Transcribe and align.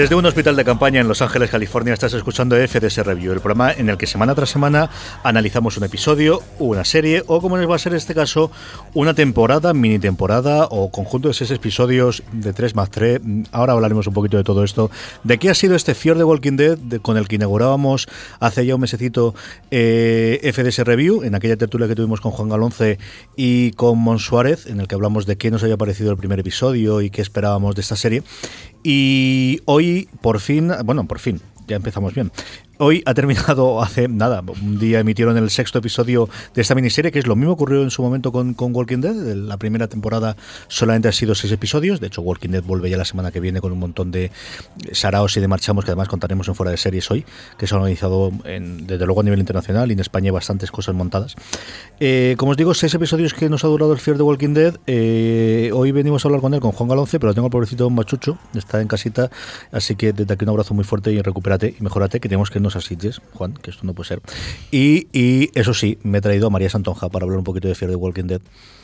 Desde 0.00 0.14
un 0.14 0.24
hospital 0.24 0.56
de 0.56 0.64
campaña 0.64 1.02
en 1.02 1.08
Los 1.08 1.20
Ángeles, 1.20 1.50
California, 1.50 1.92
estás 1.92 2.14
escuchando 2.14 2.56
FDS 2.56 3.04
Review, 3.04 3.34
el 3.34 3.40
programa 3.40 3.70
en 3.70 3.90
el 3.90 3.98
que 3.98 4.06
semana 4.06 4.34
tras 4.34 4.48
semana 4.48 4.88
analizamos 5.22 5.76
un 5.76 5.84
episodio, 5.84 6.42
una 6.58 6.86
serie 6.86 7.22
o, 7.26 7.42
como 7.42 7.58
va 7.68 7.76
a 7.76 7.78
ser 7.78 7.92
este 7.92 8.14
caso, 8.14 8.50
una 8.94 9.12
temporada, 9.12 9.74
mini 9.74 9.98
temporada 9.98 10.68
o 10.70 10.90
conjunto 10.90 11.28
de 11.28 11.34
seis 11.34 11.50
episodios 11.50 12.22
de 12.32 12.54
3 12.54 12.74
más 12.76 12.90
3. 12.90 13.20
Ahora 13.52 13.74
hablaremos 13.74 14.06
un 14.06 14.14
poquito 14.14 14.38
de 14.38 14.42
todo 14.42 14.64
esto. 14.64 14.90
¿De 15.22 15.36
qué 15.36 15.50
ha 15.50 15.54
sido 15.54 15.76
este 15.76 15.94
Fear 15.94 16.16
de 16.16 16.24
Walking 16.24 16.56
Dead 16.56 16.78
de- 16.78 17.00
con 17.00 17.18
el 17.18 17.28
que 17.28 17.36
inaugurábamos 17.36 18.08
hace 18.38 18.64
ya 18.64 18.76
un 18.76 18.80
mesecito 18.80 19.34
eh, 19.70 20.40
FDS 20.54 20.78
Review, 20.78 21.24
en 21.24 21.34
aquella 21.34 21.58
tertulia 21.58 21.88
que 21.88 21.94
tuvimos 21.94 22.22
con 22.22 22.32
Juan 22.32 22.48
Galonce 22.48 22.98
y 23.36 23.72
con 23.72 23.98
Mon 23.98 24.18
Suárez, 24.18 24.64
en 24.66 24.80
el 24.80 24.88
que 24.88 24.94
hablamos 24.94 25.26
de 25.26 25.36
qué 25.36 25.50
nos 25.50 25.62
había 25.62 25.76
parecido 25.76 26.10
el 26.10 26.16
primer 26.16 26.40
episodio 26.40 27.02
y 27.02 27.10
qué 27.10 27.20
esperábamos 27.20 27.74
de 27.74 27.82
esta 27.82 27.96
serie? 27.96 28.22
Y 28.82 29.60
hoy, 29.66 30.08
por 30.20 30.40
fin, 30.40 30.72
bueno, 30.84 31.06
por 31.06 31.18
fin, 31.18 31.40
ya 31.66 31.76
empezamos 31.76 32.14
bien. 32.14 32.30
Hoy 32.82 33.02
ha 33.04 33.12
terminado 33.12 33.82
hace 33.82 34.08
nada, 34.08 34.42
un 34.62 34.78
día 34.78 35.00
emitieron 35.00 35.36
el 35.36 35.50
sexto 35.50 35.80
episodio 35.80 36.30
de 36.54 36.62
esta 36.62 36.74
miniserie, 36.74 37.12
que 37.12 37.18
es 37.18 37.26
lo 37.26 37.36
mismo 37.36 37.52
ocurrió 37.52 37.82
en 37.82 37.90
su 37.90 38.00
momento 38.00 38.32
con, 38.32 38.54
Walking 38.58 39.02
Dead. 39.02 39.14
La 39.14 39.58
primera 39.58 39.86
temporada 39.86 40.34
solamente 40.66 41.06
ha 41.06 41.12
sido 41.12 41.34
seis 41.34 41.52
episodios. 41.52 42.00
De 42.00 42.06
hecho, 42.06 42.22
Walking 42.22 42.48
Dead 42.48 42.62
vuelve 42.62 42.88
ya 42.88 42.96
la 42.96 43.04
semana 43.04 43.32
que 43.32 43.38
viene 43.38 43.60
con 43.60 43.70
un 43.72 43.80
montón 43.80 44.10
de 44.10 44.30
saraos 44.92 45.36
y 45.36 45.40
de 45.40 45.48
marchamos 45.48 45.84
que 45.84 45.90
además 45.90 46.08
contaremos 46.08 46.48
en 46.48 46.54
fuera 46.54 46.70
de 46.70 46.78
series 46.78 47.10
hoy, 47.10 47.26
que 47.58 47.66
se 47.66 47.74
han 47.74 47.82
organizado 47.82 48.32
desde 48.42 49.04
luego 49.04 49.20
a 49.20 49.24
nivel 49.24 49.40
internacional 49.40 49.90
y 49.90 49.92
en 49.92 50.00
España 50.00 50.28
hay 50.28 50.32
bastantes 50.32 50.70
cosas 50.70 50.94
montadas. 50.94 51.36
Eh, 51.98 52.34
como 52.38 52.52
os 52.52 52.56
digo, 52.56 52.72
seis 52.72 52.94
episodios 52.94 53.34
que 53.34 53.50
nos 53.50 53.62
ha 53.62 53.68
durado 53.68 53.92
el 53.92 53.98
Fear 53.98 54.16
de 54.16 54.22
Walking 54.22 54.54
Dead. 54.54 54.74
Eh, 54.86 55.70
hoy 55.74 55.92
venimos 55.92 56.24
a 56.24 56.28
hablar 56.28 56.40
con 56.40 56.54
él, 56.54 56.60
con 56.60 56.72
Juan 56.72 56.88
Galonce, 56.88 57.20
pero 57.20 57.34
tengo 57.34 57.48
al 57.48 57.52
pobrecito 57.52 57.90
machucho, 57.90 58.38
está 58.54 58.80
en 58.80 58.88
casita, 58.88 59.30
así 59.70 59.96
que 59.96 60.14
desde 60.14 60.32
aquí 60.32 60.46
un 60.46 60.48
abrazo 60.48 60.72
muy 60.72 60.84
fuerte 60.84 61.12
y 61.12 61.20
recupérate 61.20 61.74
y 61.78 61.82
mejorate, 61.82 62.20
que 62.20 62.28
tenemos 62.30 62.48
que 62.48 62.58
a 62.76 62.80
Juan, 63.34 63.54
que 63.54 63.70
esto 63.70 63.84
no 63.84 63.94
puede 63.94 64.08
ser. 64.08 64.22
Y, 64.70 65.08
y 65.12 65.50
eso 65.54 65.74
sí, 65.74 65.98
me 66.02 66.18
he 66.18 66.20
traído 66.20 66.46
a 66.46 66.50
María 66.50 66.70
Santonja 66.70 67.08
para 67.08 67.24
hablar 67.24 67.38
un 67.38 67.44
poquito 67.44 67.68
de 67.68 67.74
Fear 67.74 67.90
de 67.90 67.96
Walking 67.96 68.24
Dead. 68.24 68.40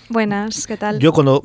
Buenas, 0.08 0.66
¿qué 0.66 0.76
tal? 0.76 0.98
Yo 0.98 1.12
cuando 1.12 1.42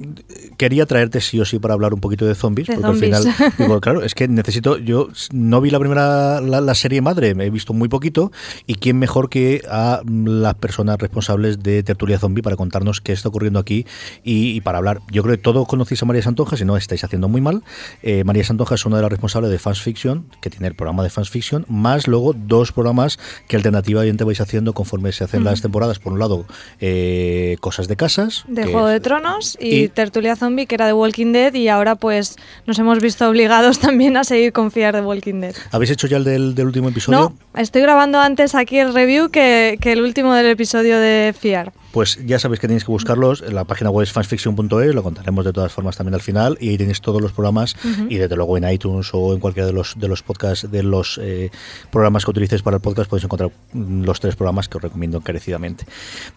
quería 0.58 0.86
traerte 0.86 1.22
sí 1.22 1.40
o 1.40 1.46
sí 1.46 1.60
para 1.60 1.74
hablar 1.74 1.94
un 1.94 2.00
poquito 2.00 2.26
de 2.26 2.36
zombies, 2.36 2.68
De 2.68 2.76
porque 2.76 2.88
zombies. 2.88 3.14
al 3.14 3.34
final, 3.34 3.54
digo, 3.58 3.82
claro, 3.82 4.04
es 4.04 4.14
que 4.14 4.28
necesito, 4.28 4.78
yo 4.78 5.08
no 5.32 5.62
vi 5.62 5.72
la 5.72 5.80
primera, 5.80 6.42
la, 6.42 6.62
la 6.62 6.76
serie 6.76 7.02
madre, 7.02 7.34
me 7.34 7.46
he 7.46 7.50
visto 7.50 7.74
muy 7.74 7.90
poquito, 7.90 8.32
y 8.68 8.76
quién 8.76 9.00
mejor 9.00 9.30
que 9.30 9.64
a 9.70 10.02
mm, 10.04 10.28
las 10.28 10.54
personas 10.56 10.98
responsables 11.00 11.64
de 11.64 11.82
Tertulia 11.84 12.20
Zombie 12.20 12.42
para 12.44 12.56
contarnos 12.56 13.02
qué 13.02 13.14
está 13.14 13.30
ocurriendo 13.30 13.60
aquí 13.60 13.86
y, 14.24 14.52
y 14.52 14.62
para 14.62 14.78
hablar. 14.78 15.02
Yo 15.12 15.24
creo 15.24 15.36
que 15.36 15.42
todos 15.42 15.68
conocéis 15.68 16.04
a 16.04 16.06
María 16.06 16.22
Santonja, 16.22 16.56
si 16.58 16.66
no 16.66 16.78
estáis 16.78 17.04
haciendo 17.04 17.28
muy 17.28 17.42
mal. 17.42 17.64
Eh, 18.04 18.24
María 18.24 18.44
Santonja 18.44 18.76
es 18.76 18.86
una 18.86 18.98
de 18.98 19.02
las 19.02 19.12
responsables 19.12 19.50
de 19.50 19.58
Fans 19.58 19.82
Fiction, 19.82 20.26
que 20.42 20.50
tiene 20.50 20.68
el 20.68 20.76
programa 20.76 21.04
de 21.04 21.10
Fans 21.10 21.30
Fiction, 21.30 21.66
más 21.68 22.08
luego 22.08 22.34
dos 22.34 22.72
programas 22.72 23.18
que 23.48 23.56
alternativamente 23.56 24.24
vais 24.24 24.42
haciendo 24.42 24.74
conforme 24.74 25.12
se 25.12 25.24
hacen 25.24 25.44
las 25.44 25.62
temporadas. 25.62 26.00
Por 26.00 26.14
un 26.14 26.20
lado, 26.20 26.46
eh, 26.80 27.58
Cosas 27.60 27.88
de 27.88 27.96
Casas. 27.96 28.46
De 28.52 28.64
Juego 28.66 28.88
de 28.88 29.00
Tronos 29.00 29.58
y, 29.60 29.84
y- 29.84 29.88
Tertulia 29.90 30.36
Zombie, 30.36 30.66
que 30.66 30.76
era 30.76 30.86
de 30.86 30.94
Walking 30.94 31.32
Dead, 31.34 31.54
y 31.54 31.68
ahora 31.68 31.96
pues 31.96 32.36
nos 32.66 32.78
hemos 32.80 33.00
visto 33.00 33.28
obligados 33.30 33.80
también 33.88 34.18
a 34.18 34.24
seguir 34.24 34.54
con 34.54 34.72
Fiar 34.72 34.96
de 34.96 35.02
Walking 35.02 35.42
Dead. 35.42 35.56
¿Habéis 35.72 35.92
hecho 35.92 36.08
ya 36.08 36.18
el 36.18 36.24
del, 36.24 36.56
del 36.56 36.68
último 36.68 36.90
episodio? 36.90 37.20
No, 37.54 37.60
estoy 37.60 37.82
grabando 37.82 38.20
antes 38.20 38.56
aquí 38.56 38.78
el 38.78 38.94
review 38.94 39.30
que, 39.30 39.78
que 39.82 39.92
el 39.94 40.02
último 40.02 40.34
del 40.34 40.48
episodio 40.48 41.00
de 41.00 41.34
Fiar. 41.38 41.72
Pues 41.92 42.20
ya 42.26 42.40
sabéis 42.40 42.60
que 42.60 42.68
tenéis 42.68 42.86
que 42.86 42.92
buscarlos. 42.92 43.42
En 43.42 43.56
la 43.56 43.66
página 43.66 43.90
web 43.90 44.04
es 44.04 44.12
fansfiction.es, 44.12 44.96
lo 44.96 45.04
contaremos 45.04 45.46
de 45.46 45.54
todas 45.54 45.72
formas 45.72 45.98
también 45.98 46.14
al 46.16 46.22
final. 46.22 46.58
Y 46.60 46.70
ahí 46.70 46.78
tenéis 46.78 47.02
todos 47.02 47.22
los 47.22 47.32
programas 47.32 47.76
y 48.10 48.18
desde 48.18 48.36
luego 48.36 48.58
en 48.58 48.70
iTunes 48.70 49.10
o 49.14 49.34
en 49.34 49.40
cualquiera 49.40 49.68
de 49.68 49.74
los, 49.74 49.98
de 49.98 50.08
los 50.08 50.24
podcasts, 50.24 50.70
de 50.72 50.84
los 50.84 51.20
eh, 51.22 51.52
programas 51.92 52.26
que 52.26 52.32
utilicéis 52.32 52.62
para 52.62 52.78
el 52.78 52.82
podcast, 52.82 53.10
podéis 53.10 53.26
encontrar 53.26 53.52
mm, 53.74 54.04
los 54.04 54.20
tres 54.20 54.36
programas 54.36 54.70
que 54.70 54.78
os 54.78 54.84
recomiendo 54.84 55.18
encarecidamente. 55.18 55.86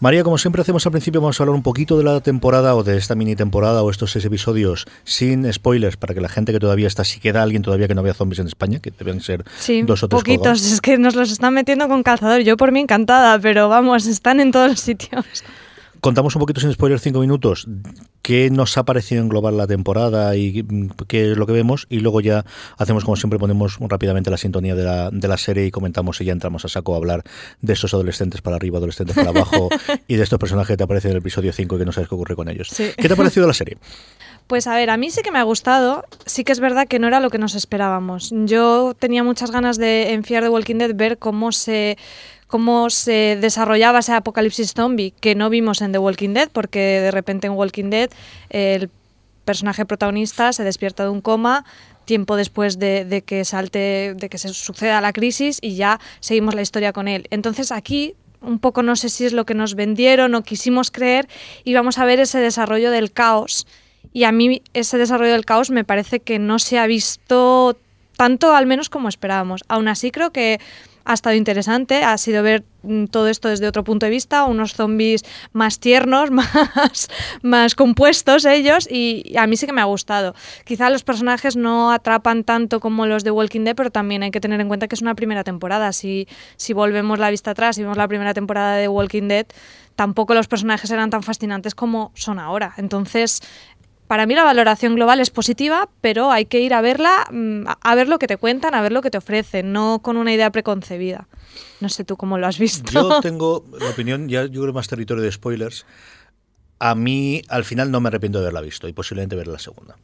María, 0.00 0.24
como 0.24 0.38
siempre 0.38 0.62
hacemos 0.62 0.84
al 0.86 0.92
principio, 0.92 1.20
vamos 1.20 1.38
a 1.40 1.42
hablar 1.42 1.54
un 1.54 1.62
poquito 1.62 1.96
de 1.98 2.04
la 2.04 2.20
temporada 2.20 2.74
o 2.74 2.82
de 2.82 2.96
esta 2.96 3.14
mini 3.14 3.36
temporada 3.36 3.82
o 3.82 3.90
estos 3.90 4.12
seis 4.12 4.24
episodios 4.24 4.86
sin 5.04 5.50
spoilers 5.52 5.96
para 5.96 6.14
que 6.14 6.20
la 6.20 6.28
gente 6.28 6.52
que 6.52 6.58
todavía 6.60 6.86
está, 6.88 7.04
si 7.04 7.20
queda 7.20 7.42
alguien 7.42 7.62
todavía 7.62 7.88
que 7.88 7.94
no 7.94 8.02
vea 8.02 8.14
zombies 8.14 8.40
en 8.40 8.46
España, 8.46 8.80
que 8.80 8.90
deben 8.90 9.20
ser 9.20 9.44
Sí, 9.58 9.82
dos 9.82 10.02
o 10.02 10.08
tres 10.08 10.20
poquitos, 10.20 10.44
colgados. 10.44 10.72
es 10.72 10.80
que 10.80 10.98
nos 10.98 11.14
los 11.14 11.30
están 11.30 11.54
metiendo 11.54 11.88
con 11.88 12.02
calzador. 12.02 12.40
Yo 12.40 12.56
por 12.56 12.72
mí 12.72 12.80
encantada, 12.80 13.38
pero 13.38 13.68
vamos, 13.68 14.06
están 14.06 14.40
en 14.40 14.50
todos 14.50 14.68
los 14.70 14.80
sitios. 14.80 15.43
Contamos 16.04 16.36
un 16.36 16.40
poquito 16.40 16.60
sin 16.60 16.70
spoiler 16.70 17.00
cinco 17.00 17.20
minutos 17.20 17.66
qué 18.20 18.50
nos 18.50 18.76
ha 18.76 18.84
parecido 18.84 19.22
en 19.22 19.30
global 19.30 19.56
la 19.56 19.66
temporada 19.66 20.36
y 20.36 20.62
qué 21.08 21.32
es 21.32 21.38
lo 21.38 21.46
que 21.46 21.54
vemos 21.54 21.86
y 21.88 22.00
luego 22.00 22.20
ya 22.20 22.44
hacemos 22.76 23.06
como 23.06 23.16
siempre 23.16 23.38
ponemos 23.38 23.78
rápidamente 23.80 24.28
la 24.30 24.36
sintonía 24.36 24.74
de 24.74 24.84
la, 24.84 25.10
de 25.10 25.28
la 25.28 25.38
serie 25.38 25.64
y 25.64 25.70
comentamos 25.70 26.20
y 26.20 26.26
ya 26.26 26.32
entramos 26.32 26.62
a 26.66 26.68
saco 26.68 26.92
a 26.92 26.98
hablar 26.98 27.22
de 27.62 27.72
esos 27.72 27.94
adolescentes 27.94 28.42
para 28.42 28.56
arriba, 28.56 28.76
adolescentes 28.76 29.16
para 29.16 29.30
abajo 29.30 29.70
y 30.06 30.16
de 30.16 30.22
estos 30.22 30.38
personajes 30.38 30.74
que 30.74 30.76
te 30.76 30.84
aparecen 30.84 31.12
en 31.12 31.16
el 31.16 31.22
episodio 31.22 31.54
5 31.54 31.74
y 31.74 31.78
que 31.78 31.84
no 31.86 31.92
sabes 31.92 32.10
qué 32.10 32.14
ocurre 32.16 32.36
con 32.36 32.50
ellos. 32.50 32.68
Sí. 32.70 32.90
¿Qué 32.98 33.08
te 33.08 33.14
ha 33.14 33.16
parecido 33.16 33.46
la 33.46 33.54
serie? 33.54 33.78
Pues 34.46 34.66
a 34.66 34.74
ver, 34.74 34.90
a 34.90 34.98
mí 34.98 35.10
sí 35.10 35.22
que 35.22 35.32
me 35.32 35.38
ha 35.38 35.42
gustado. 35.42 36.04
Sí 36.26 36.44
que 36.44 36.52
es 36.52 36.60
verdad 36.60 36.86
que 36.86 36.98
no 36.98 37.08
era 37.08 37.20
lo 37.20 37.30
que 37.30 37.38
nos 37.38 37.54
esperábamos. 37.54 38.30
Yo 38.44 38.92
tenía 38.92 39.24
muchas 39.24 39.50
ganas 39.50 39.78
de 39.78 40.12
en 40.12 40.22
Fear 40.22 40.42
the 40.42 40.48
Walking 40.50 40.76
Dead 40.76 40.94
ver 40.94 41.16
cómo 41.16 41.50
se 41.50 41.96
cómo 42.54 42.88
se 42.88 43.36
desarrollaba 43.40 43.98
ese 43.98 44.12
apocalipsis 44.12 44.74
zombie 44.74 45.12
que 45.20 45.34
no 45.34 45.50
vimos 45.50 45.82
en 45.82 45.90
The 45.90 45.98
Walking 45.98 46.34
Dead, 46.34 46.48
porque 46.52 46.78
de 46.78 47.10
repente 47.10 47.48
en 47.48 47.54
Walking 47.54 47.90
Dead 47.90 48.10
el 48.48 48.90
personaje 49.44 49.84
protagonista 49.84 50.52
se 50.52 50.62
despierta 50.62 51.02
de 51.02 51.08
un 51.08 51.20
coma 51.20 51.64
tiempo 52.04 52.36
después 52.36 52.78
de, 52.78 53.04
de 53.04 53.22
que 53.22 53.44
salte, 53.44 54.14
de 54.14 54.28
que 54.28 54.38
se 54.38 54.50
suceda 54.50 55.00
la 55.00 55.12
crisis 55.12 55.58
y 55.62 55.74
ya 55.74 55.98
seguimos 56.20 56.54
la 56.54 56.62
historia 56.62 56.92
con 56.92 57.08
él. 57.08 57.26
Entonces 57.30 57.72
aquí 57.72 58.14
un 58.40 58.60
poco 58.60 58.84
no 58.84 58.94
sé 58.94 59.08
si 59.08 59.24
es 59.24 59.32
lo 59.32 59.44
que 59.46 59.54
nos 59.54 59.74
vendieron 59.74 60.36
o 60.36 60.44
quisimos 60.44 60.92
creer 60.92 61.26
y 61.64 61.74
vamos 61.74 61.98
a 61.98 62.04
ver 62.04 62.20
ese 62.20 62.38
desarrollo 62.38 62.92
del 62.92 63.10
caos. 63.10 63.66
Y 64.12 64.22
a 64.22 64.30
mí 64.30 64.62
ese 64.74 64.96
desarrollo 64.96 65.32
del 65.32 65.44
caos 65.44 65.70
me 65.70 65.82
parece 65.82 66.20
que 66.20 66.38
no 66.38 66.60
se 66.60 66.78
ha 66.78 66.86
visto 66.86 67.76
tanto 68.16 68.54
al 68.54 68.66
menos 68.66 68.90
como 68.90 69.08
esperábamos. 69.08 69.64
Aún 69.66 69.88
así 69.88 70.12
creo 70.12 70.30
que 70.30 70.60
ha 71.04 71.14
estado 71.14 71.36
interesante, 71.36 72.02
ha 72.04 72.16
sido 72.18 72.42
ver 72.42 72.64
mm, 72.82 73.06
todo 73.06 73.28
esto 73.28 73.48
desde 73.48 73.66
otro 73.66 73.84
punto 73.84 74.06
de 74.06 74.10
vista, 74.10 74.44
unos 74.44 74.74
zombies 74.74 75.22
más 75.52 75.78
tiernos, 75.78 76.30
más, 76.30 77.08
más 77.42 77.74
compuestos 77.74 78.44
ellos, 78.44 78.88
y 78.90 79.36
a 79.36 79.46
mí 79.46 79.56
sí 79.56 79.66
que 79.66 79.72
me 79.72 79.80
ha 79.80 79.84
gustado. 79.84 80.34
Quizá 80.64 80.90
los 80.90 81.04
personajes 81.04 81.56
no 81.56 81.92
atrapan 81.92 82.44
tanto 82.44 82.80
como 82.80 83.06
los 83.06 83.24
de 83.24 83.30
Walking 83.30 83.64
Dead, 83.64 83.74
pero 83.74 83.90
también 83.90 84.22
hay 84.22 84.30
que 84.30 84.40
tener 84.40 84.60
en 84.60 84.68
cuenta 84.68 84.88
que 84.88 84.94
es 84.94 85.02
una 85.02 85.14
primera 85.14 85.44
temporada. 85.44 85.92
Si, 85.92 86.26
si 86.56 86.72
volvemos 86.72 87.18
la 87.18 87.30
vista 87.30 87.52
atrás 87.52 87.78
y 87.78 87.82
vemos 87.82 87.96
la 87.96 88.08
primera 88.08 88.34
temporada 88.34 88.76
de 88.76 88.88
Walking 88.88 89.28
Dead, 89.28 89.46
tampoco 89.96 90.34
los 90.34 90.48
personajes 90.48 90.90
eran 90.90 91.10
tan 91.10 91.22
fascinantes 91.22 91.74
como 91.74 92.12
son 92.14 92.38
ahora. 92.38 92.74
Entonces, 92.76 93.42
para 94.06 94.26
mí 94.26 94.34
la 94.34 94.44
valoración 94.44 94.94
global 94.94 95.20
es 95.20 95.30
positiva, 95.30 95.88
pero 96.00 96.30
hay 96.30 96.46
que 96.46 96.60
ir 96.60 96.74
a 96.74 96.80
verla, 96.80 97.26
mm, 97.30 97.64
a 97.80 97.94
ver 97.94 98.08
lo 98.08 98.18
que 98.18 98.26
te 98.26 98.36
cuentan, 98.36 98.74
a 98.74 98.82
ver 98.82 98.92
lo 98.92 99.02
que 99.02 99.10
te 99.10 99.18
ofrecen, 99.18 99.72
no 99.72 100.00
con 100.02 100.16
una 100.16 100.32
idea 100.32 100.50
preconcebida. 100.50 101.28
No 101.80 101.88
sé 101.88 102.04
tú 102.04 102.16
cómo 102.16 102.38
lo 102.38 102.46
has 102.46 102.58
visto. 102.58 102.92
Yo 102.92 103.20
tengo 103.22 103.64
la 103.78 103.90
opinión, 103.90 104.28
ya 104.28 104.46
yo 104.46 104.62
creo 104.62 104.72
más 104.72 104.88
territorio 104.88 105.22
de 105.22 105.32
spoilers. 105.32 105.86
A 106.78 106.94
mí, 106.94 107.42
al 107.48 107.64
final, 107.64 107.90
no 107.90 108.00
me 108.00 108.08
arrepiento 108.08 108.38
de 108.38 108.44
haberla 108.44 108.60
visto 108.60 108.88
y 108.88 108.92
posiblemente 108.92 109.36
ver 109.36 109.48
la 109.48 109.58
segunda. 109.58 109.96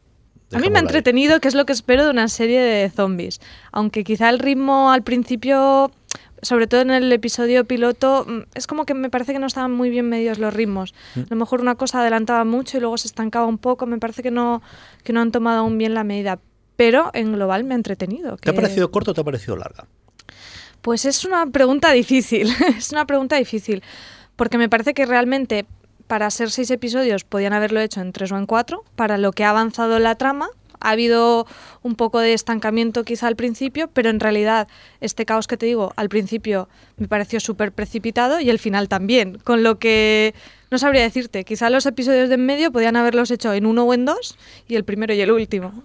A 0.53 0.59
mí 0.59 0.69
me 0.69 0.79
ha 0.79 0.83
entretenido, 0.83 1.41
que 1.41 1.49
es 1.49 1.55
lo 1.55 1.65
que 1.65 1.73
espero 1.73 2.05
de 2.05 2.11
una 2.11 2.27
serie 2.29 2.61
de 2.61 2.91
zombies. 2.91 3.41
Aunque 3.71 4.03
quizá 4.03 4.31
el 4.31 4.41
ritmo 4.41 4.91
al 4.91 5.03
principio, 5.03 5.93
sobre 6.43 6.67
todo 6.67 6.81
en 6.81 6.91
el 6.91 7.13
episodio 7.13 7.65
piloto, 7.65 8.25
mm, 8.27 8.39
es 8.55 8.67
como 8.67 8.85
que 8.87 8.95
me 8.95 9.11
parece 9.11 9.33
que 9.33 9.39
no 9.39 9.47
estaban 9.47 9.73
muy 9.73 9.91
bien 9.91 10.09
medidos 10.09 10.39
los 10.39 10.53
ritmos. 10.55 10.95
Mm. 11.15 11.21
A 11.21 11.27
lo 11.31 11.37
mejor 11.37 11.61
una 11.61 11.75
cosa 11.75 12.01
adelantaba 12.01 12.45
mucho 12.45 12.77
y 12.77 12.81
luego 12.81 12.97
se 12.99 13.09
estancaba 13.09 13.47
un 13.47 13.59
poco. 13.59 13.87
Me 13.87 13.99
parece 13.99 14.23
que 14.23 14.31
no, 14.31 14.63
que 15.05 15.13
no 15.13 15.21
han 15.21 15.33
tomado 15.33 15.61
aún 15.61 15.79
bien 15.79 15.95
la 15.95 16.05
medida. 16.05 16.39
Pero 16.77 17.11
en 17.13 17.33
global 17.33 17.65
me 17.65 17.75
ha 17.75 17.77
entretenido. 17.77 18.37
¿Te 18.37 18.51
ha 18.51 18.53
que- 18.53 18.57
parecido 18.57 18.91
corto 18.91 19.11
o 19.11 19.15
te 19.15 19.21
ha 19.21 19.25
parecido 19.25 19.57
larga? 19.57 19.87
Pues 20.83 21.05
es 21.05 21.25
una 21.27 21.47
pregunta 21.47 21.93
difícil, 21.93 22.49
es 22.79 22.91
una 22.93 23.05
pregunta 23.07 23.37
difícil, 23.37 23.83
porque 24.37 24.57
me 24.57 24.69
parece 24.71 24.95
que 24.95 25.05
realmente 25.05 25.67
para 26.07 26.31
ser 26.31 26.51
seis 26.51 26.71
episodios 26.71 27.25
podían 27.25 27.53
haberlo 27.53 27.81
hecho 27.81 28.01
en 28.01 28.13
tres 28.13 28.33
o 28.33 28.39
en 28.39 28.47
cuatro, 28.47 28.83
para 28.97 29.19
lo 29.19 29.33
que 29.33 29.45
ha 29.45 29.51
avanzado 29.51 29.99
la 29.99 30.15
trama. 30.15 30.49
Ha 30.81 30.91
habido 30.91 31.47
un 31.83 31.95
poco 31.95 32.19
de 32.21 32.33
estancamiento 32.33 33.05
quizá 33.05 33.27
al 33.27 33.37
principio, 33.37 33.89
pero 33.93 34.11
en 34.11 34.21
realidad 34.21 34.69
este 35.01 35.25
caos 35.27 35.47
que 35.47 35.57
te 35.57 35.67
digo 35.67 35.93
al 35.97 36.09
principio 36.09 36.69
me 36.97 37.09
pareció 37.09 37.41
súper 37.41 37.73
precipitado 37.73 38.41
y 38.41 38.51
el 38.51 38.59
final 38.59 38.89
también, 38.89 39.39
con 39.45 39.63
lo 39.63 39.79
que 39.79 40.35
no 40.71 40.79
sabría 40.79 41.03
decirte, 41.03 41.45
quizá 41.45 41.69
los 41.71 41.85
episodios 41.87 42.29
de 42.29 42.37
en 42.37 42.47
medio 42.47 42.71
podían 42.73 42.97
haberlos 42.97 43.31
hecho 43.31 43.53
en 43.53 43.67
uno 43.67 43.85
o 43.85 43.93
en 43.95 44.05
dos 44.05 44.37
y 44.69 44.77
el 44.77 44.85
primero 44.85 45.13
y 45.13 45.21
el 45.21 45.33
último. 45.33 45.83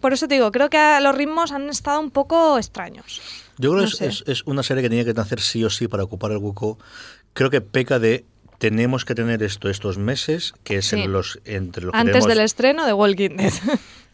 Por 0.00 0.12
eso 0.12 0.28
te 0.28 0.34
digo, 0.34 0.52
creo 0.52 0.70
que 0.70 0.98
los 1.02 1.14
ritmos 1.16 1.50
han 1.52 1.68
estado 1.68 2.00
un 2.00 2.10
poco 2.10 2.56
extraños. 2.58 3.20
Yo 3.58 3.70
creo 3.72 3.82
No 3.82 3.88
que 3.88 3.92
es, 3.92 3.96
sé. 3.98 4.06
es- 4.06 4.24
es 4.26 4.42
una 4.46 4.62
serie 4.62 4.82
que 4.82 4.88
tenía 4.88 5.04
que 5.04 5.14
nacer 5.14 5.40
sí 5.40 5.64
o 5.64 5.70
sí 5.70 5.88
para 5.88 6.04
ocupar 6.04 6.30
el 6.32 6.38
hueco. 6.38 6.78
Creo 7.32 7.50
que 7.50 7.60
peca 7.60 7.98
de 7.98 8.24
tenemos 8.58 9.04
que 9.04 9.14
tener 9.14 9.42
esto 9.42 9.68
estos 9.68 9.98
meses, 9.98 10.54
que 10.64 10.76
es 10.76 10.86
Sí. 10.86 11.00
en 11.00 11.12
los 11.12 11.40
entre 11.44 11.84
los 11.84 11.94
Antes 11.94 12.24
del 12.26 12.40
estreno 12.40 12.86
de 12.86 12.92
Walking 12.92 13.36
Dead. 13.36 13.52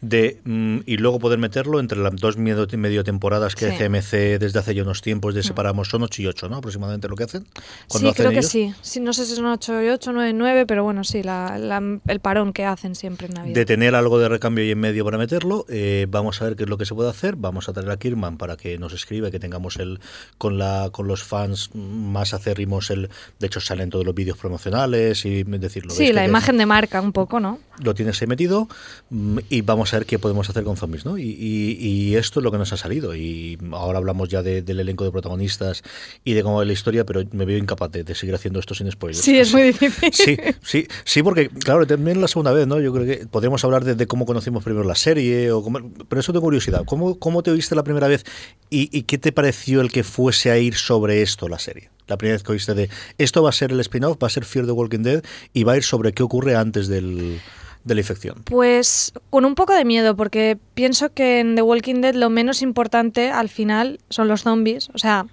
de 0.01 0.39
mm, 0.45 0.79
y 0.87 0.97
luego 0.97 1.19
poder 1.19 1.37
meterlo 1.37 1.79
entre 1.79 1.99
las 1.99 2.15
dos 2.15 2.35
medio, 2.35 2.65
medio 2.75 3.03
temporadas 3.03 3.53
que 3.53 3.67
Sí. 3.67 3.75
hace 3.75 3.85
MC 3.85 4.39
desde 4.39 4.57
hace 4.57 4.73
ya 4.73 4.81
unos 4.81 5.03
tiempos 5.03 5.35
de 5.35 5.43
separamos 5.43 5.89
son 5.89 6.01
8 6.01 6.23
y 6.23 6.25
8, 6.25 6.49
¿no? 6.49 6.55
Aproximadamente 6.55 7.07
lo 7.07 7.15
que 7.15 7.25
hacen. 7.25 7.45
sí, 7.87 7.97
hacen 8.07 8.13
creo 8.13 8.31
que 8.31 8.41
sí. 8.41 8.73
sí. 8.81 8.99
No 8.99 9.13
sé 9.13 9.27
si 9.27 9.35
son 9.35 9.45
8 9.45 9.79
y 9.83 9.89
8, 9.89 10.11
9 10.11 10.31
y 10.31 10.33
9, 10.33 10.65
pero 10.65 10.83
bueno, 10.83 11.03
sí, 11.03 11.21
la- 11.21 11.59
la- 11.59 11.99
el 12.07 12.19
parón 12.19 12.51
que 12.51 12.65
hacen 12.65 12.95
siempre 12.95 13.27
en 13.27 13.35
Navidad. 13.35 13.53
de 13.53 13.65
tener 13.65 13.93
algo 13.93 14.17
de 14.17 14.27
recambio 14.27 14.65
y 14.65 14.71
en 14.71 14.79
medio 14.79 15.05
para 15.05 15.19
meterlo. 15.19 15.65
eh, 15.69 16.07
vamos 16.09 16.41
a 16.41 16.45
ver 16.45 16.55
qué 16.55 16.63
es 16.63 16.69
lo 16.69 16.77
que 16.79 16.85
se 16.85 16.95
puede 16.95 17.09
hacer. 17.11 17.35
Vamos 17.35 17.69
a 17.69 17.73
traer 17.73 17.91
a 17.91 17.97
Kirman 17.97 18.37
para 18.39 18.57
que 18.57 18.79
nos 18.79 18.93
escriba 18.93 19.29
que 19.29 19.39
tengamos 19.39 19.77
el 19.77 19.99
con 20.39 20.57
la 20.57 20.89
con 20.91 21.07
los 21.07 21.23
fans 21.23 21.69
más 21.75 22.33
acérrimos. 22.33 22.89
El, 22.89 23.09
de 23.39 23.47
hecho, 23.47 23.59
salen 23.59 23.91
todos 23.91 24.03
los 24.05 24.15
vídeos 24.15 24.30
promocionales 24.37 25.25
y 25.25 25.39
es 25.41 25.61
decir, 25.61 25.85
lo 25.85 25.91
sí, 25.93 26.11
la 26.13 26.25
imagen 26.25 26.57
de 26.57 26.65
marca 26.65 27.01
un 27.01 27.11
poco, 27.11 27.39
¿no? 27.39 27.59
lo 27.81 27.95
tienes 27.95 28.21
ahí 28.21 28.27
metido 28.27 28.67
mm, 29.09 29.39
y 29.49 29.61
vamos 29.61 29.91
a 29.93 29.97
ver 29.97 30.05
qué 30.05 30.19
podemos 30.19 30.47
hacer 30.47 30.63
con 30.63 30.77
zombies, 30.77 31.03
¿no? 31.03 31.17
Y, 31.17 31.23
y- 31.23 31.77
y 31.81 32.15
esto 32.15 32.39
es 32.39 32.43
lo 32.43 32.51
que 32.51 32.59
nos 32.59 32.71
ha 32.73 32.77
salido. 32.77 33.15
Y 33.15 33.57
ahora 33.71 33.97
hablamos 33.97 34.29
ya 34.29 34.43
de- 34.43 34.61
del 34.61 34.79
elenco 34.81 35.03
de 35.03 35.09
protagonistas 35.11 35.81
y 36.23 36.33
de 36.33 36.43
cómo 36.43 36.57
va 36.57 36.65
la 36.65 36.73
historia, 36.73 37.05
pero 37.07 37.23
me 37.31 37.43
veo 37.45 37.57
incapaz 37.57 37.91
de, 37.91 38.03
de 38.03 38.13
seguir 38.13 38.35
haciendo 38.35 38.59
esto 38.59 38.75
sin 38.75 38.91
spoilers. 38.91 39.23
Sí, 39.23 39.39
es 39.39 39.51
muy 39.51 39.63
difícil. 39.71 40.11
Sí, 40.13 40.37
sí, 40.61 40.87
sí, 41.05 41.23
porque 41.23 41.49
claro, 41.49 41.87
también 41.87 42.21
la 42.21 42.27
segunda 42.27 42.51
vez, 42.51 42.67
¿no? 42.67 42.79
Yo 42.79 42.93
creo 42.93 43.05
que 43.05 43.25
podríamos 43.25 43.63
hablar 43.63 43.83
de, 43.83 43.95
de 43.95 44.05
cómo 44.05 44.27
conocimos 44.27 44.63
primero 44.63 44.83
la 44.85 44.95
serie, 44.95 45.51
o 45.51 45.63
cómo- 45.63 45.79
pero 46.07 46.19
eso 46.19 46.33
tengo 46.33 46.43
curiosidad. 46.43 46.83
¿Cómo, 46.85 47.17
¿Cómo 47.17 47.41
te 47.41 47.49
oíste 47.49 47.73
la 47.73 47.83
primera 47.83 48.07
vez 48.07 48.25
y, 48.69 48.95
y 48.95 49.03
qué 49.03 49.17
te 49.17 49.31
pareció 49.31 49.81
el 49.81 49.91
que 49.91 50.03
fuese 50.03 50.51
a 50.51 50.57
ir 50.59 50.75
sobre 50.75 51.23
esto 51.23 51.47
la 51.47 51.57
serie? 51.57 51.89
La 52.07 52.17
primera 52.17 52.35
vez 52.35 52.43
que 52.43 52.51
oíste 52.51 52.73
de 52.73 52.89
esto 53.17 53.43
va 53.43 53.49
a 53.49 53.53
ser 53.53 53.71
el 53.71 53.79
spin-off, 53.79 54.17
va 54.21 54.27
a 54.27 54.29
ser 54.29 54.45
Fear 54.45 54.65
the 54.65 54.71
Walking 54.71 55.03
Dead 55.03 55.23
y 55.53 55.63
va 55.63 55.73
a 55.73 55.77
ir 55.77 55.83
sobre 55.83 56.13
qué 56.13 56.23
ocurre 56.23 56.55
antes 56.55 56.87
del, 56.87 57.39
de 57.83 57.95
la 57.95 58.01
infección. 58.01 58.43
Pues 58.45 59.13
con 59.29 59.45
un 59.45 59.55
poco 59.55 59.73
de 59.73 59.85
miedo, 59.85 60.15
porque 60.15 60.57
pienso 60.73 61.13
que 61.13 61.39
en 61.39 61.55
The 61.55 61.61
Walking 61.61 62.01
Dead 62.01 62.15
lo 62.15 62.29
menos 62.29 62.61
importante 62.61 63.31
al 63.31 63.49
final 63.49 63.99
son 64.09 64.27
los 64.27 64.43
zombies. 64.43 64.89
O 64.93 64.97
sea, 64.97 65.25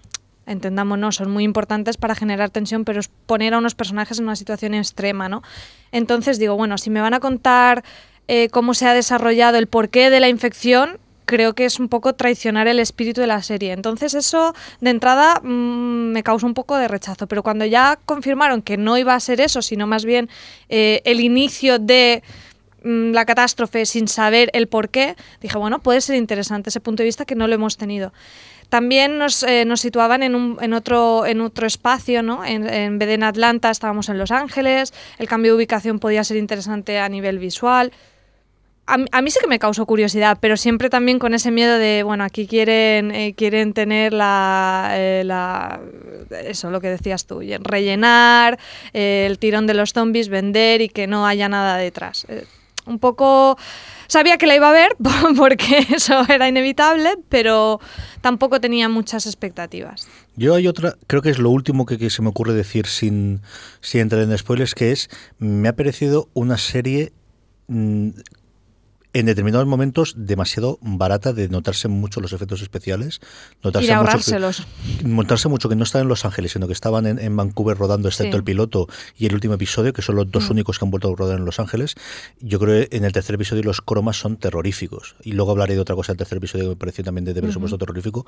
entendámonos, 0.47 1.17
son 1.17 1.31
muy 1.31 1.45
importantes 1.45 1.97
para 1.97 2.15
generar 2.15 2.51
tensión, 2.51 2.85
pero 2.85 3.01
es 3.01 3.09
poner 3.27 3.55
a 3.55 3.59
unos 3.59 3.75
personajes 3.75 4.19
en 4.19 4.25
una 4.25 4.37
situación 4.37 4.75
extrema, 4.75 5.29
¿no? 5.29 5.43
Entonces 5.93 6.39
digo, 6.39 6.57
bueno, 6.57 6.79
si 6.79 6.91
me 6.91 7.01
van 7.01 7.15
a 7.15 7.21
contar 7.21 7.85
eh, 8.29 8.49
cómo 8.51 8.75
se 8.75 8.87
ha 8.87 8.95
desarrollado 8.95 9.59
el 9.59 9.67
porqué 9.67 10.11
de 10.11 10.21
la 10.21 10.29
infección, 10.29 10.99
creo 11.29 11.55
que 11.55 11.67
es 11.67 11.79
un 11.79 11.89
poco 11.89 12.15
traicionar 12.15 12.69
el 12.69 12.81
espíritu 12.81 13.21
de 13.21 13.27
la 13.27 13.43
serie. 13.43 13.73
Entonces 13.73 14.15
eso, 14.15 14.55
de 14.81 14.89
entrada, 14.89 15.41
mm, 15.41 16.13
me 16.13 16.23
causa 16.23 16.47
un 16.47 16.55
poco 16.55 16.77
de 16.77 16.89
rechazo. 16.89 17.27
Pero 17.27 17.43
cuando 17.43 17.67
ya 17.67 17.99
confirmaron 18.07 18.63
que 18.63 18.79
no 18.79 18.97
iba 18.97 19.15
a 19.15 19.21
ser 19.21 19.43
eso, 19.43 19.61
sino 19.61 19.87
más 19.87 20.07
bien 20.07 20.31
eh, 20.71 21.03
el 21.05 21.21
inicio 21.21 21.79
de 21.79 22.23
mm, 22.83 23.13
la 23.13 23.27
catástrofe 23.27 23.85
sin 23.85 24.09
saber 24.09 24.49
el 24.55 24.69
por 24.69 24.89
qué, 24.89 25.17
dije, 25.43 25.59
bueno, 25.59 25.81
puede 25.81 26.01
ser 26.01 26.17
interesante 26.17 26.71
ese 26.71 26.81
punto 26.81 27.03
de 27.03 27.09
vista 27.09 27.27
que 27.27 27.35
no 27.35 27.47
lo 27.47 27.55
hemos 27.55 27.77
tenido. 27.77 28.15
También 28.71 29.19
nos, 29.19 29.43
eh, 29.43 29.67
situaban 29.77 30.23
en, 30.23 30.35
un, 30.35 30.57
en, 30.63 30.73
otro, 30.73 31.27
espacio, 31.67 32.23
¿no? 32.23 32.43
En, 32.45 32.67
en 32.69 33.01
en 33.03 33.23
Atlanta 33.23 33.71
estábamos 33.71 34.09
en 34.09 34.17
Los 34.17 34.31
Ángeles, 34.31 34.95
el 35.19 35.29
cambio 35.29 35.53
de 35.53 35.57
ubicación 35.59 35.99
podía 35.99 36.25
ser 36.25 36.39
interesante 36.39 36.99
a 36.99 37.09
nivel 37.11 37.39
visual. 37.39 37.93
A, 38.89 39.21
mí- 39.23 39.31
sí 39.31 39.39
que 39.41 39.47
me 39.47 39.59
causó 39.59 39.85
curiosidad, 39.87 40.39
pero 40.41 40.57
siempre 40.57 40.89
también 40.89 41.19
con 41.19 41.35
ese 41.35 41.51
miedo 41.51 41.79
de, 41.79 42.03
bueno, 42.03 42.25
aquí 42.25 42.47
quieren, 42.47 43.11
eh, 43.15 43.35
quieren 43.37 43.75
tener 43.75 44.13
la, 44.13 44.91
eh, 44.95 45.23
la- 45.25 45.81
Eso, 46.45 46.71
lo 46.71 46.81
que 46.81 46.89
decías 46.89 47.27
tú, 47.27 47.41
rellenar, 47.61 48.59
eh, 48.95 49.27
el 49.29 49.39
tirón 49.39 49.67
de 49.67 49.75
los 49.75 49.93
zombies, 49.93 50.29
vender 50.29 50.81
y 50.81 50.89
que 50.89 51.07
no 51.07 51.27
haya 51.27 51.49
nada 51.49 51.77
detrás. 51.77 52.27
Un 52.87 52.99
poco... 52.99 53.59
Sabía 54.11 54.39
que 54.39 54.47
la 54.47 54.57
iba 54.57 54.71
a 54.71 54.73
ver 54.73 54.97
porque 55.37 55.87
eso 55.95 56.23
era 56.31 56.49
inevitable, 56.49 57.17
pero 57.29 57.79
tampoco 58.23 58.59
tenía 58.59 58.89
muchas 58.89 59.27
expectativas. 59.27 60.09
Yo 60.35 60.55
hay 60.55 60.67
otra, 60.67 60.95
creo 61.07 61.21
que 61.21 61.29
es 61.29 61.39
lo 61.39 61.51
último 61.51 61.85
que, 61.85 61.99
que 61.99 62.09
se 62.09 62.23
me 62.23 62.31
ocurre 62.31 62.55
decir 62.55 62.87
sin, 62.87 63.43
sin 63.83 64.01
entrar 64.01 64.23
en 64.23 64.39
spoilers, 64.39 64.75
que 64.75 64.93
es, 64.93 65.11
me 65.39 65.69
ha 65.69 65.75
parecido 65.77 66.31
una 66.33 66.57
serie 66.57 67.13
mm, 67.67 68.09
en 69.15 69.27
determinados 69.27 69.67
momentos 69.67 70.15
demasiado 70.17 70.79
barata 70.83 71.33
de 71.33 71.49
notarse 71.49 71.89
mucho 71.89 72.21
los 72.21 72.33
efectos 72.33 72.61
especiales. 72.63 73.21
Notarse 73.65 73.87
Y 73.87 73.89
de 73.89 73.95
mucho 73.97 74.07
ahorrárselos. 74.09 74.67
montarse 75.05 75.49
mucho 75.49 75.69
que 75.69 75.77
no 75.77 75.85
estaban 75.85 76.05
en 76.05 76.09
Los 76.09 76.25
Ángeles, 76.25 76.53
sino 76.53 76.67
que 76.67 76.73
estaban 76.75 77.07
en, 77.07 77.19
en 77.19 77.35
Vancouver 77.37 77.77
rodando, 77.79 78.09
excepto 78.09 78.33
Sí. 78.33 78.37
el 78.39 78.45
piloto 78.45 78.87
y 79.17 79.27
el 79.27 79.35
último 79.35 79.55
episodio, 79.55 79.93
que 79.93 80.03
son 80.03 80.17
los 80.17 80.31
dos 80.31 80.49
Mm. 80.49 80.53
únicos 80.53 80.79
que 80.79 80.85
han 80.85 80.91
vuelto 80.91 81.11
a 81.13 81.17
rodar 81.17 81.39
en 81.39 81.45
Los 81.47 81.59
Ángeles. 81.59 81.95
Yo 82.41 82.59
creo 82.59 82.87
que 82.89 82.97
en 82.97 83.05
el 83.05 83.13
tercer 83.13 83.35
episodio 83.35 83.63
los 83.63 83.81
cromas 83.81 84.17
son 84.19 84.37
terroríficos. 84.37 85.17
Y 85.23 85.33
luego 85.33 85.53
hablaré 85.53 85.75
de 85.75 85.81
otra 85.81 85.95
cosa 85.97 86.13
del 86.13 86.19
tercer 86.19 86.39
episodio 86.39 86.65
que 86.65 86.71
me 86.71 86.77
pareció 86.77 87.03
también 87.03 87.25
de, 87.25 87.35
de 87.35 87.43
presupuesto 87.43 87.79
terrorífico. 87.79 88.27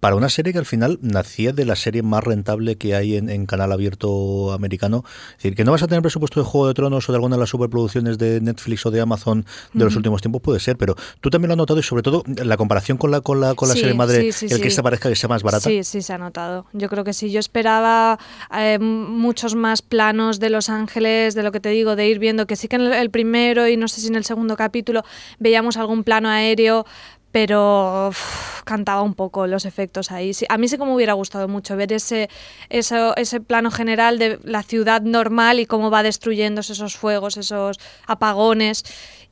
Para 0.00 0.16
una 0.16 0.28
serie 0.30 0.52
que 0.52 0.58
al 0.58 0.66
final 0.66 0.98
nacía 1.02 1.52
de 1.52 1.64
la 1.66 1.76
serie 1.76 2.02
más 2.02 2.24
rentable 2.24 2.76
que 2.76 2.94
hay 2.94 3.16
en, 3.16 3.28
en 3.28 3.46
canal 3.46 3.72
abierto 3.72 4.52
americano. 4.52 5.04
Es 5.32 5.36
decir, 5.42 5.54
que 5.54 5.64
no 5.64 5.72
vas 5.72 5.82
a 5.82 5.86
tener 5.86 6.02
presupuesto 6.02 6.40
de 6.40 6.46
Juego 6.46 6.68
de 6.68 6.74
Tronos 6.74 7.08
o 7.08 7.12
de 7.12 7.16
alguna 7.16 7.36
de 7.36 7.40
las 7.40 7.50
superproducciones 7.50 8.16
de 8.18 8.40
Netflix 8.40 8.86
o 8.86 8.90
de 8.90 9.00
Amazon 9.00 9.44
de 9.74 9.84
los 9.84 9.94
últimos 9.96 10.13
últimos 10.14 10.22
tiempos 10.22 10.42
puede 10.42 10.60
ser, 10.60 10.76
pero 10.76 10.94
tú 11.20 11.30
también 11.30 11.48
lo 11.48 11.54
has 11.54 11.58
notado 11.58 11.78
y 11.80 11.82
sobre 11.82 12.02
todo 12.02 12.22
la 12.26 12.56
comparación 12.56 12.98
con 12.98 13.10
la 13.10 13.20
con 13.20 13.40
la, 13.40 13.54
con 13.54 13.68
la 13.68 13.74
Sí, 13.74 13.80
serie 13.80 13.94
madre, 13.94 14.32
sí, 14.32 14.48
sí, 14.48 14.54
el 14.54 14.60
que 14.60 14.68
esta 14.68 14.82
parezca 14.82 15.08
que 15.08 15.16
sea 15.16 15.28
más 15.28 15.42
barata. 15.42 15.68
Sí, 15.68 15.82
sí, 15.84 16.02
se 16.02 16.12
ha 16.12 16.18
notado. 16.18 16.66
Yo 16.72 16.88
creo 16.88 17.04
que 17.04 17.12
sí. 17.12 17.30
Yo 17.30 17.40
esperaba 17.40 18.18
eh, 18.56 18.78
muchos 18.78 19.54
más 19.54 19.82
planos 19.82 20.38
de 20.40 20.50
Los 20.50 20.68
Ángeles, 20.68 21.34
de 21.34 21.42
lo 21.42 21.52
que 21.52 21.60
te 21.60 21.68
digo, 21.70 21.96
de 21.96 22.08
ir 22.08 22.18
viendo 22.18 22.46
que 22.46 22.56
sí 22.56 22.68
que 22.68 22.76
en 22.76 22.82
el- 22.92 23.10
primero 23.10 23.68
y 23.68 23.76
no 23.76 23.88
sé 23.88 24.00
si 24.00 24.08
en 24.08 24.16
el 24.16 24.24
segundo 24.24 24.56
capítulo 24.56 25.02
veíamos 25.38 25.76
algún 25.76 26.04
plano 26.04 26.28
aéreo, 26.28 26.84
pero 27.32 28.08
uf, 28.10 28.62
cantaba 28.62 29.02
un 29.02 29.14
poco 29.14 29.46
los 29.48 29.64
efectos 29.64 30.10
ahí. 30.12 30.32
Sí, 30.34 30.46
a 30.48 30.56
mí 30.56 30.68
sí 30.68 30.78
que 30.78 30.84
me 30.84 30.94
hubiera 30.94 31.14
gustado 31.14 31.48
mucho 31.48 31.76
ver 31.76 31.92
ese, 31.92 32.28
eso- 32.70 33.14
ese 33.16 33.40
plano 33.40 33.70
general 33.70 34.18
de 34.18 34.38
la 34.44 34.62
ciudad 34.62 35.02
normal 35.02 35.58
y 35.60 35.66
cómo 35.66 35.90
va 35.90 36.02
destruyéndose 36.02 36.72
esos 36.74 36.96
fuegos, 36.96 37.36
esos 37.36 37.78
apagones. 38.06 38.84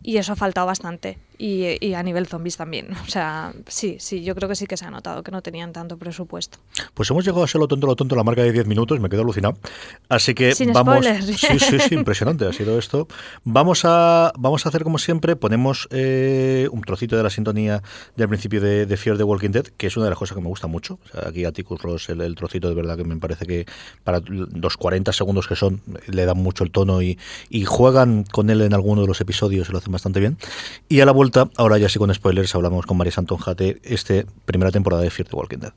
Y 0.02 0.16
eso 0.16 0.32
ha 0.32 0.36
faltado 0.36 0.66
bastante. 0.66 1.18
Y, 1.38 1.76
y 1.84 1.94
a 1.94 2.02
nivel 2.02 2.26
zombies 2.26 2.56
también. 2.56 2.88
O 3.06 3.10
sea, 3.12 3.52
sí, 3.66 3.96
sí, 3.98 4.22
yo 4.22 4.34
creo 4.34 4.48
que 4.48 4.54
sí 4.54 4.66
que 4.66 4.76
se 4.76 4.86
ha 4.86 4.90
notado 4.90 5.22
que 5.22 5.30
no 5.30 5.42
tenían 5.42 5.72
tanto 5.72 5.98
presupuesto. 5.98 6.58
Pues 6.94 7.10
hemos 7.10 7.24
llegado 7.24 7.42
a 7.44 7.48
ser 7.48 7.60
lo 7.60 7.68
tonto, 7.68 7.86
lo 7.86 7.94
tonto, 7.94 8.16
la 8.16 8.24
marca 8.24 8.42
de 8.42 8.52
10 8.52 8.66
minutos, 8.66 9.00
me 9.00 9.08
quedo 9.10 9.22
alucinado. 9.22 9.58
Así 10.08 10.34
que 10.34 10.54
Sin 10.54 10.72
vamos. 10.72 11.04
spoilers. 11.04 11.26
Sí, 11.26 11.58
sí, 11.58 11.78
sí, 11.78 11.94
impresionante 11.94 12.46
ha 12.46 12.52
sido 12.52 12.78
esto. 12.78 13.06
Vamos 13.44 13.82
a, 13.84 14.32
vamos 14.38 14.64
a 14.64 14.70
hacer 14.70 14.82
como 14.82 14.98
siempre, 14.98 15.36
ponemos 15.36 15.88
eh, 15.90 16.68
un 16.72 16.80
trocito 16.82 17.16
de 17.16 17.22
la 17.22 17.30
sintonía 17.30 17.82
del 18.16 18.28
principio 18.28 18.60
de, 18.60 18.86
de 18.86 18.96
Fear 18.96 19.18
the 19.18 19.24
Walking 19.24 19.50
Dead, 19.50 19.66
que 19.76 19.88
es 19.88 19.96
una 19.96 20.06
de 20.06 20.10
las 20.10 20.18
cosas 20.18 20.36
que 20.36 20.42
me 20.42 20.48
gusta 20.48 20.68
mucho. 20.68 20.98
O 21.04 21.08
sea, 21.08 21.28
aquí 21.28 21.44
a 21.44 21.52
Ticus 21.52 21.82
Ross, 21.82 22.08
el, 22.08 22.20
el 22.22 22.34
trocito 22.34 22.68
de 22.68 22.74
verdad 22.74 22.96
que 22.96 23.04
me 23.04 23.16
parece 23.16 23.44
que 23.46 23.66
para 24.04 24.20
los 24.26 24.76
40 24.76 25.12
segundos 25.12 25.48
que 25.48 25.56
son, 25.56 25.82
le 26.06 26.24
dan 26.24 26.38
mucho 26.38 26.64
el 26.64 26.70
tono 26.70 27.02
y, 27.02 27.18
y 27.50 27.64
juegan 27.64 28.24
con 28.24 28.48
él 28.48 28.62
en 28.62 28.72
alguno 28.74 29.02
de 29.02 29.08
los 29.08 29.20
episodios 29.20 29.68
y 29.68 29.72
lo 29.72 29.78
hacen 29.78 29.91
bastante 29.92 30.20
bien. 30.20 30.36
Y 30.88 31.00
a 31.00 31.06
la 31.06 31.12
vuelta, 31.12 31.50
ahora 31.56 31.78
ya 31.78 31.88
sí 31.88 31.98
con 31.98 32.12
spoilers, 32.12 32.54
hablamos 32.54 32.86
con 32.86 32.96
María 32.96 33.12
Santon 33.12 33.38
Jate, 33.38 33.80
este 33.84 34.26
primera 34.44 34.70
temporada 34.70 35.02
de 35.02 35.10
Fear 35.10 35.28
Walking 35.32 35.58
Dead. 35.58 35.72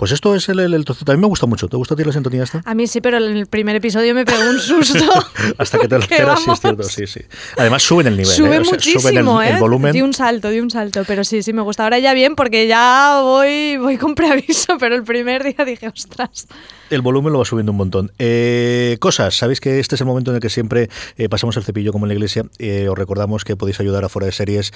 Pues 0.00 0.12
esto 0.12 0.34
es 0.34 0.48
el, 0.48 0.60
el. 0.60 0.74
A 0.74 1.12
mí 1.12 1.18
me 1.18 1.26
gusta 1.26 1.44
mucho. 1.44 1.68
¿Te 1.68 1.76
gusta 1.76 1.92
a 1.92 1.96
ti 1.98 2.04
la 2.04 2.12
sintonía 2.14 2.44
esta? 2.44 2.62
A 2.64 2.74
mí 2.74 2.86
sí, 2.86 3.02
pero 3.02 3.18
en 3.18 3.36
el 3.36 3.44
primer 3.44 3.76
episodio 3.76 4.14
me 4.14 4.24
pegó 4.24 4.48
un 4.48 4.58
susto. 4.58 5.04
Hasta 5.58 5.78
que 5.78 5.88
te 5.88 5.96
lo 5.98 6.00
esperas, 6.10 6.42
sí, 6.42 6.50
es 6.50 6.60
cierto, 6.60 6.82
sí, 6.84 7.06
sí. 7.06 7.20
Además 7.58 7.82
suben 7.82 8.06
el 8.06 8.16
nivel. 8.16 8.32
Sube 8.32 8.56
¿eh? 8.56 8.60
O 8.60 8.64
sea, 8.64 8.72
muchísimo, 8.72 9.00
suben 9.02 9.18
el, 9.18 9.46
¿eh? 9.46 9.50
el 9.50 9.60
volumen. 9.60 9.92
Di 9.92 10.00
un 10.00 10.14
salto, 10.14 10.48
di 10.48 10.60
un 10.60 10.70
salto, 10.70 11.04
pero 11.06 11.22
sí, 11.22 11.42
sí 11.42 11.52
me 11.52 11.60
gusta. 11.60 11.84
Ahora 11.84 11.98
ya 11.98 12.14
bien, 12.14 12.34
porque 12.34 12.66
ya 12.66 13.20
voy, 13.22 13.76
voy 13.76 13.98
con 13.98 14.14
preaviso, 14.14 14.78
pero 14.78 14.94
el 14.94 15.02
primer 15.02 15.44
día 15.44 15.66
dije, 15.66 15.88
ostras. 15.88 16.46
El 16.88 17.02
volumen 17.02 17.32
lo 17.32 17.38
va 17.38 17.44
subiendo 17.44 17.70
un 17.70 17.78
montón. 17.78 18.10
Eh, 18.18 18.96
cosas, 19.00 19.36
sabéis 19.36 19.60
que 19.60 19.78
este 19.78 19.94
es 19.94 20.00
el 20.00 20.08
momento 20.08 20.32
en 20.32 20.36
el 20.36 20.40
que 20.40 20.48
siempre 20.48 20.88
eh, 21.18 21.28
pasamos 21.28 21.56
el 21.56 21.62
cepillo 21.62 21.92
como 21.92 22.06
en 22.06 22.08
la 22.08 22.14
iglesia. 22.14 22.46
Eh, 22.58 22.88
os 22.88 22.98
recordamos 22.98 23.44
que 23.44 23.54
podéis 23.54 23.78
ayudar 23.80 24.04
a 24.04 24.08
Fuera 24.08 24.26
de 24.26 24.32
Series 24.32 24.72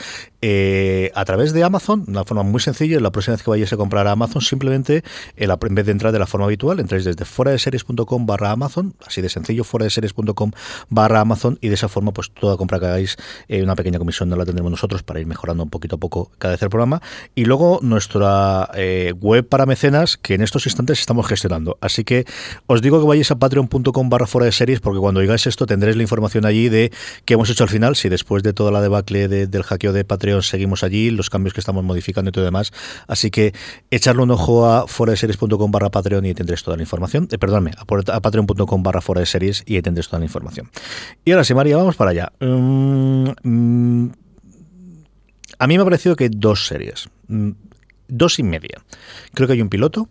a 1.14 1.25
través 1.25 1.52
de 1.52 1.64
Amazon, 1.64 2.04
de 2.04 2.12
una 2.12 2.25
forma 2.25 2.43
muy 2.45 2.61
sencilla. 2.61 3.00
La 3.00 3.11
próxima 3.11 3.35
vez 3.35 3.43
que 3.43 3.50
vayáis 3.50 3.73
a 3.73 3.76
comprar 3.76 4.07
a 4.07 4.12
Amazon, 4.12 4.43
simplemente 4.43 5.02
en 5.37 5.75
vez 5.75 5.87
de 5.87 5.92
entrar 5.92 6.12
de 6.12 6.18
la 6.18 6.26
forma 6.26 6.47
habitual, 6.47 6.80
entráis 6.80 7.04
desde 7.04 7.25
fuera 7.25 7.50
de 7.50 7.59
series.com 7.59 8.26
barra 8.26 8.50
Amazon, 8.50 8.94
así 9.06 9.21
de 9.23 9.28
sencillo, 9.28 9.64
fuera 9.64 9.85
de 9.85 9.90
series.com 9.90 10.50
barra 10.88 11.21
Amazon, 11.21 11.59
y 11.61 11.68
de 11.68 11.75
esa 11.75 11.88
forma, 11.88 12.12
pues 12.12 12.30
toda 12.33 12.56
compra 12.56 12.78
que 12.80 12.87
hagáis, 12.87 13.16
eh, 13.49 13.62
una 13.62 13.75
pequeña 13.76 13.99
comisión 13.99 14.28
no 14.28 14.37
la 14.37 14.44
tendremos 14.44 14.71
nosotros 14.71 15.02
para 15.02 15.21
ir 15.21 15.26
mejorando 15.26 15.62
un 15.62 15.71
poquito 15.71 15.97
a 15.97 15.99
poco 15.99 16.30
cada 16.38 16.52
vez 16.54 16.62
el 16.62 16.71
programa. 16.71 17.00
Y 17.35 17.44
luego 17.44 17.78
nuestra 17.83 18.71
eh, 18.75 19.12
web 19.21 19.49
para 19.49 19.66
mecenas, 19.66 20.16
que 20.16 20.35
en 20.35 20.42
estos 20.42 20.66
instantes 20.66 21.00
estamos 21.00 21.26
gestionando. 21.26 21.78
Así 21.80 22.04
que 22.04 22.25
os 22.66 22.83
digo 22.83 23.00
que 23.00 23.06
vayáis 23.06 23.30
a 23.30 23.37
patreon.com 23.38 24.09
barra 24.09 24.26
fuera 24.26 24.47
de 24.47 24.52
series, 24.52 24.80
porque 24.80 24.99
cuando 25.00 25.21
digáis 25.21 25.47
esto 25.47 25.66
tendréis 25.66 25.97
la 25.97 26.02
información 26.02 26.44
allí 26.47 26.68
de 26.68 26.92
qué 27.25 27.35
hemos 27.35 27.50
hecho 27.50 27.64
al 27.64 27.71
final, 27.71 27.97
si 27.97 28.09
después 28.09 28.42
de 28.42 28.52
toda 28.52 28.71
la 28.71 28.80
debacle 28.80 29.28
de- 29.28 29.47
del 29.47 29.62
hackeo 29.62 29.92
de 29.92 30.04
Patreon 30.04 30.42
seguimos 30.42 30.83
allí, 30.83 31.11
los 31.11 31.30
cambios 31.30 31.54
que 31.54 31.61
estamos 31.61 31.85
modificando 31.85 32.28
y 32.28 32.33
todo 32.33 32.44
demás. 32.44 32.73
Así 33.06 33.30
que 33.30 33.54
echarle 33.90 34.23
un 34.23 34.30
ojo 34.30 34.66
a 34.66 34.87
fuera 34.87 35.04
de 35.13 35.17
series.com 35.17 35.71
barra 35.71 35.91
Patreon 35.91 36.25
y 36.25 36.29
ahí 36.29 36.35
tendréis 36.35 36.63
toda 36.63 36.77
la 36.77 36.83
información. 36.83 37.29
Eh, 37.31 37.39
perdóname, 37.39 37.73
a, 37.77 38.21
patreon.com 38.21 38.83
barra 38.83 39.01
fuera 39.01 39.21
de 39.21 39.27
series 39.27 39.63
y 39.67 39.77
ahí 39.77 39.83
tendréis 39.83 40.09
toda 40.09 40.19
la 40.21 40.27
información. 40.27 40.71
Y 41.25 41.33
ahora 41.33 41.45
sí, 41.45 41.55
María, 41.55 41.77
vamos 41.77 41.97
para 41.97 42.11
allá. 42.11 42.33
Mm, 42.41 43.31
mm, 43.43 44.13
a 45.59 45.67
mí 45.67 45.77
me 45.77 45.83
ha 45.83 45.85
parecido 45.85 46.17
que 46.17 46.25
hay 46.25 46.31
dos 46.33 46.67
series, 46.67 47.09
mm, 47.29 47.51
dos 48.09 48.39
y 48.39 48.43
media. 48.43 48.83
Creo 49.33 49.47
que 49.47 49.55
hay 49.55 49.63
un 49.63 49.69
piloto. 49.69 50.09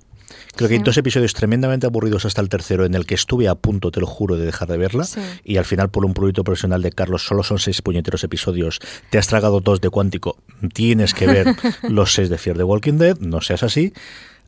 Creo 0.56 0.70
que 0.70 0.76
hay 0.76 0.82
dos 0.82 0.98
episodios 0.98 1.34
tremendamente 1.34 1.88
aburridos 1.88 2.26
hasta 2.26 2.40
el 2.40 2.48
tercero, 2.48 2.86
en 2.86 2.94
el 2.94 3.08
que 3.08 3.16
estuve 3.16 3.48
a 3.48 3.56
punto, 3.56 3.90
te 3.90 4.00
lo 4.00 4.06
juro, 4.06 4.38
de 4.38 4.46
dejar 4.46 4.68
de 4.68 4.78
verla. 4.78 5.04
Sí. 5.04 5.20
Y 5.44 5.58
al 5.58 5.66
final, 5.66 5.90
por 5.90 6.06
un 6.06 6.14
proyecto 6.14 6.44
profesional 6.44 6.82
de 6.84 6.92
Carlos, 6.92 7.26
solo 7.26 7.42
son 7.44 7.58
seis 7.58 7.82
puñeteros 7.82 8.24
episodios. 8.24 8.80
Te 9.10 9.18
has 9.18 9.28
tragado 9.28 9.62
dos 9.62 9.82
de 9.82 9.90
Cuántico. 9.90 10.38
Tienes 10.74 11.16
que 11.16 11.26
ver 11.26 11.56
los 11.90 12.14
seis 12.14 12.30
de 12.30 12.38
Fear 12.38 12.58
the 12.58 12.64
Walking 12.64 13.00
Dead. 13.00 13.18
No 13.20 13.42
seas 13.42 13.64
así. 13.64 13.94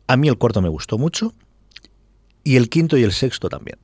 A 0.06 0.16
mí 0.16 0.28
el 0.28 0.38
cuarto 0.38 0.60
me 0.62 0.68
gustó 0.68 0.98
mucho. 0.98 1.32
Y 2.44 2.56
el 2.56 2.68
quinto 2.68 2.96
y 2.96 3.02
el 3.02 3.12
sexto 3.12 3.48
también. 3.48 3.78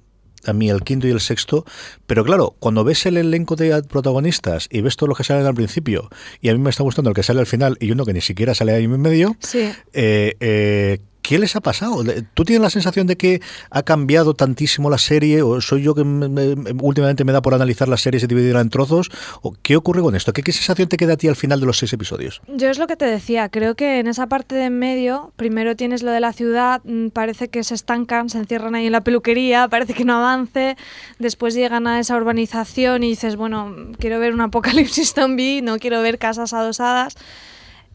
A 0.45 0.53
mí 0.53 0.69
el 0.71 0.83
quinto 0.83 1.07
y 1.07 1.11
el 1.11 1.21
sexto. 1.21 1.65
Pero 2.07 2.25
claro, 2.25 2.55
cuando 2.59 2.85
ves 2.85 3.07
el 3.07 3.17
elenco 3.17 3.57
de 3.57 3.83
protagonistas 3.85 4.69
y 4.71 4.81
ves 4.81 4.97
todo 4.97 5.09
lo 5.09 5.15
que 5.15 5.25
salen 5.25 5.47
al 5.47 5.55
principio, 5.55 6.09
y 6.41 6.49
a 6.49 6.53
mí 6.53 6.59
me 6.59 6.71
está 6.71 6.83
gustando 6.83 7.11
el 7.11 7.15
que 7.17 7.23
sale 7.23 7.41
al 7.41 7.47
final 7.47 7.77
y 7.81 7.91
uno 7.91 8.05
que 8.05 8.13
ni 8.13 8.21
siquiera 8.21 8.55
sale 8.55 8.73
ahí 8.73 8.85
en 8.85 9.01
medio, 9.01 9.37
Sí. 9.41 9.71
eh, 9.93 10.35
eh, 10.41 10.99
¿Qué 11.23 11.39
les 11.39 11.55
ha 11.55 11.61
pasado? 11.61 12.03
¿Tú 12.35 12.45
tienes 12.45 12.61
la 12.63 12.69
sensación 12.71 13.07
de 13.07 13.17
que 13.17 13.41
ha 13.71 13.85
cambiado 13.85 14.35
tantísimo 14.35 14.91
la 14.91 14.99
serie? 14.99 15.43
¿O 15.43 15.61
soy 15.61 15.83
yo 15.83 15.95
que 15.95 16.03
me- 16.05 16.29
me- 16.29 16.73
últimamente 16.83 17.25
me 17.25 17.31
da 17.33 17.41
por 17.41 17.55
analizar 17.55 17.87
las 17.89 18.01
series 18.01 18.25
y 18.25 18.27
dividirla 18.27 18.61
en 18.61 18.71
trozos? 18.71 19.09
¿O 19.41 19.55
qué 19.63 19.77
ocurre 19.77 20.03
con 20.03 20.17
esto? 20.17 20.33
¿Qué, 20.33 20.43
¿Qué 20.43 20.51
sensación 20.53 20.89
te 20.89 20.97
queda 20.97 21.13
a 21.13 21.17
ti 21.17 21.29
al 21.29 21.37
final 21.37 21.61
de 21.61 21.67
los 21.67 21.79
seis 21.79 21.93
episodios? 21.93 22.43
Yo 22.49 22.69
es 22.69 22.79
lo 22.79 22.89
que 22.89 22.97
te 22.97 23.05
decía, 23.05 23.49
creo 23.51 23.77
que 23.77 24.01
en 24.01 24.09
esa 24.09 24.27
parte 24.27 24.57
de 24.57 24.65
en 24.65 24.79
medio, 24.81 25.33
primero 25.37 25.77
tienes 25.77 26.03
lo 26.03 26.11
de 26.11 26.19
la 26.21 26.33
ciudad, 26.33 26.83
mm, 26.85 27.09
parece 27.11 27.49
que 27.49 27.63
se 27.63 27.75
estancan, 27.75 28.29
se 28.29 28.39
encierran 28.39 28.75
ahí 28.75 28.87
en 28.87 28.93
la 28.93 29.05
peluquería, 29.05 29.69
parece 29.71 29.95
que 29.95 30.05
no 30.05 30.17
avance, 30.17 30.77
después 31.21 31.55
llegan 31.55 31.87
a 31.87 32.01
esa 32.01 32.17
urbanización 32.17 33.05
y 33.05 33.11
dices, 33.11 33.37
bueno, 33.37 33.75
quiero 33.99 34.19
ver 34.19 34.35
un 34.35 34.41
apocalipsis 34.41 35.15
zombie, 35.15 35.63
no 35.63 35.79
quiero 35.79 36.03
ver 36.03 36.19
casas 36.19 36.53
adosadas. 36.53 37.15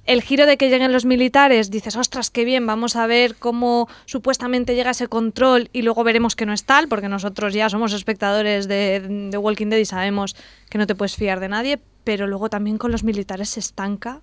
El 0.08 0.22
giro 0.22 0.46
de 0.46 0.56
que 0.56 0.70
lleguen 0.70 0.94
los 0.94 1.04
militares, 1.04 1.70
dices, 1.70 1.98
ostras, 1.98 2.30
qué 2.30 2.46
bien, 2.46 2.66
vamos 2.66 2.96
a 2.96 3.06
ver 3.08 3.36
cómo 3.36 3.90
supuestamente 4.06 4.74
llega 4.74 4.92
ese 4.92 5.10
control 5.10 5.70
y 5.74 5.82
luego 5.82 6.06
veremos 6.06 6.38
que 6.38 6.46
no 6.46 6.54
es 6.54 6.64
tal, 6.64 6.88
porque 6.88 7.10
nosotros 7.10 7.54
ya 7.54 7.70
somos 7.70 7.92
espectadores 7.92 8.70
de, 8.70 9.30
Walking 9.38 9.68
Dead 9.68 9.80
y 9.80 9.86
sabemos 9.86 10.38
que 10.70 10.78
no 10.78 10.88
te 10.88 10.96
puedes 10.96 11.18
fiar 11.18 11.42
de 11.42 11.50
nadie, 11.50 11.82
pero 12.06 12.26
luego 12.26 12.50
también 12.50 12.78
con 12.78 12.90
los 12.90 13.04
militares 13.04 13.50
se 13.50 13.60
estanca. 13.60 14.22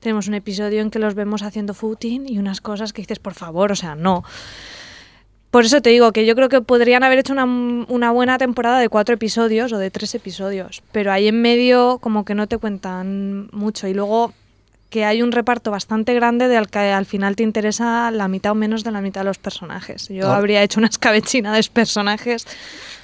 Tenemos 0.00 0.28
un 0.28 0.34
episodio 0.34 0.80
en 0.80 0.90
que 0.90 0.98
los 0.98 1.14
vemos 1.14 1.42
haciendo 1.42 1.74
footing 1.74 2.26
y 2.26 2.38
unas 2.38 2.62
cosas 2.62 2.94
que 2.94 3.02
dices, 3.02 3.18
por 3.18 3.34
favor, 3.34 3.70
o 3.70 3.76
sea, 3.76 3.94
no. 3.94 4.24
Por 5.50 5.66
eso 5.66 5.82
te 5.82 5.90
digo 5.90 6.10
que 6.12 6.24
yo 6.24 6.34
creo 6.36 6.48
que 6.48 6.62
podrían 6.62 7.04
haber 7.04 7.18
hecho 7.18 7.34
una, 7.34 7.44
una 7.44 8.12
buena 8.12 8.38
temporada 8.38 8.78
de 8.78 8.88
cuatro 8.88 9.14
episodios 9.14 9.74
o 9.74 9.78
de 9.78 9.90
tres 9.90 10.14
episodios, 10.14 10.82
pero 10.90 11.12
ahí 11.12 11.28
en 11.28 11.42
medio 11.42 11.98
como 12.00 12.24
que 12.24 12.34
no 12.34 12.46
te 12.46 12.56
cuentan 12.56 13.50
mucho 13.52 13.88
y 13.88 13.92
luego 13.92 14.32
que 14.90 15.04
hay 15.04 15.20
un 15.22 15.32
reparto 15.32 15.70
bastante 15.70 16.14
grande 16.14 16.48
del 16.48 16.68
que 16.68 16.78
al 16.78 17.04
final 17.04 17.36
te 17.36 17.42
interesa 17.42 18.10
la 18.10 18.26
mitad 18.28 18.52
o 18.52 18.54
menos 18.54 18.84
de 18.84 18.90
la 18.90 19.00
mitad 19.02 19.20
de 19.20 19.26
los 19.26 19.38
personajes. 19.38 20.08
Yo 20.08 20.30
Ah. 20.30 20.36
habría 20.36 20.62
hecho 20.62 20.80
una 20.80 20.88
escabechina 20.88 21.52
de 21.54 21.62
personajes. 21.70 22.46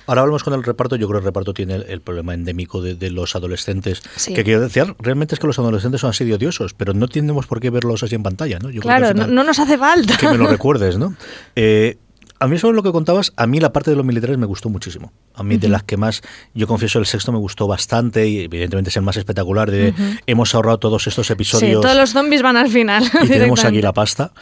Ahora 0.07 0.23
hablamos 0.23 0.45
con 0.45 0.55
el 0.55 0.63
reparto. 0.65 0.97
Yo 0.97 1.07
creo 1.09 1.21
que 1.21 1.25
el 1.25 1.27
reparto 1.27 1.53
tiene 1.55 1.75
el, 1.77 1.83
el 1.89 2.01
problema 2.01 2.33
endémico 2.35 2.81
de, 2.83 2.95
de 2.95 3.11
los 3.11 3.37
adolescentes. 3.37 4.03
Sí. 4.17 4.33
Que 4.35 4.45
quiero 4.45 4.61
decir, 4.61 4.95
realmente 4.99 5.35
es 5.35 5.39
que 5.41 5.47
los 5.47 5.59
adolescentes 5.59 6.01
son 6.01 6.11
así 6.11 6.25
de 6.25 6.35
odiosos, 6.35 6.75
pero 6.75 6.95
no 6.95 7.09
tenemos 7.09 7.47
por 7.47 7.61
qué 7.61 7.71
verlos 7.71 8.03
así 8.03 8.15
en 8.15 8.23
pantalla, 8.23 8.59
¿no? 8.59 8.71
Yo 8.71 8.81
creo 8.81 8.95
que 8.95 9.01
claro, 9.01 9.15
no, 9.15 9.27
no 9.27 9.45
nos 9.45 9.59
hace 9.59 9.77
falta. 9.79 10.17
que 10.17 10.29
me 10.29 10.37
lo 10.39 10.47
recuerdes, 10.49 10.99
¿no? 10.99 11.15
Eh, 11.57 11.97
a 12.41 12.47
mí 12.47 12.59
sobre 12.59 12.77
lo 12.77 12.83
que 12.83 12.93
contabas, 12.93 13.33
a 13.37 13.47
mí 13.47 13.61
la 13.61 13.73
parte 13.73 13.91
de 13.91 13.97
los 13.97 14.05
militares 14.05 14.37
me 14.39 14.47
gustó 14.47 14.69
muchísimo. 14.69 15.13
A 15.35 15.43
mí 15.43 15.57
de 15.57 15.69
las 15.69 15.83
que 15.83 15.97
más, 15.97 16.21
yo 16.55 16.67
confieso, 16.67 16.99
el 16.99 17.07
sexto 17.07 17.33
me 17.33 17.39
gustó 17.39 17.67
bastante 17.67 18.27
y 18.29 18.41
evidentemente 18.41 18.91
es 18.91 18.97
el 18.97 19.03
más 19.03 19.17
espectacular. 19.17 19.71
De, 19.71 19.95
Hemos 20.27 20.55
ahorrado 20.55 20.79
todos 20.79 21.07
estos 21.07 21.27
Sí, 21.29 21.33
episodios 21.33 21.81
todos 21.81 21.97
los 21.97 22.11
zombies 22.11 22.43
van 22.43 22.57
al 22.57 22.69
final. 22.69 23.05
y 23.23 23.29
tenemos 23.29 23.65
aquí 23.65 23.81
la 23.81 23.93
pasta. 23.93 24.33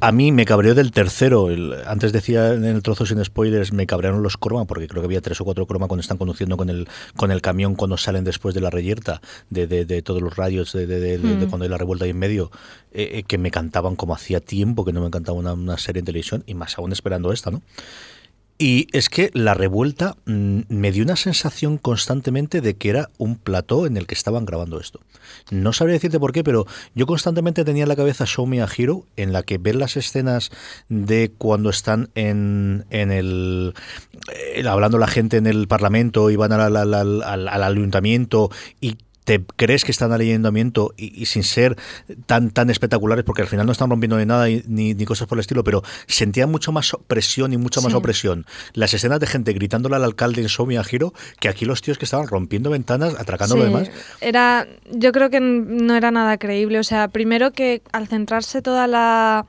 A 0.00 0.12
mí 0.12 0.30
me 0.30 0.44
cabreó 0.44 0.76
del 0.76 0.92
tercero. 0.92 1.50
el- 1.50 1.74
antes 1.86 2.12
decía 2.12 2.54
en 2.54 2.64
el 2.64 2.82
trozo 2.84 3.04
sin 3.04 3.24
spoilers, 3.24 3.72
me 3.72 3.84
cabrearon 3.86 4.22
los 4.22 4.36
croma, 4.36 4.64
porque 4.64 4.86
creo 4.86 5.02
que 5.02 5.06
había 5.06 5.20
tres 5.20 5.40
o 5.40 5.44
cuatro 5.44 5.66
croma 5.66 5.88
cuando 5.88 6.02
están 6.02 6.18
conduciendo 6.18 6.56
con 6.56 6.70
el, 6.70 6.86
con 7.16 7.32
el 7.32 7.40
camión 7.42 7.74
cuando 7.74 7.96
salen 7.96 8.22
después 8.22 8.54
de 8.54 8.60
la 8.60 8.70
reyerta, 8.70 9.20
de, 9.50 9.66
de- 9.66 9.84
de 9.84 10.02
todos 10.02 10.22
los 10.22 10.36
radios, 10.36 10.72
de, 10.72 10.86
de- 10.86 11.00
de- 11.00 11.18
de- 11.18 11.36
de 11.36 11.46
Mm. 11.46 11.48
cuando 11.48 11.64
hay 11.64 11.70
la 11.70 11.78
revuelta 11.78 12.04
ahí 12.04 12.12
en 12.12 12.18
medio, 12.18 12.52
eh, 12.92 13.10
eh, 13.14 13.22
que 13.24 13.38
me 13.38 13.50
cantaban 13.50 13.96
como 13.96 14.14
hacía 14.14 14.38
tiempo 14.40 14.84
que 14.84 14.92
no 14.92 15.00
me 15.00 15.08
encantaba 15.08 15.36
una, 15.36 15.52
una 15.54 15.76
serie 15.78 15.98
en 15.98 16.06
televisión, 16.06 16.44
y 16.46 16.54
más 16.54 16.78
aún 16.78 16.92
esperando 16.92 17.32
esta, 17.32 17.50
¿no? 17.50 17.60
Y 18.60 18.88
es 18.92 19.08
que 19.08 19.30
la 19.34 19.54
revuelta 19.54 20.16
mm, 20.26 20.62
me 20.68 20.90
dio 20.90 21.04
una 21.04 21.14
sensación 21.14 21.78
constantemente 21.78 22.60
de 22.60 22.74
que 22.74 22.90
era 22.90 23.08
un 23.16 23.36
plató 23.36 23.86
en 23.86 23.96
el 23.96 24.06
que 24.06 24.14
estaban 24.14 24.44
grabando 24.46 24.80
esto. 24.80 25.00
No 25.52 25.72
sabría 25.72 25.94
decirte 25.94 26.18
por 26.18 26.32
qué, 26.32 26.42
pero 26.42 26.66
yo 26.94 27.06
constantemente 27.06 27.64
tenía 27.64 27.84
en 27.84 27.88
la 27.88 27.94
cabeza 27.96 28.26
Show 28.26 28.46
Me 28.46 28.60
a 28.60 28.66
Hero, 28.76 29.04
en 29.16 29.32
la 29.32 29.44
que 29.44 29.58
ver 29.58 29.76
las 29.76 29.96
escenas 29.96 30.50
de 30.88 31.30
cuando 31.38 31.70
están 31.70 32.10
en, 32.16 32.84
en 32.90 33.12
el, 33.12 33.74
eh, 34.56 34.66
hablando 34.66 34.98
la 34.98 35.06
gente 35.06 35.36
en 35.36 35.46
el 35.46 35.68
parlamento 35.68 36.28
y 36.30 36.36
van 36.36 36.50
al- 36.52 36.76
al- 36.76 36.94
al- 37.22 37.48
al 37.48 37.62
ayuntamiento 37.62 38.50
y 38.80 38.96
te 39.28 39.44
crees 39.56 39.84
que 39.84 39.92
están 39.92 40.10
al 40.12 40.20
ayuntamiento 40.22 40.92
y, 40.96 41.22
y 41.22 41.26
sin 41.26 41.42
ser 41.44 41.76
tan 42.26 42.50
tan 42.50 42.70
espectaculares 42.70 43.24
porque 43.24 43.42
al 43.42 43.48
final 43.48 43.66
no 43.66 43.72
están 43.72 43.90
rompiendo 43.90 44.16
ni 44.18 44.24
nada 44.26 44.48
y- 44.48 44.64
ni, 44.66 44.94
ni 44.94 45.04
cosas 45.04 45.28
por 45.28 45.36
el 45.38 45.40
estilo 45.40 45.62
pero 45.62 45.82
sentía 46.06 46.46
mucho 46.46 46.72
más 46.72 46.96
presión 47.06 47.52
y 47.52 47.56
mucha 47.58 47.80
más 47.80 47.92
Sí. 47.92 47.96
opresión 47.98 48.46
las 48.72 48.94
escenas 48.94 49.20
de 49.20 49.26
gente 49.26 49.52
gritándole 49.52 49.96
al 49.96 50.04
alcalde 50.04 50.40
en 50.42 50.48
Somi 50.48 50.76
a 50.76 50.82
Giro 50.84 51.12
que 51.40 51.48
aquí 51.48 51.64
los 51.64 51.82
tíos 51.82 51.98
que 51.98 52.06
estaban 52.06 52.26
rompiendo 52.26 52.70
ventanas 52.70 53.14
atracando 53.18 53.54
Sí, 53.54 53.60
lo 53.60 53.64
demás 53.66 53.90
Era, 54.20 54.66
yo 54.90 55.12
creo 55.12 55.30
que 55.30 55.40
no 55.40 55.94
era 55.94 56.10
nada 56.10 56.38
creíble. 56.38 56.78
O 56.78 56.84
sea, 56.84 57.08
primero 57.08 57.50
que 57.52 57.82
al 57.92 58.08
centrarse 58.08 58.62
toda 58.62 58.86
la... 58.86 59.44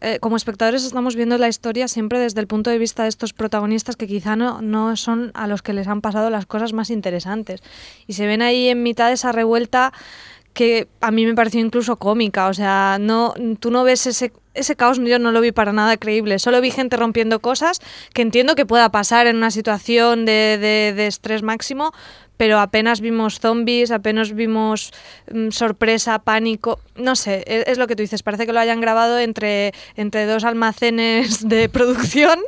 eh, 0.00 0.18
como 0.20 0.36
espectadores 0.36 0.84
estamos 0.84 1.16
viendo 1.16 1.38
la 1.38 1.48
historia 1.48 1.88
siempre 1.88 2.18
desde 2.18 2.40
el 2.40 2.46
punto 2.46 2.70
de 2.70 2.78
vista 2.78 3.02
de 3.04 3.08
estos 3.08 3.32
protagonistas 3.32 3.96
que 3.96 4.06
quizá 4.06 4.36
no, 4.36 4.62
no 4.62 4.96
son 4.96 5.30
a 5.34 5.46
los 5.46 5.62
que 5.62 5.72
les 5.72 5.88
han 5.88 6.00
pasado 6.00 6.30
las 6.30 6.46
cosas 6.46 6.72
más 6.72 6.90
interesantes. 6.90 7.62
Y 8.06 8.12
se 8.14 8.26
ven 8.26 8.42
ahí 8.42 8.68
en 8.68 8.82
mitad 8.82 9.08
de 9.08 9.14
esa 9.14 9.32
revuelta 9.32 9.92
que 10.54 10.88
a 11.00 11.10
mí 11.10 11.24
me 11.24 11.34
pareció 11.34 11.60
incluso 11.60 11.96
cómica. 11.96 12.48
O 12.48 12.54
sea, 12.54 12.98
no, 13.00 13.34
tú 13.60 13.70
no 13.70 13.84
ves 13.84 14.06
ese, 14.06 14.32
ese 14.54 14.74
caos, 14.76 14.98
yo 14.98 15.18
no 15.18 15.30
lo 15.30 15.40
vi 15.40 15.52
para 15.52 15.72
nada 15.72 15.96
creíble. 15.96 16.38
Solo 16.40 16.60
vi 16.60 16.70
gente 16.72 16.96
rompiendo 16.96 17.38
cosas 17.40 17.80
que 18.12 18.22
entiendo 18.22 18.56
que 18.56 18.66
pueda 18.66 18.90
pasar 18.90 19.26
en 19.28 19.36
una 19.36 19.50
situación 19.52 20.24
de, 20.24 20.58
de- 20.60 20.92
de 20.96 21.06
estrés 21.06 21.42
máximo, 21.42 21.92
pero 22.38 22.60
apenas 22.60 23.02
vimos 23.02 23.40
zombies, 23.40 23.90
apenas 23.90 24.32
vimos 24.32 24.92
mm, 25.30 25.50
sorpresa, 25.50 26.20
pánico. 26.20 26.78
No 26.96 27.16
sé, 27.16 27.44
e- 27.46 27.64
es, 27.66 27.76
lo 27.76 27.86
que 27.86 27.96
tú 27.96 28.02
dices. 28.02 28.22
Parece 28.22 28.46
que 28.46 28.52
lo 28.52 28.60
hayan 28.60 28.80
grabado 28.80 29.18
entre, 29.18 29.74
entre 29.96 30.24
dos 30.24 30.44
almacenes 30.44 31.46
de 31.48 31.68
producción 31.68 32.38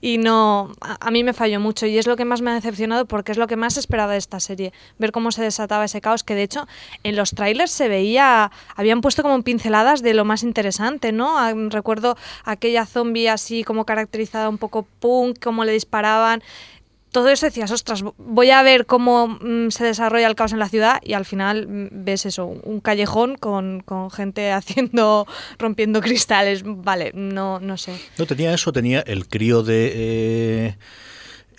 y 0.00 0.18
no. 0.18 0.72
A, 0.80 1.08
a 1.08 1.10
mí 1.10 1.24
me 1.24 1.32
falló 1.32 1.58
mucho 1.58 1.86
y 1.86 1.98
es 1.98 2.06
lo 2.06 2.16
que 2.16 2.24
más 2.26 2.42
me 2.42 2.50
ha 2.50 2.54
decepcionado 2.54 3.06
porque 3.06 3.32
es 3.32 3.38
lo 3.38 3.46
que 3.46 3.56
más 3.56 3.76
esperaba 3.78 4.12
de 4.12 4.18
esta 4.18 4.38
serie. 4.38 4.72
Ver 4.98 5.10
cómo 5.10 5.32
se 5.32 5.42
desataba 5.42 5.86
ese 5.86 6.00
caos, 6.00 6.22
que 6.22 6.34
de 6.34 6.42
hecho 6.42 6.68
en 7.02 7.16
los 7.16 7.30
trailers 7.30 7.72
se 7.72 7.88
veía. 7.88 8.52
Habían 8.76 9.00
puesto 9.00 9.22
como 9.22 9.42
pinceladas 9.42 10.02
de 10.02 10.12
lo 10.12 10.24
más 10.24 10.42
interesante, 10.42 11.10
¿no? 11.10 11.38
Ah, 11.38 11.54
Recuerdo 11.70 12.16
aquella 12.44 12.84
zombie 12.84 13.28
así 13.28 13.64
como 13.64 13.86
caracterizada 13.86 14.50
un 14.50 14.58
poco 14.58 14.86
punk, 15.00 15.38
cómo 15.42 15.64
le 15.64 15.72
disparaban 15.72 16.42
todo 17.10 17.28
eso 17.28 17.46
decías, 17.46 17.70
ostras, 17.70 18.02
voy 18.16 18.50
a 18.50 18.62
ver 18.62 18.86
cómo 18.86 19.28
mm, 19.28 19.70
se 19.70 19.84
desarrolla 19.84 20.26
el 20.26 20.34
caos 20.34 20.52
en 20.52 20.58
la 20.58 20.68
ciudad 20.68 21.00
y 21.02 21.14
al 21.14 21.24
final 21.24 21.66
mm, 21.66 21.88
ves 22.04 22.26
eso, 22.26 22.46
un 22.46 22.80
callejón 22.80 23.36
con, 23.36 23.80
con 23.80 24.10
gente 24.10 24.52
haciendo, 24.58 25.26
rompiendo 25.58 26.00
cristales. 26.00 26.62
Vale, 26.64 27.12
no, 27.14 27.60
no 27.60 27.76
sé. 27.76 27.98
no 28.18 28.26
tenía 28.26 28.52
eso 28.52 28.72
tenía 28.72 29.00
el 29.00 29.28
crío 29.28 29.62
de 29.62 29.92
eh, 29.94 30.76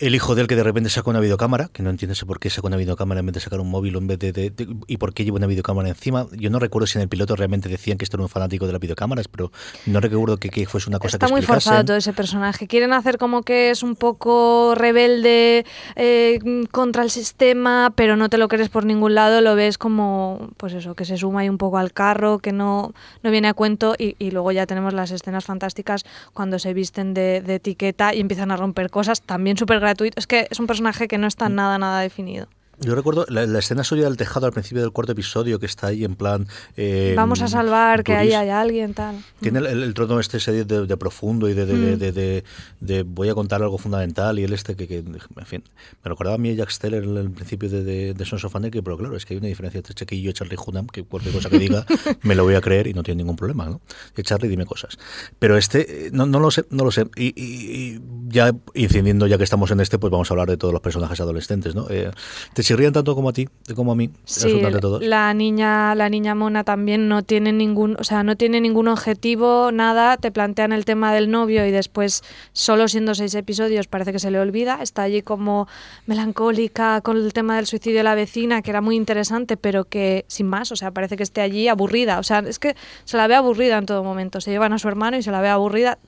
el 0.00 0.14
hijo 0.14 0.34
de 0.34 0.42
él 0.42 0.46
que 0.48 0.56
de 0.56 0.62
repente 0.64 0.90
saca 0.90 1.10
una 1.10 1.20
videocámara, 1.20 1.68
que 1.72 1.82
no 1.82 1.90
entiendes 1.90 2.24
por 2.24 2.40
qué 2.40 2.50
saca 2.50 2.66
una 2.66 2.76
videocámara 2.76 3.20
en 3.20 3.26
vez 3.26 3.34
de 3.34 3.40
sacar 3.40 3.60
un 3.60 3.70
móvil 3.70 3.96
en 3.96 4.06
vez 4.06 4.18
de, 4.18 4.32
de- 4.32 4.50
de- 4.50 4.76
y 4.86 4.96
por 4.96 5.12
qué 5.14 5.24
lleva 5.24 5.36
una 5.36 5.46
videocámara 5.46 5.88
encima. 5.90 6.26
Yo 6.32 6.50
no 6.50 6.58
recuerdo 6.58 6.86
si 6.86 6.98
en 6.98 7.02
el 7.02 7.08
piloto 7.08 7.36
realmente 7.36 7.68
decían 7.68 7.98
que 7.98 8.04
esto 8.04 8.16
era 8.16 8.22
un 8.24 8.28
fanático 8.28 8.66
de 8.66 8.72
las 8.72 8.80
videocámaras, 8.80 9.28
pero 9.28 9.52
no 9.86 10.00
recuerdo 10.00 10.38
que, 10.38 10.48
que 10.48 10.66
fuese 10.66 10.88
una 10.88 10.98
cosa 10.98 11.16
Está 11.16 11.26
que 11.26 11.32
muy 11.32 11.40
explicasen. 11.40 11.68
forzado 11.70 11.84
todo 11.84 11.96
ese 11.98 12.12
personaje. 12.12 12.66
Quieren 12.66 12.92
hacer 12.92 13.18
como 13.18 13.42
que 13.42 13.70
es 13.70 13.82
un 13.82 13.94
poco 13.94 14.74
rebelde 14.74 15.64
eh, 15.96 16.38
contra 16.72 17.02
el 17.02 17.10
sistema, 17.10 17.92
pero 17.94 18.16
no 18.16 18.28
te 18.28 18.38
lo 18.38 18.48
crees 18.48 18.68
por 18.70 18.84
ningún 18.86 19.14
lado. 19.14 19.40
Lo 19.40 19.54
ves 19.54 19.76
como, 19.78 20.50
pues 20.56 20.72
eso, 20.72 20.94
que 20.94 21.04
se 21.04 21.16
suma 21.18 21.40
ahí 21.40 21.48
un 21.48 21.58
poco 21.58 21.78
al 21.78 21.92
carro, 21.92 22.38
que 22.38 22.52
no, 22.52 22.92
no 23.22 23.30
viene 23.30 23.48
a 23.48 23.54
cuento. 23.54 23.94
Y, 23.98 24.16
y 24.18 24.30
luego 24.30 24.52
ya 24.52 24.66
tenemos 24.66 24.94
las 24.94 25.10
escenas 25.10 25.44
fantásticas 25.44 26.04
cuando 26.32 26.58
se 26.58 26.72
visten 26.74 27.12
de, 27.14 27.42
de 27.42 27.56
etiqueta 27.56 28.14
y 28.14 28.20
empiezan 28.20 28.50
a 28.50 28.56
romper 28.56 28.90
cosas, 28.90 29.20
también 29.22 29.56
súper 29.56 29.80
gratuito. 29.90 30.18
Es 30.18 30.26
que 30.26 30.46
es 30.50 30.58
un 30.60 30.66
personaje 30.66 31.08
que 31.08 31.18
no 31.18 31.26
está 31.26 31.48
Mm. 31.48 31.54
nada, 31.54 31.78
nada 31.78 32.00
definido. 32.00 32.48
Yo 32.80 32.94
recuerdo 32.94 33.26
la, 33.28 33.46
la 33.46 33.58
escena 33.58 33.84
suya 33.84 34.04
del 34.04 34.16
tejado 34.16 34.46
al 34.46 34.52
principio 34.52 34.82
del 34.82 34.90
cuarto 34.92 35.12
episodio 35.12 35.58
que 35.58 35.66
está 35.66 35.88
ahí 35.88 36.04
en 36.04 36.14
plan... 36.16 36.46
eh, 36.76 37.12
Vamos 37.16 37.42
a 37.42 37.48
salvar, 37.48 38.02
que 38.04 38.14
ahí 38.14 38.32
hay 38.32 38.48
alguien, 38.48 38.94
tal. 38.94 39.16
Tiene 39.40 39.58
el, 39.58 39.66
el, 39.66 39.82
el 39.82 39.94
trono 39.94 40.18
este 40.18 40.38
ese 40.38 40.64
de, 40.64 40.86
de 40.86 40.96
profundo 40.96 41.48
y 41.48 41.54
de, 41.54 41.66
de, 41.66 41.78
de, 41.78 41.96
Mm. 41.96 41.98
de- 41.98 42.12
de- 42.12 42.44
de 42.80 43.02
voy 43.02 43.28
a 43.28 43.34
contar 43.34 43.62
algo 43.62 43.76
fundamental 43.78 44.38
y 44.38 44.44
él 44.44 44.52
este 44.54 44.74
que, 44.76 44.88
que, 44.88 44.98
en 44.98 45.46
fin, 45.46 45.62
me 46.02 46.08
recordaba 46.08 46.36
a 46.36 46.38
mí 46.38 46.54
Jack 46.56 46.70
Steller 46.70 47.04
en 47.04 47.16
el 47.18 47.30
principio 47.30 47.68
de, 47.68 47.84
de, 47.84 48.14
de 48.14 48.24
Sons 48.24 48.44
of 48.44 48.56
Anarchy, 48.56 48.80
pero 48.80 48.96
claro, 48.96 49.16
es 49.16 49.26
que 49.26 49.34
hay 49.34 49.38
una 49.38 49.48
diferencia 49.48 49.78
entre 49.78 49.94
Chequillo 49.94 50.30
y 50.30 50.32
Charlie 50.32 50.56
Hunnam, 50.64 50.86
que 50.86 51.02
cualquier 51.04 51.34
cosa 51.34 51.50
que 51.50 51.58
diga 51.58 51.84
me 52.22 52.34
lo 52.34 52.44
voy 52.44 52.54
a 52.54 52.60
creer 52.60 52.86
y 52.86 52.94
no 52.94 53.02
tiene 53.02 53.18
ningún 53.18 53.36
problema, 53.36 53.66
¿no? 53.66 53.80
Y 54.16 54.22
Charlie, 54.22 54.48
dime 54.48 54.64
cosas. 54.64 54.98
Pero 55.38 55.56
este, 55.58 56.06
eh, 56.06 56.10
no, 56.12 56.24
no 56.26 56.40
lo 56.40 56.50
sé, 56.50 56.64
no 56.70 56.84
lo 56.84 56.90
sé. 56.90 57.06
Y, 57.16 57.26
y- 57.40 57.94
y 57.96 58.00
ya 58.28 58.52
incidiendo, 58.74 59.26
ya 59.26 59.36
que 59.36 59.44
estamos 59.44 59.70
en 59.70 59.80
este, 59.80 59.98
pues 59.98 60.10
vamos 60.10 60.30
a 60.30 60.34
hablar 60.34 60.48
de 60.48 60.56
todos 60.56 60.72
los 60.72 60.80
personajes 60.82 61.20
adolescentes, 61.20 61.74
¿no? 61.74 61.86
Eh, 61.90 62.10
¿Te 62.54 62.62
chirrían 62.70 62.92
tanto 62.92 63.16
como 63.16 63.30
a 63.30 63.32
ti, 63.32 63.48
como 63.74 63.90
a 63.90 63.96
mí? 63.96 64.10
Sí, 64.24 64.62
todos. 64.80 65.02
la 65.02 65.34
niña, 65.34 65.92
la 65.96 66.08
niña 66.08 66.36
mona 66.36 66.62
también 66.62 67.08
no 67.08 67.24
tiene 67.24 67.52
ningún, 67.52 67.96
o 67.98 68.04
sea, 68.04 68.22
no 68.22 68.36
tiene 68.36 68.60
ningún 68.60 68.86
objetivo, 68.86 69.72
nada, 69.72 70.16
te 70.18 70.30
plantean 70.30 70.70
el 70.72 70.84
tema 70.84 71.12
del 71.12 71.32
novio 71.32 71.66
y 71.66 71.72
después, 71.72 72.22
solo 72.52 72.86
siendo 72.86 73.16
seis 73.16 73.34
episodios, 73.34 73.88
parece 73.88 74.12
que 74.12 74.20
se 74.20 74.30
le 74.30 74.38
olvida, 74.38 74.78
está 74.82 75.02
allí 75.02 75.20
como 75.20 75.66
melancólica 76.06 77.00
con 77.00 77.16
el 77.16 77.32
tema 77.32 77.56
del 77.56 77.66
suicidio 77.66 77.98
de 77.98 78.04
la 78.04 78.14
vecina, 78.14 78.62
que 78.62 78.70
era 78.70 78.80
muy 78.80 78.94
interesante, 78.94 79.56
pero 79.56 79.82
que 79.86 80.24
sin 80.28 80.46
más, 80.46 80.70
o 80.70 80.76
sea, 80.76 80.92
parece 80.92 81.16
que 81.16 81.24
esté 81.24 81.40
allí 81.40 81.66
aburrida, 81.66 82.20
o 82.20 82.22
sea, 82.22 82.38
es 82.38 82.60
que 82.60 82.76
se 83.04 83.16
la 83.16 83.26
ve 83.26 83.34
aburrida 83.34 83.78
en 83.78 83.86
todo 83.86 84.04
momento, 84.04 84.40
se 84.40 84.52
llevan 84.52 84.72
a 84.72 84.78
su 84.78 84.86
hermano 84.86 85.16
y 85.16 85.24
se 85.24 85.32
la 85.32 85.40
ve 85.40 85.48
aburrida. 85.48 85.98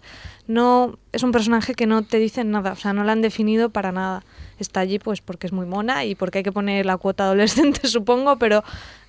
No, 0.53 0.99
es 1.13 1.23
un 1.23 1.33
personaje 1.33 1.75
que 1.75 1.87
no 1.87 2.03
te 2.03 2.19
dicen 2.19 2.51
nada, 2.51 2.73
o 2.73 2.77
sea, 2.77 2.93
no 2.93 3.05
la 3.05 3.13
han 3.13 3.23
definido 3.23 3.71
para 3.71 3.91
nada. 3.91 4.23
Está 4.59 4.81
allí 4.81 4.99
pues 4.99 5.23
porque 5.23 5.47
es 5.47 5.53
muy 5.53 5.65
mona 5.65 6.05
y 6.05 6.15
porque 6.15 6.39
hay 6.39 6.45
que 6.45 6.53
poner 6.53 6.85
la 6.85 6.99
cuota 6.99 7.25
adolescente, 7.29 7.89
supongo, 7.89 8.37
pero 8.37 8.63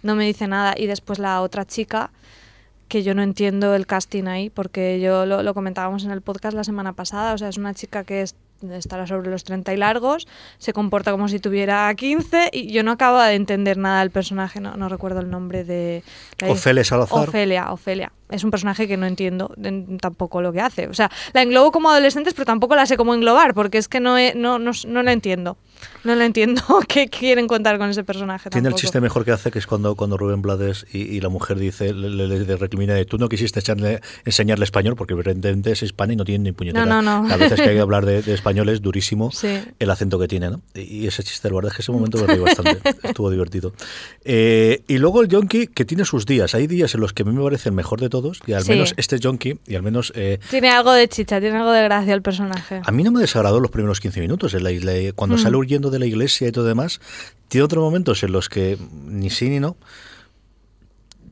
no 0.04 0.16
me 0.16 0.26
dice 0.26 0.48
nada. 0.48 0.74
Y 0.78 0.86
después 0.88 1.20
la 1.20 1.42
otra 1.42 1.66
chica, 1.66 2.12
que 2.88 3.04
yo 3.04 3.14
no 3.14 3.24
entiendo 3.24 3.76
el 3.76 3.86
casting 3.88 4.26
ahí, 4.28 4.50
porque 4.50 5.02
yo 5.02 5.26
lo, 5.26 5.44
lo 5.44 5.54
comentábamos 5.54 6.06
en 6.06 6.12
el 6.12 6.22
podcast 6.22 6.56
la 6.56 6.64
semana 6.64 6.94
pasada, 6.94 7.34
o 7.34 7.38
sea, 7.38 7.50
es 7.50 7.58
una 7.58 7.74
chica 7.74 8.04
que 8.06 8.22
es- 8.22 8.36
estará 8.72 9.06
sobre 9.08 9.30
los 9.30 9.44
30 9.44 9.74
y 9.74 9.78
largos, 9.78 10.28
se 10.58 10.74
comporta 10.74 11.12
como 11.12 11.28
si 11.28 11.40
tuviera 11.40 11.94
15 11.96 12.50
y 12.54 12.72
yo 12.72 12.84
no 12.84 12.92
acabo 12.92 13.20
de 13.20 13.34
entender 13.36 13.78
nada 13.78 14.00
del 14.00 14.12
personaje, 14.12 14.60
no, 14.62 14.76
no 14.76 14.90
recuerdo 14.90 15.20
el 15.20 15.30
nombre 15.30 15.64
de... 15.64 16.04
Ofelia 16.48 16.84
Salazar. 16.84 17.30
Ofelia, 17.30 17.72
Ofelia. 17.72 18.12
Es 18.30 18.44
un 18.44 18.52
personaje 18.52 18.88
que 18.88 18.98
no 18.98 19.06
entiendo 19.06 19.54
en- 19.62 19.98
tampoco 20.00 20.42
lo 20.42 20.52
que 20.52 20.62
hace. 20.62 20.88
O 20.88 20.94
sea, 20.94 21.12
la 21.34 21.42
englobo 21.44 21.72
como 21.72 21.90
adolescentes, 21.92 22.34
pero 22.34 22.46
tampoco 22.46 22.76
la 22.76 22.86
sé 22.86 22.98
cómo 22.98 23.14
englobar, 23.14 23.54
porque 23.54 23.78
es 23.78 23.88
que 23.88 24.00
no, 24.00 24.18
he- 24.18 24.34
no, 24.36 24.58
no, 24.60 24.72
no 24.88 25.04
la 25.04 25.12
entiendo. 25.12 25.58
No 26.04 26.16
la 26.16 26.26
entiendo 26.26 26.62
qué 26.88 27.08
quieren 27.08 27.48
contar 27.48 27.78
con 27.78 27.90
ese 27.90 28.04
personaje. 28.04 28.50
Tiene 28.50 28.68
el 28.68 28.72
tampoco. 28.74 28.82
chiste 28.82 29.02
mejor 29.02 29.26
que 29.26 29.32
hace, 29.32 29.52
que 29.52 29.60
es 29.60 29.68
cuando, 29.68 29.96
cuando 29.96 30.18
Rubén 30.18 30.42
Blades 30.42 30.86
y, 30.92 31.00
y 31.00 31.22
la 31.22 31.30
mujer 31.30 31.58
dice, 31.60 31.94
le, 31.94 32.10
le- 32.10 32.40
le 32.46 32.56
recrimina 32.58 32.94
de 32.94 33.06
tú 33.06 33.18
no 33.18 33.30
quisiste 33.30 33.60
echarle- 33.60 34.02
enseñarle 34.26 34.66
español 34.66 34.96
porque 34.96 35.14
evidentemente 35.14 35.72
es 35.72 35.84
hispana 35.84 36.14
y 36.14 36.16
no 36.16 36.26
tiene 36.26 36.44
ni 36.46 36.52
puñetera. 36.52 36.86
No, 36.86 37.02
no, 37.02 37.24
no. 37.24 37.34
A 37.34 37.38
veces 37.38 37.60
que 37.62 37.70
hay 37.70 37.76
que 37.76 37.82
hablar 37.82 38.06
de, 38.06 38.22
de 38.22 38.34
español 38.34 38.70
es 38.70 38.82
durísimo 38.82 39.32
Sí. 39.32 39.60
el 39.80 39.90
acento 39.90 40.20
que 40.20 40.28
tiene, 40.28 40.50
¿no? 40.50 40.62
Y, 40.74 40.82
y 41.04 41.08
ese 41.08 41.24
chiste, 41.24 41.50
la 41.50 41.56
verdad 41.56 41.72
es 41.72 41.78
que 41.78 41.82
ese 41.82 41.92
momento 41.92 42.18
me 42.20 42.28
reí 42.28 42.40
bastante. 42.40 42.80
Estuvo 43.04 43.30
divertido. 43.30 43.74
Eh, 44.26 44.84
y 44.88 44.98
luego 44.98 45.22
el 45.22 45.28
Yonki, 45.28 45.68
que 45.68 45.86
tiene 45.86 46.06
sus 46.06 46.26
días. 46.26 46.56
Hay 46.56 46.68
días 46.68 46.94
en 46.96 47.02
los 47.02 47.14
que 47.14 47.24
a 47.24 47.26
mí 47.26 47.32
me 47.34 47.44
parece 47.44 47.70
el 47.70 47.76
mejor 47.76 48.00
de 48.00 48.10
todos, 48.10 48.40
y 48.46 48.54
al 48.54 48.64
Sí. 48.64 48.70
menos 48.72 48.94
este 48.98 49.20
Yonki, 49.20 49.60
y 49.68 49.76
al 49.76 49.84
menos... 49.84 50.12
eh, 50.16 50.40
Tiene 50.50 50.70
algo 50.70 50.92
de 50.94 51.08
chicha, 51.08 51.40
tiene 51.40 51.58
algo 51.58 51.72
de 51.72 51.84
gracia 51.84 52.14
el 52.14 52.22
personaje. 52.22 52.82
a 52.84 52.92
mí 52.92 53.04
no 53.04 53.12
me 53.12 53.20
desagradó 53.22 53.60
los 53.60 53.72
primeros 53.72 54.00
15 54.00 54.22
minutos. 54.22 54.54
En 54.54 54.64
la, 54.64 54.72
isla- 54.72 54.94
cuando 55.16 55.36
Mm. 55.36 55.40
sale 55.40 55.58
huyendo 55.74 55.90
de 55.90 56.00
la 56.00 56.06
iglesia 56.06 56.48
y 56.48 56.52
todo 56.52 56.66
demás, 56.66 57.02
tiene 57.48 57.66
otros 57.66 57.84
momentos 57.84 58.22
en 58.24 58.32
los 58.32 58.48
que 58.48 58.78
ni 59.06 59.30
sí 59.30 59.50
ni 59.50 59.60
no. 59.60 59.76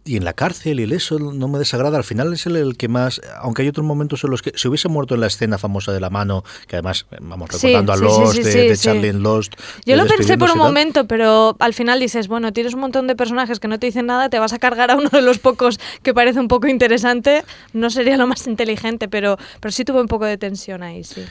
Y 0.04 0.17
en 0.17 0.25
la 0.25 0.34
cárcel 0.34 0.80
y 0.80 0.91
eso 0.95 1.19
no 1.19 1.47
me 1.47 1.60
desagrada. 1.60 1.95
Al 1.95 2.04
final 2.04 2.34
es 2.34 2.47
el, 2.47 2.56
el 2.56 2.75
que 2.75 2.88
más. 2.88 3.21
Aunque 3.38 3.62
hay 3.62 3.67
otros 3.67 3.86
momentos 3.86 4.23
en 4.23 4.32
los 4.32 4.41
que. 4.41 4.51
Si 4.56 4.67
hubiese 4.67 4.88
muerto 4.88 5.13
en 5.13 5.21
la 5.21 5.27
escena 5.27 5.60
famosa 5.60 5.91
de 5.91 5.99
la 5.99 6.10
mano, 6.10 6.43
que 6.67 6.75
además, 6.75 7.06
eh, 7.12 7.17
vamos, 7.21 7.49
Sí, 7.51 7.67
recordando 7.67 7.93
a 7.93 7.97
Lost, 7.97 8.34
sí, 8.34 8.41
de, 8.41 8.51
sí, 8.51 8.58
de 8.67 8.75
sí. 8.75 8.84
Charlie 8.86 9.10
en 9.10 9.21
Lost. 9.21 9.54
Yo 9.86 9.95
lo 9.95 10.08
pensé 10.08 10.39
por 10.39 10.49
un 10.49 10.58
momento, 10.58 11.06
pero 11.06 11.56
al 11.60 11.75
final 11.75 11.99
dices, 11.99 12.27
bueno, 12.27 12.51
tienes 12.51 12.73
un 12.73 12.80
montón 12.80 13.06
de 13.06 13.15
personajes 13.15 13.60
que 13.60 13.67
no 13.67 13.77
te 13.77 13.86
dicen 13.86 14.08
nada, 14.08 14.30
te 14.30 14.39
vas 14.39 14.54
a 14.54 14.58
cargar 14.58 14.89
a 14.89 14.95
uno 14.95 15.10
de 15.10 15.21
los 15.21 15.38
pocos 15.38 15.80
que 16.01 16.15
parece 16.15 16.39
un 16.39 16.47
poco 16.47 16.67
interesante. 16.67 17.43
No 17.73 17.91
sería 17.91 18.17
lo 18.17 18.25
más 18.25 18.47
inteligente, 18.47 19.08
pero, 19.08 19.38
pero 19.60 19.71
sí 19.71 19.86
tuve 19.86 20.01
un 20.01 20.08
poco 20.08 20.25
de 20.25 20.39
tensión 20.39 20.82
ahí, 20.82 21.04
sí. 21.04 21.21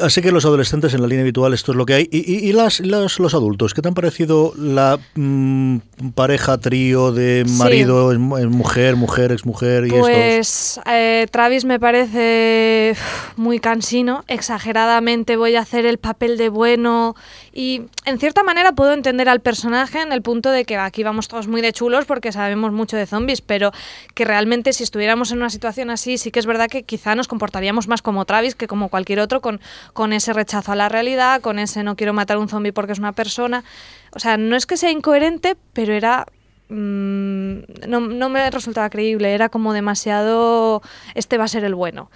Así 0.00 0.20
que 0.22 0.32
los 0.32 0.44
adolescentes 0.44 0.92
en 0.94 1.00
la 1.02 1.06
línea 1.06 1.22
habitual, 1.22 1.54
esto 1.54 1.72
es 1.72 1.76
lo 1.76 1.86
que 1.86 1.94
hay. 1.94 2.08
¿Y, 2.10 2.18
y- 2.18 2.48
y 2.48 2.52
las, 2.52 2.80
las- 2.80 3.18
los 3.18 3.34
adultos? 3.34 3.74
¿Qué 3.74 3.82
te 3.82 3.88
han 3.88 3.94
parecido 3.94 4.52
la 4.56 4.98
mm, 5.14 5.78
pareja, 6.14 6.58
trío 6.58 7.12
de 7.12 7.44
Sí. 7.46 7.52
marido, 7.58 8.10
es 8.12 8.18
es 8.18 8.46
mujer, 8.50 8.96
mujer, 8.96 9.32
exmujer 9.32 9.86
y? 9.86 9.90
Pues 9.90 10.80
eh, 10.86 11.26
Travis 11.30 11.64
me 11.64 11.78
parece 11.80 12.94
muy 13.36 13.58
cansino, 13.60 14.24
exageradamente 14.28 15.36
voy 15.36 15.56
a 15.56 15.60
hacer 15.60 15.86
el 15.86 15.98
papel 15.98 16.36
de 16.38 16.48
bueno 16.48 17.14
y 17.52 17.82
en 18.04 18.18
cierta 18.18 18.42
manera 18.42 18.72
puedo 18.72 18.92
entender 18.92 19.28
al 19.28 19.40
personaje 19.40 20.00
en 20.00 20.12
el 20.12 20.22
punto 20.22 20.50
de 20.50 20.64
que 20.64 20.76
aquí 20.76 21.02
vamos 21.02 21.28
todos 21.28 21.46
muy 21.48 21.60
de 21.60 21.72
chulos 21.72 22.04
porque 22.04 22.32
sabemos 22.32 22.72
mucho 22.72 22.96
de 22.96 23.06
zombies, 23.06 23.40
pero 23.40 23.70
que 24.14 24.24
realmente 24.24 24.72
si 24.72 24.82
estuviéramos 24.82 25.30
en 25.30 25.38
una 25.38 25.50
situación 25.50 25.90
así 25.90 26.18
sí 26.18 26.30
que 26.30 26.40
es 26.40 26.46
verdad 26.46 26.68
que 26.68 26.82
quizá 26.82 27.14
nos 27.14 27.28
comportaríamos 27.28 27.86
más 27.88 28.02
como 28.02 28.24
Travis 28.24 28.54
que 28.54 28.66
como 28.66 28.88
cualquier 28.88 29.20
otro 29.20 29.40
con, 29.40 29.60
con 29.92 30.12
ese 30.12 30.32
rechazo 30.32 30.72
a 30.72 30.76
la 30.76 30.88
realidad, 30.88 31.40
con 31.40 31.58
ese 31.58 31.82
no 31.82 31.96
quiero 31.96 32.12
matar 32.12 32.36
a 32.36 32.40
un 32.40 32.48
zombie 32.48 32.72
porque 32.72 32.92
es 32.92 32.98
una 32.98 33.12
persona. 33.12 33.64
O 34.12 34.18
sea, 34.18 34.36
no 34.36 34.56
es 34.56 34.66
que 34.66 34.76
sea 34.76 34.90
incoherente, 34.90 35.56
pero 35.72 35.92
era 35.92 36.26
mm, 36.68 37.58
no, 37.88 38.00
no 38.00 38.28
me 38.28 38.50
resultaba 38.50 38.90
creíble, 38.90 39.34
era 39.34 39.48
como 39.48 39.72
demasiado, 39.72 40.82
este 41.14 41.38
va 41.38 41.44
a 41.44 41.48
ser 41.48 41.64
el 41.64 41.74
bueno. 41.74 42.10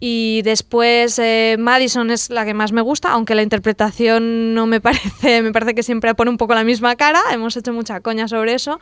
Y 0.00 0.42
después 0.42 1.18
eh, 1.18 1.56
Madison 1.58 2.10
es 2.10 2.30
la 2.30 2.44
que 2.44 2.54
más 2.54 2.70
me 2.70 2.80
gusta, 2.82 3.10
aunque 3.10 3.34
la 3.34 3.42
interpretación 3.42 4.54
no 4.54 4.66
me 4.66 4.80
parece, 4.80 5.42
me 5.42 5.52
parece 5.52 5.74
que 5.74 5.82
siempre 5.82 6.14
pone 6.14 6.30
un 6.30 6.36
poco 6.36 6.54
la 6.54 6.64
misma 6.64 6.94
cara, 6.94 7.20
hemos 7.32 7.56
hecho 7.56 7.72
mucha 7.72 8.00
coña 8.00 8.28
sobre 8.28 8.54
eso, 8.54 8.78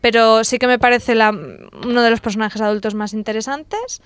pero 0.00 0.42
sí 0.42 0.58
que 0.58 0.66
me 0.66 0.78
parece 0.78 1.14
uno 1.14 2.02
de 2.02 2.10
los 2.10 2.20
personajes 2.20 2.60
adultos 2.60 2.94
más 2.94 3.12
interesantes. 3.12 4.02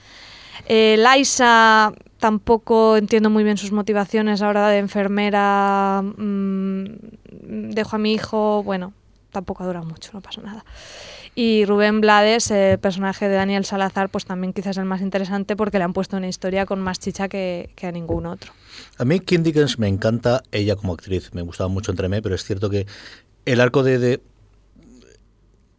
Eh, 0.66 0.96
Liza 0.98 1.92
tampoco 2.18 2.96
entiendo 2.96 3.30
muy 3.30 3.44
bien 3.44 3.56
sus 3.56 3.72
motivaciones 3.72 4.42
ahora 4.42 4.68
de 4.68 4.78
enfermera, 4.78 6.02
mm, 6.02 6.84
dejo 7.74 7.96
a 7.96 7.98
mi 7.98 8.12
hijo, 8.12 8.62
bueno, 8.62 8.92
tampoco 9.30 9.64
dura 9.64 9.82
mucho, 9.82 10.10
no 10.12 10.20
pasa 10.20 10.42
nada. 10.42 10.64
Y 11.34 11.64
Rubén 11.64 12.00
Blades, 12.00 12.50
el 12.50 12.78
personaje 12.78 13.28
de 13.28 13.36
Daniel 13.36 13.64
Salazar, 13.64 14.08
pues 14.10 14.24
también 14.24 14.52
quizás 14.52 14.76
el 14.76 14.84
más 14.84 15.00
interesante 15.00 15.56
porque 15.56 15.78
le 15.78 15.84
han 15.84 15.92
puesto 15.92 16.16
una 16.16 16.28
historia 16.28 16.66
con 16.66 16.80
más 16.80 16.98
chicha 16.98 17.28
que, 17.28 17.70
que 17.76 17.86
a 17.86 17.92
ningún 17.92 18.26
otro. 18.26 18.52
A 18.98 19.04
mí 19.04 19.20
Kim 19.20 19.42
Dickens 19.42 19.78
me 19.78 19.88
encanta, 19.88 20.42
ella 20.52 20.76
como 20.76 20.92
actriz, 20.92 21.32
me 21.32 21.42
gustaba 21.42 21.68
mucho 21.68 21.92
entre 21.92 22.08
mí, 22.08 22.20
pero 22.20 22.34
es 22.34 22.44
cierto 22.44 22.68
que 22.68 22.86
el 23.46 23.60
arco 23.60 23.82
de, 23.82 23.98
de 23.98 24.20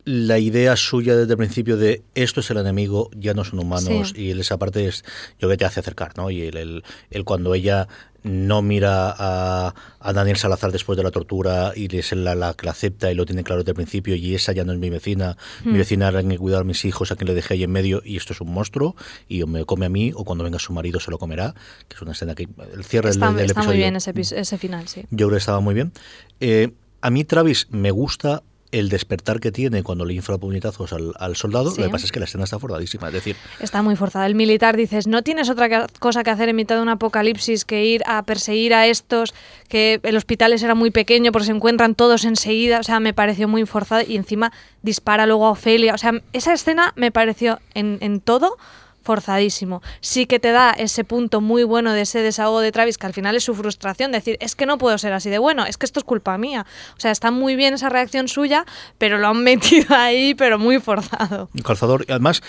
la 0.03 0.39
idea 0.39 0.75
suya 0.75 1.15
desde 1.15 1.33
el 1.33 1.37
principio 1.37 1.77
de 1.77 2.01
esto 2.15 2.39
es 2.39 2.49
el 2.49 2.57
enemigo, 2.57 3.09
ya 3.15 3.33
no 3.33 3.43
son 3.43 3.59
humanos, 3.59 4.13
Sí. 4.15 4.23
y 4.23 4.31
él 4.31 4.39
esa 4.39 4.57
parte 4.57 4.87
es 4.87 5.03
yo 5.39 5.47
que 5.49 5.57
te 5.57 5.65
hace 5.65 5.79
acercar, 5.79 6.13
¿no? 6.17 6.29
Y 6.31 6.41
el, 6.43 6.57
el- 6.57 6.83
el 7.11 7.23
cuando 7.23 7.53
ella 7.53 7.87
no 8.23 8.61
mira 8.61 9.13
a, 9.17 9.73
a 9.99 10.13
Daniel 10.13 10.37
Salazar 10.37 10.71
después 10.71 10.95
de 10.95 11.01
la 11.03 11.09
tortura 11.09 11.73
y 11.75 11.95
es 11.97 12.11
la, 12.11 12.35
la 12.35 12.53
que 12.53 12.65
la 12.67 12.71
acepta 12.71 13.11
y 13.11 13.15
lo 13.15 13.25
tiene 13.25 13.43
claro 13.43 13.61
desde 13.63 13.71
el 13.71 13.75
principio 13.75 14.15
y 14.15 14.35
esa 14.35 14.51
ya 14.53 14.63
no 14.63 14.73
es 14.73 14.77
mi 14.79 14.91
vecina, 14.91 15.37
mi 15.65 15.77
vecina 15.79 16.09
era 16.09 16.21
que 16.23 16.37
cuidar 16.37 16.61
a 16.61 16.63
mis 16.63 16.85
hijos, 16.85 17.11
a 17.11 17.15
quien 17.15 17.27
le 17.27 17.33
dejé 17.33 17.55
ahí 17.55 17.63
en 17.63 17.71
medio 17.71 18.01
y 18.05 18.17
esto 18.17 18.33
es 18.33 18.41
un 18.41 18.51
monstruo 18.53 18.95
y 19.27 19.41
o 19.41 19.47
me 19.47 19.65
come 19.65 19.87
a 19.87 19.89
mí 19.89 20.11
o 20.15 20.23
cuando 20.23 20.43
venga 20.43 20.59
su 20.59 20.71
marido 20.71 20.99
se 20.99 21.09
lo 21.09 21.17
comerá, 21.17 21.55
que 21.87 21.95
es 21.95 22.01
una 22.03 22.11
escena 22.11 22.35
que 22.35 22.47
el 22.75 22.83
cierre 22.83 23.09
del- 23.09 23.17
Está, 23.17 23.31
del, 23.33 23.45
está 23.47 23.61
muy 23.61 23.63
episodio 23.63 23.77
bien 23.77 23.95
ese, 23.95 24.13
epi- 24.13 24.35
ese 24.37 24.57
final, 24.59 24.87
sí. 24.87 25.01
yo 25.09 25.27
creo 25.27 25.31
que 25.31 25.37
estaba 25.37 25.59
muy 25.59 25.73
bien. 25.73 25.91
Eh, 26.39 26.71
a 27.01 27.09
mí 27.09 27.23
Travis 27.23 27.67
me 27.71 27.89
gusta 27.89 28.43
el 28.71 28.89
despertar 28.89 29.39
que 29.39 29.51
tiene 29.51 29.83
cuando 29.83 30.05
le 30.05 30.13
infla 30.13 30.37
puñetazos 30.37 30.93
al, 30.93 31.13
al 31.19 31.35
soldado. 31.35 31.71
Sí. 31.71 31.81
Lo 31.81 31.87
que 31.87 31.91
pasa 31.91 32.05
es 32.05 32.11
que 32.11 32.19
la 32.19 32.25
escena 32.25 32.45
está 32.45 32.59
forzadísima. 32.59 33.07
Es 33.07 33.13
decir, 33.13 33.35
Está 33.59 33.81
muy 33.81 33.95
forzada. 33.95 34.25
El 34.25 34.35
militar 34.35 34.77
dices, 34.77 35.07
no 35.07 35.23
tienes 35.23 35.49
otra 35.49 35.87
cosa 35.99 36.23
que 36.23 36.29
hacer 36.29 36.49
en 36.49 36.55
mitad 36.55 36.75
de 36.75 36.81
un 36.81 36.89
apocalipsis 36.89 37.65
que 37.65 37.85
ir 37.85 38.01
a 38.05 38.23
perseguir 38.23 38.73
a 38.73 38.87
estos, 38.87 39.33
que 39.67 39.99
el 40.03 40.15
hospital 40.15 40.53
era 40.53 40.75
muy 40.75 40.91
pequeño 40.91 41.31
porque 41.31 41.47
se 41.47 41.51
encuentran 41.51 41.95
todos 41.95 42.25
enseguida. 42.25 42.79
O 42.79 42.83
sea, 42.83 42.99
me 42.99 43.13
pareció 43.13 43.47
muy 43.47 43.65
forzada 43.65 44.03
y 44.03 44.15
encima 44.15 44.51
dispara 44.81 45.25
luego 45.25 45.47
a 45.47 45.51
Ofelia. 45.51 45.93
O 45.93 45.97
sea, 45.97 46.21
esa 46.33 46.53
escena 46.53 46.93
me 46.95 47.11
pareció 47.11 47.59
en, 47.73 47.97
en 48.01 48.21
todo 48.21 48.57
forzadísimo. 49.03 49.81
Sí 49.99 50.25
que 50.25 50.39
te 50.39 50.51
da 50.51 50.71
ese 50.71 51.03
punto 51.03 51.41
muy 51.41 51.63
bueno 51.63 51.93
de 51.93 52.01
ese 52.01 52.19
desahogo 52.19 52.59
de 52.61 52.71
Travis, 52.71 52.97
que 52.97 53.05
al 53.07 53.13
final 53.13 53.35
es 53.35 53.43
su 53.43 53.53
frustración, 53.55 54.11
decir, 54.11 54.37
es 54.39 54.55
que 54.55 54.65
no 54.65 54.77
puedo 54.77 54.97
ser 54.97 55.13
así 55.13 55.29
de 55.29 55.37
bueno, 55.39 55.65
es 55.65 55.77
que 55.77 55.85
esto 55.85 55.99
es 55.99 56.03
culpa 56.03 56.37
mía. 56.37 56.65
O 56.97 56.99
sea, 56.99 57.11
está 57.11 57.31
muy 57.31 57.55
bien 57.55 57.73
esa 57.73 57.89
reacción 57.89 58.27
suya, 58.27 58.65
pero 58.97 59.17
lo 59.17 59.27
han 59.27 59.43
metido 59.43 59.95
ahí, 59.95 60.33
pero 60.35 60.57
muy 60.59 60.79
forzado. 60.79 61.49
calzador. 61.63 62.05
y 62.07 62.11
Además, 62.11 62.41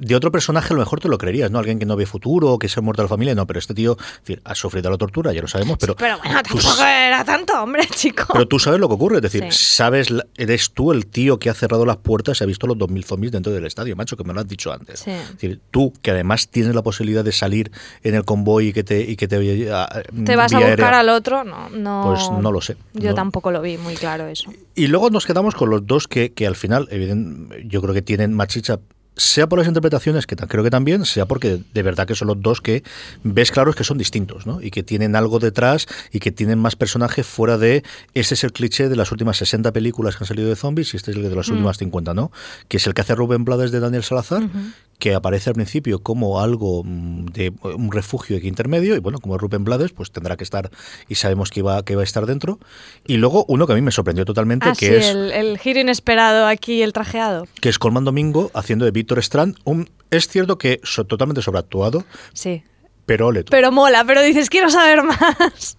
de 0.00 0.14
otro 0.16 0.30
personaje 0.32 0.68
a 0.72 0.74
lo 0.74 0.80
mejor 0.80 1.00
te 1.00 1.08
lo 1.08 1.18
creerías, 1.18 1.50
¿no? 1.50 1.58
Alguien 1.58 1.78
que 1.78 1.86
no 1.86 1.96
ve 1.96 2.06
futuro, 2.06 2.58
que 2.58 2.68
se 2.68 2.80
ha 2.80 2.82
muerto 2.82 3.02
la 3.02 3.08
familia. 3.08 3.34
No, 3.34 3.46
pero 3.46 3.58
este 3.58 3.74
tío 3.74 3.96
es 4.00 4.20
decir, 4.20 4.42
ha 4.44 4.54
sufrido 4.54 4.90
la 4.90 4.98
tortura, 4.98 5.32
ya 5.32 5.40
lo 5.42 5.48
sabemos, 5.48 5.76
pero. 5.78 5.96
Pero 5.96 6.18
bueno, 6.18 6.42
tú 6.42 6.56
tampoco 6.56 6.84
era 6.84 7.24
tanto, 7.24 7.62
hombre, 7.62 7.86
chico. 7.94 8.24
Pero 8.32 8.46
tú 8.48 8.58
sabes 8.58 8.80
lo 8.80 8.88
que 8.88 8.94
ocurre, 8.94 9.16
es 9.16 9.22
decir, 9.22 9.44
Sí. 9.50 9.74
sabes, 9.76 10.08
eres 10.36 10.70
tú 10.72 10.92
el 10.92 11.06
tío 11.06 11.38
que 11.38 11.50
ha 11.50 11.54
cerrado 11.54 11.84
las 11.86 11.96
puertas 11.98 12.40
y 12.40 12.44
ha 12.44 12.46
visto 12.46 12.66
los 12.66 12.76
2.000 12.76 13.04
zombies 13.04 13.32
dentro 13.32 13.52
del 13.52 13.64
estadio, 13.66 13.96
macho, 13.96 14.16
que 14.16 14.24
me 14.24 14.32
lo 14.34 14.40
has 14.40 14.48
dicho 14.48 14.72
antes. 14.72 15.00
Sí. 15.00 15.10
Es 15.10 15.32
decir, 15.32 15.60
tú, 15.70 15.92
que 16.02 16.10
además 16.10 16.48
tienes 16.48 16.74
la 16.74 16.82
posibilidad 16.82 17.24
de 17.24 17.32
salir 17.32 17.70
en 18.02 18.14
el 18.14 18.24
convoy 18.24 18.68
y 18.68 18.72
que 18.72 18.84
te, 18.84 19.00
y 19.02 19.16
que 19.16 19.28
te, 19.28 19.38
¿Te 19.38 20.36
vas 20.36 20.52
a 20.52 20.56
buscar 20.58 20.62
aérea. 20.62 20.98
al 21.00 21.08
otro? 21.10 21.44
No, 21.44 21.68
no. 21.70 22.02
Pues 22.06 22.30
no 22.42 22.52
lo 22.52 22.60
sé. 22.60 22.76
Yo 22.94 23.10
No. 23.10 23.14
tampoco 23.14 23.50
lo 23.50 23.60
vi 23.62 23.76
muy 23.78 23.94
claro 23.94 24.26
eso. 24.26 24.52
Y 24.74 24.86
luego 24.86 25.10
nos 25.10 25.26
quedamos 25.26 25.54
con 25.54 25.70
los 25.70 25.86
dos 25.86 26.08
que, 26.08 26.32
que 26.32 26.46
al 26.46 26.56
final, 26.56 26.88
evidente, 26.90 27.64
yo 27.66 27.80
creo 27.82 27.94
que 27.94 28.02
tienen 28.02 28.32
más 28.34 28.48
chicha, 28.48 28.78
sea 29.16 29.48
por 29.48 29.58
las 29.58 29.68
interpretaciones, 29.68 30.26
que 30.26 30.36
creo 30.36 30.64
que 30.64 30.70
también, 30.70 31.04
sea 31.04 31.26
porque 31.26 31.60
de 31.74 31.82
verdad 31.82 32.06
que 32.06 32.14
son 32.14 32.28
los 32.28 32.40
dos 32.40 32.60
que 32.60 32.82
ves 33.22 33.50
claros 33.50 33.76
que 33.76 33.84
son 33.84 33.98
distintos, 33.98 34.46
¿no? 34.46 34.62
Y 34.62 34.70
que 34.70 34.82
tienen 34.82 35.14
algo 35.16 35.38
detrás 35.38 35.86
y 36.12 36.20
que 36.20 36.30
tienen 36.32 36.58
más 36.58 36.76
personajes 36.76 37.26
fuera 37.26 37.58
de. 37.58 37.82
Ese 38.14 38.34
es 38.34 38.44
el 38.44 38.52
cliché 38.52 38.88
de 38.88 38.96
las 38.96 39.12
últimas 39.12 39.36
60 39.36 39.72
películas 39.72 40.16
que 40.16 40.24
han 40.24 40.28
salido 40.28 40.48
de 40.48 40.56
zombies 40.56 40.94
y 40.94 40.96
este 40.96 41.10
es 41.10 41.16
el 41.16 41.22
de 41.28 41.34
las 41.34 41.48
últimas 41.48 41.76
50, 41.78 42.14
¿no? 42.14 42.32
Que 42.68 42.78
es 42.78 42.86
el 42.86 42.94
que 42.94 43.02
hace 43.02 43.14
Rubén 43.14 43.44
Blades 43.44 43.70
de 43.72 43.80
Daniel 43.80 44.02
Salazar, 44.02 44.48
que 44.98 45.14
aparece 45.14 45.50
al 45.50 45.54
principio 45.54 46.00
como 46.00 46.40
algo 46.40 46.82
mm, 46.84 47.26
de 47.26 47.52
un 47.62 47.90
refugio 47.90 48.36
aquí 48.36 48.48
intermedio, 48.48 48.94
y 48.96 48.98
bueno, 48.98 49.18
como 49.18 49.38
Rubén 49.38 49.64
Blades, 49.64 49.92
pues 49.92 50.10
tendrá 50.10 50.36
que 50.36 50.44
estar, 50.44 50.70
y 51.08 51.14
sabemos 51.14 51.50
que 51.50 51.60
iba, 51.60 51.82
que 51.84 51.94
iba 51.94 52.02
a 52.02 52.04
estar 52.04 52.26
dentro. 52.26 52.58
Y 53.06 53.16
luego 53.16 53.44
uno 53.48 53.66
que 53.66 53.72
a 53.72 53.76
mí 53.76 53.82
me 53.82 53.92
sorprendió 53.92 54.24
totalmente, 54.24 54.68
Ah, 54.68 54.74
que 54.78 54.86
sí, 54.88 54.94
es 54.94 55.08
el, 55.08 55.30
el 55.32 55.58
giro 55.58 55.80
inesperado 55.80 56.46
aquí, 56.46 56.82
el 56.82 56.92
trajeado. 56.92 57.46
que 57.60 57.70
es 57.70 57.78
Colman 57.78 58.04
Domingo 58.04 58.50
haciendo 58.54 58.84
de 58.84 58.92
Víctor 59.00 59.18
Strand. 59.18 59.56
Un, 59.64 59.88
es 60.10 60.28
cierto 60.28 60.58
que 60.58 60.80
so- 60.82 61.04
totalmente 61.04 61.42
sobreactuado, 61.42 62.04
Sí. 62.32 62.62
pero 63.06 63.26
ole 63.28 63.42
tú. 63.44 63.50
Pero 63.50 63.72
mola, 63.72 64.04
pero 64.04 64.22
dices, 64.22 64.48
quiero 64.50 64.70
saber 64.70 65.02
más. 65.02 65.76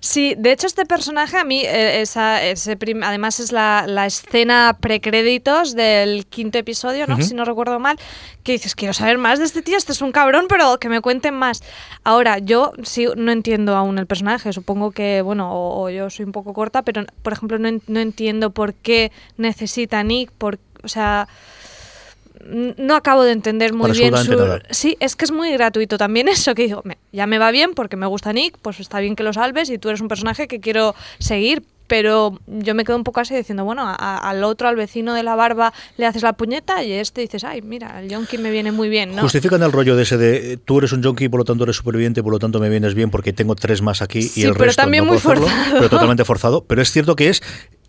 Sí, 0.00 0.34
de 0.36 0.50
hecho 0.50 0.66
este 0.66 0.84
personaje 0.84 1.36
a 1.38 1.44
mí, 1.44 1.60
eh, 1.60 2.00
esa, 2.00 2.42
ese 2.42 2.76
prim- 2.76 3.04
además 3.04 3.38
es 3.38 3.52
la, 3.52 3.84
la 3.86 4.06
escena 4.06 4.76
precréditos 4.80 5.76
del 5.76 6.26
quinto 6.26 6.58
episodio, 6.58 7.06
¿no? 7.06 7.22
Si 7.22 7.32
no 7.34 7.44
recuerdo 7.44 7.78
mal, 7.78 7.96
que 8.42 8.52
dices, 8.52 8.74
quiero 8.74 8.92
saber 8.92 9.18
más 9.18 9.38
de 9.38 9.44
este 9.44 9.62
tío, 9.62 9.76
este 9.76 9.92
es 9.92 10.02
un 10.02 10.10
cabrón, 10.10 10.46
pero 10.48 10.78
que 10.80 10.88
me 10.88 11.00
cuenten 11.00 11.34
más. 11.34 11.62
Ahora, 12.02 12.38
yo 12.38 12.72
sí 12.82 13.06
no 13.16 13.30
entiendo 13.30 13.76
aún 13.76 13.98
el 13.98 14.06
personaje, 14.06 14.52
supongo 14.52 14.90
que, 14.90 15.22
bueno, 15.22 15.52
o, 15.54 15.84
o 15.84 15.90
yo 15.90 16.10
soy 16.10 16.24
un 16.24 16.32
poco 16.32 16.52
corta, 16.52 16.82
pero 16.82 17.04
por 17.22 17.32
ejemplo 17.32 17.58
no, 17.60 17.68
en- 17.68 17.82
no 17.86 18.00
entiendo 18.00 18.50
por 18.50 18.74
qué 18.74 19.12
necesita 19.36 20.02
Nick, 20.02 20.32
por, 20.32 20.58
o 20.82 20.88
sea... 20.88 21.28
No 22.44 22.94
acabo 22.96 23.22
de 23.22 23.32
entender 23.32 23.72
muy 23.72 23.92
bien 23.92 24.16
su... 24.16 24.32
nada. 24.32 24.60
Sí, 24.70 24.96
es 25.00 25.16
que 25.16 25.24
es 25.24 25.30
muy 25.30 25.52
gratuito 25.52 25.96
también 25.98 26.28
eso, 26.28 26.54
que 26.54 26.62
digo, 26.64 26.82
"Me- 26.84 26.98
ya 27.12 27.26
me 27.26 27.38
va 27.38 27.50
bien 27.50 27.72
porque 27.74 27.96
me 27.96 28.06
gusta 28.06 28.32
Nick, 28.32 28.58
pues 28.60 28.80
está 28.80 29.00
bien 29.00 29.16
que 29.16 29.22
lo 29.22 29.32
salves 29.32 29.70
y 29.70 29.78
tú 29.78 29.88
eres 29.88 30.00
un 30.00 30.08
personaje 30.08 30.48
que 30.48 30.60
quiero 30.60 30.94
seguir, 31.18 31.62
pero 31.86 32.38
yo 32.46 32.74
me 32.74 32.84
quedo 32.84 32.96
un 32.96 33.04
poco 33.04 33.20
así 33.20 33.34
diciendo, 33.34 33.64
bueno, 33.64 33.82
a- 33.86 34.16
al 34.18 34.42
otro, 34.44 34.66
al 34.68 34.76
vecino 34.76 35.12
de 35.14 35.22
la 35.22 35.34
barba, 35.36 35.72
le 35.98 36.06
haces 36.06 36.22
la 36.22 36.32
puñeta 36.32 36.82
y 36.82 36.92
este 36.92 37.20
dices, 37.20 37.44
ay, 37.44 37.60
mira, 37.60 38.00
el 38.00 38.08
yonki 38.08 38.38
me 38.38 38.50
viene 38.50 38.72
muy 38.72 38.88
bien, 38.88 39.14
¿no? 39.14 39.20
Justifican 39.22 39.62
el 39.62 39.72
rollo 39.72 39.94
de 39.94 40.04
ese 40.04 40.16
de 40.16 40.52
eh, 40.54 40.56
tú 40.56 40.78
eres 40.78 40.92
un 40.92 41.02
junkie, 41.02 41.28
por 41.28 41.40
lo 41.40 41.44
tanto 41.44 41.64
eres 41.64 41.76
superviviente, 41.76 42.22
por 42.22 42.32
lo 42.32 42.38
tanto 42.38 42.60
me 42.60 42.68
vienes 42.70 42.94
bien 42.94 43.10
porque 43.10 43.32
tengo 43.34 43.54
tres 43.56 43.82
más 43.82 44.00
aquí 44.00 44.22
Sí, 44.22 44.40
y 44.40 44.44
el 44.44 44.52
pero 44.54 44.64
resto 44.66 44.82
también 44.82 45.04
no 45.04 45.10
muy 45.12 45.18
hacerlo, 45.18 45.46
forzado. 45.46 45.74
pero 45.76 45.88
totalmente 45.90 46.24
forzado. 46.24 46.64
Pero 46.64 46.80
es 46.80 46.90
cierto 46.90 47.14
que 47.14 47.28
es 47.28 47.42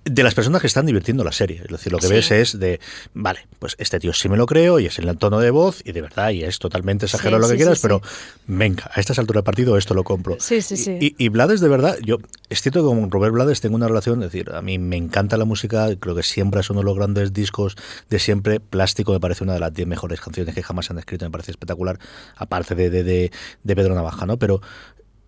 de 0.05 0.23
las 0.23 0.33
personas 0.35 0.59
que 0.61 0.67
están 0.67 0.85
divirtiendo 0.85 1.23
la 1.23 1.31
serie. 1.31 1.61
Es 1.63 1.69
decir, 1.69 1.91
lo 1.91 1.99
que 1.99 2.07
Sí. 2.07 2.13
ves 2.13 2.31
es 2.31 2.59
de, 2.59 2.79
vale, 3.13 3.47
pues 3.59 3.75
este 3.79 3.99
tío 3.99 4.13
sí 4.13 4.27
me 4.29 4.35
lo 4.37 4.45
creo 4.45 4.79
y 4.79 4.85
es 4.87 4.99
el 4.99 5.17
tono 5.17 5.39
de 5.39 5.49
voz 5.49 5.81
y 5.85 5.91
de 5.93 6.01
verdad 6.01 6.31
y 6.31 6.43
es 6.43 6.59
totalmente 6.59 7.05
exagerado 7.05 7.41
Sí, 7.41 7.41
lo 7.43 7.47
que 7.47 7.53
sí, 7.53 7.57
quieras, 7.63 7.79
pero 7.81 8.01
venga, 8.45 8.89
a 8.93 8.99
estas 8.99 9.17
alturas 9.19 9.39
del 9.39 9.45
partido 9.45 9.77
esto 9.77 9.93
lo 9.93 10.03
compro. 10.03 10.35
Sí, 10.39 10.61
sí, 10.61 10.75
sí. 10.75 10.97
Y, 10.99 11.15
y 11.17 11.29
Blades, 11.29 11.61
de 11.61 11.69
verdad, 11.69 11.97
yo 12.03 12.17
es 12.49 12.61
cierto 12.61 12.81
que 12.81 12.85
con 12.87 13.09
Robert 13.11 13.33
Blades 13.33 13.61
tengo 13.61 13.75
una 13.75 13.87
relación, 13.87 14.21
es 14.23 14.31
decir, 14.31 14.51
a 14.53 14.61
mí 14.61 14.77
me 14.77 14.97
encanta 14.97 15.37
la 15.37 15.45
música, 15.45 15.87
creo 15.99 16.15
que 16.15 16.23
siempre 16.23 16.59
es 16.59 16.69
uno 16.69 16.81
de 16.81 16.85
los 16.85 16.95
grandes 16.95 17.31
discos 17.33 17.75
de 18.09 18.19
siempre. 18.19 18.59
Plástico 18.59 19.13
me 19.13 19.19
parece 19.19 19.43
una 19.43 19.53
de 19.53 19.59
las 19.59 19.73
10 19.73 19.87
mejores 19.87 20.19
canciones 20.19 20.53
que 20.53 20.63
jamás 20.63 20.87
se 20.87 20.93
han 20.93 20.99
escrito, 20.99 21.25
me 21.25 21.31
parece 21.31 21.51
espectacular, 21.51 21.97
aparte 22.35 22.75
de, 22.75 22.89
de, 22.89 23.03
de, 23.03 23.31
de 23.63 23.75
Pedro 23.75 23.95
Navaja, 23.95 24.25
¿no? 24.25 24.37
Pero 24.37 24.61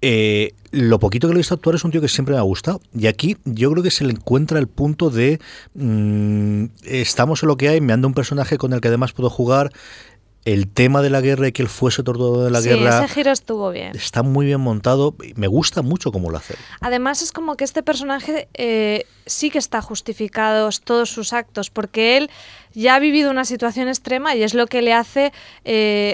eh, 0.02 0.54
lo 0.72 1.00
poquito 1.00 1.28
que 1.28 1.34
lo 1.34 1.38
he 1.38 1.42
visto 1.42 1.54
actuar 1.54 1.76
es 1.76 1.84
un 1.84 1.92
tío 1.92 2.02
que 2.02 2.08
siempre 2.08 2.34
me 2.34 2.40
ha 2.40 2.44
gustado. 2.44 2.82
Y 2.94 3.08
aquí 3.08 3.38
yo 3.46 3.72
creo 3.72 3.84
que 3.84 3.92
se 3.92 4.04
le 4.04 4.12
encuentra 4.12 4.60
el 4.60 4.68
punto 4.68 5.10
de 5.10 5.40
mm, 5.74 6.66
estamos 6.84 7.42
en 7.44 7.48
lo 7.48 7.58
que 7.58 7.70
hay, 7.70 7.82
me 7.82 7.94
anda 7.94 8.08
un 8.08 8.14
personaje 8.14 8.58
con 8.58 8.74
el 8.74 8.82
que 8.82 8.90
además 8.90 9.14
puedo 9.14 9.30
jugar. 9.30 9.72
el 10.46 10.68
tema 10.68 11.02
de 11.02 11.10
la 11.10 11.22
guerra 11.22 11.48
y 11.48 11.52
que 11.52 11.64
él 11.64 11.70
fuese 11.70 12.04
torturado 12.04 12.44
de 12.44 12.52
la 12.52 12.62
sí, 12.62 12.70
guerra 12.70 13.04
ese 13.04 13.12
giro 13.16 13.32
estuvo 13.32 13.72
bien. 13.72 13.96
está 13.96 14.22
muy 14.22 14.46
bien 14.46 14.62
montado. 14.62 15.16
y 15.24 15.34
Me 15.34 15.48
gusta 15.48 15.82
mucho 15.82 16.12
cómo 16.12 16.30
lo 16.30 16.38
hace. 16.38 16.54
Además 16.82 17.24
es 17.24 17.32
como 17.32 17.56
que 17.56 17.64
este 17.64 17.82
personaje 17.82 18.48
eh, 18.54 19.06
sí 19.26 19.50
que 19.50 19.58
está 19.58 19.82
justificados 19.82 20.82
todos 20.82 21.10
sus 21.10 21.34
actos, 21.34 21.72
porque 21.72 22.18
él 22.18 22.30
ya 22.76 22.94
ha 22.94 23.00
vivido 23.00 23.32
una 23.32 23.44
situación 23.44 23.88
extrema 23.88 24.36
y 24.36 24.44
es 24.44 24.54
lo 24.54 24.68
que 24.68 24.84
le 24.84 24.94
hace 24.94 25.34
eh, 25.64 26.14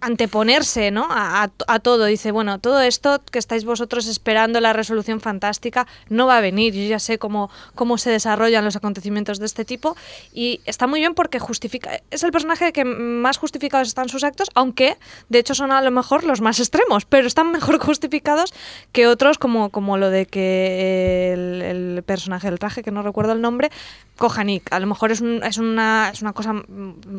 anteponerse 0.00 0.90
¿no? 0.90 1.06
a, 1.10 1.48
todo. 1.82 2.04
Dice, 2.04 2.30
bueno, 2.32 2.58
todo 2.58 2.80
esto 2.80 3.20
que 3.30 3.38
estáis 3.38 3.64
vosotros 3.64 4.06
esperando, 4.06 4.60
la 4.60 4.72
resolución 4.72 5.20
fantástica, 5.20 5.86
no 6.08 6.26
va 6.26 6.38
a 6.38 6.40
venir. 6.40 6.74
Yo 6.74 6.82
ya 6.88 6.98
sé 6.98 7.18
cómo, 7.18 7.50
cómo 7.74 7.98
se 7.98 8.10
desarrollan 8.10 8.64
los 8.64 8.76
acontecimientos 8.76 9.38
de 9.38 9.46
este 9.46 9.64
tipo 9.64 9.96
y 10.32 10.60
está 10.64 10.86
muy 10.86 11.00
bien 11.00 11.14
porque 11.14 11.38
justifica, 11.38 12.00
es 12.10 12.22
el 12.22 12.32
personaje 12.32 12.72
que 12.72 12.84
más 12.84 13.38
justificados 13.38 13.88
están 13.88 14.08
sus 14.08 14.24
actos, 14.24 14.48
aunque 14.54 14.96
de 15.28 15.38
hecho 15.38 15.54
son 15.54 15.72
a 15.72 15.82
lo 15.82 15.90
mejor 15.90 16.24
los 16.24 16.40
más 16.40 16.60
extremos, 16.60 17.04
pero 17.04 17.26
están 17.26 17.50
mejor 17.50 17.78
justificados 17.84 18.54
que 18.92 19.06
otros 19.06 19.38
como, 19.38 19.70
como 19.70 19.98
lo 19.98 20.10
de 20.10 20.26
que 20.26 21.32
el, 21.32 22.02
personaje 22.06 22.48
del 22.48 22.58
traje, 22.58 22.82
que 22.82 22.90
no 22.90 23.02
recuerdo 23.02 23.32
el 23.32 23.40
nombre, 23.40 23.70
coja 24.16 24.44
Nick. 24.44 24.72
A 24.72 24.80
lo 24.80 24.86
mejor 24.86 25.12
es, 25.12 25.20
un- 25.20 25.42
es, 25.42 25.58
una, 25.58 26.10
es 26.12 26.22
una 26.22 26.32
cosa 26.32 26.54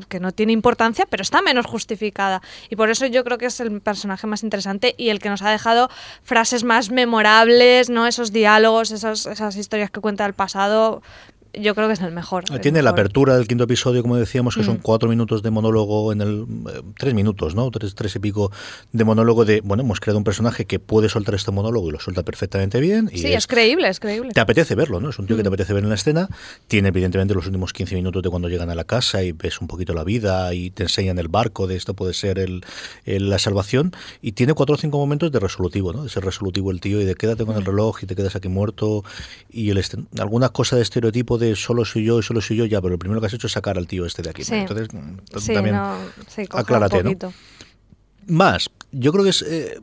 que 0.07 0.19
no 0.19 0.31
tiene 0.31 0.53
importancia, 0.53 1.05
pero 1.09 1.21
está 1.21 1.41
menos 1.41 1.65
justificada. 1.65 2.41
Y 2.69 2.75
por 2.75 2.89
eso 2.89 3.05
yo 3.05 3.23
creo 3.23 3.37
que 3.37 3.47
es 3.47 3.59
el 3.59 3.81
personaje 3.81 4.27
más 4.27 4.43
interesante 4.43 4.95
y 4.97 5.09
el 5.09 5.19
que 5.19 5.29
nos 5.29 5.41
ha 5.41 5.49
dejado 5.49 5.89
frases 6.23 6.63
más 6.63 6.91
memorables, 6.91 7.89
¿no? 7.89 8.07
Esos 8.07 8.31
diálogos, 8.31 8.91
esas, 8.91 9.25
esas 9.25 9.55
historias 9.55 9.89
que 9.91 9.99
cuenta 9.99 10.23
del 10.23 10.33
pasado. 10.33 11.01
Yo 11.53 11.73
creo 11.73 11.87
que 11.87 11.93
es 11.93 12.01
el 12.01 12.11
mejor. 12.11 12.43
el 12.51 12.61
Tiene 12.61 12.81
la 12.83 12.91
apertura 12.91 13.35
del 13.35 13.47
quinto 13.47 13.63
episodio, 13.63 14.01
como 14.03 14.15
decíamos, 14.17 14.55
que 14.55 14.63
son 14.63 14.75
Mm. 14.77 14.81
cuatro 14.81 15.09
minutos 15.09 15.41
de 15.41 15.49
monólogo 15.49 16.11
en 16.13 16.21
el. 16.21 16.45
eh, 16.73 16.81
tres 16.97 17.13
minutos, 17.15 17.55
¿no? 17.55 17.71
Tres, 17.71 17.95
tres 17.95 18.15
y 18.15 18.19
pico 18.19 18.51
de 18.91 19.03
monólogo 19.03 19.45
de. 19.45 19.61
Bueno, 19.61 19.81
hemos 19.83 19.99
creado 19.99 20.19
un 20.19 20.23
personaje 20.23 20.65
que 20.65 20.79
puede 20.79 21.09
soltar 21.09 21.33
este 21.35 21.51
monólogo 21.51 21.89
y 21.89 21.91
lo 21.91 21.99
suelta 21.99 22.21
perfectamente 22.23 22.79
bien. 22.79 23.09
Y 23.11 23.17
Sí, 23.19 23.33
es 23.33 23.47
creíble, 23.47 23.87
es 23.89 23.99
creíble. 23.99 24.31
Te 24.31 24.39
apetece 24.39 24.75
verlo, 24.75 24.99
¿no? 24.99 25.09
Es 25.09 25.17
un 25.17 25.25
tío 25.25 25.35
que 25.37 25.43
te 25.43 25.49
Mm. 25.49 25.53
apetece 25.53 25.73
ver 25.73 25.83
en 25.83 25.89
la 25.89 25.95
escena. 25.95 26.29
Tiene, 26.67 26.89
evidentemente, 26.89 27.33
los 27.33 27.47
últimos 27.47 27.73
15 27.73 27.95
minutos 27.95 28.21
de 28.21 28.29
cuando 28.29 28.47
llegan 28.47 28.69
a 28.69 28.75
la 28.75 28.83
casa 28.83 29.23
y 29.23 29.31
ves 29.31 29.59
un 29.59 29.67
poquito 29.67 29.93
la 29.95 30.03
vida 30.03 30.53
y 30.53 30.69
te 30.69 30.83
enseñan 30.83 31.17
el 31.17 31.29
barco 31.29 31.65
de 31.65 31.77
esto 31.77 31.95
puede 31.95 32.13
ser 32.13 32.37
el, 32.37 32.63
el- 33.05 33.29
la 33.31 33.39
salvación. 33.39 33.91
Y 34.21 34.33
tiene 34.33 34.53
cuatro 34.53 34.75
o 34.75 34.77
cinco 34.77 34.99
momentos 34.99 35.31
de 35.31 35.39
resolutivo, 35.39 35.93
¿no? 35.93 36.03
De 36.03 36.09
ser 36.09 36.23
resolutivo 36.23 36.69
el 36.69 36.79
tío 36.79 37.01
y 37.01 37.05
de 37.05 37.15
quédate 37.15 37.43
con 37.43 37.55
el 37.57 37.65
reloj 37.65 38.03
y 38.03 38.05
te 38.05 38.15
quedas 38.15 38.35
aquí 38.35 38.49
muerto. 38.49 39.03
Y 39.51 39.71
el 39.71 39.77
este- 39.79 39.97
alguna 40.19 40.49
cosa 40.49 40.75
de 40.75 40.83
estereotipo 40.83 41.38
de 41.39 41.55
solo 41.55 41.85
soy 41.85 42.03
yo 42.03 42.19
y 42.19 42.23
solo 42.23 42.41
soy 42.41 42.57
yo, 42.57 42.65
ya, 42.65 42.81
pero 42.81 42.91
lo 42.91 42.99
primero 42.99 43.19
que 43.19 43.27
has 43.27 43.33
hecho 43.33 43.47
es 43.47 43.53
sacar 43.53 43.77
al 43.77 43.87
tío 43.87 44.05
este 44.05 44.21
de 44.21 44.29
aquí. 44.29 44.43
Sí. 44.43 44.55
Entonces, 44.55 44.93
mm, 44.93 45.39
Sí, 45.39 45.53
también 45.53 45.75
no, 45.75 45.97
sí, 46.27 46.45
aclárate, 46.51 47.17
más. 48.27 48.69
Yo 48.91 49.11
creo 49.11 49.23
que 49.23 49.31
es. 49.31 49.41
eh, 49.41 49.79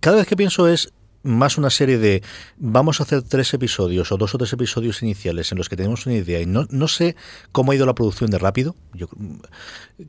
cada 0.00 0.18
vez 0.18 0.26
que 0.26 0.36
pienso 0.36 0.68
es 0.68 0.92
más 1.22 1.58
una 1.58 1.70
serie 1.70 1.98
de 1.98 2.22
vamos 2.56 3.00
a 3.00 3.02
hacer 3.02 3.22
tres 3.22 3.52
episodios 3.52 4.10
o 4.10 4.16
dos 4.16 4.34
o 4.34 4.38
tres 4.38 4.52
episodios 4.52 5.02
iniciales 5.02 5.52
en 5.52 5.58
los 5.58 5.68
que 5.68 5.76
tenemos 5.76 6.06
una 6.06 6.14
idea 6.14 6.40
y 6.40 6.46
no, 6.46 6.66
no 6.70 6.88
sé 6.88 7.14
cómo 7.52 7.72
ha 7.72 7.74
ido 7.74 7.84
la 7.84 7.94
producción 7.94 8.30
de 8.30 8.38
rápido 8.38 8.74
yo 8.94 9.06
mm, 9.14 9.34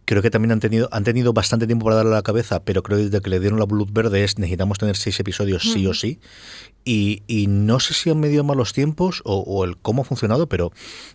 creo 0.06 0.21
que 0.21 0.30
también 0.30 0.54
han 0.54 0.62
tenido 0.62 0.88
han 0.91 1.04
tenido 1.04 1.34
bastante 1.34 1.67
tiempo 1.67 1.84
para 1.84 1.97
darle 1.97 2.12
a 2.13 2.15
la 2.15 2.21
cabeza 2.21 2.63
pero 2.63 2.82
creo 2.82 2.97
que 2.97 3.06
desde 3.06 3.21
que 3.21 3.30
le 3.30 3.39
dieron 3.41 3.60
la 3.60 3.65
luz 3.65 3.91
verde 3.91 4.23
es 4.23 4.38
necesitamos 4.38 4.77
tener 4.77 4.95
seis 4.95 5.19
episodios 5.19 5.63
sí 5.63 5.86
o 5.86 5.93
sí 5.93 6.21
y, 6.84 7.22
y 7.28 7.48
no 7.48 7.80
sé 7.80 7.94
si 7.94 8.10
han 8.10 8.20
medido 8.20 8.44
mal 8.44 8.58
los 8.58 8.74
tiempos 8.74 9.22
o, 9.26 9.38
o 9.39 9.63
el 9.65 9.78
cómo 9.78 10.02
ha 10.02 10.06
funcionado 10.06 10.48
pero 10.48 10.72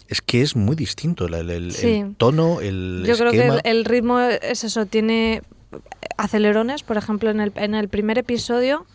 es 0.09 0.23
que 0.23 0.43
es 0.43 0.55
muy 0.57 0.77
distinto 0.77 1.27
el, 1.27 1.35
el- 1.35 1.51
el- 1.51 1.73
Sí. 1.73 1.95
el 1.97 2.15
tono 2.17 2.61
el 2.61 3.03
Yo 3.07 3.17
creo 3.17 3.31
que 3.33 3.39
esquema 3.39 3.61
el, 3.65 3.79
el 3.79 3.85
ritmo 3.85 4.21
es 4.21 4.63
eso, 4.65 4.87
tiene 4.87 5.43
acelerones, 6.17 6.83
por 6.83 6.97
ejemplo, 6.97 7.31
en 7.31 7.41
el, 7.41 7.53
en 7.57 7.75
el 7.75 7.89
primer 7.89 8.19
episodio 8.19 8.87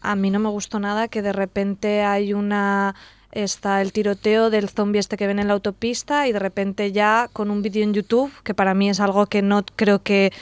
a 0.00 0.14
mí 0.16 0.30
no 0.30 0.38
me 0.38 0.48
gustó 0.48 0.78
nada 0.78 1.08
que 1.08 1.22
de 1.22 1.32
repente 1.32 2.02
hay 2.02 2.32
una 2.32 2.94
está 3.32 3.82
el 3.82 3.92
tiroteo 3.92 4.48
del 4.50 4.68
zombie 4.70 4.98
este 4.98 5.16
que 5.16 5.26
ven 5.26 5.38
en 5.38 5.48
la 5.48 5.54
autopista 5.54 6.26
y 6.28 6.32
de 6.32 6.38
repente 6.38 6.92
ya 6.92 7.28
con 7.32 7.50
un 7.50 7.60
vídeo 7.60 7.82
en 7.82 7.92
YouTube, 7.92 8.32
que 8.44 8.54
para 8.54 8.72
mí 8.72 8.88
es 8.88 9.00
algo 9.00 9.26
que 9.26 9.42
no 9.42 9.64
creo 9.76 10.02
que 10.02 10.32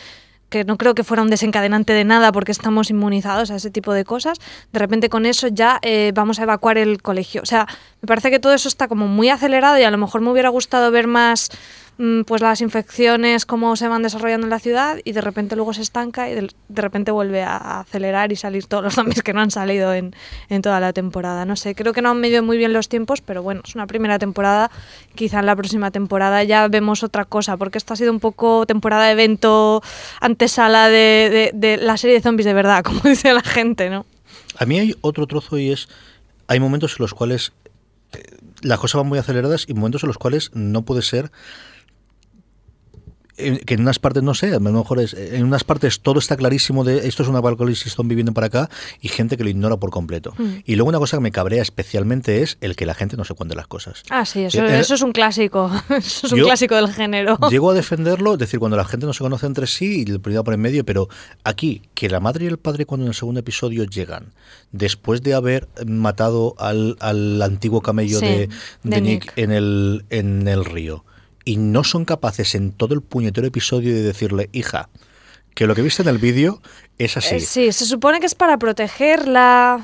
que 0.54 0.62
no 0.62 0.76
creo 0.76 0.94
que 0.94 1.02
fuera 1.02 1.20
un 1.20 1.30
desencadenante 1.30 1.92
de 1.92 2.04
nada 2.04 2.30
porque 2.30 2.52
estamos 2.52 2.88
inmunizados 2.88 3.50
a 3.50 3.56
ese 3.56 3.72
tipo 3.72 3.92
de 3.92 4.04
cosas, 4.04 4.38
de 4.72 4.78
repente 4.78 5.08
con 5.08 5.26
eso 5.26 5.48
ya 5.48 5.80
eh, 5.82 6.12
vamos 6.14 6.38
a 6.38 6.44
evacuar 6.44 6.78
el 6.78 7.02
colegio. 7.02 7.42
O 7.42 7.46
sea, 7.46 7.66
me 8.00 8.06
parece 8.06 8.30
que 8.30 8.38
todo 8.38 8.54
eso 8.54 8.68
está 8.68 8.86
como 8.86 9.08
muy 9.08 9.30
acelerado 9.30 9.76
y 9.80 9.82
a 9.82 9.90
lo 9.90 9.98
mejor 9.98 10.20
me 10.20 10.30
hubiera 10.30 10.50
gustado 10.50 10.92
ver 10.92 11.08
más 11.08 11.50
pues 12.26 12.42
las 12.42 12.60
infecciones, 12.60 13.46
cómo 13.46 13.76
se 13.76 13.86
van 13.86 14.02
desarrollando 14.02 14.46
en 14.46 14.50
la 14.50 14.58
ciudad 14.58 14.98
y 15.04 15.12
de 15.12 15.20
repente 15.20 15.54
luego 15.54 15.72
se 15.72 15.82
estanca 15.82 16.28
y 16.28 16.34
de, 16.34 16.50
repente 16.70 17.12
vuelve 17.12 17.42
a, 17.42 17.80
acelerar 17.80 18.32
y 18.32 18.36
salir 18.36 18.66
todos 18.66 18.82
los 18.82 18.94
zombies 18.96 19.22
que 19.22 19.32
no 19.32 19.40
han 19.40 19.50
salido 19.50 19.94
en, 19.94 20.14
en 20.48 20.62
toda 20.62 20.80
la 20.80 20.92
temporada. 20.92 21.44
No 21.44 21.56
sé, 21.56 21.74
creo 21.74 21.92
que 21.92 22.02
no 22.02 22.10
han 22.10 22.20
medido 22.20 22.42
muy 22.42 22.56
bien 22.56 22.72
los 22.72 22.88
tiempos, 22.88 23.20
pero 23.20 23.42
bueno, 23.42 23.62
es 23.64 23.74
una 23.74 23.86
primera 23.86 24.18
temporada. 24.18 24.70
Quizá 25.14 25.40
en 25.40 25.46
la 25.46 25.54
próxima 25.54 25.90
temporada 25.90 26.42
ya 26.42 26.66
vemos 26.68 27.02
otra 27.04 27.24
cosa, 27.24 27.56
porque 27.56 27.78
esto 27.78 27.94
ha 27.94 27.96
sido 27.96 28.10
un 28.10 28.20
poco 28.20 28.66
temporada 28.66 29.06
de 29.06 29.12
evento, 29.12 29.82
antesala 30.20 30.88
de, 30.88 31.30
de, 31.30 31.50
de 31.54 31.76
la 31.76 31.96
serie 31.96 32.16
de 32.16 32.22
zombies 32.22 32.46
de 32.46 32.54
verdad, 32.54 32.82
como 32.84 33.00
dice 33.04 33.32
la 33.32 33.42
gente, 33.42 33.88
¿no? 33.88 34.04
A 34.58 34.66
mí 34.66 34.78
hay 34.78 34.94
otro 35.00 35.26
trozo 35.26 35.58
y 35.58 35.70
es, 35.70 35.88
hay 36.46 36.60
momentos 36.60 36.92
en 36.92 37.02
los 37.02 37.14
cuales 37.14 37.52
eh, 38.12 38.22
las 38.62 38.78
cosas 38.78 39.00
van 39.00 39.08
muy 39.08 39.18
aceleradas 39.18 39.66
y 39.68 39.74
momentos 39.74 40.02
en 40.02 40.08
los 40.08 40.18
cuales 40.18 40.50
no 40.54 40.82
puede 40.82 41.02
ser 41.02 41.30
que 43.36 43.74
en 43.74 43.80
unas 43.80 43.98
partes, 43.98 44.22
no 44.22 44.34
sé, 44.34 44.48
a 44.48 44.58
lo 44.58 44.72
mejor 44.72 45.00
es, 45.00 45.14
en 45.14 45.44
unas 45.44 45.64
partes 45.64 46.00
todo 46.00 46.18
está 46.18 46.36
clarísimo 46.36 46.84
de 46.84 47.06
esto 47.08 47.22
es 47.22 47.28
una 47.28 47.40
apocalipsis, 47.40 47.88
están 47.88 48.06
viviendo 48.08 48.32
para 48.32 48.46
acá 48.46 48.70
y 49.00 49.08
gente 49.08 49.36
que 49.36 49.44
lo 49.44 49.50
ignora 49.50 49.76
por 49.76 49.90
completo. 49.90 50.34
Mm. 50.38 50.44
Y 50.64 50.76
luego 50.76 50.88
una 50.88 50.98
cosa 50.98 51.16
que 51.16 51.22
me 51.22 51.32
cabrea 51.32 51.62
especialmente 51.62 52.42
es 52.42 52.58
el 52.60 52.76
que 52.76 52.86
la 52.86 52.94
gente 52.94 53.16
no 53.16 53.24
se 53.24 53.34
cuente 53.34 53.54
las 53.56 53.66
cosas. 53.66 54.02
Ah, 54.10 54.24
sí, 54.24 54.44
eso, 54.44 54.64
Eh, 54.64 54.76
eh, 54.76 54.80
eso 54.80 54.94
es 54.94 55.02
un 55.02 55.12
clásico. 55.12 55.70
Eso 55.90 56.26
es 56.26 56.32
un 56.32 56.40
clásico 56.40 56.74
del 56.76 56.88
género. 56.92 57.38
Llego 57.50 57.70
a 57.70 57.74
defenderlo, 57.74 58.34
es 58.34 58.38
decir, 58.38 58.58
cuando 58.60 58.76
la 58.76 58.84
gente 58.84 59.06
no 59.06 59.12
se 59.12 59.22
conoce 59.24 59.46
entre 59.46 59.66
sí 59.66 60.04
y 60.06 60.10
el 60.10 60.20
prioridad 60.20 60.44
por 60.44 60.54
en 60.54 60.60
medio, 60.60 60.84
pero 60.84 61.08
aquí, 61.44 61.82
que 61.94 62.08
la 62.08 62.20
madre 62.20 62.44
y 62.44 62.48
el 62.48 62.58
padre 62.58 62.86
cuando 62.86 63.04
en 63.06 63.08
el 63.08 63.14
segundo 63.14 63.40
episodio 63.40 63.84
llegan, 63.84 64.32
después 64.72 65.22
de 65.22 65.34
haber 65.34 65.68
matado 65.86 66.54
al, 66.58 66.96
al 67.00 67.40
antiguo 67.42 67.80
camello 67.80 68.18
Sí, 68.20 68.26
de, 68.26 68.32
de 68.36 68.48
de 68.84 69.00
Nick, 69.00 69.24
Nick. 69.26 69.32
en, 69.38 69.50
el, 69.52 70.04
en 70.10 70.48
el 70.48 70.64
río, 70.64 71.04
y 71.44 71.56
no 71.56 71.84
son 71.84 72.04
capaces 72.04 72.54
en 72.54 72.72
todo 72.72 72.94
el 72.94 73.02
puñetero 73.02 73.46
episodio 73.46 73.94
de 73.94 74.02
decirle, 74.02 74.48
hija, 74.52 74.88
que 75.54 75.66
lo 75.66 75.74
que 75.74 75.82
viste 75.82 76.02
en 76.02 76.08
el 76.08 76.18
vídeo 76.18 76.60
es 76.98 77.16
así. 77.16 77.36
Eh, 77.36 77.40
sí, 77.40 77.72
se 77.72 77.86
supone 77.86 78.20
que 78.20 78.26
es 78.26 78.34
para 78.34 78.58
protegerla. 78.58 79.80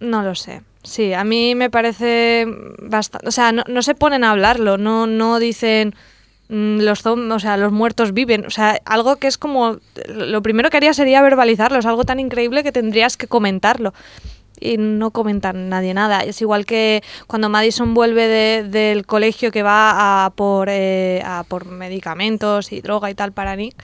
No 0.00 0.22
lo 0.22 0.34
sé. 0.34 0.62
Sí, 0.82 1.12
a 1.12 1.22
mí 1.22 1.54
me 1.54 1.70
parece 1.70 2.46
bastante. 2.80 3.28
O 3.28 3.30
sea, 3.30 3.52
no, 3.52 3.62
no 3.68 3.82
se 3.82 3.94
ponen 3.94 4.24
a 4.24 4.32
hablarlo, 4.32 4.78
no, 4.78 5.06
no 5.06 5.38
dicen 5.38 5.94
mm, 6.48 6.80
los 6.80 7.06
o 7.06 7.38
sea, 7.38 7.56
los 7.56 7.70
muertos 7.70 8.12
viven. 8.12 8.46
O 8.46 8.50
sea, 8.50 8.80
algo 8.84 9.16
que 9.16 9.28
es 9.28 9.38
como. 9.38 9.78
Lo 10.08 10.42
primero 10.42 10.70
que 10.70 10.78
haría 10.78 10.92
sería 10.92 11.22
verbalizarlo. 11.22 11.78
Es 11.78 11.86
algo 11.86 12.04
tan 12.04 12.18
increíble 12.18 12.64
que 12.64 12.72
tendrías 12.72 13.16
que 13.16 13.28
comentarlo. 13.28 13.94
Y 14.60 14.76
no 14.76 15.10
comentan 15.10 15.68
nadie 15.68 15.92
nada. 15.94 16.20
Es 16.20 16.40
igual 16.40 16.64
que 16.66 17.02
cuando 17.26 17.48
Madison 17.48 17.94
vuelve 17.94 18.28
de- 18.28 18.62
del 18.68 19.06
colegio 19.06 19.50
que 19.50 19.62
va 19.62 20.24
a 20.24 20.30
por, 20.30 20.68
eh, 20.70 21.22
a 21.24 21.44
por 21.48 21.66
medicamentos 21.66 22.72
y 22.72 22.80
droga 22.80 23.10
y 23.10 23.14
tal 23.14 23.32
para 23.32 23.56
Nick 23.56 23.74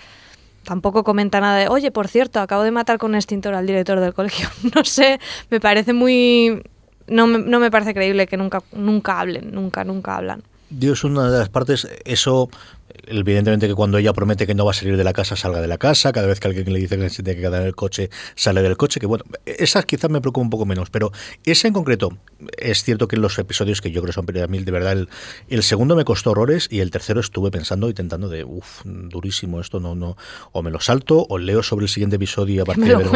tampoco 0.65 1.03
comenta 1.03 1.41
nada 1.41 1.57
de, 1.57 1.69
oye, 1.69 1.91
por 1.91 2.09
cierto, 2.09 2.41
acabo 2.41 2.63
de 2.63 2.71
matar 2.71 2.99
con 2.99 3.13
un 3.13 3.15
extintor 3.17 3.55
al 3.55 3.67
director 3.67 4.01
del 4.01 4.13
colegio. 4.13 4.49
No 4.75 4.85
sé, 4.85 5.19
me 5.51 5.61
parece 5.61 5.93
muy... 5.95 6.63
No 7.07 7.27
me, 7.27 7.39
no 7.39 7.59
me 7.59 7.71
parece 7.71 7.95
creíble 7.95 8.27
que 8.27 8.37
nunca, 8.37 8.63
nunca 8.73 9.19
hablen, 9.19 9.51
nunca, 9.51 9.83
nunca 9.85 10.17
hablan. 10.17 10.43
Dios, 10.71 11.05
una 11.05 11.31
de 11.31 11.39
las 11.39 11.49
partes, 11.49 11.89
eso, 12.05 12.51
evidentemente 13.07 13.67
que 13.69 13.75
cuando 13.75 13.97
ella 13.97 14.13
promete 14.13 14.47
que 14.47 14.55
no 14.55 14.65
va 14.67 14.73
a 14.73 14.75
salir 14.75 14.97
de 14.99 15.05
la 15.05 15.13
casa, 15.15 15.35
salga 15.35 15.61
de 15.63 15.67
la 15.69 15.79
casa, 15.79 16.13
cada 16.13 16.27
vez 16.27 16.41
que 16.41 16.49
alguien 16.49 16.71
le 16.73 16.79
dice 16.79 16.99
que 16.99 17.09
se 17.09 17.23
tiene 17.23 17.37
que 17.41 17.47
quedar 17.47 17.63
en 17.63 17.69
el 17.69 17.75
coche, 17.75 18.11
sale 18.35 18.61
del 18.61 18.77
coche, 18.77 19.01
que 19.01 19.07
bueno, 19.07 19.25
esas 19.47 19.87
quizás 19.87 20.11
me 20.11 20.21
preocupa 20.21 20.43
un 20.45 20.51
poco 20.51 20.67
menos, 20.67 20.91
pero 20.91 21.11
esa 21.45 21.69
en 21.69 21.75
concreto, 21.75 22.19
es 22.59 22.83
cierto 22.85 23.09
que 23.09 23.17
en 23.17 23.23
los 23.23 23.39
episodios 23.39 23.81
que 23.81 23.91
yo 23.91 24.03
creo 24.03 24.13
son 24.13 24.27
a 24.39 24.47
mí, 24.47 24.59
de 24.63 24.71
verdad, 24.73 24.93
el, 24.93 25.09
el 25.49 25.63
segundo 25.63 25.97
me 25.97 26.05
costó 26.05 26.33
horrores 26.33 26.69
y 26.71 26.81
el 26.81 26.91
tercero 26.91 27.21
estuve 27.21 27.51
pensando, 27.51 27.89
intentando 27.89 28.29
de, 28.29 28.45
uff, 28.45 28.83
durísimo 28.85 29.61
esto, 29.61 29.81
no, 29.81 29.95
no, 29.95 30.17
o 30.53 30.63
me 30.63 30.71
lo 30.71 30.81
salto, 30.81 31.25
o 31.31 31.39
leo 31.39 31.63
sobre 31.63 31.85
el 31.85 31.89
siguiente 31.89 32.17
episodio 32.17 32.57
y 32.57 32.59
a 32.61 32.65
partir 32.67 32.85
de 32.85 32.91
veremos- 33.05 33.13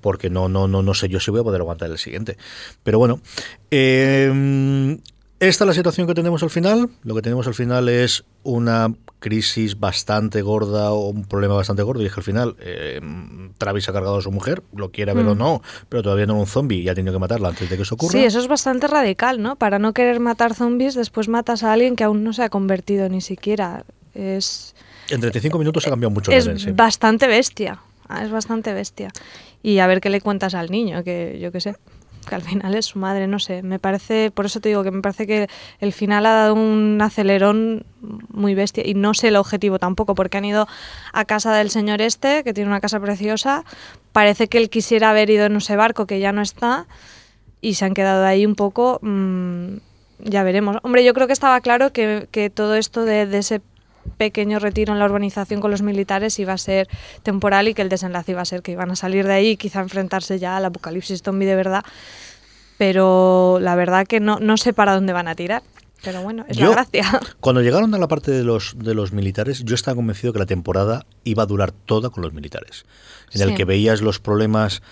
porque 0.00 0.28
no, 0.28 0.48
no, 0.48 0.66
no, 0.66 0.82
no 0.82 0.94
sé 0.94 1.08
yo 1.08 1.20
si 1.20 1.30
voy 1.30 1.40
a 1.40 1.44
poder 1.44 1.60
aguantar 1.60 1.88
el 1.90 1.98
siguiente. 1.98 2.36
Pero 2.82 2.98
bueno, 2.98 3.20
eh, 3.70 4.98
esta 5.48 5.64
es 5.64 5.68
la 5.68 5.74
situación 5.74 6.06
que 6.06 6.14
tenemos 6.14 6.42
al 6.42 6.50
final. 6.50 6.90
Lo 7.02 7.14
que 7.14 7.22
tenemos 7.22 7.46
al 7.46 7.54
final 7.54 7.88
es 7.88 8.24
una 8.42 8.92
crisis 9.20 9.80
bastante 9.80 10.42
gorda 10.42 10.92
o 10.92 11.08
un 11.08 11.24
problema 11.24 11.54
bastante 11.54 11.82
gordo 11.82 12.02
y 12.02 12.06
es 12.06 12.12
que 12.12 12.20
al 12.20 12.24
final 12.24 12.56
eh, 12.60 13.00
Travis 13.56 13.88
ha 13.88 13.92
cargado 13.92 14.18
a 14.18 14.20
su 14.22 14.30
mujer, 14.30 14.62
lo 14.74 14.90
quiera 14.90 15.14
ver 15.14 15.26
o 15.26 15.34
Mm. 15.34 15.38
no, 15.38 15.62
pero 15.88 16.02
todavía 16.02 16.26
no 16.26 16.34
es 16.34 16.40
un 16.40 16.46
zombie 16.46 16.80
y 16.82 16.88
ha 16.88 16.94
tenido 16.94 17.12
que 17.14 17.18
matarla 17.18 17.48
antes 17.48 17.70
de 17.70 17.76
que 17.76 17.82
eso 17.82 17.94
ocurra. 17.94 18.12
Sí, 18.12 18.24
eso 18.24 18.38
es 18.38 18.48
bastante 18.48 18.86
radical, 18.86 19.40
¿no? 19.40 19.56
Para 19.56 19.78
no 19.78 19.92
querer 19.94 20.20
matar 20.20 20.54
zombies, 20.54 20.94
después 20.94 21.28
matas 21.28 21.62
a 21.62 21.72
alguien 21.72 21.96
que 21.96 22.04
aún 22.04 22.22
no 22.22 22.32
se 22.34 22.42
ha 22.42 22.48
convertido 22.50 23.08
ni 23.08 23.20
siquiera. 23.22 23.84
Es... 24.14 24.74
En 25.08 25.20
35 25.20 25.58
minutos 25.58 25.86
ha 25.86 25.90
cambiado 25.90 26.10
mucho 26.10 26.30
es 26.30 26.44
sí. 26.62 26.72
bastante 26.72 27.26
bestia. 27.26 27.80
Ah, 28.08 28.24
Es 28.24 28.30
bastante 28.30 28.72
bestia. 28.74 29.10
Y 29.62 29.78
a 29.78 29.86
ver 29.86 30.02
qué 30.02 30.10
le 30.10 30.20
cuentas 30.20 30.54
al 30.54 30.70
niño, 30.70 31.02
que 31.02 31.38
yo 31.40 31.50
qué 31.50 31.60
sé. 31.60 31.74
Que 32.24 32.34
al 32.34 32.42
final 32.42 32.74
es 32.74 32.86
su 32.86 32.98
madre, 32.98 33.26
no 33.26 33.38
sé. 33.38 33.62
Me 33.62 33.78
parece, 33.78 34.30
por 34.30 34.46
eso 34.46 34.60
te 34.60 34.68
digo 34.68 34.82
que 34.82 34.90
me 34.90 35.02
parece 35.02 35.26
que 35.26 35.48
el 35.80 35.92
final 35.92 36.26
ha 36.26 36.32
dado 36.32 36.54
un 36.54 36.98
acelerón 37.00 37.86
muy 38.32 38.54
bestia. 38.54 38.86
Y 38.86 38.94
no 38.94 39.14
sé 39.14 39.28
el 39.28 39.36
objetivo 39.36 39.78
tampoco, 39.78 40.14
porque 40.14 40.38
han 40.38 40.44
ido 40.44 40.66
a 41.12 41.24
casa 41.24 41.52
del 41.54 41.70
señor 41.70 42.00
este, 42.00 42.44
que 42.44 42.54
tiene 42.54 42.68
una 42.68 42.80
casa 42.80 43.00
preciosa. 43.00 43.64
Parece 44.12 44.48
que 44.48 44.58
él 44.58 44.70
quisiera 44.70 45.10
haber 45.10 45.30
ido 45.30 45.46
en 45.46 45.56
ese 45.56 45.76
barco 45.76 46.06
que 46.06 46.20
ya 46.20 46.32
no 46.32 46.42
está. 46.42 46.86
Y 47.60 47.74
se 47.74 47.84
han 47.84 47.94
quedado 47.94 48.24
ahí 48.24 48.46
un 48.46 48.54
poco. 48.54 48.98
mm, 49.02 49.76
ya 50.20 50.42
veremos. 50.42 50.78
Hombre, 50.82 51.04
yo 51.04 51.12
creo 51.12 51.26
que 51.26 51.32
estaba 51.32 51.60
claro 51.60 51.92
que, 51.92 52.28
que 52.30 52.48
todo 52.48 52.76
esto 52.76 53.04
de 53.04 53.22
ese 53.36 53.60
pequeño 54.16 54.58
retiro 54.58 54.92
en 54.92 54.98
la 54.98 55.04
urbanización 55.04 55.60
con 55.60 55.70
los 55.70 55.82
militares 55.82 56.38
iba 56.38 56.52
a 56.52 56.58
ser 56.58 56.88
temporal 57.22 57.68
y 57.68 57.74
que 57.74 57.82
el 57.82 57.88
desenlace 57.88 58.32
iba 58.32 58.42
a 58.42 58.44
ser 58.44 58.62
que 58.62 58.72
iban 58.72 58.90
a 58.90 58.96
salir 58.96 59.26
de 59.26 59.32
ahí 59.34 59.48
y 59.50 59.56
quizá 59.56 59.80
enfrentarse 59.80 60.38
ya 60.38 60.56
al 60.56 60.64
apocalipsis 60.64 61.22
zombie 61.22 61.46
de 61.46 61.56
verdad. 61.56 61.84
Pero 62.78 63.58
la 63.60 63.76
verdad 63.76 64.06
que 64.06 64.20
no, 64.20 64.38
no 64.40 64.56
sé 64.56 64.72
para 64.72 64.94
dónde 64.94 65.12
van 65.12 65.28
a 65.28 65.34
tirar. 65.34 65.62
Pero 66.02 66.22
bueno, 66.22 66.44
es 66.48 66.56
Yo- 66.56 66.66
la 66.68 66.72
gracia. 66.72 67.20
Cuando 67.40 67.62
llegaron 67.62 67.94
a 67.94 67.98
la 67.98 68.08
parte 68.08 68.30
de 68.30 68.44
los, 68.44 68.74
de 68.78 68.94
los 68.94 69.12
militares, 69.12 69.64
yo 69.64 69.74
estaba 69.74 69.94
convencido 69.94 70.32
que 70.32 70.38
la 70.38 70.46
temporada 70.46 71.06
iba 71.24 71.44
a 71.44 71.46
durar 71.46 71.72
toda 71.72 72.10
con 72.10 72.22
los 72.22 72.32
militares. 72.32 72.84
En 73.32 73.42
el 73.42 73.54
que 73.54 73.64
veías 73.64 74.02
los 74.02 74.20
problemas. 74.20 74.82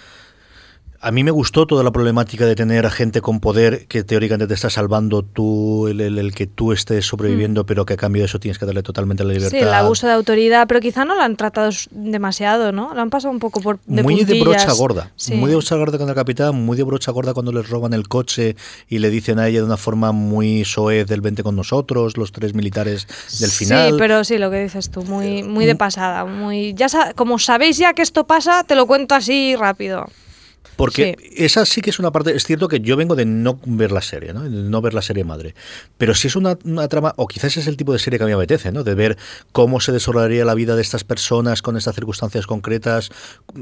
A 1.05 1.11
mí 1.11 1.25
me 1.25 1.33
gustó 1.33 1.67
toda 1.67 1.83
la 1.83 1.91
problemática 1.91 2.47
de 2.47 2.55
tener 2.55 2.87
a 2.87 2.91
gente 2.91 3.21
con 3.21 3.41
poder 3.41 3.87
que 3.89 4.05
teóricamente 4.05 4.47
te 4.47 4.55
está 4.55 4.71
salvando 4.71 5.23
tú, 5.25 5.89
el, 5.89 6.01
el- 6.01 6.17
el 6.17 6.33
que 6.33 6.47
tú 6.47 6.71
estés 6.71 7.05
sobreviviendo, 7.07 7.67
pero 7.67 7.85
que 7.85 7.95
a 7.95 7.97
cambio 7.97 8.23
de 8.23 8.27
eso 8.27 8.39
tienes 8.39 8.57
que 8.57 8.67
darle 8.67 8.85
totalmente 8.85 9.25
la 9.25 9.33
libertad. 9.33 9.57
Mm. 9.59 9.61
Sí, 9.63 9.67
el 9.67 9.75
abuso 9.75 10.07
de 10.07 10.13
autoridad, 10.13 10.69
pero 10.69 10.79
quizá 10.79 11.05
no 11.05 11.17
lo 11.17 11.23
han 11.23 11.35
tratado 11.35 11.71
demasiado, 11.91 12.71
¿no? 12.71 12.95
Lo 12.95 13.01
han 13.01 13.11
pasado 13.11 13.33
un 13.33 13.41
poco 13.41 13.61
por 13.61 13.81
de 13.85 14.05
muy 14.05 14.23
de 14.25 14.41
brocha 14.41 14.71
gorda, 14.75 15.11
Sí. 15.17 15.35
muy 15.35 15.49
de 15.51 15.57
brocha 15.57 15.75
gorda 15.75 15.99
con 15.99 16.09
el 16.09 16.15
capitán, 16.15 16.55
muy 16.55 16.77
de 16.77 16.85
brocha 16.85 17.11
gorda 17.11 17.35
cuando 17.35 17.51
les 17.51 17.69
roban 17.69 17.95
el 17.95 18.07
coche 18.07 18.55
y 18.89 19.01
le 19.01 19.11
dicen 19.11 19.41
a 19.41 19.49
ella 19.49 19.59
de 19.59 19.65
una 19.67 19.77
forma 19.77 20.13
muy 20.13 20.65
soez 20.65 21.09
del 21.09 21.21
vente 21.21 21.43
con 21.43 21.57
nosotros, 21.57 22.17
los 22.17 22.31
tres 22.31 22.55
militares 22.55 23.09
del 23.41 23.51
final. 23.51 23.91
Sí, 23.91 23.97
pero 23.99 24.23
sí, 24.23 24.39
lo 24.39 24.53
que 24.53 24.63
dices 24.63 24.89
tú, 24.89 25.03
muy, 25.03 25.43
muy 25.43 25.67
de 25.67 25.75
pasada, 25.75 26.25
muy 26.27 26.75
ya 26.75 26.87
como 27.17 27.41
sabéis 27.41 27.77
ya 27.77 27.93
que 27.93 28.03
esto 28.03 28.25
pasa, 28.25 28.63
te 28.63 28.77
lo 28.77 28.87
cuento 28.87 29.17
así 29.17 29.57
rápido. 29.57 30.07
Porque 30.77 31.17
esa 31.37 31.67
sí 31.67 31.81
que 31.81 31.91
es 31.91 31.99
una 31.99 32.11
parte, 32.11 32.35
es 32.35 32.45
cierto 32.45 32.69
que 32.69 32.81
yo 32.81 32.97
vengo 32.97 33.15
de 33.15 33.25
no 33.25 33.59
ver 33.65 33.93
la 33.93 34.01
serie, 34.01 34.33
¿no? 34.33 34.43
de 34.43 34.51
no 34.51 34.81
ver 34.81 34.95
la 34.95 35.03
serie 35.03 35.23
madre, 35.25 35.55
pero 35.99 36.15
si 36.15 36.29
es 36.29 36.37
una, 36.37 36.59
una 36.65 36.89
trama, 36.89 37.13
o 37.17 37.27
quizás 37.27 37.57
es 37.57 37.67
el 37.67 37.77
tipo 37.77 37.93
de 37.93 37.99
serie 37.99 38.19
que 38.19 38.25
a 38.25 38.27
mí 38.27 38.31
me 38.31 38.37
apetece, 38.37 38.73
¿no? 38.73 38.83
de 38.83 38.95
ver 38.95 39.19
cómo 39.53 39.81
se 39.81 39.93
desarrollaría 39.93 40.45
la 40.45 40.55
vida 40.55 40.75
de 40.75 40.83
estas 40.83 41.05
personas 41.05 41.63
con 41.63 41.77
estas 41.77 41.95
circunstancias 41.95 42.47
concretas, 42.47 43.11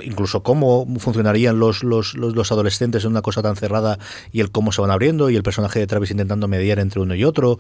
incluso 0.03 0.43
cómo 0.43 0.87
funcionarían 0.99 1.59
los, 1.59 1.83
los, 1.83 2.15
los, 2.15 2.35
los 2.35 2.53
adolescentes 2.53 3.05
en 3.05 3.11
una 3.11 3.23
cosa 3.23 3.43
tan 3.43 3.57
cerrada 3.57 3.99
y 4.33 4.41
el 4.41 4.51
cómo 4.51 4.73
se 4.73 4.81
van 4.81 4.91
abriendo 4.91 5.31
y 5.31 5.37
el 5.37 5.43
personaje 5.43 5.79
de 5.79 5.87
Travis 5.87 6.11
intentando 6.11 6.49
mediar 6.49 6.79
entre 6.79 7.01
uno 7.01 7.15
y 7.15 7.25
otro. 7.25 7.59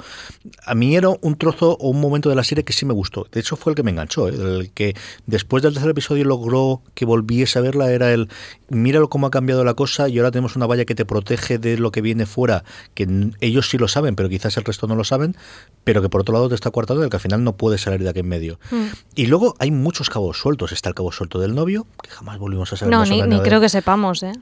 A 0.65 0.75
mí 0.75 0.97
era 0.97 1.09
un 1.09 1.37
trozo 1.37 1.77
o 1.81 1.91
un 1.91 2.01
momento 2.01 2.29
de 2.29 2.35
la 2.35 2.45
serie 2.45 2.65
que 2.65 2.73
sí 2.73 2.87
me 2.87 2.95
gustó. 2.95 3.27
De 3.31 3.41
hecho, 3.41 3.57
fue 3.57 3.73
el 3.73 3.77
que 3.77 3.83
me 3.83 3.91
enganchó. 3.91 4.29
¿eh? 4.29 4.35
El 4.35 4.71
que 4.73 4.95
después 5.27 5.63
del 5.63 5.75
tercer 5.75 5.91
episodio 5.91 6.25
logró 6.25 6.83
que 6.95 7.05
volviese 7.05 7.59
a 7.59 7.63
verla 7.63 7.91
era 7.91 8.13
el 8.13 8.29
míralo 8.69 9.09
cómo 9.09 9.27
ha 9.31 9.33
cambiado 9.33 9.65
la 9.65 9.75
cosa 9.75 10.09
y 10.09 10.19
ahora 10.19 10.31
tenemos 10.31 10.57
una 10.57 10.67
valla 10.67 10.85
que 10.85 10.95
te 10.95 11.05
protege 11.05 11.59
de 11.59 11.79
lo 11.79 11.91
que 11.91 12.03
viene 12.03 12.27
fuera, 12.27 12.65
que 12.95 13.31
ellos 13.41 13.71
sí 13.71 13.79
lo 13.79 13.89
saben, 13.89 14.17
pero 14.17 14.29
quizás 14.29 14.57
el 14.57 14.65
resto 14.65 14.87
no 14.87 14.95
lo 14.95 15.05
saben, 15.05 15.37
pero 15.85 16.03
que 16.03 16.09
por 16.09 16.21
otro 16.21 16.35
lado 16.35 16.49
te 16.49 16.55
está 16.55 16.71
coartando 16.71 17.01
del 17.01 17.11
que 17.11 17.17
al 17.17 17.23
final 17.23 17.43
no 17.43 17.57
puedes 17.57 17.81
salir 17.81 18.03
de 18.03 18.11
aquí 18.11 18.21
en 18.21 18.29
medio. 18.29 18.61
Mm. 18.71 18.87
Y 19.15 19.27
luego 19.27 19.55
hay 19.59 19.71
muchos 19.71 20.11
cabos 20.11 20.39
sueltos. 20.39 20.73
Está 20.73 20.89
el 20.89 20.95
cabo 20.95 21.13
suelto 21.13 21.41
del 21.41 21.55
novio, 21.55 21.87
que 22.03 22.11
jamás 22.11 22.39
volvimos 22.39 22.73
a 22.73 22.77
saber 22.77 22.93
No, 22.93 23.05
ni, 23.05 23.23
ni 23.23 23.41
creo 23.41 23.61
que 23.61 23.69
sepamos, 23.69 24.23
¿eh? 24.23 24.33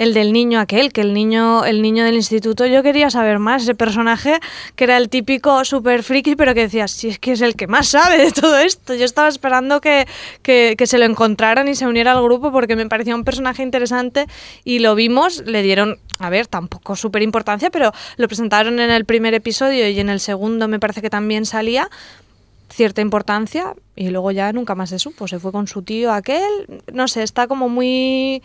El 0.00 0.14
del 0.14 0.32
niño 0.32 0.60
aquel, 0.60 0.94
que 0.94 1.02
el 1.02 1.12
niño, 1.12 1.66
el 1.66 1.82
niño 1.82 2.04
del 2.04 2.14
instituto, 2.14 2.64
yo 2.64 2.82
quería 2.82 3.10
saber 3.10 3.38
más. 3.38 3.64
Ese 3.64 3.74
personaje 3.74 4.40
que 4.74 4.84
era 4.84 4.96
el 4.96 5.10
típico 5.10 5.62
super 5.66 6.02
friki, 6.02 6.36
pero 6.36 6.54
que 6.54 6.62
decías, 6.62 6.90
si 6.90 7.08
es 7.08 7.18
que 7.18 7.32
es 7.32 7.42
el 7.42 7.54
que 7.54 7.66
más 7.66 7.88
sabe 7.88 8.16
de 8.16 8.32
todo 8.32 8.56
esto. 8.56 8.94
Yo 8.94 9.04
estaba 9.04 9.28
esperando 9.28 9.82
que, 9.82 10.06
que, 10.40 10.74
que 10.78 10.86
se 10.86 10.96
lo 10.96 11.04
encontraran 11.04 11.68
y 11.68 11.74
se 11.74 11.86
uniera 11.86 12.12
al 12.12 12.22
grupo 12.22 12.50
porque 12.50 12.76
me 12.76 12.86
parecía 12.86 13.14
un 13.14 13.24
personaje 13.24 13.62
interesante 13.62 14.24
y 14.64 14.78
lo 14.78 14.94
vimos, 14.94 15.42
le 15.44 15.62
dieron, 15.62 15.98
a 16.18 16.30
ver, 16.30 16.46
tampoco 16.46 16.96
súper 16.96 17.20
importancia, 17.20 17.68
pero 17.68 17.92
lo 18.16 18.26
presentaron 18.26 18.80
en 18.80 18.90
el 18.90 19.04
primer 19.04 19.34
episodio 19.34 19.86
y 19.86 20.00
en 20.00 20.08
el 20.08 20.20
segundo 20.20 20.66
me 20.66 20.80
parece 20.80 21.02
que 21.02 21.10
también 21.10 21.44
salía 21.44 21.90
cierta 22.72 23.00
importancia 23.00 23.74
y 23.96 24.08
luego 24.10 24.30
ya 24.30 24.52
nunca 24.52 24.74
más 24.74 24.90
se 24.90 24.98
supo. 24.98 25.28
Se 25.28 25.38
fue 25.38 25.52
con 25.52 25.66
su 25.66 25.82
tío 25.82 26.12
aquel, 26.12 26.42
no 26.92 27.06
sé, 27.08 27.22
está 27.22 27.46
como 27.48 27.68
muy, 27.68 28.42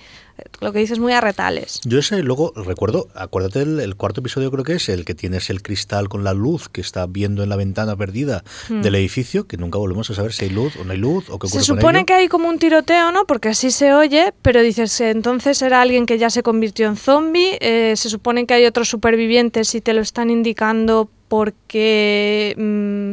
lo 0.60 0.74
que 0.74 0.80
dices, 0.80 1.00
muy 1.00 1.14
a 1.14 1.22
retales. 1.22 1.80
Yo 1.86 2.00
ese 2.00 2.22
luego 2.24 2.52
recuerdo, 2.56 3.08
acuérdate 3.16 3.62
el, 3.62 3.80
el 3.80 3.96
cuarto 3.96 4.20
episodio 4.22 4.52
creo 4.52 4.64
que 4.66 4.74
es 4.74 4.90
el 4.90 5.06
que 5.06 5.16
tienes 5.16 5.50
el 5.50 5.62
cristal 5.62 6.10
con 6.10 6.24
la 6.24 6.34
luz 6.34 6.68
que 6.68 6.82
está 6.82 7.06
viendo 7.06 7.44
en 7.44 7.50
la 7.50 7.56
ventana 7.56 7.96
perdida 7.96 8.44
del 8.70 8.96
edificio, 8.96 9.48
que 9.48 9.58
nunca 9.58 9.78
volvemos 9.78 10.10
a 10.10 10.16
saber 10.16 10.34
si 10.34 10.46
hay 10.46 10.52
luz 10.52 10.76
o 10.76 10.84
no 10.84 10.92
hay 10.92 10.98
luz 10.98 11.30
o 11.30 11.40
qué 11.40 11.48
ocurre 11.48 11.64
Se 11.64 11.72
con 11.72 11.78
supone 11.78 12.00
ello. 12.00 12.06
que 12.08 12.14
hay 12.16 12.28
como 12.28 12.50
un 12.50 12.60
tiroteo, 12.60 13.12
¿no? 13.12 13.26
Porque 13.26 13.50
así 13.50 13.72
se 13.72 13.94
oye, 13.94 14.34
pero 14.42 14.62
dices, 14.62 15.00
entonces 15.02 15.62
era 15.62 15.82
alguien 15.82 16.06
que 16.06 16.18
ya 16.18 16.30
se 16.30 16.44
convirtió 16.44 16.88
en 16.88 16.98
zombie, 16.98 17.58
eh, 17.62 17.94
se 17.96 18.10
supone 18.10 18.46
que 18.46 18.56
hay 18.56 18.66
otros 18.66 18.90
supervivientes 18.90 19.74
y 19.76 19.82
te 19.82 19.94
lo 19.94 20.02
están 20.02 20.30
indicando 20.30 21.10
porque, 21.28 22.56
mm, 22.58 23.12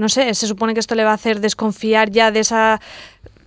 no 0.00 0.08
sé, 0.08 0.34
se 0.34 0.46
supone 0.46 0.74
que 0.74 0.80
esto 0.80 0.94
le 0.94 1.04
va 1.04 1.10
a 1.10 1.14
hacer 1.14 1.40
desconfiar 1.40 2.10
ya 2.10 2.30
de 2.32 2.40
esa... 2.40 2.80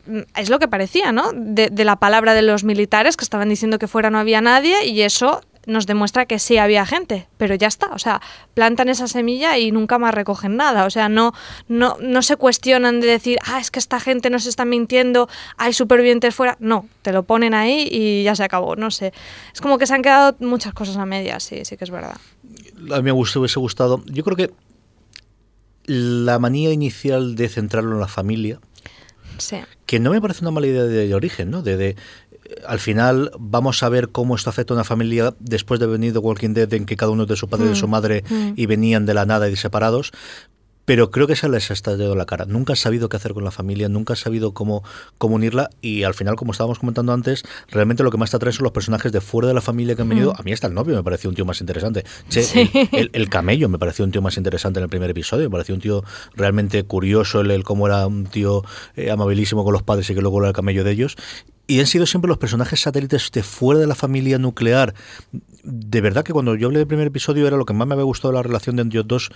mm, 0.05 0.19
Es 0.35 0.49
lo 0.49 0.59
que 0.59 0.67
parecía, 0.67 1.11
¿no? 1.11 1.31
De, 1.33 1.69
la 1.83 1.97
palabra 1.97 2.33
de 2.33 2.43
los 2.43 2.63
militares 2.63 3.17
que 3.17 3.25
estaban 3.25 3.49
diciendo 3.49 3.79
que 3.79 3.87
fuera 3.87 4.09
no 4.09 4.19
había 4.19 4.39
nadie 4.39 4.85
y 4.85 5.01
eso 5.01 5.41
nos 5.65 5.85
demuestra 5.87 6.25
que 6.25 6.39
sí 6.39 6.57
había 6.57 6.85
gente, 6.85 7.25
pero 7.37 7.55
ya 7.55 7.67
está, 7.67 7.87
o 7.93 7.97
sea, 7.97 8.21
plantan 8.53 8.89
esa 8.89 9.07
semilla 9.07 9.57
y 9.57 9.71
nunca 9.71 9.97
más 9.97 10.13
recogen 10.13 10.57
nada, 10.57 10.85
o 10.85 10.89
sea, 10.89 11.07
no, 11.07 11.31
no, 11.69 11.95
no 12.01 12.21
se 12.21 12.35
cuestionan 12.35 12.99
de 12.99 13.07
decir, 13.07 13.37
ah, 13.45 13.61
es 13.61 13.71
que 13.71 13.79
esta 13.79 14.01
gente 14.01 14.29
nos 14.29 14.45
está 14.45 14.65
mintiendo, 14.65 15.29
hay 15.55 15.71
supervivientes 15.71 16.35
fuera, 16.35 16.57
no, 16.59 16.85
te 17.01 17.13
lo 17.13 17.23
ponen 17.23 17.53
ahí 17.53 17.87
y 17.89 18.23
ya 18.23 18.35
se 18.35 18.43
acabó, 18.43 18.75
no 18.75 18.91
sé, 18.91 19.13
es 19.53 19.61
como 19.61 19.77
que 19.77 19.87
se 19.87 19.93
han 19.93 20.01
quedado 20.01 20.35
muchas 20.39 20.73
cosas 20.73 20.97
a 20.97 21.05
medias, 21.05 21.45
sí, 21.45 21.63
sí 21.63 21.77
que 21.77 21.85
es 21.85 21.91
verdad. 21.91 22.17
A 22.91 22.97
mí 22.97 23.03
me 23.03 23.13
hubiese 23.13 23.59
gustado. 23.59 24.03
Yo 24.07 24.25
creo 24.25 24.35
que 24.35 24.51
la 25.85 26.39
manía 26.39 26.71
inicial 26.71 27.35
de 27.35 27.49
centrarlo 27.49 27.93
en 27.93 27.99
la 27.99 28.07
familia, 28.07 28.59
Sí. 29.37 29.57
que 29.85 29.99
no 29.99 30.11
me 30.11 30.21
parece 30.21 30.41
una 30.41 30.51
mala 30.51 30.67
idea 30.67 30.83
de, 30.83 31.07
de 31.07 31.15
origen, 31.15 31.49
¿no? 31.49 31.61
De, 31.61 31.75
de, 31.77 31.95
al 32.67 32.79
final 32.79 33.31
vamos 33.39 33.81
a 33.83 33.89
ver 33.89 34.09
cómo 34.09 34.35
esto 34.35 34.49
afecta 34.49 34.73
a 34.73 34.77
una 34.77 34.83
familia 34.83 35.33
después 35.39 35.79
de 35.79 35.87
venir 35.87 36.13
de 36.13 36.19
Walking 36.19 36.53
Dead, 36.53 36.71
en 36.73 36.85
que 36.85 36.95
cada 36.95 37.11
uno 37.11 37.25
de 37.25 37.35
su 37.35 37.47
padre 37.49 37.65
y 37.65 37.69
de 37.69 37.75
su 37.75 37.87
madre 37.87 38.23
y 38.55 38.65
venían 38.67 39.05
de 39.05 39.13
la 39.13 39.25
nada 39.25 39.49
y 39.49 39.55
separados. 39.55 40.11
Pero 40.85 41.11
creo 41.11 41.27
que 41.27 41.35
se 41.37 41.47
les 41.47 41.69
ha 41.71 41.73
estallado 41.73 42.13
la 42.15 42.25
cara. 42.25 42.45
Nunca 42.45 42.73
has 42.73 42.79
sabido 42.79 43.07
qué 43.07 43.15
hacer 43.17 43.33
con 43.33 43.43
la 43.45 43.51
familia, 43.51 43.87
nunca 43.87 44.13
has 44.13 44.19
sabido 44.19 44.53
cómo, 44.53 44.83
cómo 45.17 45.35
unirla 45.35 45.69
y 45.81 46.03
al 46.03 46.13
final, 46.13 46.35
como 46.35 46.51
estábamos 46.51 46.79
comentando 46.79 47.13
antes, 47.13 47.43
realmente 47.69 48.03
lo 48.03 48.11
que 48.11 48.17
más 48.17 48.31
te 48.31 48.35
atrae 48.37 48.51
son 48.51 48.63
los 48.63 48.73
personajes 48.73 49.11
de 49.13 49.21
fuera 49.21 49.47
de 49.47 49.53
la 49.53 49.61
familia 49.61 49.95
que 49.95 50.01
han 50.01 50.09
venido. 50.09 50.33
A 50.37 50.43
mí 50.43 50.51
hasta 50.51 50.67
el 50.67 50.73
novio 50.73 50.93
me 50.95 51.03
pareció 51.03 51.29
un 51.29 51.35
tío 51.37 51.45
más 51.45 51.61
interesante. 51.61 52.03
Che, 52.29 52.43
Sí. 52.43 52.69
el, 52.73 52.89
el- 52.91 53.09
el 53.13 53.29
camello 53.29 53.69
me 53.69 53.79
pareció 53.79 54.03
un 54.03 54.11
tío 54.11 54.21
más 54.21 54.35
interesante 54.35 54.79
en 54.79 54.83
el 54.83 54.89
primer 54.89 55.09
episodio. 55.09 55.45
Me 55.45 55.51
pareció 55.51 55.73
un 55.73 55.81
tío 55.81 56.03
realmente 56.35 56.83
curioso, 56.83 57.39
el, 57.41 57.51
el 57.51 57.63
cómo 57.63 57.87
era 57.87 58.05
un 58.05 58.25
tío 58.25 58.63
eh, 58.97 59.09
amabilísimo 59.09 59.63
con 59.63 59.71
los 59.73 59.83
padres 59.83 60.09
y 60.09 60.15
que 60.15 60.21
luego 60.21 60.39
era 60.39 60.49
el 60.49 60.53
camello 60.53 60.83
de 60.83 60.91
ellos. 60.91 61.15
Y 61.65 61.79
han 61.79 61.87
sido 61.87 62.05
siempre 62.05 62.27
los 62.27 62.37
personajes 62.39 62.81
satélites 62.81 63.31
de 63.31 63.41
fuera 63.41 63.79
de 63.79 63.87
la 63.87 63.95
familia 63.95 64.37
nuclear. 64.37 64.93
De 65.63 66.01
verdad 66.01 66.23
que 66.23 66.33
cuando 66.33 66.55
yo 66.55 66.67
hablé 66.67 66.79
del 66.79 66.87
primer 66.87 67.07
episodio 67.07 67.47
era 67.47 67.57
lo 67.57 67.65
que 67.65 67.73
más 67.73 67.87
me 67.87 67.93
había 67.93 68.03
gustado 68.03 68.33
la 68.33 68.43
relación 68.43 68.75
de 68.75 68.83
ellos 68.83 69.07
dos, 69.07 69.31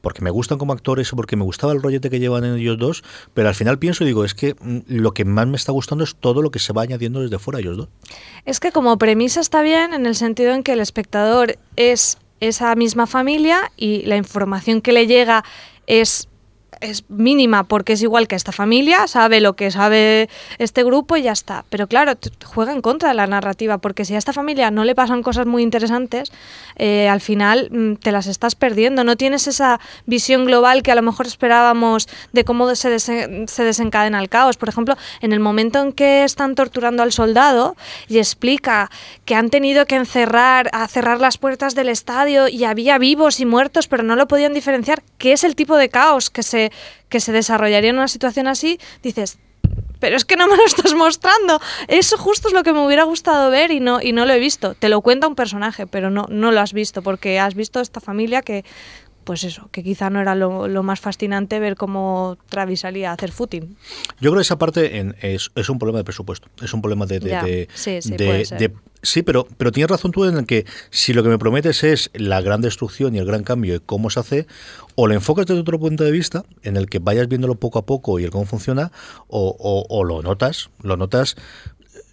porque 0.00 0.22
me 0.22 0.30
gustan 0.30 0.58
como 0.58 0.72
actores 0.72 1.12
o 1.12 1.16
porque 1.16 1.36
me 1.36 1.44
gustaba 1.44 1.72
el 1.72 1.82
rollete 1.82 2.10
que 2.10 2.20
llevan 2.20 2.44
en 2.44 2.56
ellos 2.56 2.78
dos, 2.78 3.02
pero 3.34 3.48
al 3.48 3.54
final 3.54 3.78
pienso 3.78 4.04
y 4.04 4.06
digo, 4.06 4.24
es 4.24 4.34
que 4.34 4.54
mm, 4.60 4.80
lo 4.88 5.12
que 5.12 5.24
más 5.24 5.46
me 5.46 5.56
está 5.56 5.72
gustando 5.72 6.04
es 6.04 6.14
todo 6.14 6.42
lo 6.42 6.50
que 6.50 6.58
se 6.58 6.72
va 6.72 6.82
añadiendo 6.82 7.20
desde 7.20 7.38
fuera 7.38 7.60
ellos 7.60 7.76
dos. 7.76 7.88
Es 8.44 8.60
que 8.60 8.72
como 8.72 8.98
premisa 8.98 9.40
está 9.40 9.62
bien 9.62 9.94
en 9.94 10.06
el 10.06 10.14
sentido 10.14 10.54
en 10.54 10.62
que 10.62 10.72
el 10.72 10.80
espectador 10.80 11.58
es 11.76 12.18
esa 12.40 12.74
misma 12.74 13.06
familia 13.06 13.70
y 13.76 14.02
la 14.02 14.16
información 14.16 14.80
que 14.80 14.92
le 14.92 15.06
llega 15.06 15.44
es 15.86 16.29
es 16.80 17.04
mínima 17.08 17.64
porque 17.64 17.92
es 17.94 18.02
igual 18.02 18.28
que 18.28 18.36
esta 18.36 18.52
familia, 18.52 19.06
sabe 19.06 19.40
lo 19.40 19.54
que 19.54 19.70
sabe 19.70 20.28
este 20.58 20.82
grupo 20.84 21.16
y 21.16 21.22
ya 21.22 21.32
está. 21.32 21.64
Pero 21.70 21.86
claro, 21.86 22.12
juega 22.44 22.72
en 22.72 22.80
contra 22.82 23.10
de 23.10 23.14
la 23.14 23.26
narrativa 23.26 23.78
porque 23.78 24.04
si 24.04 24.14
a 24.14 24.18
esta 24.18 24.32
familia 24.32 24.70
no 24.70 24.84
le 24.84 24.94
pasan 24.94 25.22
cosas 25.22 25.46
muy 25.46 25.62
interesantes, 25.62 26.32
eh, 26.76 27.08
al 27.08 27.20
final 27.20 27.68
mm, 27.70 27.94
te 27.96 28.12
las 28.12 28.26
estás 28.26 28.54
perdiendo. 28.54 29.04
No 29.04 29.16
tienes 29.16 29.46
esa 29.46 29.80
visión 30.06 30.44
global 30.44 30.82
que 30.82 30.92
a 30.92 30.94
lo 30.94 31.02
mejor 31.02 31.26
esperábamos 31.26 32.08
de 32.32 32.44
cómo 32.44 32.74
se, 32.74 32.94
desen- 32.94 33.46
se 33.46 33.64
desencadena 33.64 34.18
el 34.18 34.28
caos. 34.28 34.56
Por 34.56 34.68
ejemplo, 34.68 34.96
en 35.20 35.32
el 35.32 35.40
momento 35.40 35.80
en 35.82 35.92
que 35.92 36.24
están 36.24 36.54
torturando 36.54 37.02
al 37.02 37.12
soldado 37.12 37.76
y 38.08 38.18
explica 38.18 38.90
que 39.24 39.34
han 39.34 39.50
tenido 39.50 39.86
que 39.86 39.96
encerrar, 39.96 40.70
a 40.72 40.86
cerrar 40.88 41.20
las 41.20 41.38
puertas 41.38 41.74
del 41.74 41.88
estadio 41.88 42.48
y 42.48 42.64
había 42.64 42.98
vivos 42.98 43.40
y 43.40 43.46
muertos, 43.46 43.88
pero 43.88 44.02
no 44.02 44.16
lo 44.16 44.26
podían 44.28 44.54
diferenciar, 44.54 45.02
que 45.18 45.32
es 45.32 45.44
el 45.44 45.54
tipo 45.56 45.76
de 45.76 45.88
caos 45.88 46.30
que 46.30 46.42
se, 46.42 46.69
que, 46.70 46.74
que 47.08 47.20
se 47.20 47.32
desarrollaría 47.32 47.90
en 47.90 47.96
una 47.96 48.08
situación 48.08 48.46
así, 48.46 48.78
dices, 49.02 49.38
pero 49.98 50.16
es 50.16 50.24
que 50.24 50.36
no 50.36 50.46
me 50.48 50.56
lo 50.56 50.64
estás 50.64 50.94
mostrando. 50.94 51.60
Eso 51.88 52.16
justo 52.16 52.48
es 52.48 52.54
lo 52.54 52.62
que 52.62 52.72
me 52.72 52.84
hubiera 52.86 53.04
gustado 53.04 53.50
ver 53.50 53.70
y 53.70 53.80
no, 53.80 54.00
y 54.00 54.12
no 54.12 54.24
lo 54.24 54.32
he 54.32 54.38
visto. 54.38 54.74
Te 54.74 54.88
lo 54.88 55.00
cuenta 55.02 55.28
un 55.28 55.34
personaje, 55.34 55.86
pero 55.86 56.08
no, 56.10 56.26
no 56.30 56.52
lo 56.52 56.60
has 56.60 56.72
visto, 56.72 57.02
porque 57.02 57.38
has 57.38 57.54
visto 57.54 57.80
esta 57.80 58.00
familia 58.00 58.40
que, 58.40 58.64
pues 59.24 59.44
eso, 59.44 59.68
que 59.70 59.82
quizá 59.82 60.08
no 60.08 60.20
era 60.20 60.34
lo, 60.34 60.66
lo 60.68 60.82
más 60.82 61.00
fascinante 61.00 61.60
ver 61.60 61.76
cómo 61.76 62.38
Travis 62.48 62.80
salía 62.80 63.10
a 63.10 63.14
hacer 63.14 63.30
footing. 63.30 63.76
Yo 64.20 64.30
creo 64.30 64.36
que 64.36 64.40
esa 64.42 64.56
parte 64.58 64.98
en- 64.98 65.14
es, 65.20 65.50
es 65.54 65.68
un 65.68 65.78
problema 65.78 65.98
de 65.98 66.04
presupuesto. 66.04 66.48
Es 66.62 66.72
un 66.72 66.80
problema 66.80 67.04
de. 67.04 67.20
de- 67.20 67.30
Ya, 67.30 67.42
de- 67.44 67.68
sí, 67.74 68.00
sí, 68.00 68.16
de- 68.16 68.24
puede 68.24 68.44
ser. 68.46 68.58
de- 68.58 68.72
sí, 69.02 69.22
pero, 69.22 69.46
pero 69.56 69.72
tienes 69.72 69.90
razón 69.90 70.10
tú 70.12 70.24
en 70.24 70.36
el 70.36 70.46
que 70.46 70.66
si 70.90 71.12
lo 71.12 71.22
que 71.22 71.28
me 71.28 71.38
prometes 71.38 71.82
es 71.84 72.10
la 72.14 72.40
gran 72.40 72.60
destrucción 72.60 73.14
y 73.14 73.18
el 73.18 73.24
gran 73.26 73.42
cambio 73.44 73.74
y 73.76 73.80
cómo 73.80 74.10
se 74.10 74.20
hace, 74.20 74.46
o 74.94 75.06
lo 75.06 75.14
enfocas 75.14 75.46
desde 75.46 75.60
otro 75.60 75.78
punto 75.78 76.04
de 76.04 76.10
vista, 76.10 76.44
en 76.62 76.76
el 76.76 76.88
que 76.88 76.98
vayas 76.98 77.28
viéndolo 77.28 77.54
poco 77.54 77.78
a 77.78 77.86
poco 77.86 78.18
y 78.18 78.24
el 78.24 78.30
cómo 78.30 78.44
funciona, 78.46 78.92
o, 79.28 79.56
o- 79.88 80.04
lo 80.04 80.22
notas, 80.22 80.70
lo 80.82 80.96
notas. 80.96 81.36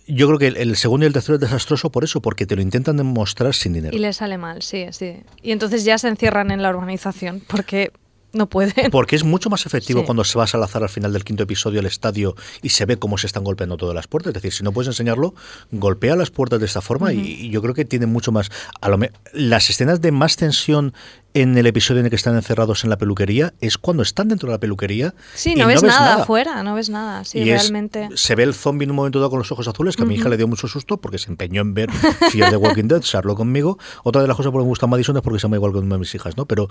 Yo 0.09 0.27
creo 0.27 0.39
que 0.39 0.47
el, 0.47 0.57
el 0.57 0.75
segundo 0.77 1.05
y 1.05 1.07
el 1.07 1.13
tercero 1.13 1.35
es 1.35 1.41
desastroso 1.41 1.91
por 1.91 2.05
eso, 2.05 2.21
porque 2.21 2.45
te 2.45 2.55
lo 2.55 2.61
intentan 2.61 2.95
demostrar 2.95 3.53
sin 3.53 3.73
dinero. 3.73 3.95
Y 3.95 3.99
le 3.99 4.13
sale 4.13 4.37
mal, 4.37 4.61
sí, 4.61 4.85
sí. 4.91 5.17
Y 5.41 5.51
entonces 5.51 5.83
ya 5.83 5.97
se 5.97 6.07
encierran 6.07 6.49
en 6.51 6.61
la 6.61 6.69
urbanización, 6.69 7.41
porque 7.45 7.91
no 8.37 8.47
pueden. 8.47 8.89
Porque 8.91 9.15
es 9.15 9.23
mucho 9.23 9.49
más 9.49 9.65
efectivo 9.65 10.01
Sí. 10.01 10.05
cuando 10.05 10.23
se 10.23 10.37
va 10.37 10.45
a 10.45 10.47
Salazar 10.47 10.83
al 10.83 10.89
final 10.89 11.11
del 11.13 11.23
quinto 11.23 11.43
episodio 11.43 11.79
al 11.79 11.85
estadio 11.85 12.35
y 12.61 12.69
se 12.69 12.85
ve 12.85 12.97
cómo 12.97 13.17
se 13.17 13.27
están 13.27 13.43
golpeando 13.43 13.77
todas 13.77 13.95
las 13.95 14.07
puertas. 14.07 14.29
Es 14.31 14.33
decir, 14.35 14.53
si 14.53 14.63
no 14.63 14.71
puedes 14.71 14.87
enseñarlo, 14.87 15.33
golpea 15.71 16.15
las 16.15 16.29
puertas 16.31 16.59
de 16.59 16.65
esta 16.65 16.81
forma 16.81 17.13
y, 17.13 17.19
y 17.19 17.49
yo 17.49 17.61
creo 17.61 17.73
que 17.73 17.85
tiene 17.85 18.05
mucho 18.05 18.31
más. 18.31 18.49
A 18.81 18.89
lo 18.89 18.97
me- 18.97 19.11
las 19.33 19.69
escenas 19.69 20.01
de 20.01 20.11
más 20.11 20.35
tensión 20.37 20.93
en 21.33 21.57
el 21.57 21.67
episodio 21.67 21.99
en 21.99 22.05
el 22.07 22.09
que 22.09 22.15
están 22.15 22.35
encerrados 22.35 22.83
en 22.83 22.89
la 22.89 22.97
peluquería 22.97 23.53
es 23.61 23.77
cuando 23.77 24.01
están 24.03 24.27
dentro 24.27 24.47
de 24.47 24.53
la 24.53 24.59
peluquería. 24.59 25.13
Sí, 25.35 25.51
y 25.51 25.55
no 25.55 25.67
ves 25.67 25.83
nada 25.83 26.23
afuera, 26.23 26.63
no 26.63 26.73
ves 26.75 26.89
nada. 26.89 27.23
Sí, 27.25 27.39
y 27.39 27.49
es- 27.51 27.61
realmente. 27.61 28.09
se 28.15 28.35
ve 28.35 28.43
el 28.43 28.53
zombie 28.53 28.85
en 28.85 28.89
un 28.91 28.95
momento 28.95 29.19
dado 29.19 29.29
con 29.29 29.39
los 29.39 29.51
ojos 29.51 29.67
azules, 29.67 29.95
que 29.95 30.03
a 30.03 30.05
mi 30.05 30.15
hija 30.15 30.29
le 30.29 30.37
dio 30.37 30.47
mucho 30.47 30.67
susto 30.67 30.97
porque 30.97 31.17
se 31.19 31.29
empeñó 31.29 31.61
en 31.61 31.73
ver 31.73 31.91
Fear 31.91 32.49
the 32.49 32.57
Walking 32.57 32.85
Dead, 32.87 33.01
Charlo 33.01 33.35
conmigo. 33.35 33.77
Otra 34.03 34.21
de 34.21 34.27
las 34.27 34.35
cosas 34.37 34.51
por 34.51 34.59
las 34.59 34.63
que 34.63 34.67
me 34.67 34.69
gusta 34.69 34.87
Madison 34.87 35.15
es 35.17 35.21
porque 35.21 35.39
se 35.39 35.43
llama 35.43 35.57
igual 35.57 35.71
que 35.73 35.79
una 35.79 35.95
de 35.95 35.99
mis 35.99 36.15
hijas, 36.15 36.35
¿no? 36.37 36.45
Pero, 36.45 36.67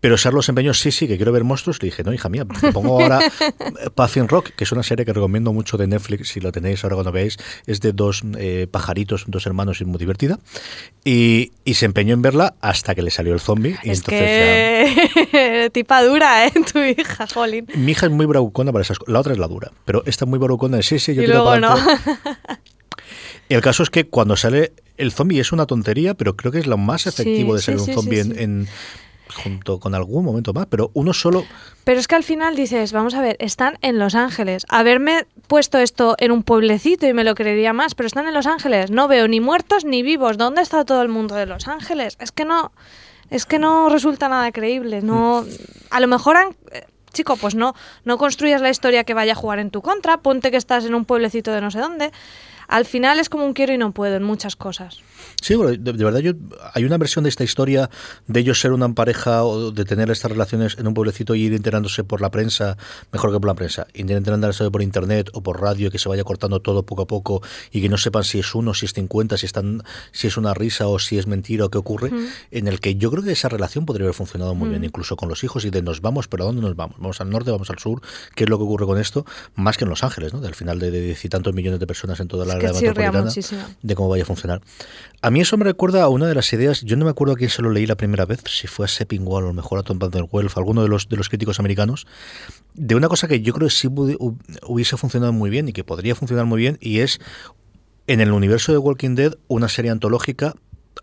pero 0.00 0.16
Charlo 0.16 0.42
se 0.42 0.52
empeñó, 0.52 0.74
sí, 0.74 0.92
sí, 0.92 1.08
que 1.08 1.16
quiero 1.16 1.32
ver 1.32 1.42
monstruos. 1.44 1.82
Le 1.82 1.86
dije, 1.86 2.04
no, 2.04 2.12
hija 2.12 2.28
mía, 2.28 2.44
te 2.60 2.72
pongo 2.72 3.00
ahora 3.02 3.20
Puffin 3.94 4.28
Rock, 4.28 4.50
que 4.56 4.64
es 4.64 4.72
una 4.72 4.82
serie 4.82 5.04
que 5.04 5.12
recomiendo 5.12 5.52
mucho 5.52 5.76
de 5.76 5.86
Netflix, 5.86 6.28
si 6.28 6.40
la 6.40 6.52
tenéis 6.52 6.84
ahora 6.84 6.96
cuando 6.96 7.12
veáis, 7.12 7.36
es 7.66 7.80
de 7.80 7.92
dos 7.92 8.22
eh, 8.38 8.66
pajaritos, 8.70 9.24
dos 9.26 9.46
hermanos 9.46 9.80
y 9.80 9.84
muy 9.84 9.98
divertida. 9.98 10.38
Y, 11.04 11.52
y 11.64 11.74
se 11.74 11.84
empeñó 11.86 12.14
en 12.14 12.22
verla 12.22 12.54
hasta 12.60 12.94
que 12.94 13.02
le 13.02 13.10
salió 13.10 13.34
el 13.34 13.40
zombie. 13.40 13.76
Y 13.82 13.90
Es 13.94 14.00
entonces 14.00 14.96
ya- 14.96 15.30
que 15.30 15.70
tipa 15.72 16.02
dura, 16.04 16.46
¿eh? 16.46 16.52
Tu 16.72 16.78
hija, 16.80 17.26
Jolín. 17.32 17.66
Mi 17.74 17.92
hija 17.92 18.06
es 18.06 18.12
muy 18.12 18.26
bravucona 18.26 18.70
para 18.72 18.82
esas 18.82 18.98
cosas. 18.98 19.12
La 19.12 19.20
otra 19.20 19.32
es 19.32 19.38
la 19.38 19.48
dura. 19.48 19.72
Pero 19.84 20.02
esta 20.06 20.24
es 20.24 20.28
muy 20.28 20.38
bravucona 20.38 20.82
sí, 20.82 20.98
sí, 20.98 21.14
yo 21.14 21.22
Y 21.22 21.26
luego 21.26 21.58
no. 21.58 21.74
El 23.48 23.60
caso 23.60 23.82
es 23.82 23.90
que 23.90 24.04
cuando 24.08 24.36
sale 24.36 24.72
el 24.96 25.12
zombie 25.12 25.40
es 25.40 25.52
una 25.52 25.66
tontería, 25.66 26.14
pero 26.14 26.34
creo 26.36 26.50
que 26.52 26.58
es 26.58 26.66
lo 26.66 26.78
más 26.78 27.02
Sí, 27.02 27.08
efectivo 27.10 27.54
de 27.54 27.60
sí, 27.60 27.64
ser 27.66 27.76
un 27.78 27.86
zombie 27.94 28.22
sí, 28.22 28.30
en, 28.32 28.38
en- 28.38 28.68
junto 29.42 29.80
con 29.80 29.94
algún 29.94 30.24
momento 30.24 30.52
más, 30.52 30.66
pero 30.66 30.90
uno 30.94 31.12
solo 31.12 31.44
Pero 31.82 31.98
es 31.98 32.06
que 32.06 32.14
al 32.14 32.22
final 32.22 32.54
dices, 32.56 32.92
vamos 32.92 33.14
a 33.14 33.20
ver, 33.20 33.36
están 33.40 33.78
en 33.82 33.98
Los 33.98 34.14
Ángeles. 34.14 34.64
Haberme 34.68 35.26
puesto 35.48 35.78
esto 35.78 36.14
en 36.18 36.30
un 36.30 36.42
pueblecito 36.42 37.06
y 37.06 37.12
me 37.14 37.24
lo 37.24 37.34
creería 37.34 37.72
más, 37.72 37.94
pero 37.94 38.06
están 38.06 38.26
en 38.28 38.34
Los 38.34 38.46
Ángeles. 38.46 38.90
No 38.90 39.08
veo 39.08 39.26
ni 39.26 39.40
muertos 39.40 39.84
ni 39.84 40.02
vivos. 40.02 40.38
¿Dónde 40.38 40.62
está 40.62 40.84
todo 40.84 41.02
el 41.02 41.08
mundo 41.08 41.34
de 41.34 41.46
Los 41.46 41.66
Ángeles? 41.68 42.16
Es 42.20 42.32
que 42.32 42.44
no, 42.44 42.70
es 43.30 43.46
que 43.46 43.58
no 43.58 43.88
resulta 43.88 44.28
nada 44.28 44.52
creíble. 44.52 45.02
No, 45.02 45.44
a 45.90 46.00
lo 46.00 46.06
mejor 46.06 46.36
han, 46.36 46.56
chico, 47.12 47.36
pues 47.36 47.54
no, 47.54 47.74
no 48.04 48.18
construyas 48.18 48.60
la 48.60 48.70
historia 48.70 49.04
que 49.04 49.14
vaya 49.14 49.32
a 49.32 49.36
jugar 49.36 49.58
en 49.58 49.70
tu 49.70 49.80
contra. 49.80 50.18
Ponte 50.18 50.50
que 50.50 50.56
estás 50.56 50.84
en 50.84 50.94
un 50.94 51.04
pueblecito 51.04 51.52
de 51.52 51.60
no 51.60 51.70
sé 51.70 51.78
dónde. 51.78 52.12
Al 52.68 52.84
final 52.84 53.20
es 53.20 53.28
como 53.28 53.46
un 53.46 53.52
quiero 53.54 53.72
y 53.72 53.78
no 53.78 53.92
puedo 53.92 54.16
en 54.16 54.22
muchas 54.22 54.56
cosas. 54.56 55.00
Sí, 55.40 55.54
bueno, 55.54 55.72
de, 55.72 55.92
de 55.92 56.04
verdad 56.04 56.20
yo, 56.20 56.32
hay 56.72 56.84
una 56.84 56.98
versión 56.98 57.24
de 57.24 57.30
esta 57.30 57.44
historia 57.44 57.90
de 58.26 58.40
ellos 58.40 58.60
ser 58.60 58.72
una 58.72 58.92
pareja 58.94 59.44
o 59.44 59.70
de 59.70 59.84
tener 59.84 60.10
estas 60.10 60.30
relaciones 60.30 60.76
en 60.78 60.86
un 60.86 60.94
pueblecito 60.94 61.34
y 61.34 61.42
ir 61.42 61.54
enterándose 61.54 62.04
por 62.04 62.20
la 62.20 62.30
prensa, 62.30 62.76
mejor 63.12 63.32
que 63.32 63.40
por 63.40 63.48
la 63.48 63.54
prensa, 63.54 63.86
ir 63.94 64.10
enterándose 64.10 64.70
por 64.70 64.82
internet 64.82 65.30
o 65.32 65.42
por 65.42 65.60
radio, 65.60 65.90
que 65.90 65.98
se 65.98 66.08
vaya 66.08 66.24
cortando 66.24 66.60
todo 66.60 66.84
poco 66.84 67.02
a 67.02 67.06
poco 67.06 67.42
y 67.70 67.80
que 67.80 67.88
no 67.88 67.98
sepan 67.98 68.24
si 68.24 68.38
es 68.38 68.54
uno, 68.54 68.74
si 68.74 68.86
es 68.86 68.92
50, 68.92 69.36
si, 69.36 69.46
están, 69.46 69.82
si 70.12 70.26
es 70.28 70.36
una 70.36 70.54
risa 70.54 70.86
o 70.88 70.98
si 70.98 71.18
es 71.18 71.26
mentira 71.26 71.66
o 71.66 71.70
qué 71.70 71.78
ocurre, 71.78 72.10
en 72.50 72.68
el 72.68 72.80
que 72.80 72.96
yo 72.96 73.10
creo 73.10 73.22
que 73.22 73.32
esa 73.32 73.48
relación 73.48 73.86
podría 73.86 74.04
haber 74.06 74.14
funcionado 74.14 74.54
muy 74.54 74.68
bien, 74.68 74.84
incluso 74.84 75.16
con 75.16 75.28
los 75.28 75.44
hijos 75.44 75.64
y 75.64 75.70
de 75.70 75.82
nos 75.82 76.00
vamos, 76.00 76.28
pero 76.28 76.44
¿a 76.44 76.46
dónde 76.46 76.62
nos 76.62 76.76
vamos? 76.76 76.96
¿Vamos 76.98 77.20
al 77.20 77.30
norte, 77.30 77.50
vamos 77.50 77.70
al 77.70 77.78
sur? 77.78 78.00
¿Qué 78.34 78.44
es 78.44 78.50
lo 78.50 78.58
que 78.58 78.64
ocurre 78.64 78.86
con 78.86 78.98
esto? 78.98 79.26
Más 79.54 79.76
que 79.76 79.84
en 79.84 79.90
Los 79.90 80.02
Ángeles, 80.02 80.32
¿no? 80.32 80.44
Al 80.44 80.54
final 80.54 80.78
de 80.78 80.90
diez 80.90 81.24
y 81.24 81.28
tantos 81.28 81.54
millones 81.54 81.80
de 81.80 81.86
personas 81.86 82.18
en 82.20 82.28
toda 82.28 82.46
la 82.46 82.54
Es 82.54 82.60
que 82.60 82.66
área 82.66 82.80
metropolitana 83.12 83.30
de 83.82 83.94
cómo 83.94 84.08
vaya 84.08 84.22
a 84.22 84.26
funcionar. 84.26 84.62
A 85.24 85.30
mí 85.30 85.40
eso 85.40 85.56
me 85.56 85.64
recuerda 85.64 86.02
a 86.02 86.10
una 86.10 86.26
de 86.26 86.34
las 86.34 86.52
ideas, 86.52 86.82
yo 86.82 86.98
no 86.98 87.06
me 87.06 87.10
acuerdo 87.10 87.32
a 87.32 87.36
quién 87.38 87.48
se 87.48 87.62
lo 87.62 87.70
leí 87.70 87.86
la 87.86 87.94
primera 87.94 88.26
vez, 88.26 88.42
si 88.46 88.66
fue 88.66 88.84
a 88.84 88.88
Seppingwall 88.88 89.44
o 89.44 89.46
a 89.46 89.48
lo 89.48 89.54
mejor 89.54 89.78
a 89.78 89.82
Tom 89.82 89.98
Van 89.98 90.10
der 90.10 90.26
Welf, 90.30 90.58
alguno 90.58 90.82
de 90.82 90.88
los, 90.90 91.08
de 91.08 91.16
los 91.16 91.30
críticos 91.30 91.58
americanos, 91.58 92.06
de 92.74 92.94
una 92.94 93.08
cosa 93.08 93.26
que 93.26 93.40
yo 93.40 93.54
creo 93.54 93.68
que 93.68 93.74
sí 93.74 93.88
hubiese 93.88 94.98
funcionado 94.98 95.32
muy 95.32 95.48
bien 95.48 95.66
y 95.66 95.72
que 95.72 95.82
podría 95.82 96.14
funcionar 96.14 96.44
muy 96.44 96.60
bien, 96.60 96.76
y 96.78 96.98
es 96.98 97.20
en 98.06 98.20
el 98.20 98.32
universo 98.32 98.72
de 98.72 98.76
Walking 98.76 99.14
Dead 99.14 99.32
una 99.48 99.70
serie 99.70 99.90
antológica 99.90 100.56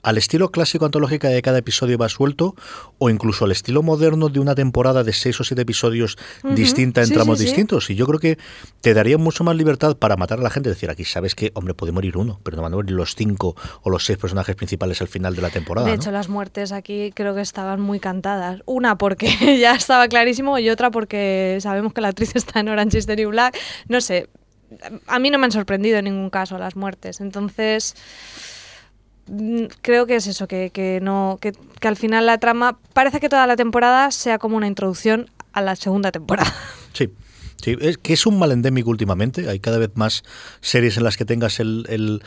al 0.04 0.18
estilo 0.18 0.52
clásico 0.52 0.86
antológica 0.86 1.28
de 1.30 1.42
cada 1.42 1.58
episodio 1.60 1.98
va 1.98 2.10
suelto 2.10 2.56
o 2.98 3.10
incluso 3.10 3.46
al 3.46 3.52
estilo 3.52 3.84
moderno 3.84 4.30
de 4.30 4.40
una 4.40 4.56
temporada 4.56 5.04
de 5.04 5.14
seis 5.14 5.40
o 5.40 5.44
siete 5.44 5.62
episodios 5.64 6.18
distinta 6.44 7.02
en 7.02 7.08
Sí, 7.08 7.14
tramos 7.14 7.38
sí, 7.38 7.44
sí. 7.44 7.50
distintos 7.50 7.90
y 7.90 7.96
yo 7.96 8.06
creo 8.08 8.20
que 8.20 8.38
te 8.82 8.94
daría 8.94 9.18
mucho 9.18 9.44
más 9.44 9.56
libertad 9.56 9.98
para 9.98 10.16
matar 10.16 10.40
a 10.40 10.44
la 10.44 10.50
gente 10.50 10.70
decir 10.70 10.90
aquí 10.90 11.04
sabes 11.06 11.36
que 11.36 11.52
hombre 11.56 11.74
puede 11.74 11.92
morir 11.92 12.18
uno 12.18 12.40
pero 12.44 12.58
no 12.58 12.64
van 12.64 12.74
a 12.74 12.76
morir 12.78 12.92
los 12.92 13.16
cinco 13.16 13.56
o 13.82 13.90
los 13.90 14.06
seis 14.06 14.18
personajes 14.18 14.56
principales 14.56 15.02
al 15.02 15.08
final 15.08 15.36
de 15.36 15.42
la 15.42 15.50
temporada 15.50 15.88
De 15.88 15.96
¿no? 15.96 16.02
hecho, 16.02 16.12
las 16.12 16.30
muertes 16.30 16.72
aquí 16.72 17.12
creo 17.14 17.36
que 17.36 17.42
estaban 17.42 17.82
muy 17.82 18.00
cantadas. 18.00 18.62
Una 18.66 18.98
porque 18.98 19.28
ya 19.60 19.74
estaba 19.76 20.08
clarísimo 20.08 20.58
y 20.60 20.70
otra 20.70 20.90
porque 20.92 21.58
sabemos 21.62 21.94
que 21.94 22.02
la 22.02 22.10
actriz 22.10 22.36
está 22.36 22.60
en 22.62 22.70
Orange 22.70 22.98
is 23.00 23.06
the 23.06 23.16
New 23.16 23.30
Black. 23.30 23.58
No 23.88 24.02
sé, 24.02 24.30
a 25.08 25.20
mí 25.20 25.30
no 25.30 25.38
me 25.38 25.46
han 25.46 25.52
sorprendido 25.52 25.98
en 25.98 26.06
ningún 26.06 26.30
caso 26.30 26.58
las 26.58 26.76
muertes. 26.76 27.20
Entonces, 27.22 27.96
creo 29.82 30.06
que 30.08 30.16
es 30.16 30.28
eso, 30.28 30.48
que, 30.48 30.70
que 30.72 31.00
no, 31.02 31.38
que, 31.42 31.54
que 31.80 31.88
al 31.88 31.96
final 31.98 32.26
la 32.26 32.38
trama 32.38 32.80
parece 32.94 33.20
que 33.20 33.30
toda 33.30 33.48
la 33.48 33.56
temporada 33.56 34.12
sea 34.12 34.38
como 34.40 34.58
una 34.58 34.68
introducción 34.68 35.30
a 35.54 35.62
la 35.62 35.76
segunda 35.76 36.12
temporada. 36.12 36.54
Sí. 36.94 37.10
Sí, 37.64 37.78
es 37.80 37.98
que 38.00 38.14
es 38.14 38.26
un 38.26 38.38
mal 38.40 38.52
endémico 38.52 38.90
últimamente. 38.90 39.48
Hay 39.48 39.60
cada 39.60 39.78
vez 39.78 39.92
más 39.94 40.24
series 40.62 40.98
en 40.98 41.04
las 41.04 41.16
que 41.16 41.26
tengas 41.26 41.60
el. 41.60 41.86
el- 41.90 42.22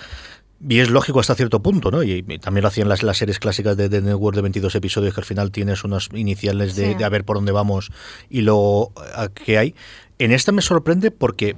y 0.66 0.78
es 0.78 0.88
lógico 0.88 1.20
hasta 1.20 1.34
cierto 1.34 1.60
punto, 1.60 1.90
¿no? 1.90 2.02
Y, 2.02 2.24
y 2.26 2.38
también 2.38 2.62
lo 2.62 2.68
hacían 2.68 2.88
las, 2.88 3.02
las 3.02 3.18
series 3.18 3.38
clásicas 3.40 3.76
de, 3.76 3.88
de 3.90 4.00
Network 4.00 4.36
de 4.36 4.42
22 4.42 4.74
episodios, 4.76 5.12
que 5.12 5.20
al 5.20 5.24
final 5.26 5.50
tienes 5.50 5.84
unos 5.84 6.08
iniciales 6.14 6.76
de, 6.76 6.92
Sí. 6.92 6.94
de 6.94 7.04
a 7.04 7.08
ver 7.10 7.24
por 7.24 7.36
dónde 7.36 7.50
vamos 7.52 7.90
y 8.30 8.40
luego 8.40 8.92
a 9.14 9.28
qué 9.28 9.58
hay. 9.58 9.74
En 10.18 10.30
esta 10.32 10.52
me 10.52 10.62
sorprende 10.62 11.10
porque 11.10 11.56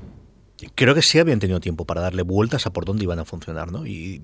creo 0.75 0.95
que 0.95 1.03
sí 1.03 1.19
habían 1.21 1.39
tenido 1.39 1.61
tiempo 1.61 1.85
para 1.85 2.01
darle 2.01 2.23
vueltas 2.23 2.67
a 2.67 2.73
por 2.73 2.87
dónde 2.87 3.05
iban 3.05 3.19
a 3.21 3.25
funcionar, 3.27 3.71
¿no? 3.71 3.87
Y 3.87 4.23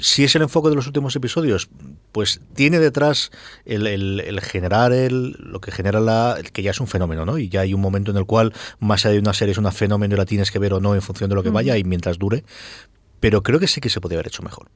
si 0.00 0.24
es 0.24 0.34
el 0.36 0.42
enfoque 0.42 0.68
de 0.70 0.74
los 0.74 0.86
últimos 0.86 1.14
episodios, 1.16 1.68
pues 2.12 2.40
tiene 2.54 2.78
detrás 2.78 3.30
el, 3.64 3.86
el- 3.86 4.20
el 4.20 4.40
generar 4.40 4.92
el, 4.92 5.32
lo 5.38 5.60
que 5.60 5.70
genera 5.70 6.00
la, 6.00 6.36
el 6.38 6.50
que 6.52 6.62
ya 6.62 6.70
es 6.70 6.80
un 6.80 6.86
fenómeno, 6.86 7.24
¿no? 7.26 7.38
Y 7.38 7.48
ya 7.48 7.60
hay 7.62 7.74
un 7.74 7.80
momento 7.80 8.10
en 8.10 8.16
el 8.16 8.26
cual 8.26 8.52
más 8.80 9.04
allá 9.04 9.14
de 9.14 9.18
una 9.20 9.34
serie 9.34 9.52
es 9.52 9.58
un 9.58 9.70
fenómeno 9.72 10.14
y 10.14 10.18
la 10.18 10.26
tienes 10.26 10.50
que 10.50 10.58
ver 10.58 10.72
o 10.74 10.80
no 10.80 10.94
en 10.94 11.02
función 11.02 11.28
de 11.30 11.36
lo 11.36 11.42
que 11.42 11.50
vaya 11.50 11.76
y 11.76 11.84
mientras 11.84 12.18
dure. 12.18 12.44
Pero 13.20 13.42
creo 13.42 13.58
que 13.58 13.66
sí 13.66 13.80
que 13.80 13.88
se 13.88 14.00
podría 14.00 14.18
haber 14.18 14.28
hecho 14.28 14.42
mejor. 14.42 14.68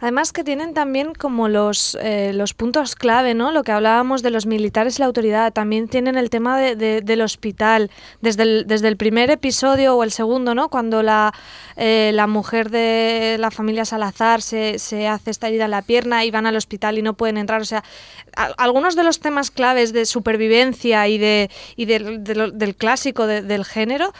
Además 0.00 0.32
que 0.32 0.44
tienen 0.44 0.74
también 0.74 1.14
como 1.14 1.48
los, 1.48 1.96
eh, 2.00 2.32
los 2.34 2.54
puntos 2.54 2.94
clave, 2.94 3.34
¿no? 3.34 3.52
Lo 3.52 3.62
que 3.64 3.72
hablábamos 3.72 4.22
de 4.22 4.30
los 4.30 4.46
militares 4.46 4.98
y 4.98 5.00
la 5.00 5.06
autoridad. 5.06 5.52
También 5.52 5.88
tienen 5.88 6.16
el 6.16 6.30
tema 6.30 6.58
de- 6.58 6.76
de- 6.76 7.00
del 7.00 7.22
hospital. 7.22 7.90
Desde 8.20 8.42
el, 8.42 8.64
desde 8.66 8.88
el 8.88 8.96
primer 8.96 9.30
episodio 9.30 9.96
o 9.96 10.02
el 10.04 10.10
segundo, 10.10 10.54
¿no? 10.54 10.68
Cuando 10.68 11.02
la, 11.02 11.32
eh, 11.76 12.10
la 12.14 12.26
mujer 12.26 12.70
de 12.70 13.36
la 13.38 13.50
familia 13.50 13.84
Salazar 13.84 14.42
se, 14.42 14.78
se 14.78 15.08
hace 15.08 15.30
esta 15.30 15.48
herida 15.48 15.64
en 15.66 15.70
la 15.70 15.82
pierna 15.82 16.24
y 16.24 16.30
van 16.30 16.46
al 16.46 16.56
hospital 16.56 16.98
y 16.98 17.02
no 17.02 17.14
pueden 17.14 17.36
entrar. 17.38 17.60
O 17.60 17.64
sea, 17.64 17.84
a- 18.36 18.52
algunos 18.58 18.96
de 18.96 19.04
los 19.04 19.20
temas 19.20 19.50
claves 19.50 19.92
de 19.92 20.06
supervivencia 20.06 21.06
y, 21.08 21.18
de, 21.18 21.50
y 21.76 21.84
del- 21.84 22.22
del 22.24 22.74
clásico 22.76 23.26
de- 23.26 23.42
del 23.42 23.64
género 23.64 24.12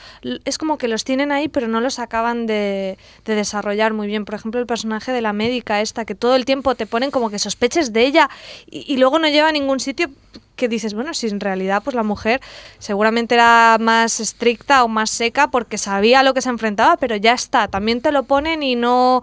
es 0.45 0.59
como 0.59 0.79
que 0.79 0.89
los 0.89 1.05
tienen 1.05 1.33
ahí 1.33 1.49
pero 1.49 1.69
no 1.69 1.81
los 1.81 1.99
acaban 1.99 2.47
de, 2.47 2.99
de 3.25 3.35
desarrollar 3.35 3.93
muy 3.93 4.07
bien. 4.07 4.25
Por 4.25 4.35
ejemplo, 4.35 4.61
el 4.61 4.67
personaje 4.67 5.13
de 5.13 5.21
la 5.21 5.33
médica 5.33 5.64
esta, 5.65 6.05
que 6.05 6.15
todo 6.15 6.37
el 6.37 6.45
tiempo 6.45 6.75
te 6.75 6.87
ponen 6.87 7.11
como 7.11 7.31
que 7.31 7.39
sospeches 7.39 7.93
de 7.93 8.05
ella 8.05 8.31
y, 8.71 8.97
luego 8.97 9.19
no 9.19 9.29
lleva 9.29 9.49
a 9.49 9.53
ningún 9.53 9.81
sitio 9.81 10.09
que 10.57 10.69
dices, 10.69 10.95
bueno, 10.95 11.15
si 11.15 11.27
en 11.27 11.41
realidad 11.41 11.83
pues 11.83 11.97
la 11.97 12.05
mujer 12.05 12.41
seguramente 12.79 13.35
era 13.35 13.77
más 13.81 14.21
estricta 14.21 14.85
o 14.85 14.89
más 14.89 15.11
seca 15.11 15.49
porque 15.49 15.79
sabía 15.79 16.23
lo 16.23 16.33
que 16.33 16.43
se 16.43 16.49
enfrentaba, 16.49 16.97
pero 16.97 17.17
ya 17.17 17.33
está, 17.33 17.67
también 17.69 18.01
te 18.01 18.13
lo 18.13 18.23
ponen 18.23 18.63
y 18.63 18.77
no 18.77 19.23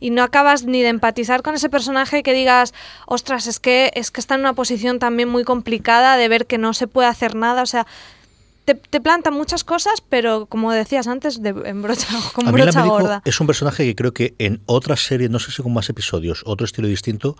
y 0.00 0.10
no 0.10 0.24
acabas 0.24 0.64
ni 0.64 0.82
de 0.82 0.88
empatizar 0.88 1.42
con 1.42 1.54
ese 1.54 1.68
personaje 1.68 2.24
que 2.24 2.32
digas, 2.32 2.74
ostras, 3.06 3.46
es 3.46 3.60
que 3.60 3.92
es 3.94 4.10
que 4.10 4.20
está 4.20 4.34
en 4.34 4.40
una 4.40 4.54
posición 4.54 4.98
también 4.98 5.28
muy 5.28 5.44
complicada 5.44 6.16
de 6.16 6.28
ver 6.28 6.46
que 6.46 6.58
no 6.58 6.74
se 6.74 6.88
puede 6.88 7.06
hacer 7.06 7.36
nada, 7.36 7.62
o 7.62 7.66
sea, 7.66 7.86
te, 8.64 8.74
te 8.74 9.00
planta 9.00 9.30
muchas 9.30 9.64
cosas, 9.64 10.02
pero 10.08 10.46
como 10.46 10.72
decías 10.72 11.06
antes, 11.06 11.42
de, 11.42 11.50
en 11.64 11.82
brocha, 11.82 12.06
con 12.34 12.48
A 12.48 12.52
brocha 12.52 12.84
gorda. 12.84 13.22
es 13.24 13.40
un 13.40 13.46
personaje 13.46 13.84
que 13.84 13.94
creo 13.94 14.12
que 14.12 14.34
en 14.38 14.60
otras 14.66 15.00
series, 15.00 15.30
no 15.30 15.38
sé 15.38 15.50
si 15.50 15.62
con 15.62 15.72
más 15.72 15.88
episodios, 15.88 16.42
otro 16.46 16.64
estilo 16.64 16.88
distinto, 16.88 17.36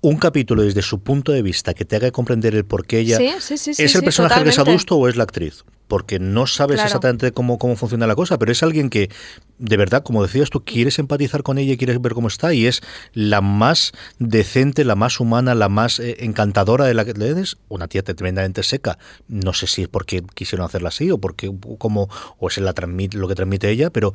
un 0.00 0.16
capítulo 0.18 0.62
desde 0.62 0.82
su 0.82 1.00
punto 1.02 1.32
de 1.32 1.42
vista 1.42 1.72
que 1.72 1.84
te 1.84 1.96
haga 1.96 2.10
comprender 2.10 2.54
el 2.54 2.64
por 2.64 2.86
qué 2.86 2.98
ella 2.98 3.16
Sí, 3.16 3.30
sí, 3.40 3.56
sí, 3.56 3.74
sí, 3.74 3.82
es 3.82 3.94
el 3.94 4.04
personaje 4.04 4.42
que 4.44 4.50
es 4.50 4.58
adusto 4.58 4.96
o 4.96 5.08
es 5.08 5.16
la 5.16 5.22
actriz. 5.24 5.64
Porque 5.86 6.18
no 6.18 6.46
sabes 6.46 6.76
Claro. 6.76 6.86
exactamente 6.86 7.32
cómo, 7.32 7.58
cómo 7.58 7.76
funciona 7.76 8.06
la 8.06 8.14
cosa, 8.14 8.38
pero 8.38 8.50
es 8.50 8.62
alguien 8.62 8.88
que, 8.88 9.10
de 9.58 9.76
verdad, 9.76 10.02
como 10.02 10.22
decías 10.22 10.48
tú, 10.48 10.64
quieres 10.64 10.98
empatizar 10.98 11.42
con 11.42 11.58
ella 11.58 11.74
y 11.74 11.76
quieres 11.76 12.00
ver 12.00 12.14
cómo 12.14 12.28
está, 12.28 12.54
y 12.54 12.66
es 12.66 12.80
la 13.12 13.42
más 13.42 13.92
decente, 14.18 14.84
la 14.84 14.94
más 14.94 15.20
humana, 15.20 15.54
la 15.54 15.68
más 15.68 16.00
eh, 16.00 16.16
encantadora 16.20 16.86
de 16.86 16.94
la 16.94 17.04
que 17.04 17.12
lees. 17.12 17.58
Una 17.68 17.86
tía 17.86 18.02
tremendamente 18.02 18.62
seca. 18.62 18.98
No 19.28 19.52
sé 19.52 19.66
si 19.66 19.82
es 19.82 19.88
porque 19.88 20.22
quisieron 20.34 20.64
hacerla 20.64 20.88
así 20.88 21.10
o 21.10 21.18
porque 21.18 21.52
como, 21.78 22.08
o 22.38 22.48
es 22.48 22.56
la 22.58 22.72
transmite, 22.72 23.18
lo 23.18 23.28
que 23.28 23.34
transmite 23.34 23.68
ella, 23.70 23.90
pero 23.90 24.14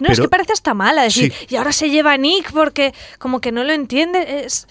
No, 0.00 0.08
es 0.10 0.20
que 0.20 0.28
parece 0.28 0.52
hasta 0.52 0.74
mala 0.74 1.02
decir, 1.04 1.32
Sí. 1.32 1.46
y 1.50 1.56
ahora 1.56 1.72
se 1.72 1.88
lleva 1.88 2.12
a 2.12 2.16
Nick 2.18 2.52
porque 2.52 2.92
como 3.18 3.40
que 3.40 3.52
no 3.52 3.62
lo 3.64 3.72
entiende. 3.72 4.42
Es... 4.44 4.66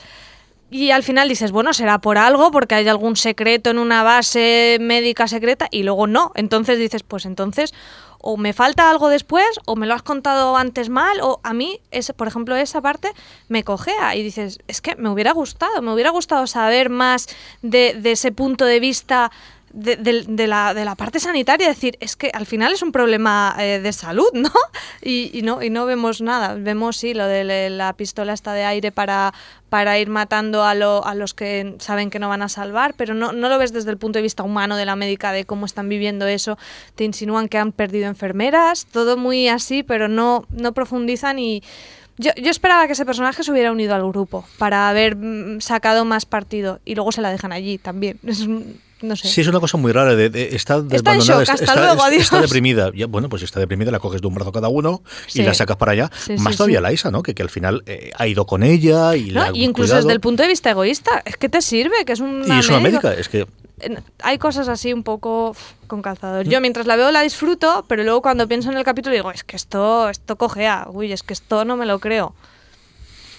Y 0.70 0.92
al 0.92 1.04
final 1.04 1.30
dices, 1.30 1.52
bueno, 1.52 1.72
será 1.72 2.00
por 2.00 2.18
algo, 2.18 2.52
porque 2.52 2.76
hay 2.76 2.88
algún 2.88 3.16
secreto 3.16 3.70
en 3.70 3.80
una 3.80 4.04
base 4.04 4.78
médica 4.82 5.28
secreta, 5.28 5.68
y 5.72 5.84
luego 5.84 6.08
no. 6.08 6.32
Entonces 6.36 6.78
dices, 6.78 7.04
pues 7.04 7.26
entonces, 7.26 7.74
o 8.20 8.36
me 8.36 8.52
falta 8.52 8.90
algo 8.90 9.08
después, 9.08 9.48
o 9.66 9.78
me 9.78 9.88
lo 9.88 9.94
has 9.94 10.04
contado 10.04 10.58
antes 10.58 10.90
mal, 10.90 11.22
o 11.22 11.40
a 11.44 11.54
mí, 11.54 11.80
ese, 11.92 12.14
por 12.14 12.28
ejemplo, 12.28 12.56
esa 12.58 12.82
parte 12.82 13.14
me 13.48 13.64
cojea. 13.64 14.16
Y 14.18 14.24
dices, 14.24 14.60
es 14.68 14.82
que 14.82 14.98
me 14.98 15.10
hubiera 15.10 15.32
gustado, 15.32 15.82
me 15.82 15.94
hubiera 15.94 16.10
gustado 16.10 16.48
saber 16.48 16.90
más 16.90 17.28
de, 17.62 17.94
de 17.94 18.12
ese 18.12 18.34
punto 18.34 18.66
de 18.66 18.82
vista 18.82 19.32
de, 19.74 20.48
la, 20.48 20.74
de 20.74 20.86
la 20.86 20.96
parte 20.96 21.20
sanitaria, 21.20 21.68
decir, 21.68 21.98
es 22.00 22.16
que 22.16 22.32
al 22.34 22.46
final 22.46 22.74
es 22.74 22.82
un 22.82 22.92
problema 22.92 23.56
eh, 23.60 23.80
de 23.80 23.94
salud, 23.94 24.30
¿no? 24.34 24.52
Y, 25.02 25.42
no 25.44 25.62
y 25.64 25.70
no 25.70 25.86
vemos 25.86 26.22
nada. 26.22 26.56
Vemos, 26.56 26.98
sí, 26.98 27.14
lo 27.14 27.26
de 27.28 27.70
la 27.70 27.94
pistola 27.94 28.34
esta 28.34 28.54
de 28.54 28.64
aire 28.66 28.92
para, 28.92 29.34
para 29.70 29.98
ir 30.00 30.10
matando 30.10 30.66
a 30.66 30.76
los 30.76 31.34
que 31.34 31.76
saben 31.80 32.10
que 32.10 32.20
no 32.20 32.28
van 32.30 32.42
a 32.42 32.50
salvar, 32.50 32.94
pero 32.98 33.14
no, 33.14 33.32
no 33.32 33.48
lo 33.48 33.58
ves 33.58 33.72
desde 33.72 33.92
el 33.92 33.98
punto 33.98 34.20
de 34.20 34.24
vista 34.24 34.44
humano 34.44 34.76
de 34.76 34.86
la 34.86 34.96
médica, 34.96 35.32
de 35.32 35.46
cómo 35.46 35.66
están 35.66 35.88
viviendo 35.88 36.28
eso. 36.28 36.58
Te 36.96 37.04
insinúan 37.06 37.48
que 37.48 37.58
han 37.58 37.72
perdido 37.72 38.08
enfermeras, 38.08 38.86
todo 38.92 39.16
muy 39.18 39.48
así, 39.48 39.84
pero 39.84 40.08
no, 40.08 40.46
no 40.50 40.74
profundizan 40.74 41.40
y... 41.40 41.64
Yo, 42.20 42.32
yo 42.36 42.50
esperaba 42.50 42.88
que 42.88 42.94
ese 42.94 43.06
personaje 43.06 43.44
se 43.44 43.52
hubiera 43.52 43.72
unido 43.72 43.94
al 43.94 44.02
grupo 44.10 44.44
para 44.58 44.90
haber 44.90 45.16
mm, 45.16 45.62
sacado 45.62 46.04
más 46.04 46.26
partido 46.26 46.80
y 46.84 46.96
luego 46.96 47.12
se 47.12 47.22
la 47.22 47.30
dejan 47.30 47.52
allí 47.52 47.78
también. 47.78 48.20
Es 48.26 48.42
un- 48.42 48.82
no 49.02 49.16
sé. 49.16 49.28
Sí, 49.28 49.42
es 49.42 49.48
una 49.48 49.60
cosa 49.60 49.78
muy 49.78 49.92
rara. 49.92 50.16
De, 50.16 50.30
de- 50.30 50.56
está 50.56 50.78
Está 50.78 50.78
en 50.78 50.88
desabandonada, 51.20 51.44
shock, 51.46 51.54
hasta 51.54 51.76
luego, 51.76 52.08
está, 52.08 52.42
deprimida. 52.42 52.92
Ya, 52.96 53.06
bueno, 53.08 53.30
pues 53.30 53.42
si 53.42 53.46
está 53.46 53.60
deprimida, 53.60 53.92
la 53.92 54.00
coges 54.00 54.22
de 54.22 54.28
un 54.28 54.34
brazo 54.34 54.52
cada 54.52 54.68
uno 54.70 55.02
Sí. 55.28 55.42
y 55.42 55.46
la 55.46 55.54
sacas 55.54 55.78
para 55.78 55.92
allá. 55.94 56.12
Sí, 56.26 56.34
Más 56.38 56.54
sí, 56.54 56.58
todavía 56.58 56.82
la 56.82 56.92
Isa, 56.94 57.12
¿no? 57.12 57.24
Que, 57.24 57.34
que 57.36 57.44
al 57.44 57.50
final 57.50 57.84
eh, 57.86 58.12
ha 58.18 58.28
ido 58.28 58.46
con 58.46 58.64
ella 58.64 59.16
y 59.16 59.32
¿no? 59.32 59.42
la 59.42 59.52
Y 59.54 59.64
incluso 59.64 59.90
cuidado. 59.92 60.08
desde 60.08 60.14
el 60.14 60.20
punto 60.20 60.44
de 60.44 60.50
vista 60.50 60.70
egoísta, 60.72 61.22
es 61.26 61.38
que 61.38 61.50
te 61.50 61.62
sirve, 61.62 62.06
que 62.06 62.14
es 62.14 62.20
un 62.20 62.44
Y 62.48 62.60
es 62.60 62.70
una 62.70 62.80
médica, 62.80 63.14
es 63.14 63.30
que 63.30 63.46
Hay 64.24 64.38
cosas 64.40 64.68
así 64.70 64.92
un 64.94 65.04
poco 65.04 65.56
con 65.86 66.02
calzador. 66.02 66.48
Yo 66.48 66.60
mientras 66.62 66.88
la 66.88 66.96
veo 66.96 67.12
la 67.12 67.22
disfruto, 67.22 67.86
pero 67.88 68.04
luego 68.04 68.22
cuando 68.24 68.48
pienso 68.48 68.72
en 68.72 68.78
el 68.78 68.84
capítulo 68.84 69.14
digo, 69.16 69.32
es 69.32 69.44
que 69.44 69.56
esto, 69.56 70.10
esto 70.10 70.36
cojea, 70.36 70.88
uy, 70.90 71.12
es 71.12 71.22
que 71.24 71.34
esto 71.34 71.64
no 71.66 71.78
me 71.78 71.86
lo 71.86 72.00
creo. 72.00 72.34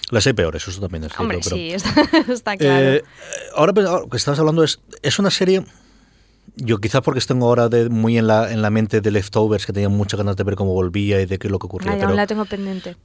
Las 0.09 0.25
hay 0.27 0.33
peores, 0.33 0.67
eso 0.67 0.81
también 0.81 1.03
es 1.03 1.09
cierto. 1.09 1.21
Hombre, 1.23 1.39
pero- 1.43 1.55
sí, 1.55 1.71
está, 1.71 1.93
está 2.33 2.57
claro. 2.57 2.85
Eh, 2.93 3.03
ahora 3.55 3.73
pues, 3.73 3.85
ahora 3.87 4.05
que 4.09 4.17
estabas 4.17 4.39
hablando 4.39 4.63
es, 4.63 4.79
es 5.01 5.19
una 5.19 5.31
serie... 5.31 5.63
Yo 6.55 6.79
quizás 6.79 7.01
porque 7.01 7.21
tengo 7.21 7.45
ahora 7.47 7.69
de, 7.69 7.89
muy 7.89 8.17
en 8.17 8.27
la, 8.27 8.51
en 8.51 8.61
la 8.61 8.69
mente 8.69 8.99
de 8.99 9.11
Leftovers, 9.11 9.65
que 9.65 9.71
tenía 9.71 9.87
muchas 9.87 10.17
ganas 10.17 10.35
de 10.35 10.43
ver 10.43 10.55
cómo 10.55 10.73
volvía 10.73 11.21
y 11.21 11.25
de 11.25 11.37
qué 11.39 11.47
es 11.47 11.51
lo 11.51 11.59
que 11.59 11.67
ocurría. 11.67 11.91
Ay, 11.91 11.97
pero, 11.97 12.09
aún 12.09 12.17
la 12.17 12.27
tengo 12.27 12.43
pendiente. 12.45 12.97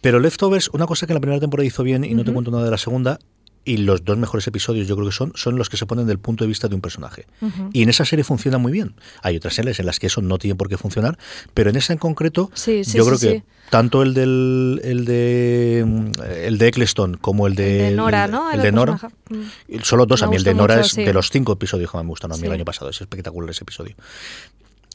Pero 0.00 0.20
Leftovers, 0.20 0.70
una 0.72 0.86
cosa 0.86 1.06
que 1.06 1.12
en 1.12 1.16
la 1.16 1.20
primera 1.20 1.40
temporada 1.40 1.66
hizo 1.66 1.82
bien, 1.82 2.04
y 2.04 2.14
no 2.14 2.24
te 2.24 2.32
cuento 2.32 2.50
nada 2.50 2.64
de 2.64 2.70
la 2.70 2.78
segunda, 2.78 3.18
y 3.64 3.78
los 3.78 4.04
dos 4.04 4.18
mejores 4.18 4.46
episodios 4.46 4.86
yo 4.86 4.94
creo 4.96 5.08
que 5.08 5.14
son, 5.14 5.32
son 5.34 5.56
los 5.56 5.68
que 5.68 5.76
se 5.76 5.86
ponen 5.86 6.06
del 6.06 6.18
punto 6.18 6.44
de 6.44 6.48
vista 6.48 6.68
de 6.68 6.74
un 6.74 6.80
personaje. 6.80 7.26
Y 7.72 7.82
en 7.82 7.88
esa 7.88 8.04
serie 8.04 8.24
funciona 8.24 8.58
muy 8.58 8.72
bien. 8.72 8.94
Hay 9.22 9.36
otras 9.36 9.54
series 9.54 9.78
en 9.80 9.86
las 9.86 9.98
que 9.98 10.08
eso 10.08 10.20
no 10.20 10.38
tiene 10.38 10.54
por 10.54 10.68
qué 10.68 10.76
funcionar, 10.76 11.18
pero 11.54 11.70
en 11.70 11.76
esa 11.76 11.92
en 11.92 11.98
concreto, 11.98 12.50
Sí, 12.54 12.84
sí, 12.84 12.96
yo 12.98 13.04
sí, 13.04 13.10
creo 13.10 13.18
que 13.20 13.44
tanto 13.70 14.02
el 14.02 14.14
del 14.14 14.80
el 14.84 15.04
de 15.04 15.84
mm, 15.86 16.10
el 16.44 16.58
de 16.58 16.68
Eccleston 16.68 17.16
como 17.16 17.46
el 17.46 17.54
de, 17.54 17.88
El 17.88 17.90
de 17.90 17.96
Nora, 17.96 18.26
¿no? 18.28 18.50
el 18.50 18.60
de 18.60 18.72
Nora. 18.72 19.00
Mm. 19.30 19.80
solo 19.82 20.06
dos, 20.06 20.20
Me 20.20 20.26
a 20.26 20.30
mí 20.30 20.36
el 20.36 20.44
de 20.44 20.54
Nora 20.54 20.76
mucho, 20.76 20.86
es 20.86 21.06
de 21.06 21.12
los 21.12 21.30
cinco 21.30 21.52
episodios 21.52 21.90
que 21.90 21.96
más 21.96 22.04
me 22.04 22.10
gustan, 22.10 22.32
a 22.32 22.36
mí 22.36 22.46
el 22.46 22.52
año 22.52 22.64
pasado, 22.64 22.90
es 22.90 23.00
espectacular 23.00 23.50
ese 23.50 23.64
episodio. 23.64 23.94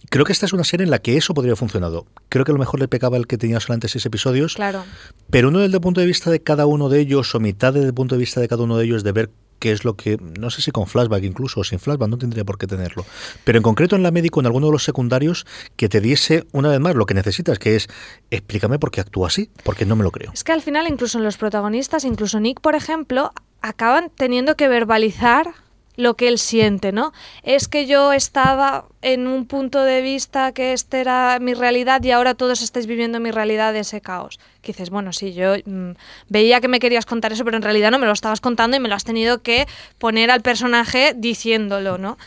Creo 0.10 0.26
que 0.26 0.32
esta 0.34 0.46
es 0.48 0.54
una 0.54 0.64
serie 0.64 0.84
en 0.84 0.92
la 0.92 1.00
que 1.00 1.18
eso 1.18 1.34
podría 1.34 1.52
haber 1.52 1.60
funcionado. 1.60 2.08
Creo 2.30 2.44
que 2.44 2.52
a 2.52 2.54
lo 2.54 2.60
mejor 2.60 2.80
le 2.80 2.88
pecaba 2.88 3.18
el 3.18 3.28
que 3.28 3.38
tenía 3.38 3.60
solamente 3.60 3.88
seis 3.88 4.06
episodios. 4.06 4.56
Claro. 4.56 4.84
Pero 5.30 5.50
uno 5.50 5.60
desde 5.60 5.76
el 5.76 5.82
punto 5.82 6.02
de 6.02 6.08
vista 6.08 6.32
de 6.32 6.42
cada 6.42 6.66
uno 6.66 6.90
de 6.90 7.00
ellos, 7.00 7.34
o 7.36 7.40
mitad 7.40 7.74
desde 7.74 7.88
el 7.88 7.94
punto 7.94 8.16
de 8.16 8.20
vista 8.20 8.42
de 8.42 8.48
cada 8.48 8.64
uno 8.64 8.78
de 8.78 8.86
ellos, 8.86 9.04
de 9.04 9.12
ver 9.12 9.30
qué 9.60 9.72
es 9.72 9.84
lo 9.84 9.96
que, 9.96 10.18
no 10.40 10.50
sé 10.50 10.62
si 10.62 10.72
con 10.72 10.88
flashback 10.88 11.24
incluso, 11.24 11.60
o 11.60 11.64
sin 11.64 11.80
flashback, 11.80 12.10
no 12.10 12.18
tendría 12.18 12.44
por 12.44 12.58
qué 12.58 12.66
tenerlo. 12.66 13.06
Pero 13.44 13.58
en 13.58 13.64
concreto 13.64 13.96
en 13.96 14.04
la 14.04 14.12
médico, 14.12 14.40
en 14.40 14.48
alguno 14.48 14.68
de 14.68 14.72
los 14.72 14.84
secundarios, 14.84 15.46
que 15.76 15.90
te 15.90 16.02
diese 16.02 16.46
una 16.54 16.70
vez 16.70 16.80
más 16.80 16.96
lo 16.96 17.06
que 17.06 17.14
necesitas, 17.14 17.60
que 17.60 17.76
es 17.76 17.88
explícame 18.32 18.80
por 18.80 18.90
qué 18.90 19.02
actúa 19.02 19.28
así, 19.28 19.52
porque 19.64 19.86
no 19.86 19.96
me 19.96 20.04
lo 20.04 20.12
creo. 20.12 20.32
Es 20.34 20.44
que 20.44 20.54
al 20.54 20.62
final, 20.62 20.88
incluso 20.88 21.18
en 21.20 21.24
los 21.24 21.38
protagonistas, 21.38 22.04
incluso 22.04 22.40
Nick, 22.40 22.62
por 22.62 22.76
ejemplo, 22.76 23.32
acaban 23.62 24.10
teniendo 24.16 24.56
que 24.56 24.68
verbalizar 24.70 25.54
lo 26.00 26.16
que 26.16 26.30
él 26.30 26.40
siente, 26.40 26.94
¿no? 26.94 27.12
Es 27.44 27.68
que 27.68 27.86
yo 27.86 28.14
estaba 28.14 28.86
en 29.02 29.28
un 29.28 29.46
punto 29.46 29.84
de 29.84 30.02
vista 30.02 30.54
que 30.54 30.72
este 30.72 31.02
era 31.02 31.38
mi 31.42 31.54
realidad 31.54 32.02
y 32.04 32.12
ahora 32.12 32.36
todos 32.36 32.62
estáis 32.62 32.88
viviendo 32.88 33.20
mi 33.20 33.32
realidad 33.32 33.74
de 33.74 33.80
ese 33.80 34.00
caos. 34.00 34.40
Que 34.62 34.72
dices, 34.72 34.92
bueno, 34.92 35.12
sí, 35.12 35.34
yo 35.34 35.56
mm, 35.66 35.92
veía 36.30 36.62
que 36.62 36.70
me 36.70 36.80
querías 36.80 37.06
contar 37.06 37.34
eso, 37.34 37.44
pero 37.44 37.58
en 37.58 37.64
realidad 37.64 37.92
no 37.92 38.00
me 38.00 38.06
lo 38.06 38.14
estabas 38.14 38.40
contando 38.40 38.78
y 38.78 38.80
me 38.80 38.88
lo 38.88 38.96
has 38.96 39.04
tenido 39.04 39.42
que 39.42 39.68
poner 39.98 40.32
al 40.32 40.42
personaje 40.42 41.14
diciéndolo, 41.18 41.98
¿no? 41.98 42.18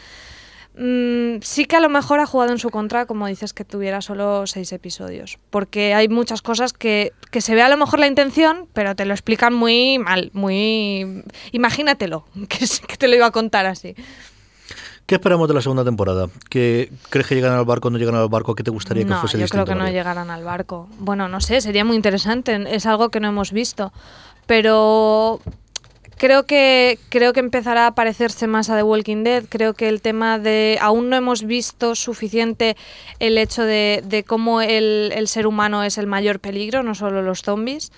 Mm, 0.75 1.41
sí 1.43 1.67
que 1.67 1.77
a 1.77 1.81
lo 1.81 1.89
mejor 1.91 2.21
ha 2.21 2.27
jugado 2.27 2.53
en 2.53 2.59
su 2.59 2.71
contra, 2.71 3.05
como 3.07 3.27
dices, 3.27 3.53
que 3.53 3.65
tuviera 3.65 4.01
solo 4.01 4.47
seis 4.47 4.73
episodios. 4.73 5.39
Porque 5.51 5.95
hay 5.95 6.09
muchas 6.09 6.41
cosas 6.41 6.73
que, 6.73 7.13
que 7.31 7.41
se 7.41 7.55
ve 7.55 7.63
a 7.63 7.69
lo 7.69 7.77
mejor 7.77 7.99
la 8.01 8.07
intención, 8.07 8.67
pero 8.73 8.97
te 8.97 9.05
lo 9.05 9.13
explican 9.13 9.53
muy 9.53 9.99
mal, 9.99 10.31
muy... 10.33 11.25
Imagínatelo, 11.53 12.25
que, 12.49 12.67
que 12.89 12.97
te 12.97 13.09
lo 13.09 13.17
iba 13.17 13.27
a 13.27 13.31
contar 13.33 13.67
así. 13.67 13.95
¿Qué 15.05 15.17
esperamos 15.17 15.49
de 15.49 15.55
la 15.55 15.61
segunda 15.61 15.85
temporada? 15.85 16.29
¿Qué, 16.49 16.91
¿Crees 17.11 17.27
que 17.27 17.35
llegan 17.35 17.53
al 17.53 17.65
barco 17.65 17.91
no 17.91 17.99
llegan 17.99 18.15
al 18.15 18.29
barco? 18.29 18.55
¿Qué 18.55 18.63
te 18.63 18.71
gustaría 18.71 19.05
que 19.05 19.11
no, 19.11 19.21
fuese 19.21 19.37
yo 19.37 19.43
distinto? 19.43 19.65
creo 19.65 19.75
que 19.75 19.79
no 19.79 19.85
María? 19.85 19.99
llegarán 20.01 20.31
al 20.31 20.45
barco. 20.45 20.89
Bueno, 20.99 21.29
no 21.29 21.41
sé, 21.41 21.61
sería 21.61 21.85
muy 21.85 21.97
interesante, 21.97 22.65
es 22.75 22.87
algo 22.87 23.11
que 23.11 23.21
no 23.21 23.29
hemos 23.29 23.53
visto. 23.53 23.93
Pero 24.47 25.41
creo 26.23 26.47
que 26.47 27.01
creo 27.09 27.33
que 27.33 27.41
empezará 27.41 27.89
a 27.89 27.97
parecerse 27.97 28.47
más 28.47 28.71
a 28.71 28.77
The 28.77 28.85
Walking 28.85 29.25
Dead. 29.25 29.43
Creo 29.49 29.75
que 29.75 29.89
el 29.89 30.01
tema 30.01 30.39
de 30.39 30.79
aún 30.81 31.11
no 31.11 31.17
hemos 31.17 31.43
visto 31.43 31.97
suficiente 31.97 32.77
el 33.19 33.39
hecho 33.39 33.65
de, 33.65 34.05
de 34.07 34.23
cómo 34.23 34.63
el, 34.63 35.11
el 35.17 35.27
ser 35.27 35.49
humano 35.49 35.83
es 35.83 35.99
el 35.99 36.07
mayor 36.07 36.39
peligro, 36.39 36.85
no 36.85 36.95
solo 36.95 37.23
los 37.23 37.43
zombies. 37.43 37.91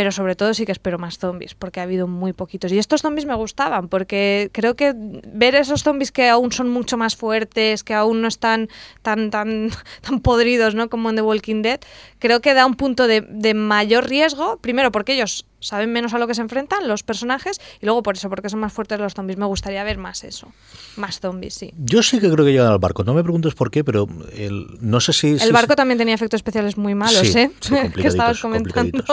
Pero 0.00 0.12
sobre 0.12 0.34
todo 0.34 0.54
sí 0.54 0.64
que 0.64 0.72
espero 0.72 0.98
más 0.98 1.18
zombies, 1.18 1.54
porque 1.54 1.78
ha 1.78 1.82
habido 1.82 2.06
muy 2.08 2.32
poquitos. 2.32 2.72
Y 2.72 2.78
estos 2.78 3.02
zombies 3.02 3.26
me 3.26 3.34
gustaban, 3.34 3.88
porque 3.88 4.48
creo 4.50 4.74
que 4.74 4.94
ver 4.96 5.54
esos 5.54 5.82
zombies 5.82 6.10
que 6.10 6.26
aún 6.26 6.52
son 6.52 6.70
mucho 6.70 6.96
más 6.96 7.16
fuertes, 7.16 7.84
que 7.84 7.92
aún 7.92 8.22
no 8.22 8.28
están 8.28 8.70
tan, 9.02 9.28
tan, 9.30 9.68
tan 10.00 10.20
podridos 10.20 10.74
¿no? 10.74 10.88
como 10.88 11.10
en 11.10 11.16
The 11.16 11.22
Walking 11.22 11.60
Dead, 11.60 11.80
creo 12.18 12.40
que 12.40 12.54
da 12.54 12.64
un 12.64 12.76
punto 12.76 13.06
de, 13.06 13.20
de 13.20 13.52
mayor 13.52 14.08
riesgo. 14.08 14.56
Primero 14.62 14.90
porque 14.90 15.12
ellos 15.12 15.44
saben 15.62 15.92
menos 15.92 16.14
a 16.14 16.18
lo 16.18 16.26
que 16.26 16.34
se 16.34 16.40
enfrentan, 16.40 16.88
los 16.88 17.02
personajes, 17.02 17.60
y 17.82 17.84
luego 17.84 18.02
por 18.02 18.14
eso, 18.16 18.30
porque 18.30 18.48
son 18.48 18.60
más 18.60 18.72
fuertes 18.72 18.98
los 18.98 19.12
zombies. 19.12 19.36
Me 19.38 19.44
gustaría 19.44 19.84
ver 19.84 19.98
más 19.98 20.24
eso. 20.24 20.50
Más 20.96 21.20
zombies, 21.20 21.52
sí. 21.52 21.74
Yo 21.76 22.02
sí 22.02 22.20
que 22.20 22.30
creo 22.30 22.46
que 22.46 22.52
llegan 22.52 22.72
al 22.72 22.78
barco. 22.78 23.04
No 23.04 23.12
me 23.12 23.22
preguntes 23.22 23.54
por 23.54 23.70
qué, 23.70 23.84
pero 23.84 24.08
el, 24.32 24.66
no 24.80 24.98
sé 25.00 25.12
si... 25.12 25.38
si- 25.38 25.44
El 25.44 25.52
barco 25.52 25.76
también 25.76 25.98
tenía 25.98 26.14
efectos 26.14 26.38
especiales 26.38 26.78
muy 26.78 26.94
malos, 26.94 27.18
Sí, 27.28 27.38
¿eh? 27.38 27.50
sí, 27.60 27.74
que 28.00 28.06
estabas 28.08 28.40
comentando. 28.40 29.04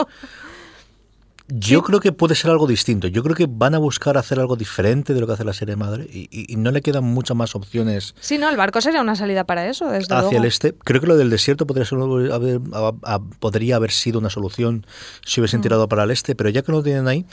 Yo 1.48 1.82
creo 1.82 2.00
que 2.00 2.12
puede 2.12 2.34
ser 2.34 2.50
algo 2.50 2.66
distinto. 2.66 3.08
Yo 3.08 3.22
creo 3.22 3.34
que 3.34 3.46
van 3.48 3.74
a 3.74 3.78
buscar 3.78 4.18
hacer 4.18 4.38
algo 4.38 4.54
diferente 4.56 5.14
de 5.14 5.20
lo 5.20 5.26
que 5.26 5.32
hace 5.32 5.44
la 5.44 5.54
serie 5.54 5.76
madre 5.76 6.04
y, 6.12 6.28
y- 6.30 6.56
no 6.56 6.70
le 6.70 6.82
quedan 6.82 7.04
muchas 7.04 7.36
más 7.36 7.54
opciones 7.54 8.14
Sí, 8.20 8.36
no, 8.36 8.48
el 8.50 8.56
barco 8.56 8.80
sería 8.82 9.00
una 9.00 9.16
salida 9.16 9.44
para 9.44 9.66
eso, 9.68 9.86
desde 9.88 10.14
hacia 10.14 10.20
luego. 10.20 10.36
el 10.38 10.44
este. 10.44 10.74
Creo 10.74 11.00
que 11.00 11.06
lo 11.06 11.16
del 11.16 11.30
desierto 11.30 11.66
podría, 11.66 11.86
ser, 11.86 11.98
haber, 12.32 12.60
a- 12.74 12.92
a- 13.02 13.20
podría 13.40 13.76
haber 13.76 13.92
sido 13.92 14.18
una 14.18 14.28
solución 14.30 14.86
si 15.24 15.40
Mm. 15.40 15.42
hubiesen 15.42 15.60
tirado 15.62 15.88
para 15.88 16.04
el 16.04 16.10
este, 16.10 16.34
pero 16.34 16.50
ya 16.50 16.60
que 16.62 16.70
no 16.70 16.78
lo 16.78 16.84
tienen 16.84 17.08
ahí, 17.08 17.24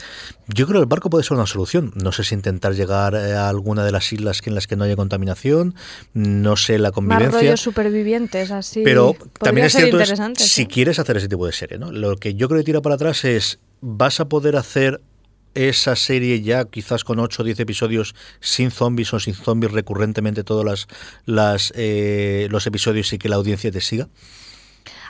yo 0.47 0.65
creo 0.67 0.79
que 0.79 0.83
el 0.83 0.89
barco 0.89 1.09
puede 1.09 1.23
ser 1.25 1.35
una 1.35 1.45
solución. 1.47 1.91
No 1.95 2.11
sé 2.13 2.23
si 2.23 2.35
intentar 2.35 2.73
llegar 2.73 3.15
eh, 3.15 3.33
a 3.33 3.49
alguna 3.49 3.83
de 3.83 3.91
las 3.91 4.13
islas 4.13 4.41
en 4.45 4.55
las 4.55 4.67
que 4.67 4.75
no 4.77 4.85
haya 4.85 4.95
contaminación, 4.95 5.75
no 6.13 6.55
sé 6.55 6.77
la 6.79 6.89
Más 6.89 6.93
convivencia. 6.95 7.39
rollos 7.39 7.59
supervivientes, 7.61 8.51
así. 8.51 8.81
Pero 8.83 9.15
también 9.41 9.67
es 9.67 9.73
cierto, 9.75 9.99
es, 9.99 10.13
si 10.37 10.67
quieres 10.67 10.99
hacer 10.99 11.17
ese 11.17 11.27
tipo 11.27 11.45
de 11.45 11.51
serie, 11.51 11.77
¿no? 11.77 11.91
Lo 11.91 12.15
que 12.15 12.35
yo 12.35 12.47
creo 12.47 12.61
que 12.61 12.65
tira 12.65 12.81
para 12.81 12.95
atrás 12.95 13.25
es, 13.25 13.59
vas 13.87 14.19
a 14.19 14.27
poder 14.27 14.55
hacer 14.55 14.99
esa 15.53 15.95
serie 15.95 16.41
ya 16.41 16.65
quizás 16.65 17.03
con 17.03 17.19
8 17.19 17.43
o 17.43 17.45
10 17.45 17.59
episodios 17.59 18.15
sin 18.39 18.71
zombies 18.71 19.13
o 19.13 19.19
sin 19.19 19.35
zombies 19.35 19.71
recurrentemente 19.71 20.43
todos 20.43 20.65
las, 20.65 20.87
las, 21.25 21.71
eh, 21.75 22.47
los 22.49 22.65
episodios 22.65 23.13
y 23.13 23.19
que 23.19 23.29
la 23.29 23.35
audiencia 23.35 23.71
te 23.71 23.81
siga. 23.81 24.09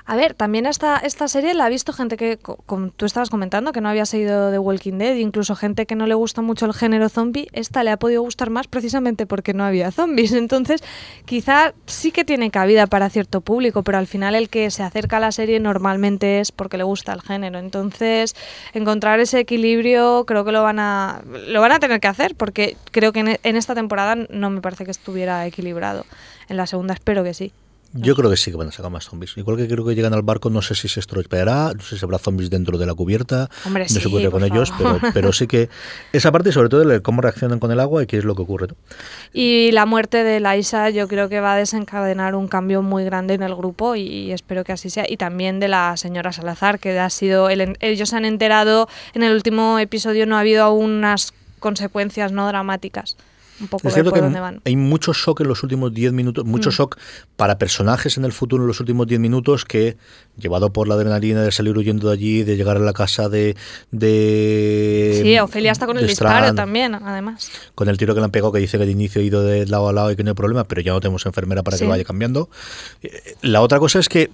A 0.07 0.15
ver, 0.15 0.35
también 0.35 0.67
esta, 0.67 0.97
esta 0.97 1.27
serie 1.27 1.55
la 1.55 1.65
ha 1.65 1.69
visto 1.69 1.91
gente 1.91 2.15
que, 2.15 2.37
co- 2.37 2.57
como 2.67 2.89
tú 2.91 3.07
estabas 3.07 3.31
comentando, 3.31 3.71
que 3.71 3.81
no 3.81 3.89
había 3.89 4.05
seguido 4.05 4.51
The 4.51 4.59
Walking 4.59 4.99
Dead, 4.99 5.15
incluso 5.15 5.55
gente 5.55 5.87
que 5.87 5.95
no 5.95 6.05
le 6.05 6.13
gusta 6.13 6.43
mucho 6.43 6.67
el 6.67 6.73
género 6.75 7.09
zombie, 7.09 7.47
esta 7.53 7.83
le 7.83 7.89
ha 7.89 7.97
podido 7.97 8.21
gustar 8.21 8.51
más 8.51 8.67
precisamente 8.67 9.25
porque 9.25 9.55
no 9.55 9.63
había 9.63 9.89
zombies. 9.91 10.31
Entonces, 10.33 10.83
quizá 11.25 11.73
sí 11.87 12.11
que 12.11 12.23
tiene 12.23 12.51
cabida 12.51 12.85
para 12.85 13.09
cierto 13.09 13.41
público, 13.41 13.81
pero 13.81 13.97
al 13.97 14.05
final 14.05 14.35
el 14.35 14.47
que 14.47 14.69
se 14.69 14.83
acerca 14.83 15.17
a 15.17 15.19
la 15.19 15.31
serie 15.31 15.59
normalmente 15.59 16.39
es 16.39 16.51
porque 16.51 16.77
le 16.77 16.83
gusta 16.83 17.11
el 17.11 17.21
género. 17.23 17.57
Entonces, 17.57 18.35
encontrar 18.75 19.19
ese 19.19 19.39
equilibrio 19.39 20.25
creo 20.27 20.45
que 20.45 20.51
lo 20.51 20.61
van 20.61 20.77
a, 20.77 21.23
lo 21.47 21.61
van 21.61 21.71
a 21.71 21.79
tener 21.79 21.99
que 21.99 22.07
hacer, 22.07 22.35
porque 22.35 22.77
creo 22.91 23.11
que 23.11 23.39
en 23.41 23.55
esta 23.55 23.73
temporada 23.73 24.15
no 24.29 24.51
me 24.51 24.61
parece 24.61 24.85
que 24.85 24.91
estuviera 24.91 25.47
equilibrado. 25.47 26.05
En 26.47 26.57
la 26.57 26.67
segunda 26.67 26.93
espero 26.93 27.23
que 27.23 27.33
sí. 27.33 27.53
Yo 27.97 28.13
creo 28.13 28.29
que 28.29 28.35
sí 28.35 28.51
que 28.51 28.57
van 28.57 28.67
a 28.67 28.71
sacar 28.73 28.91
más 28.91 29.05
zombies. 29.05 29.37
Igual 29.37 29.55
que 29.55 29.69
creo 29.69 29.85
que 29.85 29.95
llegan 29.95 30.13
al 30.13 30.21
barco, 30.21 30.49
no 30.49 30.61
sé 30.61 30.75
si 30.75 30.89
se 30.89 30.99
estropeará, 30.99 31.71
no 31.73 31.81
sé 31.81 31.97
si 31.97 32.03
habrá 32.03 32.19
zombies 32.19 32.49
dentro 32.49 32.77
de 32.77 32.85
la 32.85 32.93
cubierta, 32.93 33.49
Hombre, 33.65 33.83
no 33.83 33.89
sí, 33.89 34.01
se 34.01 34.07
ocurre 34.09 34.29
con 34.29 34.43
ellos, 34.43 34.73
pero, 35.13 35.31
sí 35.31 35.47
que 35.47 35.69
esa 36.11 36.29
parte, 36.33 36.51
sobre 36.51 36.67
todo, 36.67 36.83
de 36.83 37.01
cómo 37.01 37.21
reaccionan 37.21 37.59
con 37.59 37.71
el 37.71 37.79
agua 37.79 38.03
y 38.03 38.05
qué 38.05 38.17
es 38.17 38.25
lo 38.25 38.35
que 38.35 38.41
ocurre. 38.41 38.67
¿no? 38.67 38.75
Y 39.31 39.71
la 39.71 39.85
muerte 39.85 40.25
de 40.25 40.41
Laisa 40.41 40.89
yo 40.89 41.07
creo 41.07 41.29
que 41.29 41.39
va 41.39 41.53
a 41.53 41.57
desencadenar 41.57 42.35
un 42.35 42.49
cambio 42.49 42.81
muy 42.81 43.05
grande 43.05 43.33
en 43.33 43.43
el 43.43 43.55
grupo 43.55 43.95
y, 43.95 44.31
espero 44.33 44.65
que 44.65 44.73
así 44.73 44.89
sea. 44.89 45.05
Y 45.07 45.15
también 45.15 45.61
de 45.61 45.69
la 45.69 45.95
señora 45.95 46.33
Salazar, 46.33 46.79
que 46.79 46.99
ha 46.99 47.09
sido, 47.09 47.49
el 47.49 47.77
ellos 47.79 48.09
se 48.09 48.17
han 48.17 48.25
enterado, 48.25 48.89
en 49.13 49.23
el 49.23 49.33
último 49.33 49.79
episodio 49.79 50.25
no 50.25 50.35
ha 50.35 50.41
habido 50.41 50.63
aún 50.63 50.91
unas 50.91 51.33
consecuencias 51.59 52.33
no 52.33 52.45
dramáticas. 52.47 53.15
Un 53.61 53.67
poco 53.67 53.87
Es 53.87 53.93
cierto 53.93 54.09
por 54.11 54.19
que 54.19 54.23
dónde 54.23 54.39
van. 54.39 54.61
hay 54.65 54.75
mucho 54.75 55.13
shock 55.13 55.41
en 55.41 55.47
los 55.47 55.63
últimos 55.63 55.93
10 55.93 56.11
minutos, 56.13 56.43
mucho 56.45 56.69
Mm. 56.69 56.73
shock 56.73 56.97
para 57.37 57.57
personajes 57.57 58.17
en 58.17 58.25
el 58.25 58.33
futuro 58.33 58.63
en 58.63 58.67
los 58.67 58.79
últimos 58.81 59.07
10 59.07 59.19
minutos 59.19 59.63
que, 59.65 59.97
llevado 60.38 60.71
por 60.73 60.88
la 60.88 60.95
adrenalina 60.95 61.41
de 61.43 61.51
salir 61.51 61.77
huyendo 61.77 62.07
de 62.07 62.13
allí, 62.13 62.43
de 62.43 62.57
llegar 62.57 62.77
a 62.77 62.79
la 62.81 62.93
casa 62.93 63.29
de... 63.29 63.55
de 63.91 65.19
Sí, 65.23 65.39
Ofelia 65.39 65.71
está 65.71 65.86
con 65.86 65.97
el 65.97 66.03
de 66.03 66.07
disparo 66.09 66.36
Strand, 66.38 66.57
también, 66.57 66.95
además. 66.95 67.49
Con 67.73 67.89
el 67.89 67.97
tiro 67.97 68.13
que 68.13 68.19
le 68.21 68.25
han 68.25 68.31
pegado, 68.31 68.51
que 68.51 68.59
dice 68.59 68.77
que 68.77 68.86
de 68.86 68.91
inicio 68.91 69.21
ha 69.21 69.23
ido 69.23 69.43
de 69.43 69.65
lado 69.65 69.89
a 69.89 69.93
lado 69.93 70.11
y 70.11 70.15
que 70.15 70.23
no 70.23 70.31
hay 70.31 70.36
problema, 70.36 70.65
pero 70.65 70.81
ya 70.81 70.91
no 70.91 70.99
tenemos 70.99 71.25
enfermera 71.25 71.63
para 71.63 71.77
Sí. 71.77 71.83
que 71.83 71.89
vaya 71.89 72.03
cambiando. 72.03 72.49
Eh, 73.01 73.36
La 73.41 73.61
otra 73.61 73.79
cosa 73.79 73.99
es 73.99 74.09
que 74.09 74.29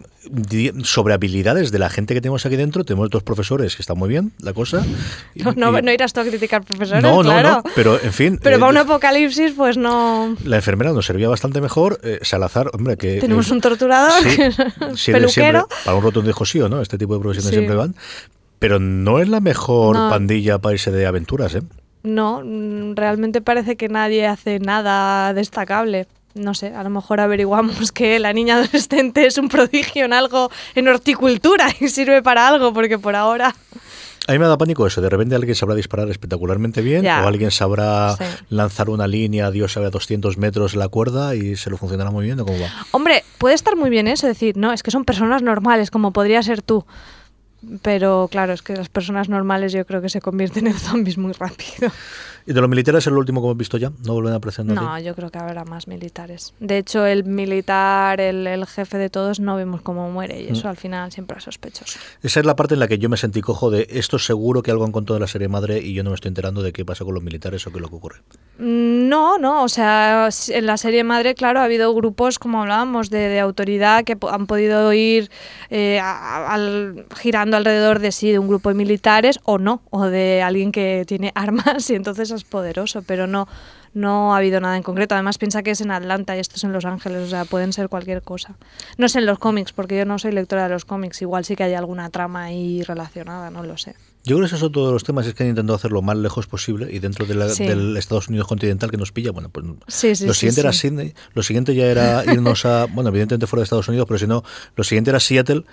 sobre 0.84 1.14
habilidades 1.14 1.72
de 1.72 1.80
la 1.80 1.90
gente 1.90 2.14
que 2.14 2.22
tenemos 2.22 2.46
aquí 2.46 2.56
dentro, 2.56 2.84
tenemos 2.84 3.10
dos 3.10 3.24
profesores 3.24 3.76
que 3.76 3.82
están 3.82 3.98
muy 3.98 4.10
bien, 4.10 4.32
la 4.40 4.54
cosa. 4.54 4.84
No, 5.36 5.54
no, 5.72 5.80
y- 5.80 5.82
no 5.82 5.92
irás 5.92 6.14
tú 6.14 6.20
a 6.20 6.24
criticar 6.24 6.64
profesores, 6.64 7.02
no, 7.04 7.24
no, 7.24 7.30
claro. 7.32 7.50
no, 7.50 7.64
pero 7.76 8.00
en 8.02 8.14
fin. 8.14 8.40
Pero 8.42 8.58
eh, 8.58 8.60
para 8.60 8.70
un 8.72 8.78
apocalipsis, 8.78 9.54
pues 9.56 9.78
no. 9.78 10.36
la 10.46 10.58
enfermera 10.58 10.92
nos 10.94 11.06
servía 11.06 11.30
bastante 11.30 11.62
mejor. 11.62 12.00
eh, 12.04 12.20
Salazar, 12.22 12.70
hombre, 12.74 12.98
que. 12.98 13.20
Tenemos 13.20 13.50
eh, 13.50 13.54
un 13.54 13.62
torturador, 13.62 14.12
sí, 14.24 14.30
siempre- 14.96 15.22
peluquero. 15.22 15.28
siempre- 15.30 15.68
para 15.92 15.98
un 16.00 16.04
rotundo 16.04 16.28
de 16.28 16.34
Josío, 16.34 16.70
¿no? 16.70 16.82
Este 16.82 16.98
tipo 16.98 17.14
de 17.16 17.20
profesiones 17.20 17.50
Sí. 17.50 17.56
siempre 17.56 17.76
van. 17.76 17.96
Pero 18.60 18.80
no 18.80 19.20
es 19.20 19.28
la 19.28 19.40
mejor 19.42 19.96
No. 19.98 20.10
pandilla 20.10 20.58
para 20.60 20.74
irse 20.74 20.92
de 20.92 21.06
aventuras, 21.06 21.54
¿eh? 21.56 21.62
No, 22.04 22.42
mm, 22.44 22.96
realmente 22.96 23.42
parece 23.42 23.76
que 23.76 23.90
nadie 23.90 24.26
hace 24.26 24.60
nada 24.60 25.34
destacable. 25.34 26.08
No 26.34 26.54
sé, 26.54 26.74
a 26.74 26.82
lo 26.84 26.90
mejor 26.90 27.20
averiguamos 27.20 27.92
que 27.92 28.18
la 28.20 28.32
niña 28.32 28.56
adolescente 28.56 29.26
es 29.26 29.38
un 29.38 29.50
prodigio 29.50 30.06
en 30.06 30.14
algo, 30.14 30.50
en 30.76 30.88
horticultura 30.88 31.68
y 31.82 31.90
sirve 31.90 32.22
para 32.24 32.48
algo, 32.48 32.74
porque 32.74 32.98
por 32.98 33.16
ahora... 33.16 33.54
A 34.28 34.34
mí 34.34 34.40
me 34.40 34.46
da 34.48 34.58
pánico 34.58 34.86
eso. 34.86 35.02
De 35.02 35.10
repente 35.10 35.34
alguien 35.36 35.56
sabrá 35.56 35.74
disparar 35.76 36.08
espectacularmente 36.10 36.82
bien 36.82 37.06
o 37.08 37.28
alguien 37.28 37.50
sabrá 37.52 38.16
Sí. 38.18 38.24
lanzar 38.50 38.90
una 38.90 39.08
línea, 39.08 39.50
Dios 39.52 39.74
sabe, 39.74 39.88
a 39.88 39.90
200 39.90 40.38
metros 40.38 40.76
la 40.76 40.88
cuerda 40.90 41.36
y 41.36 41.56
se 41.56 41.70
lo 41.70 41.78
funcionará 41.78 42.12
muy 42.12 42.26
bien 42.26 42.40
o 42.40 42.46
cómo 42.46 42.60
va. 42.60 42.68
Hombre, 42.92 43.24
puede 43.40 43.56
estar 43.56 43.76
muy 43.76 43.90
bien 43.90 44.08
eso, 44.08 44.28
decir, 44.28 44.58
no, 44.58 44.72
es 44.74 44.84
que 44.84 44.92
son 44.92 45.06
personas 45.06 45.42
normales, 45.42 45.90
como 45.92 46.12
podría 46.14 46.44
ser 46.44 46.62
tú. 46.62 46.86
Pero 47.82 48.28
claro, 48.32 48.54
es 48.54 48.62
que 48.62 48.76
las 48.76 48.90
personas 48.90 49.30
normales 49.30 49.72
yo 49.74 49.86
creo 49.86 50.02
que 50.02 50.10
se 50.10 50.22
convierten 50.22 50.68
en 50.68 50.74
zombies 50.80 51.18
muy 51.18 51.34
rápido. 51.34 51.92
¿Y 52.46 52.54
de 52.54 52.62
los 52.62 52.70
militares 52.70 53.06
es 53.06 53.14
lo 53.14 53.20
último 53.20 53.42
que 53.42 53.48
hemos 53.48 53.58
visto 53.58 53.78
ya? 53.78 53.92
¿No 54.06 54.14
vuelven 54.14 54.34
a 54.34 54.38
aparecer 54.38 54.66
nadie? 54.66 54.82
No, 54.82 55.00
yo 55.00 55.16
creo 55.16 55.30
que 55.30 55.38
habrá 55.40 55.64
más 55.66 55.88
militares. 55.88 56.54
De 56.60 56.78
hecho, 56.78 57.06
el 57.06 57.24
militar, 57.24 58.20
el, 58.20 58.48
el 58.48 58.66
jefe 58.66 58.98
de 58.98 59.10
todos, 59.10 59.40
no 59.40 59.56
vemos 59.56 59.82
cómo 59.82 60.10
muere 60.10 60.42
y 60.42 60.48
eso 60.50 60.68
al 60.70 60.78
final 60.78 61.12
siempre 61.12 61.38
es 61.38 61.44
sospechoso. 61.44 62.00
Esa 62.24 62.40
es 62.40 62.46
la 62.46 62.56
parte 62.56 62.74
en 62.74 62.80
la 62.80 62.88
que 62.88 62.98
yo 62.98 63.10
me 63.10 63.18
sentí 63.18 63.42
cojo 63.42 63.70
de 63.72 63.88
esto 63.92 64.18
seguro 64.20 64.64
que 64.64 64.72
algo 64.72 64.86
han 64.86 64.92
contado 64.92 65.16
de 65.16 65.22
la 65.22 65.28
serie 65.28 65.48
madre 65.48 65.80
y 65.80 65.94
yo 65.94 66.04
no 66.04 66.10
me 66.12 66.16
estoy 66.16 66.30
enterando 66.30 66.62
de 66.64 66.72
qué 66.74 66.84
pasa 66.86 67.06
con 67.06 67.14
los 67.14 67.24
militares 67.24 67.66
o 67.68 67.72
qué 67.72 67.78
es 67.78 67.82
lo 67.82 67.90
que 67.90 67.96
ocurre. 67.96 68.18
Mm, 68.60 69.10
No, 69.10 69.38
no, 69.38 69.64
o 69.64 69.70
sea, 69.70 70.30
en 70.50 70.66
la 70.66 70.78
serie 70.78 71.04
madre, 71.04 71.36
claro, 71.36 71.60
ha 71.60 71.66
habido 71.66 71.94
grupos, 71.94 72.40
como 72.40 72.62
hablábamos, 72.62 73.10
de, 73.10 73.20
de 73.28 73.40
autoridad 73.40 74.04
que 74.04 74.18
han 74.32 74.48
podido 74.48 74.94
ir 74.94 75.30
eh, 75.70 76.00
a- 76.00 76.54
al- 76.54 77.06
girando 77.20 77.58
alrededor 77.58 78.00
de 78.00 78.12
sí, 78.12 78.32
de 78.32 78.40
un 78.40 78.48
grupo 78.48 78.70
de 78.70 78.76
militares 78.76 79.40
o 79.44 79.58
no, 79.58 79.82
o 79.90 80.06
de 80.06 80.42
alguien 80.42 80.72
que 80.72 81.04
tiene 81.08 81.32
armas 81.36 81.90
y 81.90 81.96
entonces 81.96 82.31
es 82.36 82.44
poderoso, 82.44 83.02
pero 83.02 83.28
no, 83.28 83.48
no 83.94 84.34
ha 84.34 84.38
habido 84.38 84.60
nada 84.60 84.78
en 84.78 84.84
concreto. 84.84 85.16
Además, 85.16 85.38
piensa 85.38 85.64
que 85.64 85.72
es 85.72 85.82
en 85.82 85.92
Atlanta 85.92 86.36
y 86.36 86.40
esto 86.40 86.56
es 86.56 86.64
en 86.64 86.72
Los 86.74 86.86
Ángeles, 86.86 87.28
o 87.28 87.30
sea, 87.30 87.46
pueden 87.46 87.74
ser 87.74 87.90
cualquier 87.90 88.22
cosa. 88.22 88.56
No 88.98 89.10
sé 89.10 89.20
en 89.20 89.26
los 89.26 89.40
cómics, 89.40 89.74
porque 89.74 89.98
yo 89.98 90.06
no 90.06 90.18
soy 90.20 90.32
lectora 90.32 90.64
de 90.64 90.70
los 90.70 90.86
cómics, 90.86 91.22
igual 91.22 91.46
sí 91.46 91.56
que 91.56 91.64
hay 91.64 91.74
alguna 91.74 92.10
trama 92.10 92.44
ahí 92.44 92.84
relacionada, 92.84 93.50
no 93.50 93.64
lo 93.64 93.78
sé. 93.78 93.96
Yo 94.24 94.36
creo 94.36 94.42
que 94.42 94.46
esos 94.50 94.60
son 94.60 94.72
todos 94.72 94.94
los 94.94 95.04
temas, 95.04 95.26
es 95.26 95.34
que 95.34 95.42
han 95.42 95.50
intentado 95.50 95.76
hacerlo 95.76 95.96
lo 95.96 96.02
más 96.04 96.16
lejos 96.16 96.46
posible 96.46 96.88
y 96.94 97.00
dentro 97.00 97.26
de 97.26 97.34
la- 97.34 97.50
Sí. 97.50 97.66
del 97.66 97.98
Estados 97.98 98.28
Unidos 98.30 98.48
continental 98.48 98.92
que 98.92 98.98
nos 98.98 99.12
pilla, 99.12 99.32
bueno, 99.32 99.50
pues 99.50 99.66
Sí, 99.88 100.16
sí, 100.16 100.28
lo 100.28 100.36
siguiente 100.36 100.62
era 100.62 100.72
sí. 100.74 100.90
Sydney, 100.90 101.16
lo 101.34 101.42
siguiente 101.42 101.74
ya 101.74 101.86
era 101.88 102.24
irnos 102.32 102.64
a, 102.66 102.86
bueno, 102.94 103.10
evidentemente 103.10 103.48
fuera 103.48 103.62
de 103.62 103.64
Estados 103.64 103.88
Unidos, 103.88 104.06
pero 104.08 104.20
si 104.20 104.28
no, 104.28 104.44
lo 104.76 104.84
siguiente 104.84 105.10
era 105.10 105.20
Seattle 105.20 105.64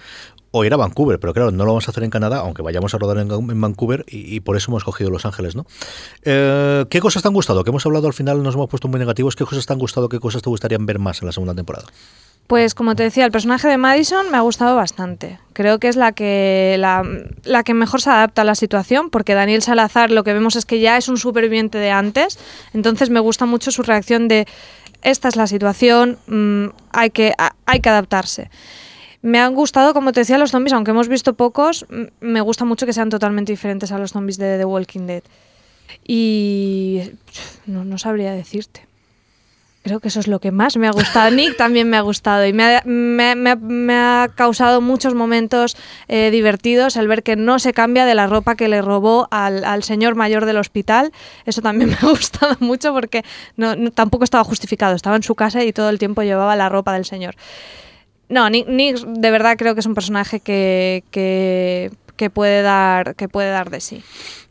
o 0.51 0.65
ir 0.65 0.73
a 0.73 0.77
Vancouver, 0.77 1.21
pero 1.21 1.33
claro, 1.35 1.51
no 1.51 1.65
lo 1.65 1.73
vamos 1.73 1.89
a 1.89 1.91
hacer 1.91 2.05
en 2.05 2.11
Canadá, 2.11 2.39
aunque 2.39 2.63
vayamos 2.63 2.95
a 2.95 2.99
rodar 2.99 3.19
en, 3.19 3.61
Vancouver 3.61 4.05
y, 4.09 4.41
por 4.41 4.57
eso 4.57 4.71
hemos 4.71 4.85
cogido 4.85 5.11
Los 5.11 5.27
Ángeles, 5.27 5.55
¿no? 5.55 5.67
Eh, 6.23 6.87
¿Qué 6.89 7.01
cosas 7.01 7.23
te 7.23 7.29
han 7.29 7.35
gustado? 7.35 7.65
Que 7.65 7.71
hemos 7.71 7.85
hablado 7.85 8.07
al 8.07 8.15
final, 8.15 8.43
nos 8.43 8.55
hemos 8.55 8.69
puesto 8.69 8.89
muy 8.89 8.99
negativos, 8.99 9.37
¿qué 9.37 9.45
cosas 9.45 9.67
te 9.67 9.73
han 9.73 9.79
gustado, 9.79 10.09
qué 10.09 10.21
cosas 10.21 10.43
te 10.43 10.51
gustarían 10.51 10.87
ver 10.87 10.99
más 10.99 11.21
en 11.23 11.27
la 11.27 11.33
segunda 11.33 11.55
temporada? 11.55 11.87
Pues 12.47 12.75
como 12.75 12.97
te 12.97 13.03
decía, 13.03 13.27
el 13.27 13.31
personaje 13.31 13.69
de 13.69 13.77
Madison 13.77 14.31
me 14.31 14.39
ha 14.39 14.41
gustado 14.41 14.75
bastante. 14.75 15.39
Creo 15.53 15.79
que 15.79 15.89
es 15.89 15.97
la 15.97 16.13
que, 16.13 16.77
la, 16.79 17.03
la 17.45 17.63
que 17.63 17.75
mejor 17.75 18.01
se 18.01 18.09
adapta 18.09 18.41
a 18.41 18.45
la 18.47 18.55
situación, 18.55 19.11
porque 19.11 19.35
Daniel 19.35 19.61
Salazar 19.61 20.11
lo 20.11 20.25
que 20.25 20.33
vemos 20.33 20.57
es 20.57 20.65
que 20.65 20.81
ya 20.81 20.97
es 20.97 21.11
un 21.11 21.19
superviviente 21.19 21.77
de 21.77 21.91
antes, 21.91 22.39
entonces 22.73 23.11
me 23.11 23.21
gusta 23.21 23.45
mucho 23.45 23.71
su 23.71 23.83
reacción 23.83 24.29
de 24.29 24.47
esta 25.03 25.29
es 25.29 25.37
la 25.37 25.47
situación, 25.47 26.19
mm, 26.27 26.71
hay, 26.93 27.11
que, 27.11 27.35
hay 27.67 27.81
que 27.81 27.89
adaptarse. 27.89 28.51
Me 29.21 29.41
han 29.41 29.55
gustado, 29.55 29.95
como 29.95 30.13
te 30.13 30.21
decía, 30.21 30.39
los 30.39 30.53
zombies, 30.53 30.73
aunque 30.73 30.93
hemos 30.93 31.09
visto 31.09 31.35
pocos, 31.35 31.87
me 32.21 32.41
gusta 32.41 32.65
mucho 32.65 32.87
que 32.87 32.93
sean 32.93 33.11
totalmente 33.11 33.53
diferentes 33.53 33.91
a 33.91 33.99
los 33.99 34.13
zombies 34.13 34.39
de 34.39 34.59
The 34.59 34.65
Walking 34.65 35.07
Dead. 35.07 35.23
Y 36.07 37.03
no, 37.67 37.99
sabría 37.99 38.33
decirte. 38.33 38.87
Creo 39.83 40.01
que 40.01 40.09
eso 40.09 40.21
es 40.21 40.29
lo 40.29 40.39
que 40.39 40.51
más 40.51 40.77
me 40.77 40.87
ha 40.87 40.91
gustado. 40.91 41.31
Nick 41.31 41.57
también 41.57 41.89
me 41.89 41.97
ha 41.97 42.03
gustado 42.03 42.45
y 42.45 42.53
me 42.53 43.95
ha, 43.95 44.29
causado 44.35 44.81
muchos 44.81 45.15
momentos 45.15 45.77
eh, 46.09 46.31
divertidos 46.31 46.97
el 46.97 47.09
ver 47.09 47.23
que 47.23 47.37
no 47.37 47.59
se 47.59 47.73
cambia 47.73 48.05
de 48.05 48.15
la 48.15 48.27
ropa 48.27 48.55
que 48.55 48.69
le 48.69 48.83
robó 48.83 49.29
al, 49.31 49.83
señor 49.83 50.15
mayor 50.15 50.45
del 50.45 50.59
hospital. 50.59 51.13
Eso 51.47 51.63
también 51.63 51.91
me 51.91 51.97
ha 51.97 52.11
gustado 52.11 52.57
mucho 52.61 52.93
porque 52.93 53.25
no- 53.57 53.91
tampoco 53.93 54.25
estaba 54.25 54.45
justificado. 54.45 54.95
Estaba 54.95 55.17
en 55.17 55.23
su 55.23 55.35
casa 55.35 55.65
y 55.65 55.73
todo 55.73 55.89
el 55.89 55.99
tiempo 55.99 56.23
llevaba 56.23 56.55
la 56.55 56.69
ropa 56.69 56.93
del 56.93 57.07
señor. 57.07 57.35
No, 58.29 58.49
Nick, 58.51 58.69
Nick 58.69 58.99
de 59.07 59.31
verdad 59.31 59.57
creo 59.57 59.75
que 59.75 59.81
es 59.81 59.87
un 59.87 59.95
personaje 59.95 60.41
que, 60.41 61.03
que, 61.11 61.91
que 62.17 62.31
puede 62.31 62.63
dar, 62.63 63.15
que 63.15 63.29
puede 63.29 63.51
dar 63.51 63.71
de 63.71 63.81
sí. 63.81 64.03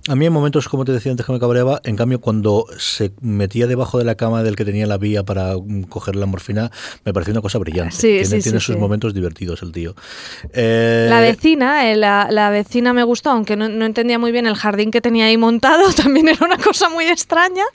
A 0.10 0.16
mí 0.16 0.26
en 0.26 0.32
momentos, 0.32 0.70
como 0.70 0.86
te 0.86 0.94
decía 0.94 1.12
antes 1.12 1.26
que 1.26 1.34
me 1.34 1.40
cabreaba, 1.40 1.82
en 1.84 1.98
cambio 1.98 2.22
cuando 2.22 2.66
se 2.80 3.12
metía 3.20 3.68
debajo 3.68 3.98
de 3.98 4.06
la 4.06 4.16
cama 4.16 4.42
del 4.42 4.56
que 4.56 4.64
tenía 4.64 4.88
la 4.88 4.98
vía 4.98 5.24
para 5.24 5.56
mm, 5.58 5.84
coger 5.84 6.16
la 6.16 6.26
morfina, 6.26 6.72
me 7.04 7.12
pareció 7.14 7.34
una 7.34 7.42
cosa 7.42 7.58
brillante. 7.60 7.94
Sí, 7.94 8.08
tiene 8.08 8.26
sí, 8.26 8.40
tiene 8.42 8.60
sí, 8.62 8.68
sus 8.68 8.78
momentos 8.78 9.14
divertidos 9.14 9.62
el 9.64 9.74
tío. 9.74 9.96
Eh, 10.54 11.08
La 11.10 11.20
vecina, 11.20 11.92
eh, 11.92 11.98
la, 11.98 12.30
la 12.32 12.50
vecina 12.50 12.94
me 12.94 13.04
gustó, 13.04 13.32
aunque 13.32 13.58
no, 13.58 13.68
no 13.68 13.86
entendía 13.86 14.18
muy 14.18 14.32
bien 14.32 14.48
el 14.48 14.56
jardín 14.56 14.92
que 14.92 15.02
tenía 15.02 15.26
ahí 15.26 15.36
montado, 15.36 15.92
también 15.94 16.30
era 16.30 16.46
una 16.46 16.58
cosa 16.58 16.88
muy 16.88 17.06
extraña. 17.06 17.66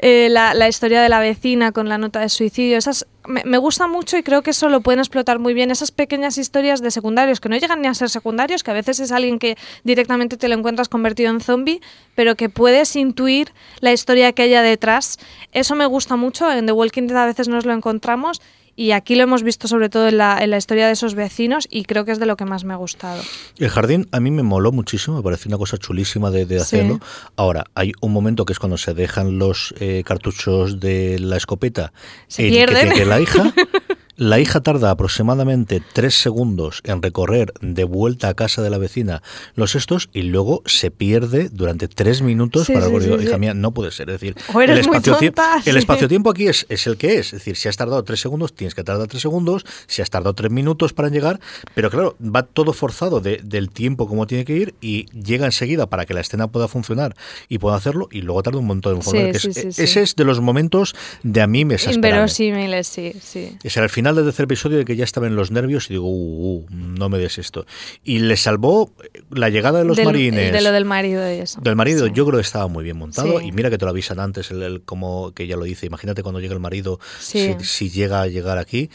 Eh, 0.00 0.28
la, 0.30 0.54
la 0.54 0.68
historia 0.68 1.02
de 1.02 1.08
la 1.08 1.18
vecina 1.18 1.72
con 1.72 1.88
la 1.88 1.98
nota 1.98 2.20
de 2.20 2.28
suicidio, 2.28 2.78
esas 2.78 3.04
me, 3.28 3.44
me 3.44 3.58
gusta 3.58 3.86
mucho 3.86 4.16
y 4.16 4.22
creo 4.22 4.42
que 4.42 4.50
eso 4.50 4.68
lo 4.68 4.80
pueden 4.80 4.98
explotar 4.98 5.38
muy 5.38 5.54
bien, 5.54 5.70
esas 5.70 5.92
pequeñas 5.92 6.38
historias 6.38 6.80
de 6.80 6.90
secundarios, 6.90 7.40
que 7.40 7.48
no 7.48 7.56
llegan 7.56 7.82
ni 7.82 7.88
a 7.88 7.94
ser 7.94 8.10
secundarios, 8.10 8.62
que 8.62 8.70
a 8.70 8.74
veces 8.74 8.98
es 9.00 9.12
alguien 9.12 9.38
que 9.38 9.56
directamente 9.84 10.36
te 10.36 10.48
lo 10.48 10.54
encuentras 10.54 10.88
convertido 10.88 11.30
en 11.30 11.40
zombie, 11.40 11.80
pero 12.14 12.34
que 12.34 12.48
puedes 12.48 12.96
intuir 12.96 13.52
la 13.80 13.92
historia 13.92 14.32
que 14.32 14.42
haya 14.42 14.62
detrás. 14.62 15.18
Eso 15.52 15.76
me 15.76 15.86
gusta 15.86 16.16
mucho, 16.16 16.50
en 16.50 16.66
The 16.66 16.72
Walking 16.72 17.06
Dead 17.06 17.18
a 17.18 17.26
veces 17.26 17.48
nos 17.48 17.64
lo 17.64 17.72
encontramos 17.72 18.40
y 18.80 18.92
aquí 18.92 19.16
lo 19.16 19.24
hemos 19.24 19.42
visto 19.42 19.66
sobre 19.66 19.88
todo 19.88 20.06
en 20.06 20.18
la, 20.18 20.38
en 20.42 20.50
la 20.50 20.56
historia 20.56 20.86
de 20.86 20.92
esos 20.92 21.14
vecinos 21.16 21.66
y 21.68 21.82
creo 21.82 22.04
que 22.04 22.12
es 22.12 22.20
de 22.20 22.26
lo 22.26 22.36
que 22.36 22.44
más 22.44 22.62
me 22.62 22.72
ha 22.74 22.76
gustado. 22.76 23.20
El 23.58 23.68
jardín 23.70 24.06
a 24.12 24.20
mí 24.20 24.30
me 24.30 24.44
moló 24.44 24.70
muchísimo, 24.70 25.16
me 25.16 25.22
pareció 25.24 25.48
una 25.48 25.58
cosa 25.58 25.76
chulísima 25.78 26.30
de, 26.30 26.46
de 26.46 26.58
Sí. 26.60 26.62
hacerlo. 26.76 27.00
Ahora, 27.34 27.64
hay 27.74 27.92
un 28.00 28.12
momento 28.12 28.44
que 28.44 28.52
es 28.52 28.60
cuando 28.60 28.78
se 28.78 28.94
dejan 28.94 29.38
los 29.38 29.74
eh, 29.80 30.04
cartuchos 30.06 30.78
de 30.78 31.18
la 31.18 31.36
escopeta 31.36 31.92
Se 32.28 32.44
en 32.46 32.50
pierden. 32.50 32.90
Que, 32.90 32.94
que 33.00 33.04
la 33.04 33.20
hija... 33.20 33.52
La 34.18 34.40
hija 34.40 34.60
tarda 34.60 34.90
aproximadamente 34.90 35.80
tres 35.92 36.20
segundos 36.20 36.80
en 36.84 37.00
recorrer 37.02 37.52
de 37.60 37.84
vuelta 37.84 38.28
a 38.28 38.34
casa 38.34 38.62
de 38.62 38.68
la 38.70 38.76
vecina 38.78 39.22
los 39.54 39.76
estos 39.76 40.10
y 40.12 40.22
luego 40.22 40.62
se 40.66 40.90
pierde 40.90 41.48
durante 41.50 41.86
tres 41.88 42.20
minutos 42.20 42.66
Sí, 42.66 42.72
para 42.74 42.86
sí, 42.88 42.92
sí, 43.00 43.10
Hija 43.22 43.38
mía, 43.38 43.54
no 43.54 43.72
puede 43.72 43.92
ser. 43.92 44.10
Es 44.10 44.20
decir, 44.20 44.34
el 44.60 44.78
espacio-tiempo 44.78 45.40
espacio-tiempo 45.64 46.30
aquí 46.30 46.48
es, 46.48 46.66
es 46.68 46.86
el 46.88 46.96
que 46.96 47.18
es. 47.18 47.26
Es 47.26 47.32
decir, 47.40 47.56
si 47.56 47.68
has 47.68 47.76
tardado 47.76 48.02
tres 48.02 48.20
segundos, 48.20 48.52
tienes 48.52 48.74
que 48.74 48.82
tardar 48.82 49.06
tres 49.06 49.22
segundos. 49.22 49.64
Si 49.86 50.02
has 50.02 50.10
tardado 50.10 50.34
tres 50.34 50.50
minutos 50.50 50.92
para 50.92 51.08
llegar, 51.10 51.38
pero 51.74 51.88
claro, 51.88 52.16
va 52.20 52.42
todo 52.42 52.72
forzado 52.72 53.20
de- 53.20 53.40
del 53.44 53.70
tiempo 53.70 54.08
como 54.08 54.26
tiene 54.26 54.44
que 54.44 54.56
ir 54.56 54.74
y 54.80 55.06
llega 55.12 55.46
enseguida 55.46 55.86
para 55.86 56.06
que 56.06 56.14
la 56.14 56.20
escena 56.22 56.48
pueda 56.48 56.66
funcionar 56.66 57.14
y 57.48 57.58
pueda 57.58 57.76
hacerlo 57.76 58.08
y 58.10 58.22
luego 58.22 58.42
tarda 58.42 58.58
un 58.58 58.66
montón 58.66 58.96
en 58.96 59.02
sí, 59.02 59.16
es- 59.16 59.42
sí. 59.76 59.82
Ese 59.82 60.02
es 60.02 60.16
de 60.16 60.24
los 60.24 60.40
momentos 60.40 60.96
de 61.22 61.40
a 61.40 61.46
mí 61.46 61.64
me. 61.64 61.76
Inverosímiles, 61.88 62.86
sí, 62.88 63.12
sí. 63.22 63.56
Ese 63.62 63.78
era 63.78 63.84
el 63.84 63.90
final 63.90 64.07
del 64.16 64.24
tercer 64.26 64.44
episodio 64.44 64.78
de 64.78 64.84
que 64.84 64.96
ya 64.96 65.04
estaba 65.04 65.26
en 65.26 65.36
los 65.36 65.50
nervios 65.50 65.90
y 65.90 65.94
digo, 65.94 66.06
uh, 66.08 66.56
uh, 66.56 66.66
no 66.70 67.08
me 67.08 67.18
des 67.18 67.38
esto. 67.38 67.66
Y 68.04 68.18
le 68.20 68.36
salvó 68.36 68.92
la 69.30 69.48
llegada 69.48 69.78
de 69.80 69.84
los 69.84 69.96
Del- 69.96 70.06
marines. 70.06 70.52
De 70.52 70.60
lo 70.60 70.72
del 70.72 70.84
marido 70.84 71.22
y 71.30 71.36
eso. 71.38 71.60
Del 71.60 71.76
marido, 71.76 72.06
Sí. 72.06 72.12
yo 72.14 72.24
creo 72.26 72.38
que 72.38 72.42
estaba 72.46 72.68
muy 72.68 72.84
bien 72.84 72.96
montado. 72.96 73.40
Sí. 73.40 73.46
Y 73.48 73.52
mira 73.52 73.70
que 73.70 73.78
te 73.78 73.84
lo 73.84 73.90
avisan 73.90 74.20
antes, 74.20 74.50
el, 74.50 74.62
el- 74.62 74.82
como 74.82 75.32
que 75.32 75.46
ya 75.46 75.56
lo 75.56 75.64
dice. 75.64 75.86
Imagínate 75.86 76.22
cuando 76.22 76.40
llega 76.40 76.54
el 76.54 76.60
marido, 76.60 76.98
Sí. 77.20 77.54
si, 77.60 77.64
si 77.64 77.90
llega 77.90 78.22
a 78.22 78.26
llegar 78.26 78.58
aquí. 78.58 78.90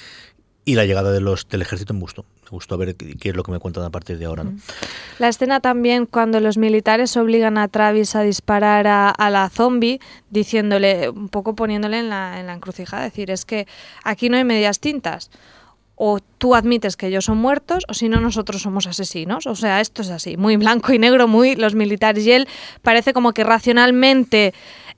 Y 0.66 0.76
la 0.76 0.86
llegada 0.86 1.11
de 1.11 1.20
los 1.20 1.47
del 1.49 1.61
ejército 1.61 1.93
me 1.93 1.99
gustó. 1.99 2.26
Me 2.45 2.49
gustó 2.49 2.77
ver 2.77 2.95
qué, 2.95 3.29
es 3.29 3.35
lo 3.35 3.43
que 3.43 3.51
me 3.51 3.59
cuentan 3.59 3.83
a 3.83 3.89
partir 3.89 4.17
de 4.17 4.25
ahora. 4.25 4.43
¿no? 4.43 4.53
La 5.19 5.27
escena 5.27 5.59
también 5.59 6.05
cuando 6.05 6.39
los 6.39 6.57
militares 6.57 7.15
obligan 7.17 7.57
a 7.57 7.67
Travis 7.67 8.15
a 8.15 8.21
disparar 8.21 8.87
a, 8.87 9.09
a 9.09 9.29
la 9.29 9.49
zombie, 9.49 9.99
diciéndole, 10.29 11.09
un 11.09 11.29
poco 11.29 11.55
poniéndole 11.55 11.99
en 11.99 12.09
la, 12.09 12.39
en 12.39 12.47
la 12.47 12.53
encrucijada, 12.53 13.03
decir, 13.03 13.31
es 13.31 13.45
que 13.45 13.67
aquí 14.03 14.29
no 14.29 14.37
hay 14.37 14.43
medias 14.43 14.79
tintas. 14.79 15.29
O 16.05 16.19
tú 16.37 16.53
admites 16.53 16.97
que 16.97 17.07
ellos 17.07 17.23
son 17.23 17.37
muertos, 17.37 17.85
o 17.87 17.93
si 17.93 18.09
no, 18.09 18.19
nosotros 18.19 18.61
somos 18.61 18.87
asesinos. 18.87 19.47
O 19.47 19.55
sea, 19.55 19.79
esto 19.79 20.01
es 20.01 20.09
así, 20.09 20.35
muy 20.35 20.57
blanco 20.57 20.91
y 20.91 20.99
negro, 20.99 21.29
muy 21.29 21.55
los 21.55 21.75
militares. 21.75 22.25
Y 22.25 22.31
él 22.33 22.47
parece 22.81 23.13
como 23.13 23.31
que 23.31 23.45
racionalmente 23.45 24.53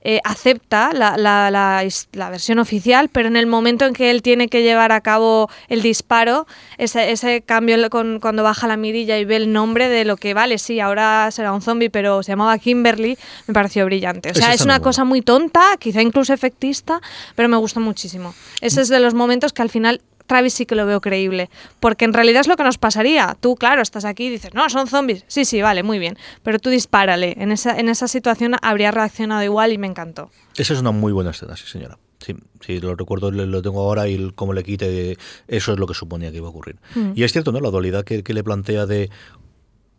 eh, 0.08 0.20
acepta 0.24 0.92
la, 0.92 1.16
la- 1.16 1.50
la 1.50 1.82
his- 1.84 2.08
la 2.12 2.30
versión 2.30 2.58
oficial, 2.60 3.08
pero 3.08 3.26
en 3.28 3.36
el 3.36 3.46
momento 3.46 3.86
en 3.86 3.92
que 3.92 4.10
él 4.10 4.22
tiene 4.22 4.46
que 4.48 4.62
llevar 4.62 4.92
a 4.92 5.00
cabo 5.00 5.48
el 5.68 5.82
disparo, 5.82 6.46
ese, 6.78 7.10
ese 7.10 7.40
cambio 7.42 7.76
con, 7.90 8.20
cuando 8.20 8.42
baja 8.44 8.66
la 8.68 8.76
mirilla 8.76 9.18
y 9.18 9.24
ve 9.24 9.36
el 9.36 9.52
nombre 9.52 9.88
de 9.88 10.04
lo 10.04 10.16
que 10.16 10.32
vale, 10.34 10.58
sí, 10.58 10.78
ahora 10.80 11.28
será 11.32 11.52
un 11.52 11.60
zombie, 11.62 11.90
pero 11.90 12.22
se 12.22 12.32
llamaba 12.32 12.56
Kimberly, 12.58 13.16
me 13.48 13.54
pareció 13.54 13.84
brillante. 13.84 14.30
O 14.30 14.34
sea, 14.34 14.52
es 14.54 14.60
una 14.62 14.74
bueno. 14.74 14.84
cosa 14.84 15.04
muy 15.04 15.22
tonta, 15.22 15.62
quizá 15.78 16.02
incluso 16.02 16.32
efectista, 16.32 17.00
pero 17.34 17.48
me 17.48 17.56
gustó 17.56 17.80
muchísimo. 17.80 18.32
Ese 18.60 18.82
es 18.82 18.88
de 18.88 19.00
los 19.00 19.14
momentos 19.14 19.52
que 19.52 19.62
al 19.62 19.70
final 19.70 20.00
Travis 20.26 20.54
sí 20.54 20.66
que 20.66 20.74
lo 20.74 20.86
veo 20.86 21.00
creíble, 21.00 21.50
porque 21.80 22.04
en 22.04 22.12
realidad 22.12 22.40
es 22.40 22.48
lo 22.48 22.56
que 22.56 22.64
nos 22.64 22.78
pasaría. 22.78 23.36
Tú, 23.40 23.56
claro, 23.56 23.82
estás 23.82 24.04
aquí 24.04 24.26
y 24.26 24.30
dices, 24.30 24.54
no, 24.54 24.68
son 24.68 24.86
zombies. 24.86 25.24
Sí, 25.28 25.44
sí, 25.44 25.62
vale, 25.62 25.82
muy 25.82 25.98
bien, 25.98 26.16
pero 26.42 26.58
tú 26.58 26.70
dispárale. 26.70 27.34
En 27.38 27.52
esa, 27.52 27.78
en 27.78 27.88
esa 27.88 28.08
situación 28.08 28.56
habría 28.62 28.90
reaccionado 28.90 29.42
igual 29.42 29.72
y 29.72 29.78
me 29.78 29.86
encantó. 29.86 30.30
Esa 30.56 30.74
es 30.74 30.80
una 30.80 30.90
muy 30.90 31.12
buena 31.12 31.30
escena, 31.30 31.56
sí, 31.56 31.64
señora. 31.66 31.98
Sí, 32.18 32.34
sí, 32.60 32.80
lo 32.80 32.94
recuerdo, 32.96 33.30
lo 33.30 33.62
tengo 33.62 33.80
ahora 33.80 34.08
y 34.08 34.32
cómo 34.34 34.52
le 34.52 34.64
quite, 34.64 35.16
eso 35.46 35.72
es 35.72 35.78
lo 35.78 35.86
que 35.86 35.94
suponía 35.94 36.30
que 36.30 36.38
iba 36.38 36.46
a 36.46 36.50
ocurrir. 36.50 36.76
Mm. 36.94 37.12
Y 37.14 37.22
es 37.22 37.32
cierto, 37.32 37.52
¿no? 37.52 37.60
La 37.60 37.70
dualidad 37.70 38.04
que, 38.04 38.24
que 38.24 38.34
le 38.34 38.42
plantea 38.42 38.86
de 38.86 39.10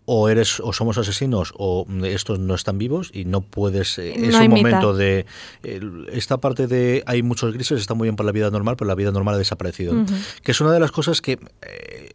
o 0.10 0.30
eres 0.30 0.62
o 0.62 0.72
somos 0.72 0.98
asesinos 0.98 1.54
o 1.58 1.86
mm, 1.86 2.06
estos 2.06 2.40
no 2.40 2.56
están 2.56 2.78
vivos 2.78 3.12
y 3.14 3.26
no 3.26 3.42
puedes 3.42 3.98
eh, 4.00 4.14
es 4.16 4.32
No 4.32 4.40
un 4.40 4.48
mitad. 4.48 4.50
momento 4.50 4.94
de 4.96 5.26
esta 6.14 6.38
parte 6.38 6.68
de 6.68 7.04
hay 7.06 7.22
muchos 7.24 7.54
grises 7.54 7.82
está 7.82 7.94
muy 7.94 8.06
bien 8.08 8.16
para 8.16 8.28
la 8.28 8.32
vida 8.32 8.50
normal 8.50 8.78
pero 8.78 8.88
la 8.88 8.96
vida 8.96 9.12
normal 9.12 9.36
ha 9.36 9.38
desaparecido 9.38 9.94
que 10.44 10.52
es 10.54 10.62
una 10.62 10.72
de 10.72 10.80
las 10.80 10.92
cosas 10.92 11.22
que 11.22 11.34
eh, 11.62 12.10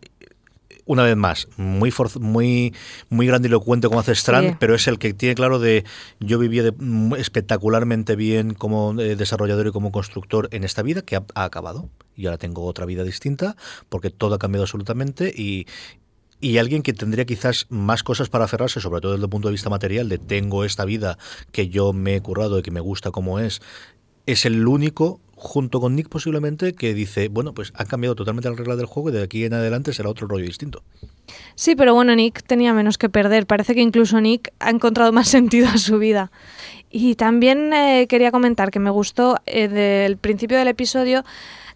una 0.84 1.05
vez 1.05 1.16
más, 1.16 1.47
muy 1.59 1.93
muy 2.18 2.74
muy 3.09 3.26
grandilocuente 3.28 3.86
como 3.86 4.01
hace 4.01 4.12
Strand, 4.16 4.49
Sí. 4.51 4.57
pero 4.59 4.74
es 4.74 4.88
el 4.88 4.99
que 4.99 5.14
tiene 5.14 5.34
claro 5.36 5.61
de 5.61 5.84
yo 6.18 6.38
vivía 6.40 6.64
de- 6.64 6.72
mm, 6.76 7.14
espectacularmente 7.16 8.16
bien 8.16 8.55
como 8.55 8.99
eh, 9.01 9.14
desarrollador 9.14 9.68
y 9.68 9.70
como 9.70 9.93
constructor 9.93 10.49
en 10.51 10.64
esta 10.64 10.82
vida 10.82 11.03
que 11.03 11.14
ha, 11.16 11.24
ha 11.36 11.45
acabado 11.45 11.88
y 12.16 12.26
ahora 12.26 12.36
tengo 12.38 12.64
otra 12.64 12.84
vida 12.84 13.05
distinta 13.05 13.55
porque 13.88 14.11
todo 14.11 14.34
ha 14.34 14.38
cambiado 14.38 14.64
absolutamente 14.64 15.32
y 15.34 15.66
y 16.43 16.59
alguien 16.59 16.82
que 16.82 16.93
tendría 16.93 17.24
quizás 17.24 17.66
más 17.70 18.03
cosas 18.03 18.28
para 18.28 18.45
aferrarse, 18.45 18.80
sobre 18.80 19.01
todo 19.01 19.12
desde 19.12 19.24
el 19.24 19.30
punto 19.30 19.49
de 19.49 19.53
vista 19.53 19.70
material, 19.70 20.09
de 20.09 20.18
tengo 20.18 20.64
esta 20.64 20.84
vida 20.84 21.16
que 21.53 21.68
yo 21.68 21.93
me 21.93 22.16
he 22.16 22.20
currado 22.20 22.59
y 22.59 22.62
que 22.62 22.72
me 22.72 22.80
gusta 22.80 23.12
como 23.12 23.38
es, 23.38 23.62
es 24.26 24.45
el 24.45 24.66
único, 24.66 25.20
junto 25.36 25.80
con 25.80 25.95
Nick 25.95 26.09
posiblemente, 26.09 26.72
que 26.72 26.95
dice, 26.95 27.28
bueno, 27.28 27.55
pues 27.55 27.72
han 27.76 27.86
cambiado 27.86 28.16
totalmente 28.16 28.49
las 28.49 28.59
reglas 28.59 28.76
del 28.76 28.86
juego 28.86 29.11
y 29.11 29.12
de 29.12 29.22
aquí 29.22 29.45
en 29.45 29.55
adelante 29.55 29.93
será 29.93 30.09
otro 30.09 30.26
rollo 30.26 30.45
distinto. 30.45 30.82
Sí, 31.55 31.76
pero 31.76 31.95
bueno, 31.95 32.12
Nick 32.16 32.43
tenía 32.43 32.74
menos 32.74 32.99
que 32.99 33.09
perder. 33.09 33.47
Parece 33.47 33.76
que 33.76 33.80
incluso 33.80 34.20
Nick 34.20 34.53
ha 34.59 34.70
encontrado 34.70 35.12
más 35.12 35.28
sentido 35.28 35.68
a 35.68 35.78
su 35.78 35.99
vida. 35.99 36.32
Y 36.90 37.14
también 37.14 37.72
eh, 37.72 38.07
quería 38.09 38.32
comentar 38.32 38.72
que 38.72 38.80
me 38.80 38.90
gustó 38.90 39.36
eh, 39.47 39.68
del 39.68 40.16
principio 40.16 40.59
del 40.59 40.68
episodio 40.68 41.24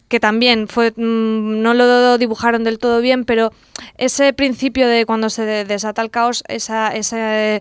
que 0.09 0.21
también 0.21 0.69
fue 0.69 0.91
mm, 0.91 1.63
no 1.63 1.75
lo 1.75 2.19
dibujaron 2.19 2.65
del 2.65 2.79
todo 2.79 3.01
bien, 3.01 3.25
pero 3.25 3.53
ese 3.99 4.33
principio 4.33 4.87
de 4.89 5.07
cuando 5.07 5.31
se 5.31 5.45
de- 5.45 5.65
desata 5.65 6.03
el 6.03 6.11
caos, 6.11 6.45
esa, 6.49 6.93
eh, 6.95 7.61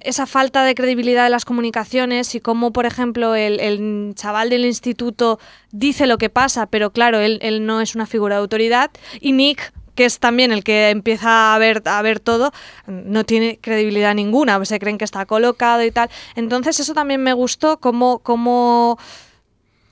esa 0.00 0.26
falta 0.26 0.62
de 0.62 0.74
credibilidad 0.74 1.24
de 1.24 1.30
las 1.30 1.44
comunicaciones 1.44 2.34
y 2.34 2.40
cómo, 2.40 2.72
por 2.72 2.86
ejemplo, 2.86 3.34
el, 3.34 4.12
chaval 4.14 4.50
del 4.50 4.64
instituto 4.64 5.38
dice 5.72 6.06
lo 6.06 6.18
que 6.18 6.30
pasa, 6.30 6.66
pero 6.66 6.90
claro, 6.90 7.18
él, 7.18 7.38
él 7.42 7.66
no 7.66 7.80
es 7.80 7.94
una 7.94 8.06
figura 8.06 8.36
de 8.36 8.40
autoridad, 8.40 8.90
y 9.20 9.32
Nick 9.32 9.72
que 9.98 10.04
es 10.04 10.20
también 10.20 10.52
el 10.52 10.62
que 10.62 10.90
empieza 10.90 11.56
a 11.56 11.58
ver, 11.58 11.82
a 11.86 12.00
ver 12.02 12.20
todo, 12.20 12.52
no 12.86 13.24
tiene 13.24 13.58
credibilidad 13.60 14.14
ninguna, 14.14 14.64
se 14.64 14.78
creen 14.78 14.96
que 14.96 15.04
está 15.04 15.26
colocado 15.26 15.82
y 15.82 15.90
tal. 15.90 16.08
Entonces 16.36 16.78
eso 16.78 16.94
también 16.94 17.20
me 17.20 17.32
gustó, 17.32 17.80
como, 17.80 18.20
como 18.20 18.96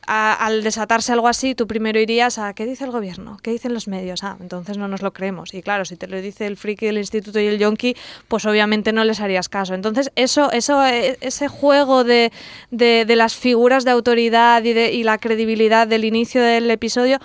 a- 0.06 0.34
al 0.34 0.62
desatarse 0.62 1.12
algo 1.12 1.28
así, 1.28 1.54
tú 1.54 1.66
primero 1.66 1.98
irías 2.00 2.38
a 2.38 2.54
¿qué 2.54 2.64
dice 2.66 2.84
el 2.84 2.90
gobierno? 2.90 3.38
¿Qué 3.42 3.50
dicen 3.50 3.74
los 3.74 3.88
medios? 3.88 4.22
Ah, 4.24 4.36
entonces 4.40 4.78
no 4.78 4.88
nos 4.88 5.02
lo 5.02 5.12
creemos. 5.12 5.52
Y 5.54 5.62
claro, 5.62 5.84
si 5.84 5.96
te 5.96 6.06
lo 6.06 6.20
dice 6.20 6.46
el 6.46 6.56
friki 6.56 6.86
del 6.86 6.98
instituto 6.98 7.40
y 7.40 7.46
el 7.46 7.58
yonki, 7.58 7.96
pues 8.28 8.46
obviamente 8.46 8.92
no 8.92 9.04
les 9.04 9.20
harías 9.20 9.48
caso. 9.48 9.74
Entonces, 9.74 10.10
eso, 10.16 10.50
eso, 10.52 10.84
eh, 10.86 11.18
ese 11.20 11.48
juego 11.48 12.04
de, 12.04 12.32
de, 12.70 13.04
de 13.06 13.16
las 13.16 13.34
figuras 13.34 13.84
de 13.84 13.90
autoridad 13.90 14.62
y, 14.64 14.72
de, 14.72 14.92
y 14.92 15.02
la 15.02 15.18
credibilidad 15.18 15.86
del 15.86 16.04
inicio 16.04 16.42
del 16.42 16.70
episodio. 16.70 17.18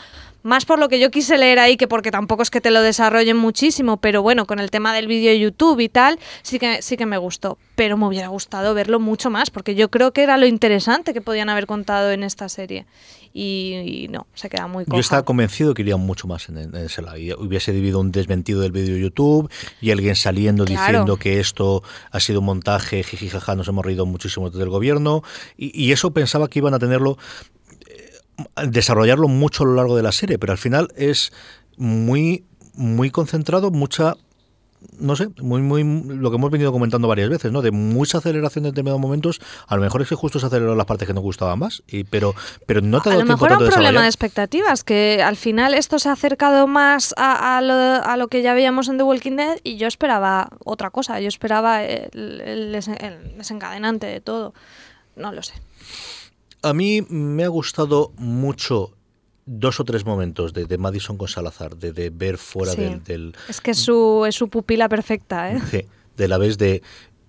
Más 0.44 0.66
por 0.66 0.80
lo 0.80 0.90
que 0.90 1.00
yo 1.00 1.12
quise 1.12 1.38
leer 1.38 1.60
ahí 1.60 1.78
que 1.78 1.88
porque 1.88 2.12
tampoco 2.12 2.42
es 2.44 2.50
que 2.50 2.62
te 2.62 2.72
lo 2.72 2.82
desarrollen 2.82 3.38
muchísimo, 3.38 3.98
pero 3.98 4.22
bueno, 4.22 4.46
con 4.46 4.60
el 4.60 4.72
tema 4.72 4.94
del 4.94 5.08
vídeo 5.08 5.32
de 5.32 5.40
YouTube 5.40 5.80
y 5.80 5.90
tal, 5.90 6.20
sí 6.42 6.58
que, 6.60 6.82
sí 6.82 6.98
que 6.98 7.06
me 7.06 7.18
gustó. 7.18 7.58
Pero 7.76 7.98
me 7.98 8.08
hubiera 8.08 8.28
gustado 8.28 8.74
verlo 8.74 9.00
mucho 9.00 9.30
más, 9.30 9.50
porque 9.50 9.76
yo 9.76 9.90
creo 9.90 10.12
que 10.14 10.24
era 10.24 10.38
lo 10.38 10.46
interesante 10.46 11.14
que 11.14 11.22
podían 11.22 11.50
haber 11.50 11.68
contado 11.68 12.12
en 12.12 12.24
esta 12.24 12.50
serie. 12.50 12.86
Y, 13.34 14.04
y 14.04 14.08
no, 14.10 14.28
se 14.34 14.50
queda 14.50 14.68
muy 14.68 14.84
coja. 14.84 14.98
Yo 14.98 15.00
estaba 15.00 15.24
convencido 15.24 15.74
que 15.74 15.84
iría 15.84 15.96
mucho 15.96 16.28
más 16.28 16.50
en, 16.50 16.58
en 16.58 16.76
ese 16.76 17.02
lado. 17.02 17.16
Y 17.18 17.32
hubiese 17.32 17.72
debido 17.72 18.00
un 18.02 18.12
desmentido 18.12 18.60
del 18.60 18.74
vídeo 18.74 18.96
de 18.96 19.02
YouTube 19.02 19.50
y 19.80 19.92
alguien 19.92 20.18
saliendo 20.18 20.66
Claro. 20.66 20.82
diciendo 20.82 21.16
que 21.18 21.40
esto 21.40 21.82
ha 22.12 22.20
sido 22.20 22.40
un 22.42 22.48
montaje, 22.48 23.04
jiji, 23.04 23.30
jaja, 23.30 23.56
nos 23.56 23.70
hemos 23.70 23.86
reído 23.86 24.06
muchísimo 24.06 24.50
del 24.50 24.68
gobierno. 24.70 25.24
Y, 25.58 25.72
y 25.82 25.94
eso 25.94 26.12
pensaba 26.12 26.50
que 26.50 26.60
iban 26.60 26.74
a 26.74 26.80
tenerlo, 26.80 27.18
desarrollarlo 28.66 29.28
mucho 29.28 29.64
a 29.64 29.68
lo 29.68 29.76
largo 29.76 29.96
de 29.96 30.04
la 30.04 30.12
serie, 30.12 30.40
pero 30.40 30.52
al 30.54 30.58
final 30.58 30.90
es 30.96 31.32
muy, 31.78 32.46
muy 32.74 33.10
concentrado, 33.12 33.72
mucha 33.72 34.16
no 34.98 35.16
sé, 35.16 35.28
muy, 35.40 35.62
muy, 35.62 35.84
lo 35.84 36.32
que 36.32 36.38
hemos 36.38 36.50
venido 36.50 36.72
comentando 36.72 37.08
varias 37.08 37.30
veces, 37.30 37.52
¿no? 37.52 37.62
De 37.62 37.70
mucha 37.70 38.18
aceleración 38.18 38.66
en 38.66 38.72
determinados 38.72 39.00
momentos, 39.00 39.40
a 39.68 39.76
lo 39.76 39.82
mejor 39.84 40.02
es 40.02 40.10
que 40.10 40.16
justo 40.16 40.40
se 40.40 40.48
aceleran 40.48 40.76
las 40.76 40.88
partes 40.88 41.08
que 41.08 41.14
nos 41.14 41.22
gustaban 41.22 41.60
más, 41.60 41.84
y, 41.88 42.04
pero, 42.04 42.34
pero 42.66 42.82
no 42.82 43.00
te 43.00 43.10
ha 43.10 43.12
A 43.12 43.16
dado 43.16 43.22
lo 43.22 43.26
tiempo 43.28 43.46
mejor 43.46 43.50
era 43.50 43.58
un 43.60 43.66
de 43.66 43.72
problema 43.72 44.02
de 44.02 44.08
expectativas, 44.08 44.84
que 44.84 45.22
al 45.24 45.38
final 45.38 45.76
esto 45.76 46.00
se 46.00 46.10
ha 46.10 46.14
acercado 46.14 46.66
más 46.66 47.14
a, 47.16 47.58
a 47.58 47.62
lo, 47.62 47.74
a 47.76 48.18
lo 48.18 48.28
que 48.28 48.42
ya 48.42 48.56
veíamos 48.56 48.88
en 48.90 48.98
The 48.98 49.04
Walking 49.04 49.36
Dead 49.36 49.60
y 49.64 49.78
yo 49.78 49.88
esperaba 49.88 50.50
otra 50.66 50.90
cosa, 50.90 51.20
yo 51.20 51.28
esperaba 51.28 51.84
el, 51.84 52.42
el 52.42 52.74
desen- 52.74 52.98
el 53.04 53.38
desencadenante 53.38 54.08
de 54.08 54.20
todo. 54.20 54.56
No 55.16 55.32
lo 55.32 55.44
sé. 55.44 55.54
A 56.62 56.74
mí 56.74 57.02
me 57.10 57.44
ha 57.44 57.48
gustado 57.48 58.12
mucho 58.18 58.92
dos 59.46 59.80
o 59.80 59.84
tres 59.86 60.06
momentos 60.06 60.54
de, 60.54 60.66
de 60.66 60.78
Madison 60.78 61.18
con 61.18 61.28
Salazar, 61.28 61.76
de, 61.76 61.92
de 61.92 62.10
ver 62.12 62.38
fuera 62.38 62.74
Sí. 62.74 62.82
del, 62.82 63.04
del- 63.04 63.36
Es 63.50 63.60
que 63.62 63.72
es 63.72 63.80
su, 63.80 64.26
es 64.28 64.36
su 64.36 64.48
pupila 64.50 64.88
perfecta, 64.88 65.52
¿eh? 65.54 65.60
Sí, 65.70 65.82
de 66.18 66.28
la 66.28 66.38
vez 66.38 66.58
de 66.58 66.82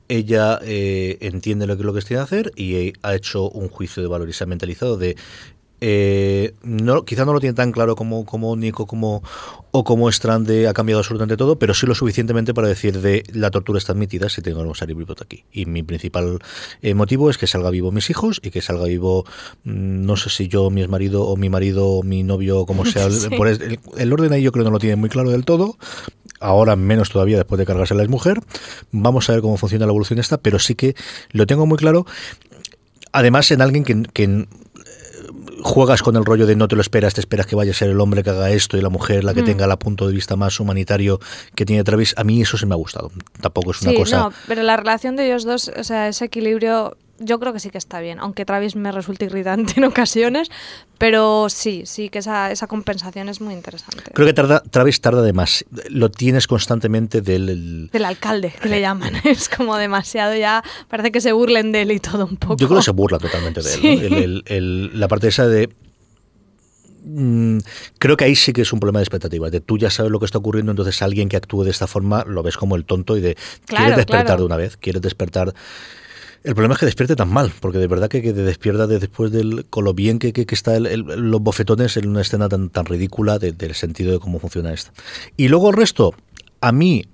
ella 0.08 0.58
eh, 0.62 1.16
entiende 1.22 1.66
lo 1.66 1.76
que 1.78 1.84
lo 1.84 1.94
que 1.94 2.02
tiene 2.02 2.20
que 2.20 2.24
hacer 2.24 2.52
y 2.54 2.92
ha 3.02 3.14
hecho 3.14 3.48
un 3.48 3.68
juicio 3.68 4.02
de 4.02 4.08
valor 4.08 4.28
y 4.28 4.34
se 4.34 4.44
ha 4.44 4.46
mentalizado 4.46 4.98
de 4.98 5.16
eh, 5.84 6.54
no, 6.62 7.04
quizá 7.04 7.24
no 7.24 7.32
lo 7.32 7.40
tiene 7.40 7.54
tan 7.54 7.72
claro 7.72 7.96
como, 7.96 8.24
como 8.24 8.54
Nico 8.54 8.86
como, 8.86 9.20
o 9.72 9.82
como 9.82 10.12
Strande 10.12 10.68
ha 10.68 10.72
cambiado 10.74 11.00
absolutamente 11.00 11.36
todo, 11.36 11.58
pero 11.58 11.74
sí 11.74 11.86
lo 11.88 11.96
suficientemente 11.96 12.54
para 12.54 12.68
decir 12.68 13.00
de 13.00 13.24
la 13.32 13.50
tortura 13.50 13.78
está 13.78 13.90
admitida 13.90 14.28
si 14.28 14.42
tengo 14.42 14.62
que 14.72 14.78
salir 14.78 14.94
vivo 14.94 15.14
de 15.14 15.24
aquí. 15.24 15.44
Y 15.50 15.66
mi 15.66 15.82
principal 15.82 16.38
eh, 16.82 16.94
motivo 16.94 17.30
es 17.30 17.36
que 17.36 17.48
salga 17.48 17.70
vivo 17.70 17.90
mis 17.90 18.10
hijos 18.10 18.40
y 18.44 18.52
que 18.52 18.62
salga 18.62 18.84
vivo, 18.84 19.24
mm, 19.64 20.06
no 20.06 20.16
sé 20.16 20.30
si 20.30 20.46
yo, 20.46 20.70
mi 20.70 20.86
marido 20.86 21.24
o 21.24 21.36
mi 21.36 21.48
marido 21.48 21.88
o 21.88 22.04
mi 22.04 22.22
novio 22.22 22.60
o 22.60 22.66
como 22.66 22.84
sea. 22.84 23.08
Sí. 23.12 23.28
por 23.36 23.48
el, 23.48 23.80
el 23.98 24.12
orden 24.12 24.32
ahí 24.32 24.42
yo 24.42 24.52
creo 24.52 24.64
que 24.64 24.70
no 24.70 24.74
lo 24.74 24.78
tiene 24.78 24.94
muy 24.94 25.08
claro 25.08 25.30
del 25.30 25.44
todo. 25.44 25.76
Ahora 26.38 26.76
menos 26.76 27.10
todavía 27.10 27.38
después 27.38 27.58
de 27.58 27.66
cargarse 27.66 27.96
la 27.96 28.06
mujer. 28.06 28.38
Vamos 28.92 29.28
a 29.28 29.32
ver 29.32 29.42
cómo 29.42 29.56
funciona 29.56 29.84
la 29.84 29.90
evolución 29.90 30.20
esta, 30.20 30.38
pero 30.38 30.60
sí 30.60 30.76
que 30.76 30.94
lo 31.32 31.44
tengo 31.46 31.66
muy 31.66 31.76
claro. 31.76 32.06
Además, 33.12 33.50
en 33.50 33.60
alguien 33.60 33.84
que, 33.84 34.02
que, 34.12 34.46
juegas 35.62 36.02
con 36.02 36.16
el 36.16 36.24
rollo 36.24 36.46
de 36.46 36.56
no 36.56 36.68
te 36.68 36.74
lo 36.76 36.82
esperas, 36.82 37.14
te 37.14 37.20
esperas 37.20 37.46
que 37.46 37.56
vaya 37.56 37.70
a 37.70 37.74
ser 37.74 37.88
el 37.90 38.00
hombre 38.00 38.22
que 38.22 38.30
haga 38.30 38.50
esto 38.50 38.76
y 38.76 38.80
la 38.82 38.88
mujer 38.88 39.24
la 39.24 39.32
que 39.34 39.42
Mm. 39.42 39.46
tenga 39.46 39.64
el 39.64 39.78
punto 39.78 40.06
de 40.06 40.12
vista 40.14 40.36
más 40.36 40.58
humanitario 40.60 41.20
que 41.54 41.64
tiene 41.64 41.84
Travis. 41.84 42.14
A 42.16 42.24
mí 42.24 42.42
eso 42.42 42.56
se 42.56 42.66
me 42.66 42.74
ha 42.74 42.76
gustado. 42.76 43.10
Tampoco 43.40 43.70
es 43.70 43.80
una 43.82 43.92
sí, 43.92 43.96
cosa. 43.96 44.18
no, 44.18 44.32
pero 44.46 44.62
la 44.62 44.76
relación 44.76 45.16
de 45.16 45.26
ellos 45.26 45.44
dos, 45.44 45.70
o 45.76 45.84
sea, 45.84 46.08
ese 46.08 46.24
equilibrio, 46.26 46.96
yo 47.24 47.38
creo 47.40 47.52
que 47.52 47.60
sí 47.60 47.70
que 47.70 47.78
está 47.78 48.00
bien, 48.00 48.18
aunque 48.20 48.44
Travis 48.44 48.76
me 48.76 48.92
resulta 48.92 49.24
irritante 49.24 49.74
en 49.76 49.84
ocasiones, 49.84 50.50
pero 50.98 51.48
sí, 51.48 51.82
sí 51.86 52.08
que 52.08 52.18
esa, 52.20 52.50
esa 52.50 52.66
compensación 52.66 53.28
es 53.28 53.40
muy 53.40 53.54
interesante. 53.54 54.02
Creo 54.12 54.26
que 54.26 54.32
tarda, 54.32 54.60
Travis 54.62 55.00
tarda 55.00 55.22
de 55.22 55.32
más. 55.32 55.64
Lo 55.88 56.10
tienes 56.10 56.46
constantemente 56.46 57.20
del. 57.20 57.48
el- 57.48 57.90
Del 57.92 58.04
alcalde, 58.04 58.52
que 58.60 58.68
le 58.68 58.80
llaman, 58.80 59.14
es 59.24 59.48
como 59.48 59.76
demasiado 59.76 60.34
ya, 60.36 60.62
parece 60.88 61.10
que 61.12 61.20
se 61.20 61.32
burlen 61.32 61.72
de 61.72 61.82
él 61.82 61.92
y 61.92 62.00
todo 62.00 62.26
un 62.26 62.36
poco. 62.36 62.56
Yo 62.56 62.68
creo 62.68 62.80
que 62.80 62.84
se 62.84 62.90
burla 62.92 63.18
totalmente 63.18 63.62
de 63.62 63.74
él. 63.74 63.80
Sí. 63.80 63.96
¿no? 63.96 64.02
El- 64.02 64.12
el- 64.14 64.42
el- 64.46 65.00
la 65.00 65.08
parte 65.08 65.28
esa 65.28 65.46
de. 65.46 65.68
mm, 67.04 67.58
Creo 67.98 68.16
que 68.16 68.24
ahí 68.24 68.36
sí 68.36 68.52
que 68.52 68.62
es 68.62 68.72
un 68.72 68.80
problema 68.80 69.00
de 69.00 69.04
expectativas. 69.04 69.50
De 69.50 69.60
tú 69.60 69.78
ya 69.78 69.90
sabes 69.90 70.10
lo 70.12 70.18
que 70.18 70.26
está 70.26 70.38
ocurriendo, 70.38 70.72
entonces 70.72 71.00
alguien 71.02 71.28
que 71.28 71.36
actúe 71.36 71.64
de 71.64 71.70
esta 71.70 71.86
forma 71.86 72.24
lo 72.26 72.42
ves 72.42 72.56
como 72.56 72.76
el 72.76 72.84
tonto 72.84 73.16
y 73.16 73.20
de 73.20 73.34
Claro, 73.66 73.84
quieres 73.84 73.96
despertar 73.96 74.26
claro. 74.26 74.40
de 74.40 74.46
una 74.46 74.56
vez, 74.56 74.76
quieres 74.76 75.02
despertar. 75.02 75.54
El 76.44 76.54
problema 76.54 76.74
es 76.74 76.80
que 76.80 76.86
despierte 76.86 77.14
tan 77.16 77.28
mal, 77.28 77.52
porque 77.60 77.78
de 77.78 77.86
verdad 77.86 78.08
que, 78.08 78.20
que 78.20 78.32
despierta 78.32 78.86
de 78.88 78.98
después 78.98 79.30
del 79.30 79.64
con 79.70 79.84
lo 79.84 79.94
bien 79.94 80.18
que, 80.18 80.32
que, 80.32 80.44
está 80.54 80.76
el- 80.76 80.86
el- 80.86 81.00
los 81.02 81.40
bofetones 81.40 81.96
en 81.96 82.08
una 82.08 82.20
escena 82.22 82.48
tan, 82.48 82.68
tan 82.70 82.84
ridícula 82.86 83.38
de- 83.38 83.52
del 83.52 83.74
sentido 83.74 84.12
de 84.12 84.18
cómo 84.18 84.38
funciona 84.40 84.72
esto. 84.72 84.90
Y 85.36 85.48
luego 85.48 85.70
el 85.70 85.76
resto, 85.76 86.14
a 86.60 86.72
mí, 86.72 87.04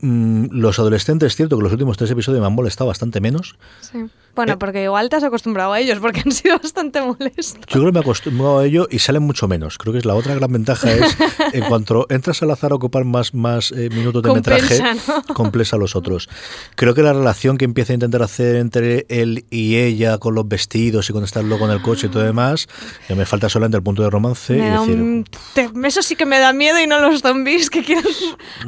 mm, 0.00 0.46
los 0.50 0.78
adolescentes, 0.78 1.28
es 1.28 1.36
cierto 1.36 1.56
que 1.56 1.62
los 1.62 1.72
últimos 1.72 1.96
tres 1.96 2.10
episodios 2.10 2.40
me 2.40 2.46
han 2.46 2.52
molestado 2.54 2.88
bastante 2.88 3.20
menos. 3.20 3.56
Sí. 3.80 3.98
Bueno, 4.34 4.52
Eh. 4.54 4.56
porque 4.58 4.82
igual 4.84 5.08
te 5.08 5.16
has 5.16 5.24
acostumbrado 5.24 5.72
a 5.72 5.80
ellos, 5.80 5.98
porque 6.00 6.20
han 6.24 6.32
sido 6.32 6.58
bastante 6.62 7.00
molestos. 7.00 7.60
Yo 7.66 7.80
creo 7.80 7.84
que 7.86 7.92
me 7.92 7.98
he 7.98 8.02
acostumbrado 8.02 8.58
a 8.60 8.66
ello 8.66 8.86
y 8.90 8.98
salen 9.00 9.22
mucho 9.22 9.48
menos. 9.48 9.76
Creo 9.78 9.92
que 9.92 9.98
es 9.98 10.04
la 10.04 10.14
otra 10.14 10.34
gran 10.34 10.52
ventaja 10.52 10.92
es 10.92 11.16
en 11.52 11.64
cuanto 11.64 12.06
entras 12.10 12.42
al 12.42 12.50
azar 12.50 12.72
a 12.72 12.74
ocupar 12.76 13.04
más, 13.04 13.34
más 13.34 13.72
eh, 13.72 13.88
minutos 13.90 14.22
de 14.22 14.28
Compensa, 14.28 14.60
metraje, 14.84 15.00
¿no? 15.28 15.34
compensa 15.34 15.76
a 15.76 15.78
los 15.78 15.96
otros. 15.96 16.28
Creo 16.76 16.94
que 16.94 17.02
la 17.02 17.12
relación 17.12 17.58
que 17.58 17.64
empieza 17.64 17.92
a 17.92 17.94
intentar 17.94 18.22
hacer 18.22 18.56
entre 18.56 19.06
él 19.08 19.44
y 19.50 19.76
ella 19.76 20.18
con 20.18 20.34
los 20.34 20.46
vestidos 20.48 21.08
y 21.10 21.12
con 21.12 21.24
estar 21.24 21.44
luego 21.44 21.64
en 21.66 21.72
el 21.72 21.82
coche 21.82 22.06
y 22.06 22.10
todo 22.10 22.22
demás, 22.22 22.68
que 23.08 23.14
me 23.14 23.26
falta 23.26 23.48
solamente 23.48 23.76
el 23.76 23.82
punto 23.82 24.02
de 24.02 24.10
romance 24.10 24.52
Me 24.54 24.66
y 24.68 24.70
decir, 24.70 24.96
un- 25.02 25.84
eso 25.84 26.02
sí 26.02 26.16
que 26.16 26.26
me 26.26 26.38
da 26.38 26.52
miedo 26.52 26.80
y 26.80 26.86
no 26.86 27.00
los 27.00 27.20
zombies 27.22 27.70
que 27.70 27.82
quieren. 27.84 28.04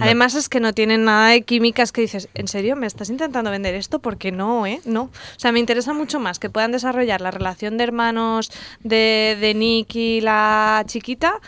Además 0.01 0.35
es 0.35 0.49
que 0.49 0.61
no 0.61 0.73
tienen 0.73 1.05
nada 1.05 1.29
de 1.29 1.43
químicas 1.43 1.93
que 1.93 2.01
dices, 2.01 2.29
¿en 2.35 2.49
serio 2.49 2.77
me 2.77 2.87
estás 2.87 3.11
intentando 3.11 3.51
vender 3.51 3.75
esto? 3.75 3.99
Porque 4.01 4.33
no, 4.33 4.67
¿eh? 4.67 4.81
No. 4.85 5.03
O 5.05 5.11
sea, 5.37 5.53
me 5.53 5.61
interesa 5.63 5.95
mucho 5.95 6.21
más 6.21 6.39
que 6.39 6.51
puedan 6.51 6.73
desarrollar 6.73 7.21
la 7.21 7.31
relación 7.31 7.79
de 7.79 7.85
hermanos 7.85 8.53
de, 8.81 9.39
de 9.41 9.55
Nick 9.55 9.95
y 9.95 10.21
la 10.21 10.85
chiquita 10.87 11.41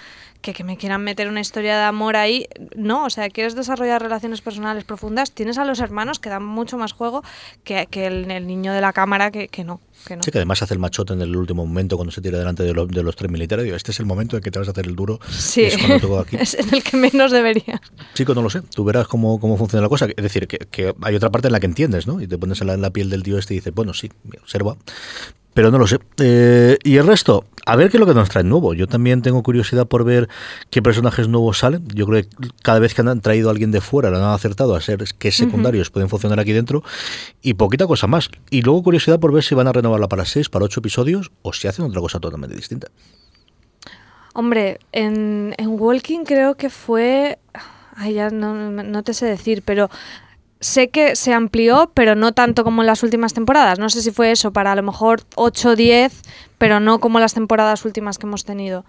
que 0.45 0.53
que 0.53 0.63
me 0.63 0.77
quieran 0.77 1.03
meter 1.03 1.27
una 1.29 1.41
historia 1.41 1.77
de 1.79 1.85
amor 1.85 2.17
ahí. 2.17 2.47
No, 2.77 3.07
o 3.07 3.11
sea, 3.11 3.31
quieres 3.31 3.55
desarrollar 3.57 4.03
relaciones 4.03 4.43
personales 4.43 4.85
profundas, 4.85 5.33
tienes 5.33 5.57
a 5.57 5.65
los 5.65 5.81
hermanos 5.81 6.19
que 6.19 6.29
dan 6.29 6.45
mucho 6.45 6.77
más 6.77 6.93
juego 6.93 7.25
que, 7.65 7.87
que 7.91 8.07
el, 8.07 8.31
el 8.31 8.47
niño 8.47 8.73
de 8.75 8.81
la 8.83 8.93
cámara 8.93 9.31
que, 9.31 9.49
que 9.49 9.65
no. 9.65 9.81
Que 10.07 10.17
no. 10.17 10.23
Sí, 10.23 10.31
que 10.31 10.37
además 10.39 10.61
hace 10.63 10.75
el 10.75 10.81
machote 10.81 11.15
en 11.15 11.23
el 11.23 11.35
último 11.35 11.65
momento 11.65 11.97
cuando 11.97 12.13
se 12.13 12.21
tira 12.21 12.37
delante 12.39 12.63
de, 12.63 12.75
los- 12.75 12.89
de 12.89 13.03
los 13.03 13.17
tres 13.17 13.31
militares. 13.31 13.65
Digo, 13.65 13.75
este 13.75 13.91
es 13.91 14.01
el 14.01 14.07
momento 14.07 14.37
en 14.37 14.43
que 14.43 14.51
te 14.51 14.59
vas 14.59 14.69
a 14.69 14.73
hacer 14.73 14.87
el 14.87 14.95
duro. 14.95 15.19
Sí, 15.31 15.63
Es 15.63 15.77
aquí. 15.77 16.37
es 16.41 16.55
en 16.55 16.75
el 16.75 16.83
que 16.83 16.97
menos 16.99 17.33
debería. 17.33 17.81
Chico, 18.13 18.35
no 18.35 18.43
lo 18.43 18.51
sé. 18.51 18.61
Tú 18.61 18.85
verás 18.85 19.09
cómo, 19.09 19.41
cómo 19.41 19.57
funciona 19.57 19.83
la 19.83 19.89
cosa. 19.89 20.07
Es 20.15 20.23
decir, 20.23 20.47
que, 20.47 20.59
que 20.59 20.95
hay 21.01 21.15
otra 21.15 21.31
parte 21.31 21.49
en 21.49 21.53
la 21.53 21.61
que 21.61 21.67
entiendes, 21.67 22.07
¿no? 22.07 22.21
Y 22.21 22.27
te 22.27 22.37
pones 22.37 22.61
en 22.61 22.67
la, 22.67 22.75
en 22.75 22.83
la 22.83 22.91
piel 22.91 23.09
del 23.09 23.23
tío 23.23 23.39
este 23.39 23.55
y 23.55 23.59
dices, 23.59 23.73
bueno, 23.75 23.95
sí, 23.95 24.11
observa. 24.43 24.77
Pero 25.55 25.71
no 25.71 25.79
lo 25.79 25.87
sé. 25.87 25.99
Eh, 26.19 26.79
y 26.83 26.97
el 26.97 27.07
resto, 27.07 27.47
a 27.65 27.77
ver 27.77 27.91
qué 27.91 27.97
es 27.97 28.01
lo 28.01 28.07
que 28.07 28.15
nos 28.15 28.29
trae 28.29 28.43
nuevo. 28.43 28.75
Yo 28.75 28.87
también 28.89 29.23
tengo 29.23 29.43
curiosidad 29.43 29.87
por 29.87 30.05
ver 30.05 30.29
qué 30.69 30.83
personajes 30.83 31.29
nuevos 31.29 31.59
salen. 31.59 31.87
Yo 31.95 32.07
creo 32.07 32.23
que 32.23 32.29
cada 32.63 32.81
vez 32.81 32.93
que 32.93 33.03
han 33.03 33.21
traído 33.21 33.49
a 33.49 33.53
alguien 33.53 33.71
de 33.71 33.81
fuera, 33.81 34.11
lo 34.11 34.17
han 34.17 34.25
acertado 34.25 34.75
a 34.75 34.81
ser 34.81 35.05
que 35.17 35.31
secundarios 35.31 35.91
pueden 35.91 36.09
funcionar 36.09 36.41
aquí 36.41 36.53
dentro. 36.53 36.83
Y 37.41 37.55
poquita 37.55 37.87
cosa 37.87 38.09
más. 38.09 38.31
Y 38.51 38.63
luego 38.63 38.83
curiosidad 38.83 39.21
por 39.21 39.33
ver 39.33 39.45
si 39.45 39.55
van 39.55 39.69
a 39.69 39.73
renovarla 39.73 40.09
para 40.09 40.25
seis, 40.25 40.49
para 40.49 40.65
ocho 40.65 40.81
episodios, 40.81 41.31
o 41.43 41.53
si 41.53 41.69
hacen 41.69 41.85
otra 41.85 42.01
cosa 42.01 42.19
totalmente 42.19 42.57
distinta. 42.57 42.89
Hombre, 44.35 44.81
en, 44.91 45.55
en 45.57 45.81
Walking 45.81 46.25
creo 46.25 46.57
que 46.57 46.69
fue. 46.69 47.39
Ay, 47.97 48.15
ya 48.15 48.31
no, 48.31 48.73
no 48.73 49.03
te 49.05 49.15
sé 49.15 49.27
decir, 49.27 49.63
pero 49.65 49.89
sé 50.61 50.89
que 50.89 51.17
se 51.17 51.33
amplió, 51.33 51.91
pero 51.95 52.15
no 52.15 52.33
tanto 52.33 52.65
como 52.65 52.83
en 52.83 52.87
las 52.87 53.03
últimas 53.03 53.35
temporadas. 53.35 53.79
No 53.79 53.91
sé 53.91 54.03
si 54.03 54.11
fue 54.11 54.31
eso, 54.31 54.53
para 54.53 54.73
a 54.73 54.77
lo 54.77 54.83
mejor 54.83 55.23
8 55.35 55.71
o 55.71 55.77
10, 55.77 56.23
pero 56.59 56.81
no 56.81 57.01
como 57.01 57.21
las 57.21 57.35
temporadas 57.35 57.85
últimas 57.85 58.19
que 58.19 58.27
hemos 58.27 58.45
tenido. 58.45 58.85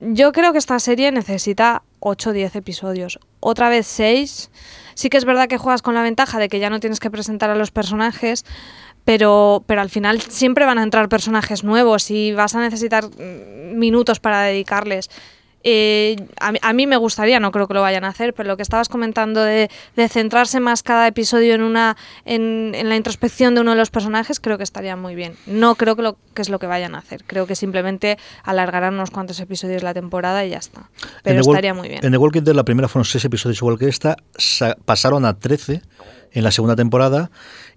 Yo 0.00 0.32
creo 0.32 0.52
que 0.52 0.58
esta 0.58 0.78
serie 0.78 1.10
necesita 1.12 1.82
8 2.00 2.30
o 2.30 2.32
10 2.32 2.56
episodios. 2.56 3.18
Otra 3.40 3.68
vez 3.68 3.86
6. 3.86 4.50
Sí 4.94 5.08
que 5.08 5.16
es 5.16 5.24
verdad 5.24 5.48
que 5.48 5.58
juegas 5.58 5.82
con 5.82 5.94
la 5.94 6.02
ventaja 6.02 6.38
de 6.38 6.48
que 6.48 6.60
ya 6.60 6.70
no 6.70 6.80
tienes 6.80 7.00
que 7.00 7.10
presentar 7.10 7.50
a 7.50 7.56
los 7.56 7.70
personajes, 7.70 8.44
pero, 9.04 9.64
pero 9.66 9.80
al 9.80 9.90
final 9.90 10.20
siempre 10.20 10.66
van 10.66 10.78
a 10.78 10.82
entrar 10.82 11.08
personajes 11.08 11.64
nuevos 11.64 12.10
y 12.10 12.32
vas 12.32 12.54
a 12.54 12.60
necesitar 12.60 13.04
mm, 13.04 13.78
minutos 13.78 14.20
para 14.20 14.42
dedicarles. 14.42 15.10
Eh, 15.64 16.16
a, 16.40 16.52
mí- 16.52 16.58
a 16.60 16.72
mí 16.74 16.86
me 16.86 16.96
gustaría, 16.98 17.40
no 17.40 17.50
creo 17.50 17.66
que 17.66 17.74
lo 17.74 17.80
vayan 17.80 18.04
a 18.04 18.08
hacer, 18.08 18.34
pero 18.34 18.48
lo 18.48 18.56
que 18.56 18.62
estabas 18.62 18.88
comentando 18.90 19.42
de, 19.42 19.70
de 19.96 20.08
centrarse 20.10 20.60
más 20.60 20.82
cada 20.82 21.06
episodio 21.06 21.54
en 21.54 21.62
una 21.62 21.96
en, 22.26 22.72
en 22.74 22.88
la 22.90 22.96
introspección 22.96 23.54
de 23.54 23.62
uno 23.62 23.70
de 23.70 23.78
los 23.78 23.90
personajes, 23.90 24.40
creo 24.40 24.58
que 24.58 24.62
estaría 24.64 24.94
muy 24.94 25.14
bien. 25.14 25.34
No 25.46 25.74
creo 25.74 25.96
que, 25.96 26.02
lo, 26.02 26.16
que 26.34 26.42
es 26.42 26.50
lo 26.50 26.58
que 26.58 26.66
vayan 26.66 26.94
a 26.94 26.98
hacer. 26.98 27.24
Creo 27.26 27.46
que 27.46 27.56
simplemente 27.56 28.18
alargarán 28.42 28.94
unos 28.94 29.10
cuantos 29.10 29.40
episodios 29.40 29.82
la 29.82 29.94
temporada 29.94 30.44
y 30.44 30.50
ya 30.50 30.58
está. 30.58 30.90
Pero 31.22 31.40
estaría 31.40 31.72
muy 31.74 31.88
bien. 31.88 32.04
En 32.04 32.12
The 32.12 32.18
Walking 32.18 32.42
Dead 32.42 32.54
la 32.54 32.64
primera 32.64 32.86
fueron 32.88 33.06
seis 33.06 33.24
episodios 33.24 33.58
igual 33.58 33.78
que 33.78 33.88
esta, 33.88 34.16
sa- 34.36 34.76
pasaron 34.84 35.24
a 35.24 35.38
13 35.38 35.80
en 36.32 36.44
la 36.44 36.50
segunda 36.50 36.76
temporada 36.76 37.30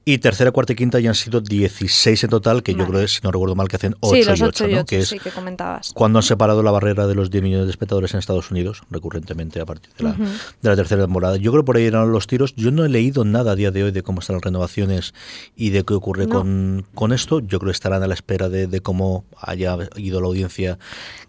y 0.10 0.20
tercera, 0.20 0.52
cuarta 0.52 0.72
y 0.74 0.76
quinta 0.78 1.00
ya 1.00 1.10
han 1.10 1.16
sido 1.16 1.42
16 1.42 2.24
en 2.24 2.30
total, 2.30 2.64
que 2.64 2.74
yo 2.74 2.88
creo 2.88 3.02
que, 3.02 3.08
si 3.10 3.20
no 3.24 3.32
recuerdo 3.32 3.56
mal, 3.56 3.68
que 3.68 3.76
hacen 3.76 3.96
8 4.00 4.16
sí, 4.16 4.24
los 4.30 4.40
y 4.40 4.44
8 4.44 4.64
8, 4.64 4.68
y 4.70 4.74
¿no? 4.74 4.80
8, 4.80 4.86
que 4.88 5.00
es 5.00 5.08
sí, 5.10 5.20
que 5.20 5.32
comentabas. 5.32 5.92
cuando 5.94 6.20
han 6.20 6.24
separado 6.24 6.64
la 6.64 6.72
barrera 6.72 7.08
de 7.08 7.14
los 7.16 7.30
10 7.30 7.44
millones 7.44 7.66
de 7.68 7.72
espectadores 7.72 8.14
en 8.14 8.20
Estados 8.20 8.50
Unidos, 8.50 8.84
recurrentemente 8.90 9.60
a 9.60 9.66
partir 9.66 9.92
de 9.98 10.04
la, 10.06 10.12
de 10.14 10.70
la 10.70 10.76
tercera 10.78 11.04
temporada. 11.04 11.36
Yo 11.36 11.52
creo 11.52 11.64
que 11.64 11.66
por 11.66 11.76
ahí 11.78 11.86
eran 11.86 12.10
los 12.12 12.26
tiros. 12.28 12.56
Yo 12.56 12.72
no 12.72 12.86
he 12.86 12.90
leído 12.90 13.26
nada 13.26 13.52
a 13.52 13.56
día 13.56 13.72
de 13.72 13.84
hoy 13.84 13.92
de 13.92 14.02
cómo 14.02 14.22
están 14.22 14.38
las 14.38 14.44
renovaciones 14.44 15.14
y 15.58 15.72
de 15.72 15.84
qué 15.84 15.94
ocurre 15.94 16.26
No. 16.28 16.36
con, 16.36 16.86
con 16.96 17.12
esto. 17.12 17.42
Yo 17.42 17.60
creo 17.60 17.72
que 17.72 17.76
estarán 17.76 18.02
a 18.02 18.08
la 18.08 18.14
espera 18.14 18.48
de, 18.48 18.68
de 18.68 18.80
cómo 18.80 19.26
haya 19.42 19.76
ido 19.98 20.22
la 20.22 20.28
audiencia. 20.28 20.80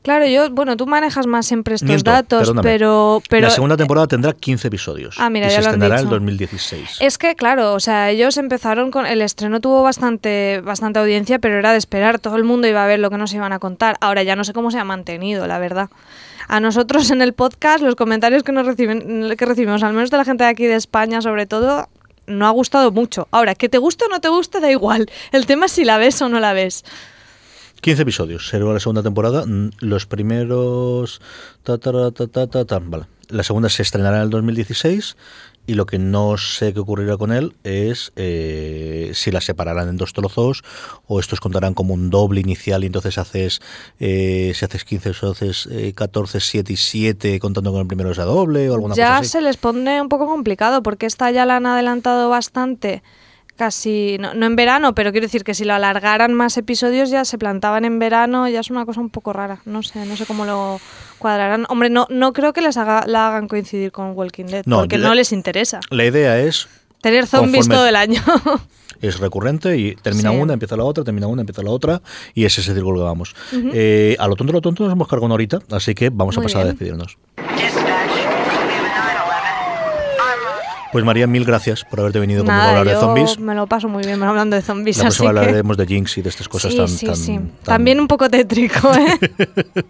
Claro, 0.03 0.24
yo, 0.29 0.51
bueno, 0.51 0.76
tú 0.76 0.87
manejas 0.87 1.26
más 1.26 1.47
siempre 1.47 1.74
estos 1.74 1.89
Miento, 1.89 2.12
datos, 2.12 2.39
perdóname. 2.43 2.62
pero, 2.68 3.20
pero 3.29 3.49
la 3.49 3.51
segunda 3.51 3.76
temporada 3.76 4.07
tendrá 4.07 4.33
15 4.33 4.68
episodios 4.68 5.16
Ah, 5.18 5.29
mira, 5.31 5.49
y 5.49 5.51
ya 5.51 5.57
se 5.57 5.62
lo 5.62 5.68
han 5.70 5.74
estrenará 5.74 5.97
en 6.01 6.07
dicho. 6.07 6.14
2016. 6.14 6.99
Es 7.01 7.18
que, 7.18 7.35
claro, 7.35 7.74
o 7.74 7.81
sea, 7.81 8.11
ellos 8.11 8.37
empezaron 8.37 8.67
con. 8.90 9.06
El 9.06 9.22
estreno 9.22 9.60
tuvo 9.60 9.82
bastante, 9.82 10.60
bastante 10.62 10.98
audiencia, 10.98 11.38
pero 11.38 11.58
era 11.58 11.72
de 11.72 11.78
esperar. 11.78 12.18
Todo 12.18 12.36
el 12.36 12.44
mundo 12.44 12.66
iba 12.68 12.84
a 12.84 12.86
ver 12.86 13.00
lo 13.00 13.10
que 13.10 13.18
nos 13.18 13.32
iban 13.32 13.52
a 13.52 13.58
contar. 13.58 13.96
Ahora 14.00 14.22
ya 14.22 14.36
no 14.36 14.44
sé 14.44 14.52
cómo 14.52 14.70
se 14.70 14.78
ha 14.78 14.84
mantenido, 14.84 15.46
la 15.46 15.58
verdad. 15.58 15.88
a 16.48 16.60
nosotros 16.60 17.10
en 17.10 17.20
el 17.20 17.32
podcast, 17.34 17.82
los 17.82 17.94
comentarios 17.94 18.42
que, 18.42 18.52
nos 18.52 18.66
reciben, 18.66 19.34
que 19.36 19.44
recibimos, 19.46 19.82
al 19.82 19.92
menos 19.92 20.10
de 20.10 20.16
la 20.16 20.24
gente 20.24 20.44
de 20.44 20.50
aquí 20.50 20.66
de 20.66 20.76
España 20.76 21.20
sobre 21.20 21.46
todo, 21.46 21.88
no 22.26 22.46
ha 22.46 22.50
gustado 22.50 22.90
mucho. 22.92 23.28
Ahora, 23.30 23.54
que 23.54 23.68
te 23.68 23.78
guste 23.78 24.04
o 24.04 24.08
no 24.08 24.20
te 24.20 24.28
guste, 24.28 24.60
da 24.60 24.70
igual. 24.70 25.10
El 25.32 25.46
tema 25.46 25.66
es 25.66 25.72
si 25.72 25.84
la 25.84 25.98
ves 25.98 26.20
o 26.22 26.28
no 26.28 26.40
la 26.40 26.52
ves. 26.52 26.84
15 27.80 28.02
episodios, 28.02 28.48
será 28.48 28.64
la 28.64 28.80
segunda 28.80 29.02
temporada. 29.02 29.44
Mm, 29.46 29.70
Los 29.80 30.06
primeros. 30.06 31.20
ta, 31.62 31.78
ta, 31.78 32.10
ta, 32.10 32.78
vale. 32.82 33.04
La 33.28 33.42
segunda 33.42 33.68
se 33.68 33.82
estrenará 33.82 34.16
en 34.16 34.22
el 34.24 34.30
2016 34.30 35.16
y 35.68 35.74
lo 35.74 35.84
que 35.84 35.98
no 35.98 36.38
sé 36.38 36.72
qué 36.72 36.80
ocurrirá 36.80 37.18
con 37.18 37.30
él 37.30 37.54
es 37.62 38.10
eh, 38.16 39.10
si 39.12 39.30
la 39.30 39.42
separarán 39.42 39.90
en 39.90 39.98
dos 39.98 40.14
trozos 40.14 40.64
o 41.06 41.20
estos 41.20 41.40
contarán 41.40 41.74
como 41.74 41.92
un 41.92 42.08
doble 42.08 42.40
inicial 42.40 42.84
y 42.84 42.86
entonces 42.86 43.18
haces 43.18 43.60
eh, 44.00 44.52
si 44.54 44.64
haces 44.64 44.86
15 44.86 45.12
o 45.26 45.30
haces 45.30 45.68
eh, 45.70 45.92
14, 45.94 46.40
7 46.40 46.72
y 46.72 46.76
7 46.76 47.38
contando 47.38 47.70
con 47.70 47.82
el 47.82 47.86
primero 47.86 48.10
esa 48.10 48.24
doble 48.24 48.70
o 48.70 48.74
alguna 48.74 48.94
ya 48.94 49.08
cosa 49.08 49.18
así. 49.18 49.28
se 49.28 49.40
les 49.42 49.58
pone 49.58 50.00
un 50.00 50.08
poco 50.08 50.26
complicado 50.26 50.82
porque 50.82 51.04
esta 51.04 51.30
ya 51.30 51.44
la 51.44 51.56
han 51.56 51.66
adelantado 51.66 52.30
bastante. 52.30 53.02
Casi, 53.59 54.18
no, 54.20 54.34
no 54.34 54.46
en 54.46 54.54
verano, 54.54 54.94
pero 54.94 55.11
quiero 55.11 55.26
decir 55.26 55.42
que 55.42 55.52
si 55.52 55.64
lo 55.64 55.74
alargaran 55.74 56.32
más 56.32 56.56
episodios 56.56 57.11
ya 57.11 57.24
se 57.24 57.38
plantaban 57.38 57.84
en 57.84 57.98
verano, 57.98 58.48
ya 58.48 58.61
es 58.61 58.70
una 58.70 58.86
cosa 58.86 59.00
un 59.00 59.11
poco 59.11 59.32
rara. 59.32 59.59
No 59.64 59.82
sé, 59.82 60.06
no 60.06 60.16
sé 60.16 60.26
cómo 60.26 60.44
lo 60.44 60.80
cuadrarán. 61.18 61.66
Hombre, 61.68 61.90
no, 61.90 62.06
no 62.09 62.32
creo 62.32 62.52
que 62.52 62.61
les 62.61 62.76
haga, 62.76 63.02
la 63.09 63.26
hagan 63.26 63.48
coincidir 63.48 63.90
con 63.90 64.12
Walking 64.16 64.44
Dead, 64.44 64.62
No, 64.64 64.78
porque 64.78 64.96
la- 64.96 65.09
no 65.09 65.14
les 65.16 65.32
interesa. 65.32 65.80
La 65.90 66.04
idea 66.04 66.38
es 66.40 66.68
Tener 67.02 67.26
zombies 67.26 67.68
todo 67.68 67.86
el 67.88 67.96
año. 67.96 68.22
es 69.02 69.18
recurrente 69.18 69.76
y 69.76 69.96
termina 69.96 70.30
Sí. 70.30 70.36
una, 70.36 70.52
empieza 70.52 70.76
la 70.76 70.84
otra, 70.84 71.02
termina 71.02 71.26
una, 71.26 71.42
empieza 71.42 71.62
la 71.64 71.70
otra 71.72 72.00
y 72.34 72.44
es 72.44 72.56
ese 72.59 72.72
círculo 72.74 73.00
que 73.00 73.04
vamos. 73.04 73.34
Eh, 73.52 74.14
a 74.20 74.28
lo 74.28 74.36
tonto, 74.36 74.52
a 74.52 74.54
lo 74.54 74.61
tonto 74.61 74.84
nos 74.84 74.92
hemos 74.92 75.09
cargado 75.09 75.26
una 75.26 75.34
horita, 75.34 75.59
así 75.72 75.96
que 75.96 76.11
vamos 76.11 76.38
a 76.38 76.42
pasar 76.42 76.62
a 76.62 76.64
despedirnos. 76.66 77.18
Pues 80.91 81.05
María, 81.05 81.26
mil 81.26 81.45
gracias 81.45 81.84
por 81.84 82.01
haberte 82.01 82.18
venido 82.18 82.41
conmigo 82.45 82.55
a 82.55 82.64
Nada, 82.66 82.78
hablar 82.78 82.86
de 82.86 82.93
yo 82.95 83.01
zombies. 83.01 83.39
me 83.39 83.55
lo 83.55 83.66
paso 83.66 83.89
muy 83.89 84.03
bien 84.05 84.22
hablando 84.22 84.57
de 84.57 84.62
zombies. 84.62 84.97
La 84.97 85.05
próxima 85.05 85.32
que... 85.34 85.39
hablaremos 85.41 85.76
de 85.76 85.86
Jinx 85.86 86.16
y 86.18 86.22
de 86.22 86.30
estas 86.30 86.49
cosas 86.49 86.72
sí, 86.72 86.78
tan, 86.78 86.89
sí, 86.89 87.07
tan- 87.07 87.16
sí. 87.16 87.34
tan- 87.34 87.51
También 87.64 88.01
un 88.01 88.09
poco 88.09 88.30
tétrico, 88.30 88.91
¿eh? 88.95 89.18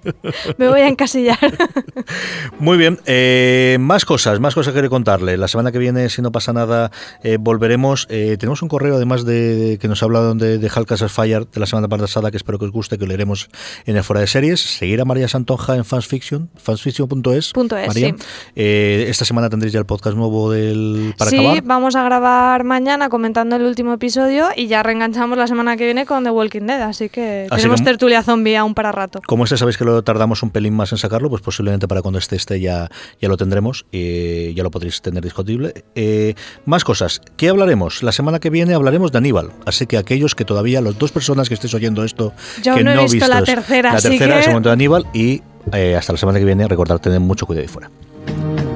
Me 0.59 0.69
voy 0.69 0.81
a 0.81 0.89
encasillar. 0.89 1.39
Muy 2.59 2.77
bien, 2.79 2.99
eh, 3.07 3.77
más 3.81 4.05
cosas, 4.05 4.41
más 4.41 4.55
cosas 4.57 4.75
que 4.75 4.89
contarle. 4.89 5.37
La 5.37 5.47
semana 5.47 5.71
que 5.71 5.79
viene, 5.79 6.09
si 6.09 6.21
no 6.23 6.33
pasa 6.33 6.53
nada, 6.53 6.91
eh, 7.23 7.37
volveremos. 7.39 8.07
Eh, 8.11 8.37
tenemos 8.39 8.63
un 8.63 8.69
correo, 8.69 8.97
además 8.97 9.25
de 9.25 9.79
que 9.81 9.87
nos 9.87 10.03
habla 10.03 10.35
de, 10.35 10.59
de 10.59 10.67
Hulk 10.75 10.91
as 10.93 11.13
Fire 11.13 11.47
de 11.49 11.61
la 11.61 11.67
semana 11.67 11.87
pasada, 11.89 12.31
que 12.33 12.37
espero 12.37 12.59
que 12.59 12.65
os 12.65 12.73
guste, 12.73 12.99
que 12.99 13.07
leeremos 13.07 13.49
en 13.87 13.97
el 13.97 14.03
fuera 14.03 14.21
de 14.21 14.27
series. 14.27 14.61
Seguir 14.61 15.01
a 15.01 15.05
María 15.05 15.29
Santonja 15.29 15.77
en 15.77 15.85
fansfiction, 15.85 16.51
fansfiction.es. 16.57 17.53
María. 17.87 17.93
sí. 17.93 18.15
Esta 18.57 19.25
semana 19.25 19.49
tendréis 19.49 19.73
ya 19.73 19.79
el 19.79 19.87
podcast 19.87 20.17
nuevo 20.17 20.51
del 20.51 20.88
para 21.17 21.31
sí, 21.31 21.39
acabar. 21.39 21.63
vamos 21.65 21.97
a 21.97 22.03
grabar 22.05 22.65
mañana 22.65 23.09
comentando 23.09 23.57
el 23.57 23.63
último 23.63 23.93
episodio 23.95 24.49
y 24.57 24.67
ya 24.67 24.83
reenganchamos 24.83 25.37
la 25.39 25.47
semana 25.47 25.77
que 25.77 25.85
viene 25.85 26.07
con 26.07 26.25
The 26.25 26.31
Walking 26.31 26.63
Dead, 26.63 26.83
así 26.83 27.09
que 27.09 27.47
Así 27.51 27.63
tenemos 27.63 27.81
que- 27.81 27.85
tertulia 27.87 28.23
zombie 28.23 28.57
aún 28.57 28.75
para 28.75 28.93
rato. 28.93 29.21
Como 29.27 29.45
este 29.45 29.57
sabéis 29.57 29.77
que 29.79 29.85
lo 29.85 30.03
tardamos 30.03 30.43
un 30.43 30.51
pelín 30.51 30.75
más 30.75 30.93
en 30.93 30.99
sacarlo, 30.99 31.31
pues 31.31 31.43
posiblemente 31.43 31.89
para 31.89 32.03
cuando 32.03 32.19
esté 32.19 32.37
este 32.37 32.61
ya, 32.61 32.89
ya 33.21 33.29
lo 33.29 33.37
tendremos 33.37 33.87
y 33.93 34.55
ya 34.55 34.63
lo 34.63 34.71
podréis 34.71 35.01
tener 35.03 35.23
disponible. 35.23 35.85
Eh, 35.95 36.35
más 36.67 36.85
cosas. 36.85 37.21
¿Qué 37.37 37.49
hablaremos? 37.49 38.03
La 38.03 38.13
semana 38.13 38.39
que 38.39 38.51
viene 38.51 38.75
hablaremos 38.75 39.13
de 39.13 39.19
Aníbal. 39.19 39.51
Así 39.67 39.87
que 39.87 39.97
aquellos 39.99 40.35
que 40.35 40.45
todavía, 40.45 40.81
las 40.81 40.99
dos 40.99 41.13
personas 41.13 41.49
que 41.49 41.55
estéis 41.55 41.75
oyendo 41.75 42.05
esto, 42.05 42.33
Yo 42.63 42.75
que 42.75 42.85
no 42.85 42.91
he 42.93 42.95
no 42.95 43.03
visto 43.03 43.27
la 43.29 43.43
tercera, 43.43 43.93
la 43.93 44.01
tercera 44.01 44.35
que- 44.35 44.41
es 44.41 44.47
el 44.47 44.53
momento 44.53 44.69
de 44.69 44.73
Aníbal 44.75 45.07
y 45.13 45.43
eh, 45.73 45.97
hasta 45.97 46.13
la 46.13 46.19
semana 46.19 46.39
que 46.39 46.45
viene 46.45 46.67
recordad 46.67 46.99
tener 46.99 47.21
mucho 47.21 47.45
cuidado 47.47 47.63
ahí 47.63 47.69
fuera. 47.69 48.68